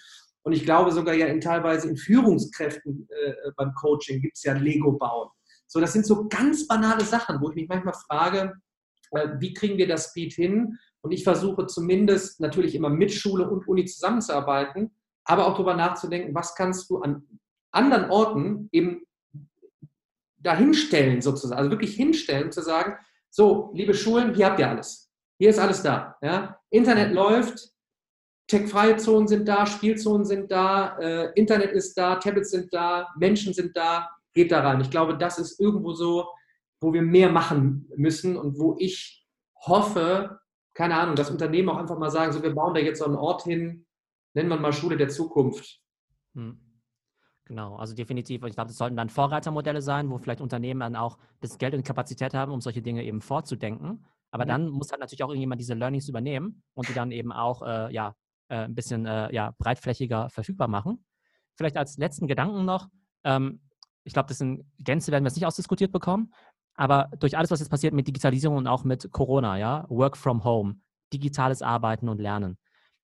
Und 0.44 0.52
ich 0.52 0.64
glaube 0.64 0.92
sogar 0.92 1.14
ja 1.14 1.26
in 1.26 1.40
teilweise 1.40 1.88
in 1.88 1.96
Führungskräften 1.96 3.08
beim 3.56 3.72
Coaching 3.80 4.20
gibt 4.20 4.36
es 4.36 4.42
ja 4.44 4.52
Lego 4.52 4.92
bauen. 4.92 5.30
So, 5.66 5.80
das 5.80 5.94
sind 5.94 6.06
so 6.06 6.28
ganz 6.28 6.66
banale 6.66 7.02
Sachen, 7.02 7.40
wo 7.40 7.48
ich 7.48 7.56
mich 7.56 7.66
manchmal 7.66 7.94
frage, 7.94 8.52
wie 9.38 9.54
kriegen 9.54 9.78
wir 9.78 9.88
das 9.88 10.10
Speed 10.10 10.32
hin? 10.32 10.78
Und 11.00 11.12
ich 11.12 11.24
versuche 11.24 11.66
zumindest 11.66 12.40
natürlich 12.40 12.74
immer 12.74 12.88
mit 12.88 13.12
Schule 13.12 13.48
und 13.48 13.66
Uni 13.68 13.84
zusammenzuarbeiten, 13.84 14.94
aber 15.24 15.46
auch 15.46 15.54
darüber 15.54 15.74
nachzudenken, 15.74 16.34
was 16.34 16.54
kannst 16.54 16.88
du 16.90 16.98
an 16.98 17.26
anderen 17.72 18.10
Orten 18.10 18.68
eben 18.72 19.02
dahinstellen 20.38 21.22
sozusagen, 21.22 21.58
also 21.58 21.70
wirklich 21.70 21.94
hinstellen, 21.94 22.52
zu 22.52 22.62
sagen, 22.62 22.96
so, 23.30 23.70
liebe 23.74 23.94
Schulen, 23.94 24.34
hier 24.34 24.46
habt 24.46 24.60
ihr 24.60 24.68
alles. 24.68 25.10
Hier 25.38 25.50
ist 25.50 25.58
alles 25.58 25.82
da. 25.82 26.16
Ja? 26.22 26.60
Internet 26.70 27.12
läuft, 27.12 27.70
tech-freie 28.46 28.96
Zonen 28.96 29.26
sind 29.26 29.48
da, 29.48 29.66
Spielzonen 29.66 30.24
sind 30.24 30.50
da, 30.52 30.96
äh, 30.98 31.32
Internet 31.34 31.72
ist 31.72 31.94
da, 31.94 32.16
Tablets 32.16 32.50
sind 32.50 32.72
da, 32.72 33.08
Menschen 33.18 33.52
sind 33.52 33.76
da, 33.76 34.08
geht 34.34 34.52
da 34.52 34.60
rein. 34.60 34.80
Ich 34.80 34.90
glaube, 34.90 35.16
das 35.16 35.38
ist 35.38 35.58
irgendwo 35.58 35.92
so 35.94 36.28
wo 36.84 36.92
wir 36.92 37.02
mehr 37.02 37.30
machen 37.30 37.90
müssen 37.96 38.36
und 38.36 38.58
wo 38.58 38.76
ich 38.78 39.26
hoffe, 39.56 40.38
keine 40.74 40.96
Ahnung, 40.96 41.16
dass 41.16 41.30
Unternehmen 41.30 41.68
auch 41.70 41.78
einfach 41.78 41.98
mal 41.98 42.10
sagen, 42.10 42.32
so 42.32 42.42
wir 42.42 42.54
bauen 42.54 42.74
da 42.74 42.80
jetzt 42.80 42.98
so 42.98 43.06
einen 43.06 43.16
Ort 43.16 43.44
hin, 43.44 43.86
nennen 44.34 44.48
wir 44.50 44.58
mal 44.58 44.72
Schule 44.72 44.96
der 44.96 45.08
Zukunft. 45.08 45.80
Hm. 46.34 46.60
Genau, 47.46 47.76
also 47.76 47.94
definitiv. 47.94 48.42
Ich 48.44 48.54
glaube, 48.54 48.68
das 48.68 48.78
sollten 48.78 48.96
dann 48.96 49.10
Vorreitermodelle 49.10 49.82
sein, 49.82 50.10
wo 50.10 50.18
vielleicht 50.18 50.40
Unternehmen 50.40 50.80
dann 50.80 50.96
auch 50.96 51.18
das 51.40 51.58
Geld 51.58 51.74
und 51.74 51.84
Kapazität 51.84 52.32
haben, 52.32 52.52
um 52.52 52.60
solche 52.60 52.80
Dinge 52.80 53.04
eben 53.04 53.20
vorzudenken. 53.20 54.06
Aber 54.30 54.44
mhm. 54.44 54.48
dann 54.48 54.68
muss 54.68 54.90
halt 54.90 55.00
natürlich 55.00 55.22
auch 55.22 55.28
irgendjemand 55.28 55.60
diese 55.60 55.74
Learnings 55.74 56.08
übernehmen 56.08 56.62
und 56.72 56.88
die 56.88 56.94
dann 56.94 57.12
eben 57.12 57.32
auch 57.32 57.62
äh, 57.62 57.92
ja, 57.92 58.14
äh, 58.48 58.64
ein 58.64 58.74
bisschen 58.74 59.06
äh, 59.06 59.32
ja, 59.34 59.54
breitflächiger 59.58 60.30
verfügbar 60.30 60.68
machen. 60.68 61.04
vielleicht 61.54 61.76
als 61.76 61.98
letzten 61.98 62.26
Gedanken 62.26 62.64
noch, 62.64 62.88
ähm, 63.24 63.60
ich 64.04 64.12
glaube, 64.12 64.28
das 64.28 64.40
in 64.40 64.70
Gänze 64.78 65.12
werden 65.12 65.24
wir 65.24 65.28
es 65.28 65.36
nicht 65.36 65.46
ausdiskutiert 65.46 65.92
bekommen, 65.92 66.32
aber 66.74 67.10
durch 67.18 67.36
alles, 67.36 67.50
was 67.50 67.60
jetzt 67.60 67.68
passiert 67.68 67.94
mit 67.94 68.06
Digitalisierung 68.08 68.56
und 68.56 68.66
auch 68.66 68.84
mit 68.84 69.10
Corona, 69.12 69.58
ja, 69.58 69.86
Work 69.88 70.16
from 70.16 70.44
Home, 70.44 70.76
digitales 71.12 71.62
Arbeiten 71.62 72.08
und 72.08 72.20
Lernen. 72.20 72.58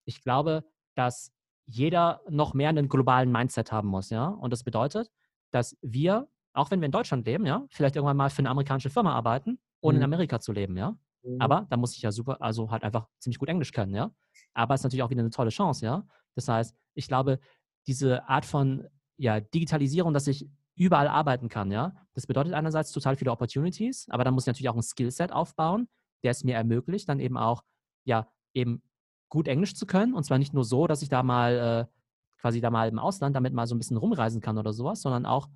Ich 0.05 0.21
glaube, 0.21 0.63
dass 0.95 1.31
jeder 1.65 2.21
noch 2.29 2.53
mehr 2.53 2.69
einen 2.69 2.89
globalen 2.89 3.31
Mindset 3.31 3.71
haben 3.71 3.87
muss, 3.87 4.09
ja. 4.09 4.27
Und 4.27 4.51
das 4.51 4.63
bedeutet, 4.63 5.09
dass 5.51 5.77
wir, 5.81 6.27
auch 6.53 6.71
wenn 6.71 6.81
wir 6.81 6.87
in 6.87 6.91
Deutschland 6.91 7.25
leben, 7.25 7.45
ja, 7.45 7.65
vielleicht 7.69 7.95
irgendwann 7.95 8.17
mal 8.17 8.29
für 8.29 8.39
eine 8.39 8.49
amerikanische 8.49 8.89
Firma 8.89 9.13
arbeiten, 9.13 9.59
ohne 9.79 9.95
mhm. 9.95 10.01
in 10.01 10.05
Amerika 10.05 10.39
zu 10.39 10.51
leben, 10.51 10.75
ja. 10.75 10.97
Mhm. 11.23 11.39
Aber 11.39 11.67
da 11.69 11.77
muss 11.77 11.95
ich 11.95 12.01
ja 12.01 12.11
super, 12.11 12.41
also 12.41 12.71
halt 12.71 12.83
einfach 12.83 13.07
ziemlich 13.19 13.39
gut 13.39 13.49
Englisch 13.49 13.71
können, 13.71 13.93
ja. 13.93 14.11
Aber 14.53 14.73
es 14.73 14.81
ist 14.81 14.83
natürlich 14.83 15.03
auch 15.03 15.09
wieder 15.09 15.21
eine 15.21 15.29
tolle 15.29 15.49
Chance, 15.49 15.85
ja. 15.85 16.05
Das 16.35 16.47
heißt, 16.47 16.75
ich 16.93 17.07
glaube, 17.07 17.39
diese 17.87 18.27
Art 18.27 18.45
von 18.45 18.87
ja, 19.17 19.39
Digitalisierung, 19.39 20.13
dass 20.13 20.27
ich 20.27 20.49
überall 20.75 21.07
arbeiten 21.07 21.49
kann, 21.49 21.71
ja. 21.71 21.93
Das 22.13 22.27
bedeutet 22.27 22.53
einerseits 22.53 22.91
total 22.91 23.15
viele 23.15 23.31
Opportunities, 23.31 24.07
aber 24.09 24.23
dann 24.23 24.33
muss 24.33 24.43
ich 24.43 24.47
natürlich 24.47 24.69
auch 24.69 24.75
ein 24.75 24.81
Skillset 24.81 25.31
aufbauen, 25.31 25.87
der 26.23 26.31
es 26.31 26.43
mir 26.43 26.55
ermöglicht, 26.55 27.09
dann 27.09 27.19
eben 27.19 27.37
auch, 27.37 27.63
ja, 28.05 28.27
eben 28.53 28.81
gut 29.29 29.47
Englisch 29.47 29.75
zu 29.75 29.85
können. 29.85 30.13
Und 30.13 30.23
zwar 30.23 30.37
nicht 30.37 30.53
nur 30.53 30.63
so, 30.63 30.87
dass 30.87 31.01
ich 31.01 31.09
da 31.09 31.23
mal 31.23 31.87
äh, 31.89 31.97
quasi 32.39 32.59
da 32.61 32.69
mal 32.69 32.89
im 32.89 32.99
Ausland 32.99 33.35
damit 33.35 33.53
mal 33.53 33.67
so 33.67 33.75
ein 33.75 33.77
bisschen 33.77 33.97
rumreisen 33.97 34.41
kann 34.41 34.57
oder 34.57 34.73
sowas, 34.73 35.01
sondern 35.01 35.25
auch 35.25 35.47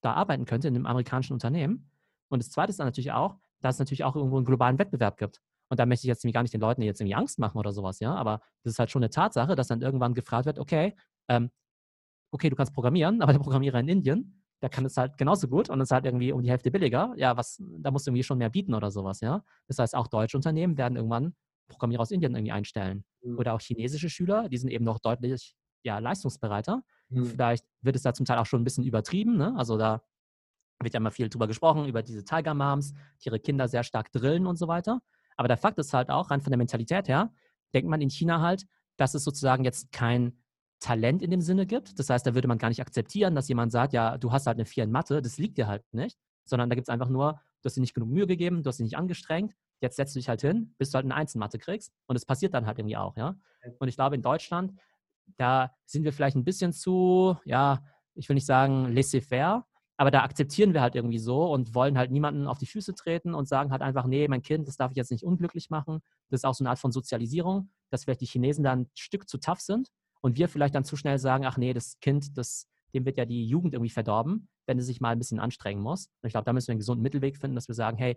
da 0.00 0.14
arbeiten 0.14 0.46
könnte 0.46 0.68
in 0.68 0.74
einem 0.74 0.86
amerikanischen 0.86 1.34
Unternehmen. 1.34 1.90
Und 2.28 2.42
das 2.42 2.50
Zweite 2.50 2.70
ist 2.70 2.80
dann 2.80 2.86
natürlich 2.86 3.12
auch, 3.12 3.36
dass 3.60 3.76
es 3.76 3.78
natürlich 3.78 4.04
auch 4.04 4.16
irgendwo 4.16 4.36
einen 4.36 4.46
globalen 4.46 4.78
Wettbewerb 4.78 5.18
gibt. 5.18 5.40
Und 5.68 5.78
da 5.78 5.86
möchte 5.86 6.06
ich 6.06 6.08
jetzt 6.08 6.24
gar 6.32 6.42
nicht 6.42 6.54
den 6.54 6.60
Leuten 6.60 6.82
jetzt 6.82 7.00
irgendwie 7.00 7.14
Angst 7.14 7.38
machen 7.38 7.58
oder 7.58 7.72
sowas, 7.72 8.00
ja. 8.00 8.14
Aber 8.14 8.40
das 8.62 8.72
ist 8.72 8.78
halt 8.78 8.90
schon 8.90 9.02
eine 9.02 9.10
Tatsache, 9.10 9.54
dass 9.54 9.68
dann 9.68 9.82
irgendwann 9.82 10.14
gefragt 10.14 10.46
wird, 10.46 10.58
okay, 10.58 10.96
ähm, 11.28 11.50
okay, 12.32 12.48
du 12.48 12.56
kannst 12.56 12.72
programmieren, 12.72 13.22
aber 13.22 13.32
der 13.32 13.40
Programmierer 13.40 13.80
in 13.80 13.88
Indien, 13.88 14.39
der 14.62 14.68
kann 14.68 14.84
es 14.84 14.96
halt 14.96 15.16
genauso 15.16 15.48
gut 15.48 15.70
und 15.70 15.80
ist 15.80 15.90
halt 15.90 16.04
irgendwie 16.04 16.32
um 16.32 16.42
die 16.42 16.50
Hälfte 16.50 16.70
billiger. 16.70 17.12
Ja, 17.16 17.36
was, 17.36 17.62
da 17.78 17.90
musst 17.90 18.06
du 18.06 18.10
irgendwie 18.10 18.22
schon 18.22 18.38
mehr 18.38 18.50
bieten 18.50 18.74
oder 18.74 18.90
sowas, 18.90 19.20
ja. 19.20 19.42
Das 19.66 19.78
heißt, 19.78 19.94
auch 19.94 20.06
deutsche 20.06 20.36
Unternehmen 20.36 20.76
werden 20.76 20.96
irgendwann 20.96 21.34
Programmierer 21.68 22.02
aus 22.02 22.10
Indien 22.10 22.34
irgendwie 22.34 22.52
einstellen. 22.52 23.04
Mhm. 23.22 23.38
Oder 23.38 23.54
auch 23.54 23.60
chinesische 23.60 24.10
Schüler, 24.10 24.48
die 24.48 24.58
sind 24.58 24.70
eben 24.70 24.84
noch 24.84 24.98
deutlich 24.98 25.54
ja, 25.82 25.98
leistungsbereiter. 25.98 26.82
Mhm. 27.08 27.24
Vielleicht 27.24 27.64
wird 27.80 27.96
es 27.96 28.02
da 28.02 28.12
zum 28.12 28.26
Teil 28.26 28.38
auch 28.38 28.46
schon 28.46 28.60
ein 28.60 28.64
bisschen 28.64 28.84
übertrieben. 28.84 29.36
Ne? 29.36 29.54
Also 29.56 29.78
da 29.78 30.02
wird 30.82 30.94
ja 30.94 30.98
immer 30.98 31.10
viel 31.10 31.28
drüber 31.28 31.46
gesprochen, 31.46 31.86
über 31.86 32.02
diese 32.02 32.24
Tiger 32.24 32.54
Moms, 32.54 32.92
die 33.22 33.28
ihre 33.28 33.40
Kinder 33.40 33.68
sehr 33.68 33.82
stark 33.82 34.12
drillen 34.12 34.46
und 34.46 34.56
so 34.56 34.68
weiter. 34.68 35.00
Aber 35.36 35.48
der 35.48 35.56
Fakt 35.56 35.78
ist 35.78 35.94
halt 35.94 36.10
auch, 36.10 36.30
rein 36.30 36.40
von 36.40 36.50
der 36.50 36.58
Mentalität 36.58 37.08
her, 37.08 37.32
denkt 37.72 37.88
man 37.88 38.00
in 38.00 38.10
China 38.10 38.40
halt, 38.40 38.66
dass 38.96 39.14
es 39.14 39.24
sozusagen 39.24 39.64
jetzt 39.64 39.92
kein 39.92 40.39
Talent 40.80 41.22
in 41.22 41.30
dem 41.30 41.40
Sinne 41.42 41.66
gibt. 41.66 41.98
Das 41.98 42.10
heißt, 42.10 42.26
da 42.26 42.34
würde 42.34 42.48
man 42.48 42.58
gar 42.58 42.68
nicht 42.68 42.80
akzeptieren, 42.80 43.34
dass 43.34 43.48
jemand 43.48 43.70
sagt, 43.70 43.92
ja, 43.92 44.18
du 44.18 44.32
hast 44.32 44.46
halt 44.46 44.56
eine 44.56 44.64
4 44.64 44.84
in 44.84 44.90
Mathe, 44.90 45.22
das 45.22 45.38
liegt 45.38 45.58
dir 45.58 45.66
halt 45.66 45.84
nicht, 45.92 46.18
sondern 46.44 46.68
da 46.70 46.74
gibt 46.74 46.88
es 46.88 46.92
einfach 46.92 47.08
nur, 47.08 47.40
du 47.62 47.66
hast 47.66 47.76
dir 47.76 47.80
nicht 47.80 47.94
genug 47.94 48.08
Mühe 48.08 48.26
gegeben, 48.26 48.62
du 48.62 48.68
hast 48.68 48.78
dich 48.78 48.84
nicht 48.84 48.96
angestrengt, 48.96 49.54
jetzt 49.80 49.96
setzt 49.96 50.14
du 50.14 50.18
dich 50.18 50.28
halt 50.28 50.40
hin, 50.40 50.74
bis 50.78 50.90
du 50.90 50.96
halt 50.96 51.04
eine 51.04 51.14
Eins 51.14 51.34
in 51.34 51.38
Mathe 51.38 51.58
kriegst 51.58 51.92
und 52.06 52.16
es 52.16 52.24
passiert 52.24 52.54
dann 52.54 52.66
halt 52.66 52.78
irgendwie 52.78 52.96
auch, 52.96 53.16
ja. 53.16 53.36
Und 53.78 53.88
ich 53.88 53.94
glaube, 53.94 54.16
in 54.16 54.22
Deutschland, 54.22 54.72
da 55.36 55.74
sind 55.84 56.04
wir 56.04 56.12
vielleicht 56.12 56.36
ein 56.36 56.44
bisschen 56.44 56.72
zu, 56.72 57.36
ja, 57.44 57.84
ich 58.14 58.28
will 58.28 58.34
nicht 58.34 58.46
sagen 58.46 58.92
laissez-faire, 58.92 59.66
aber 59.98 60.10
da 60.10 60.22
akzeptieren 60.22 60.72
wir 60.72 60.80
halt 60.80 60.94
irgendwie 60.94 61.18
so 61.18 61.52
und 61.52 61.74
wollen 61.74 61.98
halt 61.98 62.10
niemanden 62.10 62.46
auf 62.46 62.56
die 62.56 62.66
Füße 62.66 62.94
treten 62.94 63.34
und 63.34 63.48
sagen 63.48 63.70
halt 63.70 63.82
einfach, 63.82 64.06
nee, 64.06 64.26
mein 64.28 64.40
Kind, 64.40 64.66
das 64.66 64.78
darf 64.78 64.90
ich 64.90 64.96
jetzt 64.96 65.10
nicht 65.10 65.24
unglücklich 65.24 65.68
machen. 65.68 66.00
Das 66.30 66.40
ist 66.40 66.44
auch 66.46 66.54
so 66.54 66.64
eine 66.64 66.70
Art 66.70 66.78
von 66.78 66.90
Sozialisierung, 66.90 67.70
dass 67.90 68.04
vielleicht 68.04 68.22
die 68.22 68.26
Chinesen 68.26 68.64
da 68.64 68.72
ein 68.72 68.90
Stück 68.94 69.28
zu 69.28 69.36
tough 69.36 69.60
sind 69.60 69.90
und 70.22 70.36
wir 70.36 70.48
vielleicht 70.48 70.74
dann 70.74 70.84
zu 70.84 70.96
schnell 70.96 71.18
sagen, 71.18 71.46
ach 71.46 71.56
nee, 71.56 71.72
das 71.72 71.98
Kind, 72.00 72.36
das, 72.36 72.68
dem 72.94 73.04
wird 73.04 73.16
ja 73.16 73.24
die 73.24 73.46
Jugend 73.46 73.74
irgendwie 73.74 73.90
verdorben, 73.90 74.48
wenn 74.66 74.78
es 74.78 74.86
sich 74.86 75.00
mal 75.00 75.10
ein 75.10 75.18
bisschen 75.18 75.40
anstrengen 75.40 75.82
muss. 75.82 76.06
Und 76.22 76.26
ich 76.26 76.32
glaube, 76.32 76.44
da 76.44 76.52
müssen 76.52 76.68
wir 76.68 76.72
einen 76.72 76.80
gesunden 76.80 77.02
Mittelweg 77.02 77.36
finden, 77.36 77.54
dass 77.54 77.68
wir 77.68 77.74
sagen, 77.74 77.96
hey, 77.96 78.16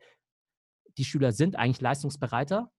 die 0.98 1.06
Schüler 1.06 1.32
sind 1.32 1.56
eigentlich 1.56 1.82
leistungsbereiter, 1.82 2.72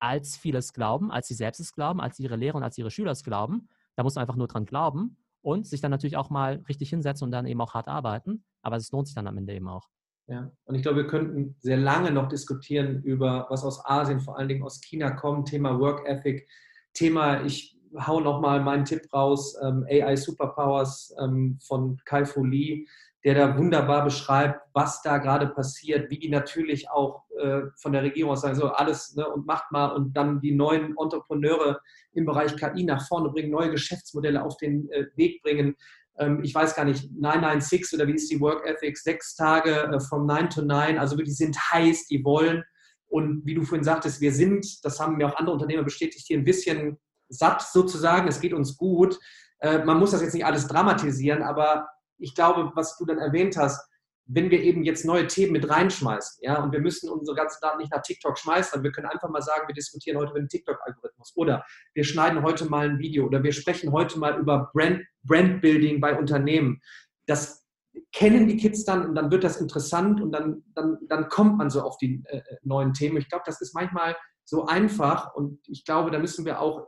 als 0.00 0.36
viele 0.36 0.58
es 0.58 0.72
glauben, 0.72 1.10
als 1.10 1.28
sie 1.28 1.34
selbst 1.34 1.60
es 1.60 1.72
glauben, 1.72 2.00
als 2.00 2.18
ihre 2.18 2.36
Lehrer 2.36 2.56
und 2.56 2.62
als 2.62 2.78
ihre 2.78 2.90
Schüler 2.90 3.12
es 3.12 3.24
glauben. 3.24 3.68
Da 3.96 4.02
muss 4.02 4.14
man 4.14 4.22
einfach 4.22 4.36
nur 4.36 4.48
dran 4.48 4.66
glauben 4.66 5.16
und 5.42 5.66
sich 5.66 5.80
dann 5.80 5.90
natürlich 5.90 6.16
auch 6.16 6.30
mal 6.30 6.62
richtig 6.68 6.90
hinsetzen 6.90 7.26
und 7.26 7.32
dann 7.32 7.46
eben 7.46 7.60
auch 7.60 7.74
hart 7.74 7.88
arbeiten. 7.88 8.44
Aber 8.62 8.76
es 8.76 8.90
lohnt 8.92 9.08
sich 9.08 9.14
dann 9.14 9.26
am 9.26 9.36
Ende 9.36 9.54
eben 9.54 9.68
auch. 9.68 9.88
Ja, 10.26 10.52
und 10.64 10.76
ich 10.76 10.82
glaube, 10.82 10.98
wir 10.98 11.06
könnten 11.08 11.56
sehr 11.58 11.76
lange 11.76 12.12
noch 12.12 12.28
diskutieren 12.28 13.02
über, 13.02 13.46
was 13.50 13.64
aus 13.64 13.84
Asien, 13.84 14.20
vor 14.20 14.38
allen 14.38 14.48
Dingen 14.48 14.62
aus 14.62 14.80
China 14.80 15.10
kommt, 15.10 15.48
Thema 15.48 15.80
Work 15.80 16.06
Ethic, 16.06 16.48
Thema, 16.94 17.44
ich 17.44 17.79
hau 17.98 18.20
nochmal 18.20 18.60
meinen 18.60 18.84
Tipp 18.84 19.02
raus, 19.12 19.56
ähm, 19.62 19.84
AI 19.88 20.16
Superpowers 20.16 21.14
ähm, 21.22 21.58
von 21.62 22.00
Kai 22.04 22.24
Fu 22.24 22.44
Lee, 22.44 22.86
der 23.24 23.34
da 23.34 23.58
wunderbar 23.58 24.04
beschreibt, 24.04 24.60
was 24.72 25.02
da 25.02 25.18
gerade 25.18 25.48
passiert, 25.48 26.10
wie 26.10 26.18
die 26.18 26.30
natürlich 26.30 26.90
auch 26.90 27.24
äh, 27.38 27.62
von 27.76 27.92
der 27.92 28.02
Regierung 28.02 28.32
aus 28.32 28.40
sagen, 28.40 28.54
so 28.54 28.68
alles 28.68 29.14
ne, 29.14 29.28
und 29.28 29.46
macht 29.46 29.70
mal 29.72 29.88
und 29.88 30.16
dann 30.16 30.40
die 30.40 30.54
neuen 30.54 30.96
Entrepreneure 30.98 31.80
im 32.12 32.24
Bereich 32.24 32.56
KI 32.56 32.84
nach 32.84 33.06
vorne 33.06 33.28
bringen, 33.28 33.50
neue 33.50 33.70
Geschäftsmodelle 33.70 34.42
auf 34.42 34.56
den 34.56 34.90
äh, 34.90 35.06
Weg 35.16 35.42
bringen. 35.42 35.76
Ähm, 36.18 36.40
ich 36.42 36.54
weiß 36.54 36.74
gar 36.74 36.84
nicht, 36.84 37.10
996 37.12 37.98
oder 37.98 38.06
wie 38.08 38.14
ist 38.14 38.30
die 38.30 38.40
Work 38.40 38.66
Ethics, 38.66 39.04
sechs 39.04 39.34
Tage 39.34 39.70
äh, 39.70 40.00
from 40.00 40.26
9 40.26 40.48
to 40.50 40.62
9, 40.62 40.98
also 40.98 41.16
die 41.16 41.30
sind 41.30 41.56
heiß, 41.72 42.06
die 42.06 42.24
wollen. 42.24 42.64
Und 43.06 43.44
wie 43.44 43.54
du 43.54 43.64
vorhin 43.64 43.84
sagtest, 43.84 44.20
wir 44.20 44.32
sind, 44.32 44.84
das 44.84 45.00
haben 45.00 45.16
mir 45.16 45.26
auch 45.26 45.36
andere 45.36 45.54
Unternehmer 45.54 45.82
bestätigt, 45.82 46.26
hier 46.26 46.38
ein 46.38 46.44
bisschen 46.44 46.96
satt 47.30 47.62
sozusagen, 47.62 48.28
es 48.28 48.40
geht 48.40 48.52
uns 48.52 48.76
gut. 48.76 49.18
Äh, 49.60 49.84
man 49.84 49.98
muss 49.98 50.10
das 50.10 50.22
jetzt 50.22 50.34
nicht 50.34 50.44
alles 50.44 50.66
dramatisieren, 50.66 51.42
aber 51.42 51.88
ich 52.18 52.34
glaube, 52.34 52.70
was 52.74 52.98
du 52.98 53.06
dann 53.06 53.18
erwähnt 53.18 53.56
hast, 53.56 53.88
wenn 54.32 54.50
wir 54.50 54.62
eben 54.62 54.84
jetzt 54.84 55.04
neue 55.04 55.26
Themen 55.26 55.52
mit 55.52 55.68
reinschmeißen, 55.68 56.42
ja, 56.42 56.62
und 56.62 56.72
wir 56.72 56.78
müssen 56.78 57.10
unsere 57.10 57.36
ganzen 57.36 57.58
Daten 57.60 57.78
nicht 57.78 57.92
nach 57.92 58.02
TikTok 58.02 58.38
schmeißen, 58.38 58.82
wir 58.82 58.92
können 58.92 59.08
einfach 59.08 59.28
mal 59.28 59.42
sagen, 59.42 59.66
wir 59.66 59.74
diskutieren 59.74 60.18
heute 60.18 60.30
über 60.30 60.38
den 60.38 60.48
TikTok-Algorithmus 60.48 61.32
oder 61.34 61.64
wir 61.94 62.04
schneiden 62.04 62.42
heute 62.42 62.66
mal 62.66 62.88
ein 62.88 62.98
Video 62.98 63.26
oder 63.26 63.42
wir 63.42 63.52
sprechen 63.52 63.90
heute 63.90 64.18
mal 64.18 64.38
über 64.38 64.70
Brand, 64.72 65.02
Brandbuilding 65.24 66.00
bei 66.00 66.16
Unternehmen. 66.16 66.80
Das 67.26 67.66
kennen 68.12 68.46
die 68.46 68.56
Kids 68.56 68.84
dann 68.84 69.04
und 69.04 69.16
dann 69.16 69.32
wird 69.32 69.42
das 69.42 69.60
interessant 69.60 70.20
und 70.20 70.30
dann, 70.30 70.62
dann, 70.74 70.98
dann 71.08 71.28
kommt 71.28 71.58
man 71.58 71.70
so 71.70 71.82
auf 71.82 71.96
die 71.98 72.22
äh, 72.26 72.40
neuen 72.62 72.92
Themen. 72.92 73.16
Ich 73.16 73.28
glaube, 73.28 73.44
das 73.46 73.60
ist 73.60 73.74
manchmal 73.74 74.16
so 74.44 74.66
einfach 74.66 75.34
und 75.34 75.58
ich 75.66 75.84
glaube, 75.84 76.12
da 76.12 76.20
müssen 76.20 76.44
wir 76.44 76.60
auch 76.60 76.86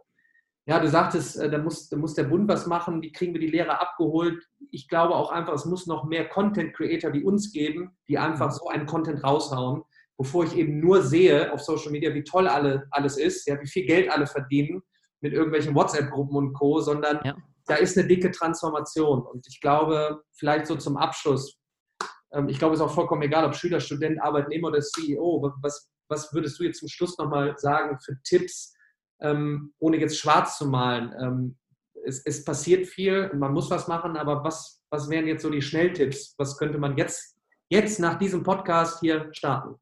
ja, 0.67 0.79
du 0.79 0.89
sagtest, 0.89 1.39
äh, 1.39 1.51
da 1.51 1.59
muss, 1.59 1.89
da 1.89 1.97
muss 1.97 2.15
der 2.15 2.25
Bund 2.25 2.49
was 2.49 2.67
machen, 2.67 3.03
wie 3.03 3.11
kriegen 3.11 3.33
wir 3.33 3.41
die 3.41 3.49
Lehrer 3.49 3.81
abgeholt. 3.81 4.47
Ich 4.71 4.89
glaube 4.89 5.15
auch 5.15 5.31
einfach, 5.31 5.55
es 5.55 5.65
muss 5.65 5.87
noch 5.87 6.05
mehr 6.05 6.29
Content 6.29 6.75
Creator 6.75 7.13
wie 7.13 7.25
uns 7.25 7.53
geben, 7.53 7.97
die 8.09 8.19
einfach 8.19 8.49
mhm. 8.49 8.53
so 8.53 8.69
einen 8.69 8.87
Content 8.87 9.25
raushauen, 9.25 9.83
bevor 10.17 10.45
ich 10.45 10.57
eben 10.57 10.79
nur 10.79 11.03
sehe 11.03 11.53
auf 11.53 11.61
Social 11.61 11.91
Media, 11.91 12.15
wie 12.15 12.23
toll 12.23 12.47
alle, 12.47 12.87
alles 12.91 13.17
ist, 13.17 13.47
ja, 13.49 13.61
wie 13.61 13.67
viel 13.67 13.87
Geld 13.87 14.11
alle 14.11 14.27
verdienen 14.27 14.83
mit 15.21 15.33
irgendwelchen 15.33 15.75
WhatsApp-Gruppen 15.75 16.37
und 16.37 16.53
Co., 16.53 16.81
sondern 16.81 17.21
ja. 17.25 17.37
da 17.67 17.77
ist 17.77 17.99
eine 17.99 18.07
dicke 18.07 18.31
Transformation. 18.31 19.23
Und 19.23 19.47
ich 19.49 19.61
glaube, 19.61 20.23
vielleicht 20.33 20.67
so 20.67 20.77
zum 20.77 20.97
Abschluss, 20.97 21.59
ähm, 22.33 22.49
ich 22.49 22.59
glaube, 22.59 22.75
es 22.75 22.81
ist 22.81 22.87
auch 22.87 22.95
vollkommen 22.95 23.23
egal, 23.23 23.45
ob 23.45 23.57
Schüler, 23.57 23.81
Student, 23.81 24.23
Arbeitnehmer 24.23 24.69
oder 24.69 24.81
CEO, 24.81 25.53
was, 25.61 25.91
was 26.09 26.33
würdest 26.33 26.59
du 26.61 26.65
jetzt 26.65 26.79
zum 26.79 26.89
Schluss 26.89 27.19
nochmal 27.19 27.57
sagen 27.59 27.99
für 28.05 28.17
Tipps, 28.23 28.75
ähm, 29.23 29.73
ohne 29.79 29.99
jetzt 29.99 30.19
schwarz 30.19 30.59
zu 30.59 30.67
malen. 30.67 31.15
Ähm, 31.19 31.57
es, 32.05 32.25
es, 32.27 32.45
passiert 32.45 32.87
viel 32.87 33.31
und 33.33 33.39
man 33.39 33.53
muss 33.53 33.71
was 33.71 33.89
machen, 33.89 34.17
aber 34.17 34.43
was, 34.45 34.83
was 34.91 35.09
wären 35.09 35.27
jetzt 35.27 35.43
so 35.43 35.51
die 35.51 35.63
Schnelltipps? 35.63 36.35
Was 36.37 36.59
könnte 36.59 36.79
man 36.79 36.97
jetzt, 36.97 37.37
jetzt 37.69 38.01
nach 38.01 38.19
diesem 38.19 38.43
Podcast 38.43 39.01
hier 39.01 39.29
starten? 39.33 39.77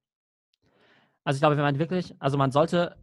Also 1.25 1.37
ich 1.37 1.41
glaube, 1.41 1.57
wenn 1.57 1.65
man 1.65 1.79
wirklich, 1.79 2.15
also 2.19 2.37
man 2.37 2.53
sollte, 2.53 2.97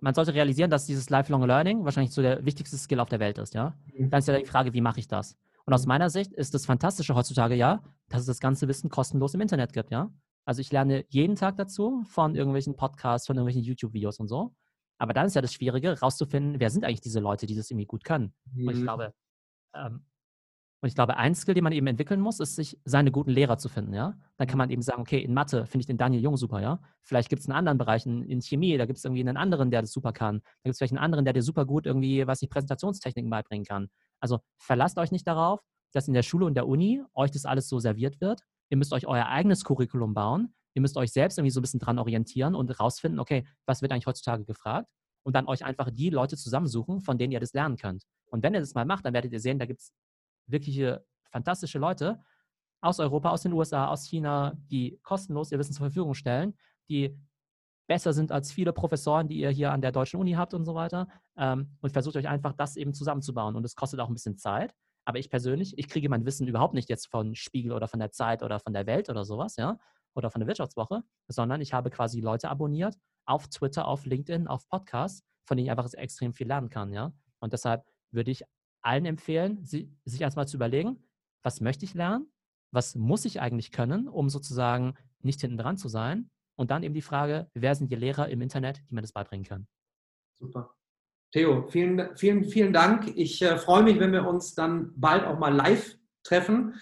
man 0.00 0.14
sollte 0.14 0.34
realisieren, 0.34 0.70
dass 0.70 0.86
dieses 0.86 1.10
Lifelong 1.10 1.44
Learning 1.44 1.84
wahrscheinlich 1.84 2.14
so 2.14 2.22
der 2.22 2.44
wichtigste 2.44 2.76
Skill 2.76 3.00
auf 3.00 3.08
der 3.08 3.20
Welt 3.20 3.38
ist, 3.38 3.54
ja. 3.54 3.74
Mhm. 3.92 4.10
Dann 4.10 4.20
ist 4.20 4.28
ja 4.28 4.38
die 4.38 4.46
Frage, 4.46 4.72
wie 4.72 4.80
mache 4.80 5.00
ich 5.00 5.08
das? 5.08 5.36
Und 5.64 5.74
aus 5.74 5.86
meiner 5.86 6.08
Sicht 6.08 6.32
ist 6.32 6.54
das 6.54 6.64
Fantastische 6.66 7.14
heutzutage 7.14 7.54
ja, 7.54 7.82
dass 8.08 8.20
es 8.20 8.26
das 8.26 8.40
ganze 8.40 8.68
Wissen 8.68 8.88
kostenlos 8.88 9.34
im 9.34 9.40
Internet 9.40 9.72
gibt, 9.72 9.90
ja. 9.90 10.10
Also 10.44 10.62
ich 10.62 10.72
lerne 10.72 11.04
jeden 11.08 11.36
Tag 11.36 11.56
dazu 11.56 12.04
von 12.06 12.34
irgendwelchen 12.34 12.74
Podcasts, 12.74 13.26
von 13.26 13.36
irgendwelchen 13.36 13.64
YouTube-Videos 13.64 14.18
und 14.18 14.28
so. 14.28 14.54
Aber 14.98 15.12
dann 15.12 15.26
ist 15.26 15.34
ja 15.34 15.42
das 15.42 15.54
Schwierige, 15.54 15.98
rauszufinden, 16.00 16.60
wer 16.60 16.70
sind 16.70 16.84
eigentlich 16.84 17.00
diese 17.00 17.20
Leute, 17.20 17.46
die 17.46 17.56
das 17.56 17.70
irgendwie 17.70 17.86
gut 17.86 18.04
können. 18.04 18.34
Mhm. 18.52 18.66
Und 18.66 18.74
ich 18.74 18.80
mhm. 18.80 18.84
glaube, 18.84 19.14
ähm, 19.74 20.04
und 20.80 20.88
ich 20.88 20.94
glaube, 20.94 21.16
ein 21.16 21.34
Skill, 21.34 21.54
den 21.54 21.64
man 21.64 21.72
eben 21.72 21.88
entwickeln 21.88 22.20
muss, 22.20 22.38
ist, 22.38 22.54
sich 22.54 22.78
seine 22.84 23.10
guten 23.10 23.30
Lehrer 23.30 23.58
zu 23.58 23.68
finden, 23.68 23.94
ja. 23.94 24.16
Dann 24.36 24.46
kann 24.46 24.58
man 24.58 24.70
eben 24.70 24.82
sagen, 24.82 25.02
okay, 25.02 25.18
in 25.18 25.34
Mathe 25.34 25.66
finde 25.66 25.82
ich 25.82 25.86
den 25.86 25.96
Daniel 25.96 26.22
Jung 26.22 26.36
super, 26.36 26.60
ja. 26.60 26.80
Vielleicht 27.02 27.28
gibt 27.30 27.40
es 27.40 27.48
einen 27.48 27.56
anderen 27.56 27.78
Bereich, 27.78 28.06
in, 28.06 28.22
in 28.22 28.40
Chemie, 28.40 28.76
da 28.76 28.86
gibt 28.86 28.98
es 28.98 29.04
irgendwie 29.04 29.22
einen 29.22 29.36
anderen, 29.36 29.72
der 29.72 29.80
das 29.80 29.92
super 29.92 30.12
kann. 30.12 30.38
Da 30.38 30.46
gibt 30.64 30.74
es 30.74 30.78
vielleicht 30.78 30.92
einen 30.92 31.02
anderen, 31.02 31.24
der 31.24 31.34
dir 31.34 31.42
super 31.42 31.66
gut 31.66 31.84
irgendwie, 31.84 32.28
was 32.28 32.42
ich, 32.42 32.50
Präsentationstechniken 32.50 33.28
beibringen 33.28 33.64
kann. 33.64 33.88
Also 34.20 34.38
verlasst 34.56 34.98
euch 34.98 35.10
nicht 35.10 35.26
darauf, 35.26 35.60
dass 35.92 36.06
in 36.06 36.14
der 36.14 36.22
Schule 36.22 36.46
und 36.46 36.54
der 36.54 36.68
Uni 36.68 37.02
euch 37.12 37.32
das 37.32 37.44
alles 37.44 37.68
so 37.68 37.80
serviert 37.80 38.20
wird. 38.20 38.42
Ihr 38.70 38.76
müsst 38.76 38.92
euch 38.92 39.06
euer 39.06 39.26
eigenes 39.26 39.64
Curriculum 39.64 40.14
bauen. 40.14 40.54
Ihr 40.78 40.80
müsst 40.80 40.96
euch 40.96 41.10
selbst 41.10 41.38
irgendwie 41.38 41.50
so 41.50 41.58
ein 41.58 41.62
bisschen 41.62 41.80
dran 41.80 41.98
orientieren 41.98 42.54
und 42.54 42.70
rausfinden, 42.78 43.18
okay, 43.18 43.44
was 43.66 43.82
wird 43.82 43.90
eigentlich 43.90 44.06
heutzutage 44.06 44.44
gefragt? 44.44 44.92
Und 45.24 45.34
dann 45.34 45.48
euch 45.48 45.64
einfach 45.64 45.90
die 45.90 46.08
Leute 46.08 46.36
zusammensuchen, 46.36 47.00
von 47.00 47.18
denen 47.18 47.32
ihr 47.32 47.40
das 47.40 47.52
lernen 47.52 47.76
könnt. 47.76 48.04
Und 48.26 48.44
wenn 48.44 48.54
ihr 48.54 48.60
das 48.60 48.74
mal 48.74 48.84
macht, 48.84 49.04
dann 49.04 49.12
werdet 49.12 49.32
ihr 49.32 49.40
sehen, 49.40 49.58
da 49.58 49.66
gibt 49.66 49.80
es 49.80 49.92
wirkliche 50.46 51.04
fantastische 51.32 51.80
Leute 51.80 52.20
aus 52.80 53.00
Europa, 53.00 53.30
aus 53.30 53.42
den 53.42 53.54
USA, 53.54 53.88
aus 53.88 54.04
China, 54.04 54.56
die 54.70 55.00
kostenlos 55.02 55.50
ihr 55.50 55.58
Wissen 55.58 55.72
zur 55.72 55.86
Verfügung 55.86 56.14
stellen, 56.14 56.56
die 56.88 57.18
besser 57.88 58.12
sind 58.12 58.30
als 58.30 58.52
viele 58.52 58.72
Professoren, 58.72 59.26
die 59.26 59.40
ihr 59.40 59.50
hier 59.50 59.72
an 59.72 59.80
der 59.80 59.90
deutschen 59.90 60.20
Uni 60.20 60.34
habt 60.34 60.54
und 60.54 60.64
so 60.64 60.76
weiter. 60.76 61.08
Ähm, 61.36 61.76
und 61.80 61.90
versucht 61.90 62.14
euch 62.14 62.28
einfach 62.28 62.52
das 62.52 62.76
eben 62.76 62.94
zusammenzubauen. 62.94 63.56
Und 63.56 63.64
es 63.64 63.74
kostet 63.74 63.98
auch 63.98 64.06
ein 64.06 64.14
bisschen 64.14 64.36
Zeit. 64.36 64.76
Aber 65.04 65.18
ich 65.18 65.28
persönlich, 65.28 65.76
ich 65.76 65.88
kriege 65.88 66.08
mein 66.08 66.24
Wissen 66.24 66.46
überhaupt 66.46 66.74
nicht 66.74 66.88
jetzt 66.88 67.08
von 67.08 67.34
Spiegel 67.34 67.72
oder 67.72 67.88
von 67.88 67.98
der 67.98 68.12
Zeit 68.12 68.44
oder 68.44 68.60
von 68.60 68.72
der 68.72 68.86
Welt 68.86 69.10
oder 69.10 69.24
sowas, 69.24 69.56
ja, 69.56 69.76
oder 70.18 70.30
von 70.30 70.40
der 70.40 70.48
Wirtschaftswoche, 70.48 71.02
sondern 71.28 71.60
ich 71.60 71.72
habe 71.72 71.90
quasi 71.90 72.20
Leute 72.20 72.50
abonniert 72.50 72.96
auf 73.24 73.48
Twitter, 73.48 73.86
auf 73.86 74.04
LinkedIn, 74.04 74.48
auf 74.48 74.68
Podcasts, 74.68 75.22
von 75.46 75.56
denen 75.56 75.66
ich 75.66 75.70
einfach 75.70 75.90
extrem 75.94 76.34
viel 76.34 76.48
lernen 76.48 76.68
kann, 76.68 76.92
ja. 76.92 77.12
Und 77.40 77.52
deshalb 77.52 77.84
würde 78.10 78.30
ich 78.30 78.42
allen 78.82 79.06
empfehlen, 79.06 79.64
sich 79.64 80.20
erstmal 80.20 80.48
zu 80.48 80.56
überlegen, 80.56 81.02
was 81.42 81.60
möchte 81.60 81.84
ich 81.84 81.94
lernen? 81.94 82.30
Was 82.72 82.94
muss 82.94 83.24
ich 83.24 83.40
eigentlich 83.40 83.72
können, 83.72 84.08
um 84.08 84.28
sozusagen 84.28 84.94
nicht 85.20 85.40
hinten 85.40 85.56
dran 85.56 85.78
zu 85.78 85.88
sein? 85.88 86.30
Und 86.56 86.70
dann 86.70 86.82
eben 86.82 86.94
die 86.94 87.02
Frage, 87.02 87.48
wer 87.54 87.74
sind 87.74 87.90
die 87.90 87.96
Lehrer 87.96 88.28
im 88.28 88.42
Internet, 88.42 88.82
die 88.90 88.94
mir 88.94 89.00
das 89.00 89.12
beibringen 89.12 89.46
können? 89.46 89.68
Super. 90.40 90.74
Theo, 91.32 91.68
vielen, 91.68 92.16
vielen, 92.16 92.44
vielen 92.44 92.72
Dank. 92.72 93.12
Ich 93.16 93.40
äh, 93.42 93.58
freue 93.58 93.82
mich, 93.82 94.00
wenn 94.00 94.12
wir 94.12 94.26
uns 94.26 94.54
dann 94.54 94.92
bald 94.96 95.24
auch 95.24 95.38
mal 95.38 95.54
live 95.54 95.98
treffen. 96.24 96.74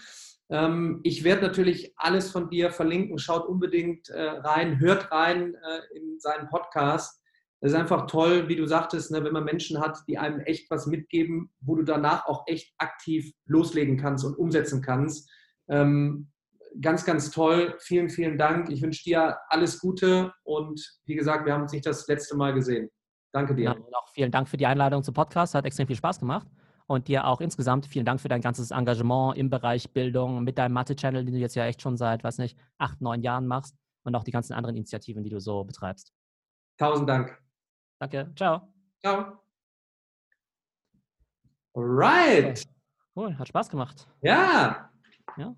Ähm, 0.49 1.01
ich 1.03 1.24
werde 1.24 1.42
natürlich 1.42 1.92
alles 1.97 2.30
von 2.30 2.51
dir 2.51 2.70
verlinken. 2.70 3.18
Schaut 3.18 3.47
unbedingt 3.47 4.09
äh, 4.09 4.22
rein, 4.22 4.78
hört 4.78 5.11
rein 5.11 5.55
äh, 5.55 5.99
in 5.99 6.18
seinen 6.18 6.49
Podcast. 6.49 7.22
Es 7.61 7.72
ist 7.72 7.78
einfach 7.78 8.07
toll, 8.07 8.49
wie 8.49 8.57
du 8.57 8.66
sagtest, 8.66 9.11
ne, 9.11 9.24
wenn 9.24 9.32
man 9.32 9.44
Menschen 9.44 9.80
hat, 9.80 9.99
die 10.09 10.18
einem 10.18 10.40
echt 10.40 10.70
was 10.70 10.86
mitgeben, 10.86 11.51
wo 11.61 11.74
du 11.74 11.82
danach 11.82 12.26
auch 12.26 12.44
echt 12.47 12.74
aktiv 12.78 13.32
loslegen 13.47 13.97
kannst 13.97 14.24
und 14.24 14.36
umsetzen 14.36 14.82
kannst. 14.82 15.30
Ähm, 15.68 16.30
ganz, 16.80 17.05
ganz 17.05 17.30
toll. 17.30 17.74
Vielen, 17.78 18.11
vielen 18.11 18.38
Dank. 18.38 18.70
Ich 18.70 18.82
wünsche 18.82 19.03
dir 19.05 19.38
alles 19.49 19.80
Gute 19.80 20.32
und 20.44 20.80
wie 21.07 21.14
gesagt, 21.14 21.47
wir 21.47 21.55
haben 21.55 21.62
uns 21.62 21.72
nicht 21.72 21.86
das 21.86 22.07
letzte 22.07 22.36
Mal 22.36 22.53
gesehen. 22.55 22.90
Danke 23.32 23.55
dir. 23.55 23.64
Ja, 23.64 23.99
vielen 24.12 24.30
Dank 24.30 24.49
für 24.49 24.57
die 24.57 24.66
Einladung 24.66 25.03
zum 25.03 25.14
Podcast. 25.14 25.55
Hat 25.55 25.64
extrem 25.64 25.86
viel 25.86 25.97
Spaß 25.97 26.20
gemacht. 26.20 26.47
Und 26.89 27.09
dir 27.09 27.26
auch 27.26 27.41
insgesamt 27.41 27.87
vielen 27.87 28.05
Dank 28.05 28.20
für 28.20 28.28
dein 28.28 28.41
ganzes 28.41 28.70
Engagement 28.70 29.37
im 29.37 29.51
Bereich 29.51 29.93
Bildung 29.93 30.45
mit 30.45 30.57
deinem 30.57 30.72
Mathe-Channel, 30.74 31.24
den 31.24 31.34
du 31.34 31.41
jetzt 31.41 31.57
ja 31.57 31.64
echt 31.66 31.82
schon 31.82 31.97
seit, 31.97 32.22
weiß 32.22 32.39
nicht, 32.39 32.57
acht, 32.78 33.01
neun 33.01 33.22
Jahren 33.22 33.47
machst 33.47 33.76
und 34.05 34.14
auch 34.14 34.22
die 34.22 34.30
ganzen 34.30 34.53
anderen 34.53 34.76
Initiativen, 34.76 35.24
die 35.24 35.30
du 35.30 35.41
so 35.41 35.64
betreibst. 35.64 36.12
Tausend 36.78 37.09
Dank. 37.09 37.37
Danke. 37.99 38.32
Ciao. 38.37 38.72
Ciao. 39.01 39.39
Alright. 41.74 42.62
Cool, 43.16 43.37
hat 43.37 43.49
Spaß 43.49 43.68
gemacht. 43.68 44.07
Ja. 44.22 44.91
Ja. 45.37 45.57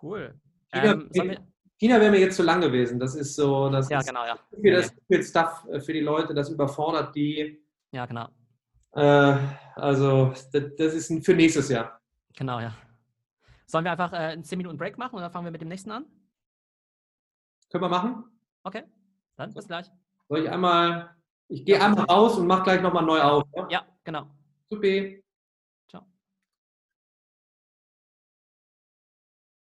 Cool. 0.00 0.40
China, 0.72 0.92
ähm, 1.14 1.38
China 1.78 2.00
wäre 2.00 2.10
mir 2.10 2.20
jetzt 2.20 2.36
zu 2.36 2.42
lang 2.42 2.60
gewesen. 2.60 3.00
Das 3.00 3.14
ist 3.14 3.34
so, 3.34 3.68
das 3.68 3.88
ja, 3.88 4.00
genau, 4.00 4.24
ja. 4.24 4.38
für 4.50 4.70
das 4.70 4.94
viel 5.06 5.22
Stuff 5.22 5.64
äh, 5.72 5.80
für 5.80 5.92
die 5.92 6.00
Leute, 6.00 6.34
das 6.34 6.50
überfordert 6.50 7.14
die. 7.14 7.64
Ja, 7.92 8.06
genau. 8.06 8.28
Äh, 8.98 9.38
also, 9.76 10.34
das, 10.52 10.74
das, 10.76 10.94
ist 10.94 11.24
für 11.24 11.34
nächstes 11.34 11.68
Jahr. 11.68 12.00
Genau, 12.36 12.58
ja. 12.58 12.74
Sollen 13.66 13.84
wir 13.84 13.92
einfach 13.92 14.12
äh, 14.12 14.16
einen 14.16 14.42
10 14.42 14.58
Minuten 14.58 14.76
Break 14.76 14.98
machen 14.98 15.14
und 15.14 15.22
dann 15.22 15.30
fangen 15.30 15.44
wir 15.44 15.52
mit 15.52 15.60
dem 15.60 15.68
nächsten 15.68 15.92
an? 15.92 16.04
Können 17.70 17.84
wir 17.84 17.88
machen? 17.88 18.24
Okay, 18.64 18.82
dann 19.36 19.54
bis 19.54 19.68
gleich. 19.68 19.86
Soll 20.28 20.40
ich 20.40 20.50
einmal, 20.50 21.14
ich 21.46 21.64
gehe 21.64 21.80
einmal 21.80 22.06
raus 22.06 22.38
und 22.38 22.48
mache 22.48 22.64
gleich 22.64 22.82
nochmal 22.82 23.04
neu 23.04 23.20
auf. 23.20 23.44
Ja, 23.54 23.68
ja 23.70 23.86
genau. 24.02 24.26
Super. 24.68 25.20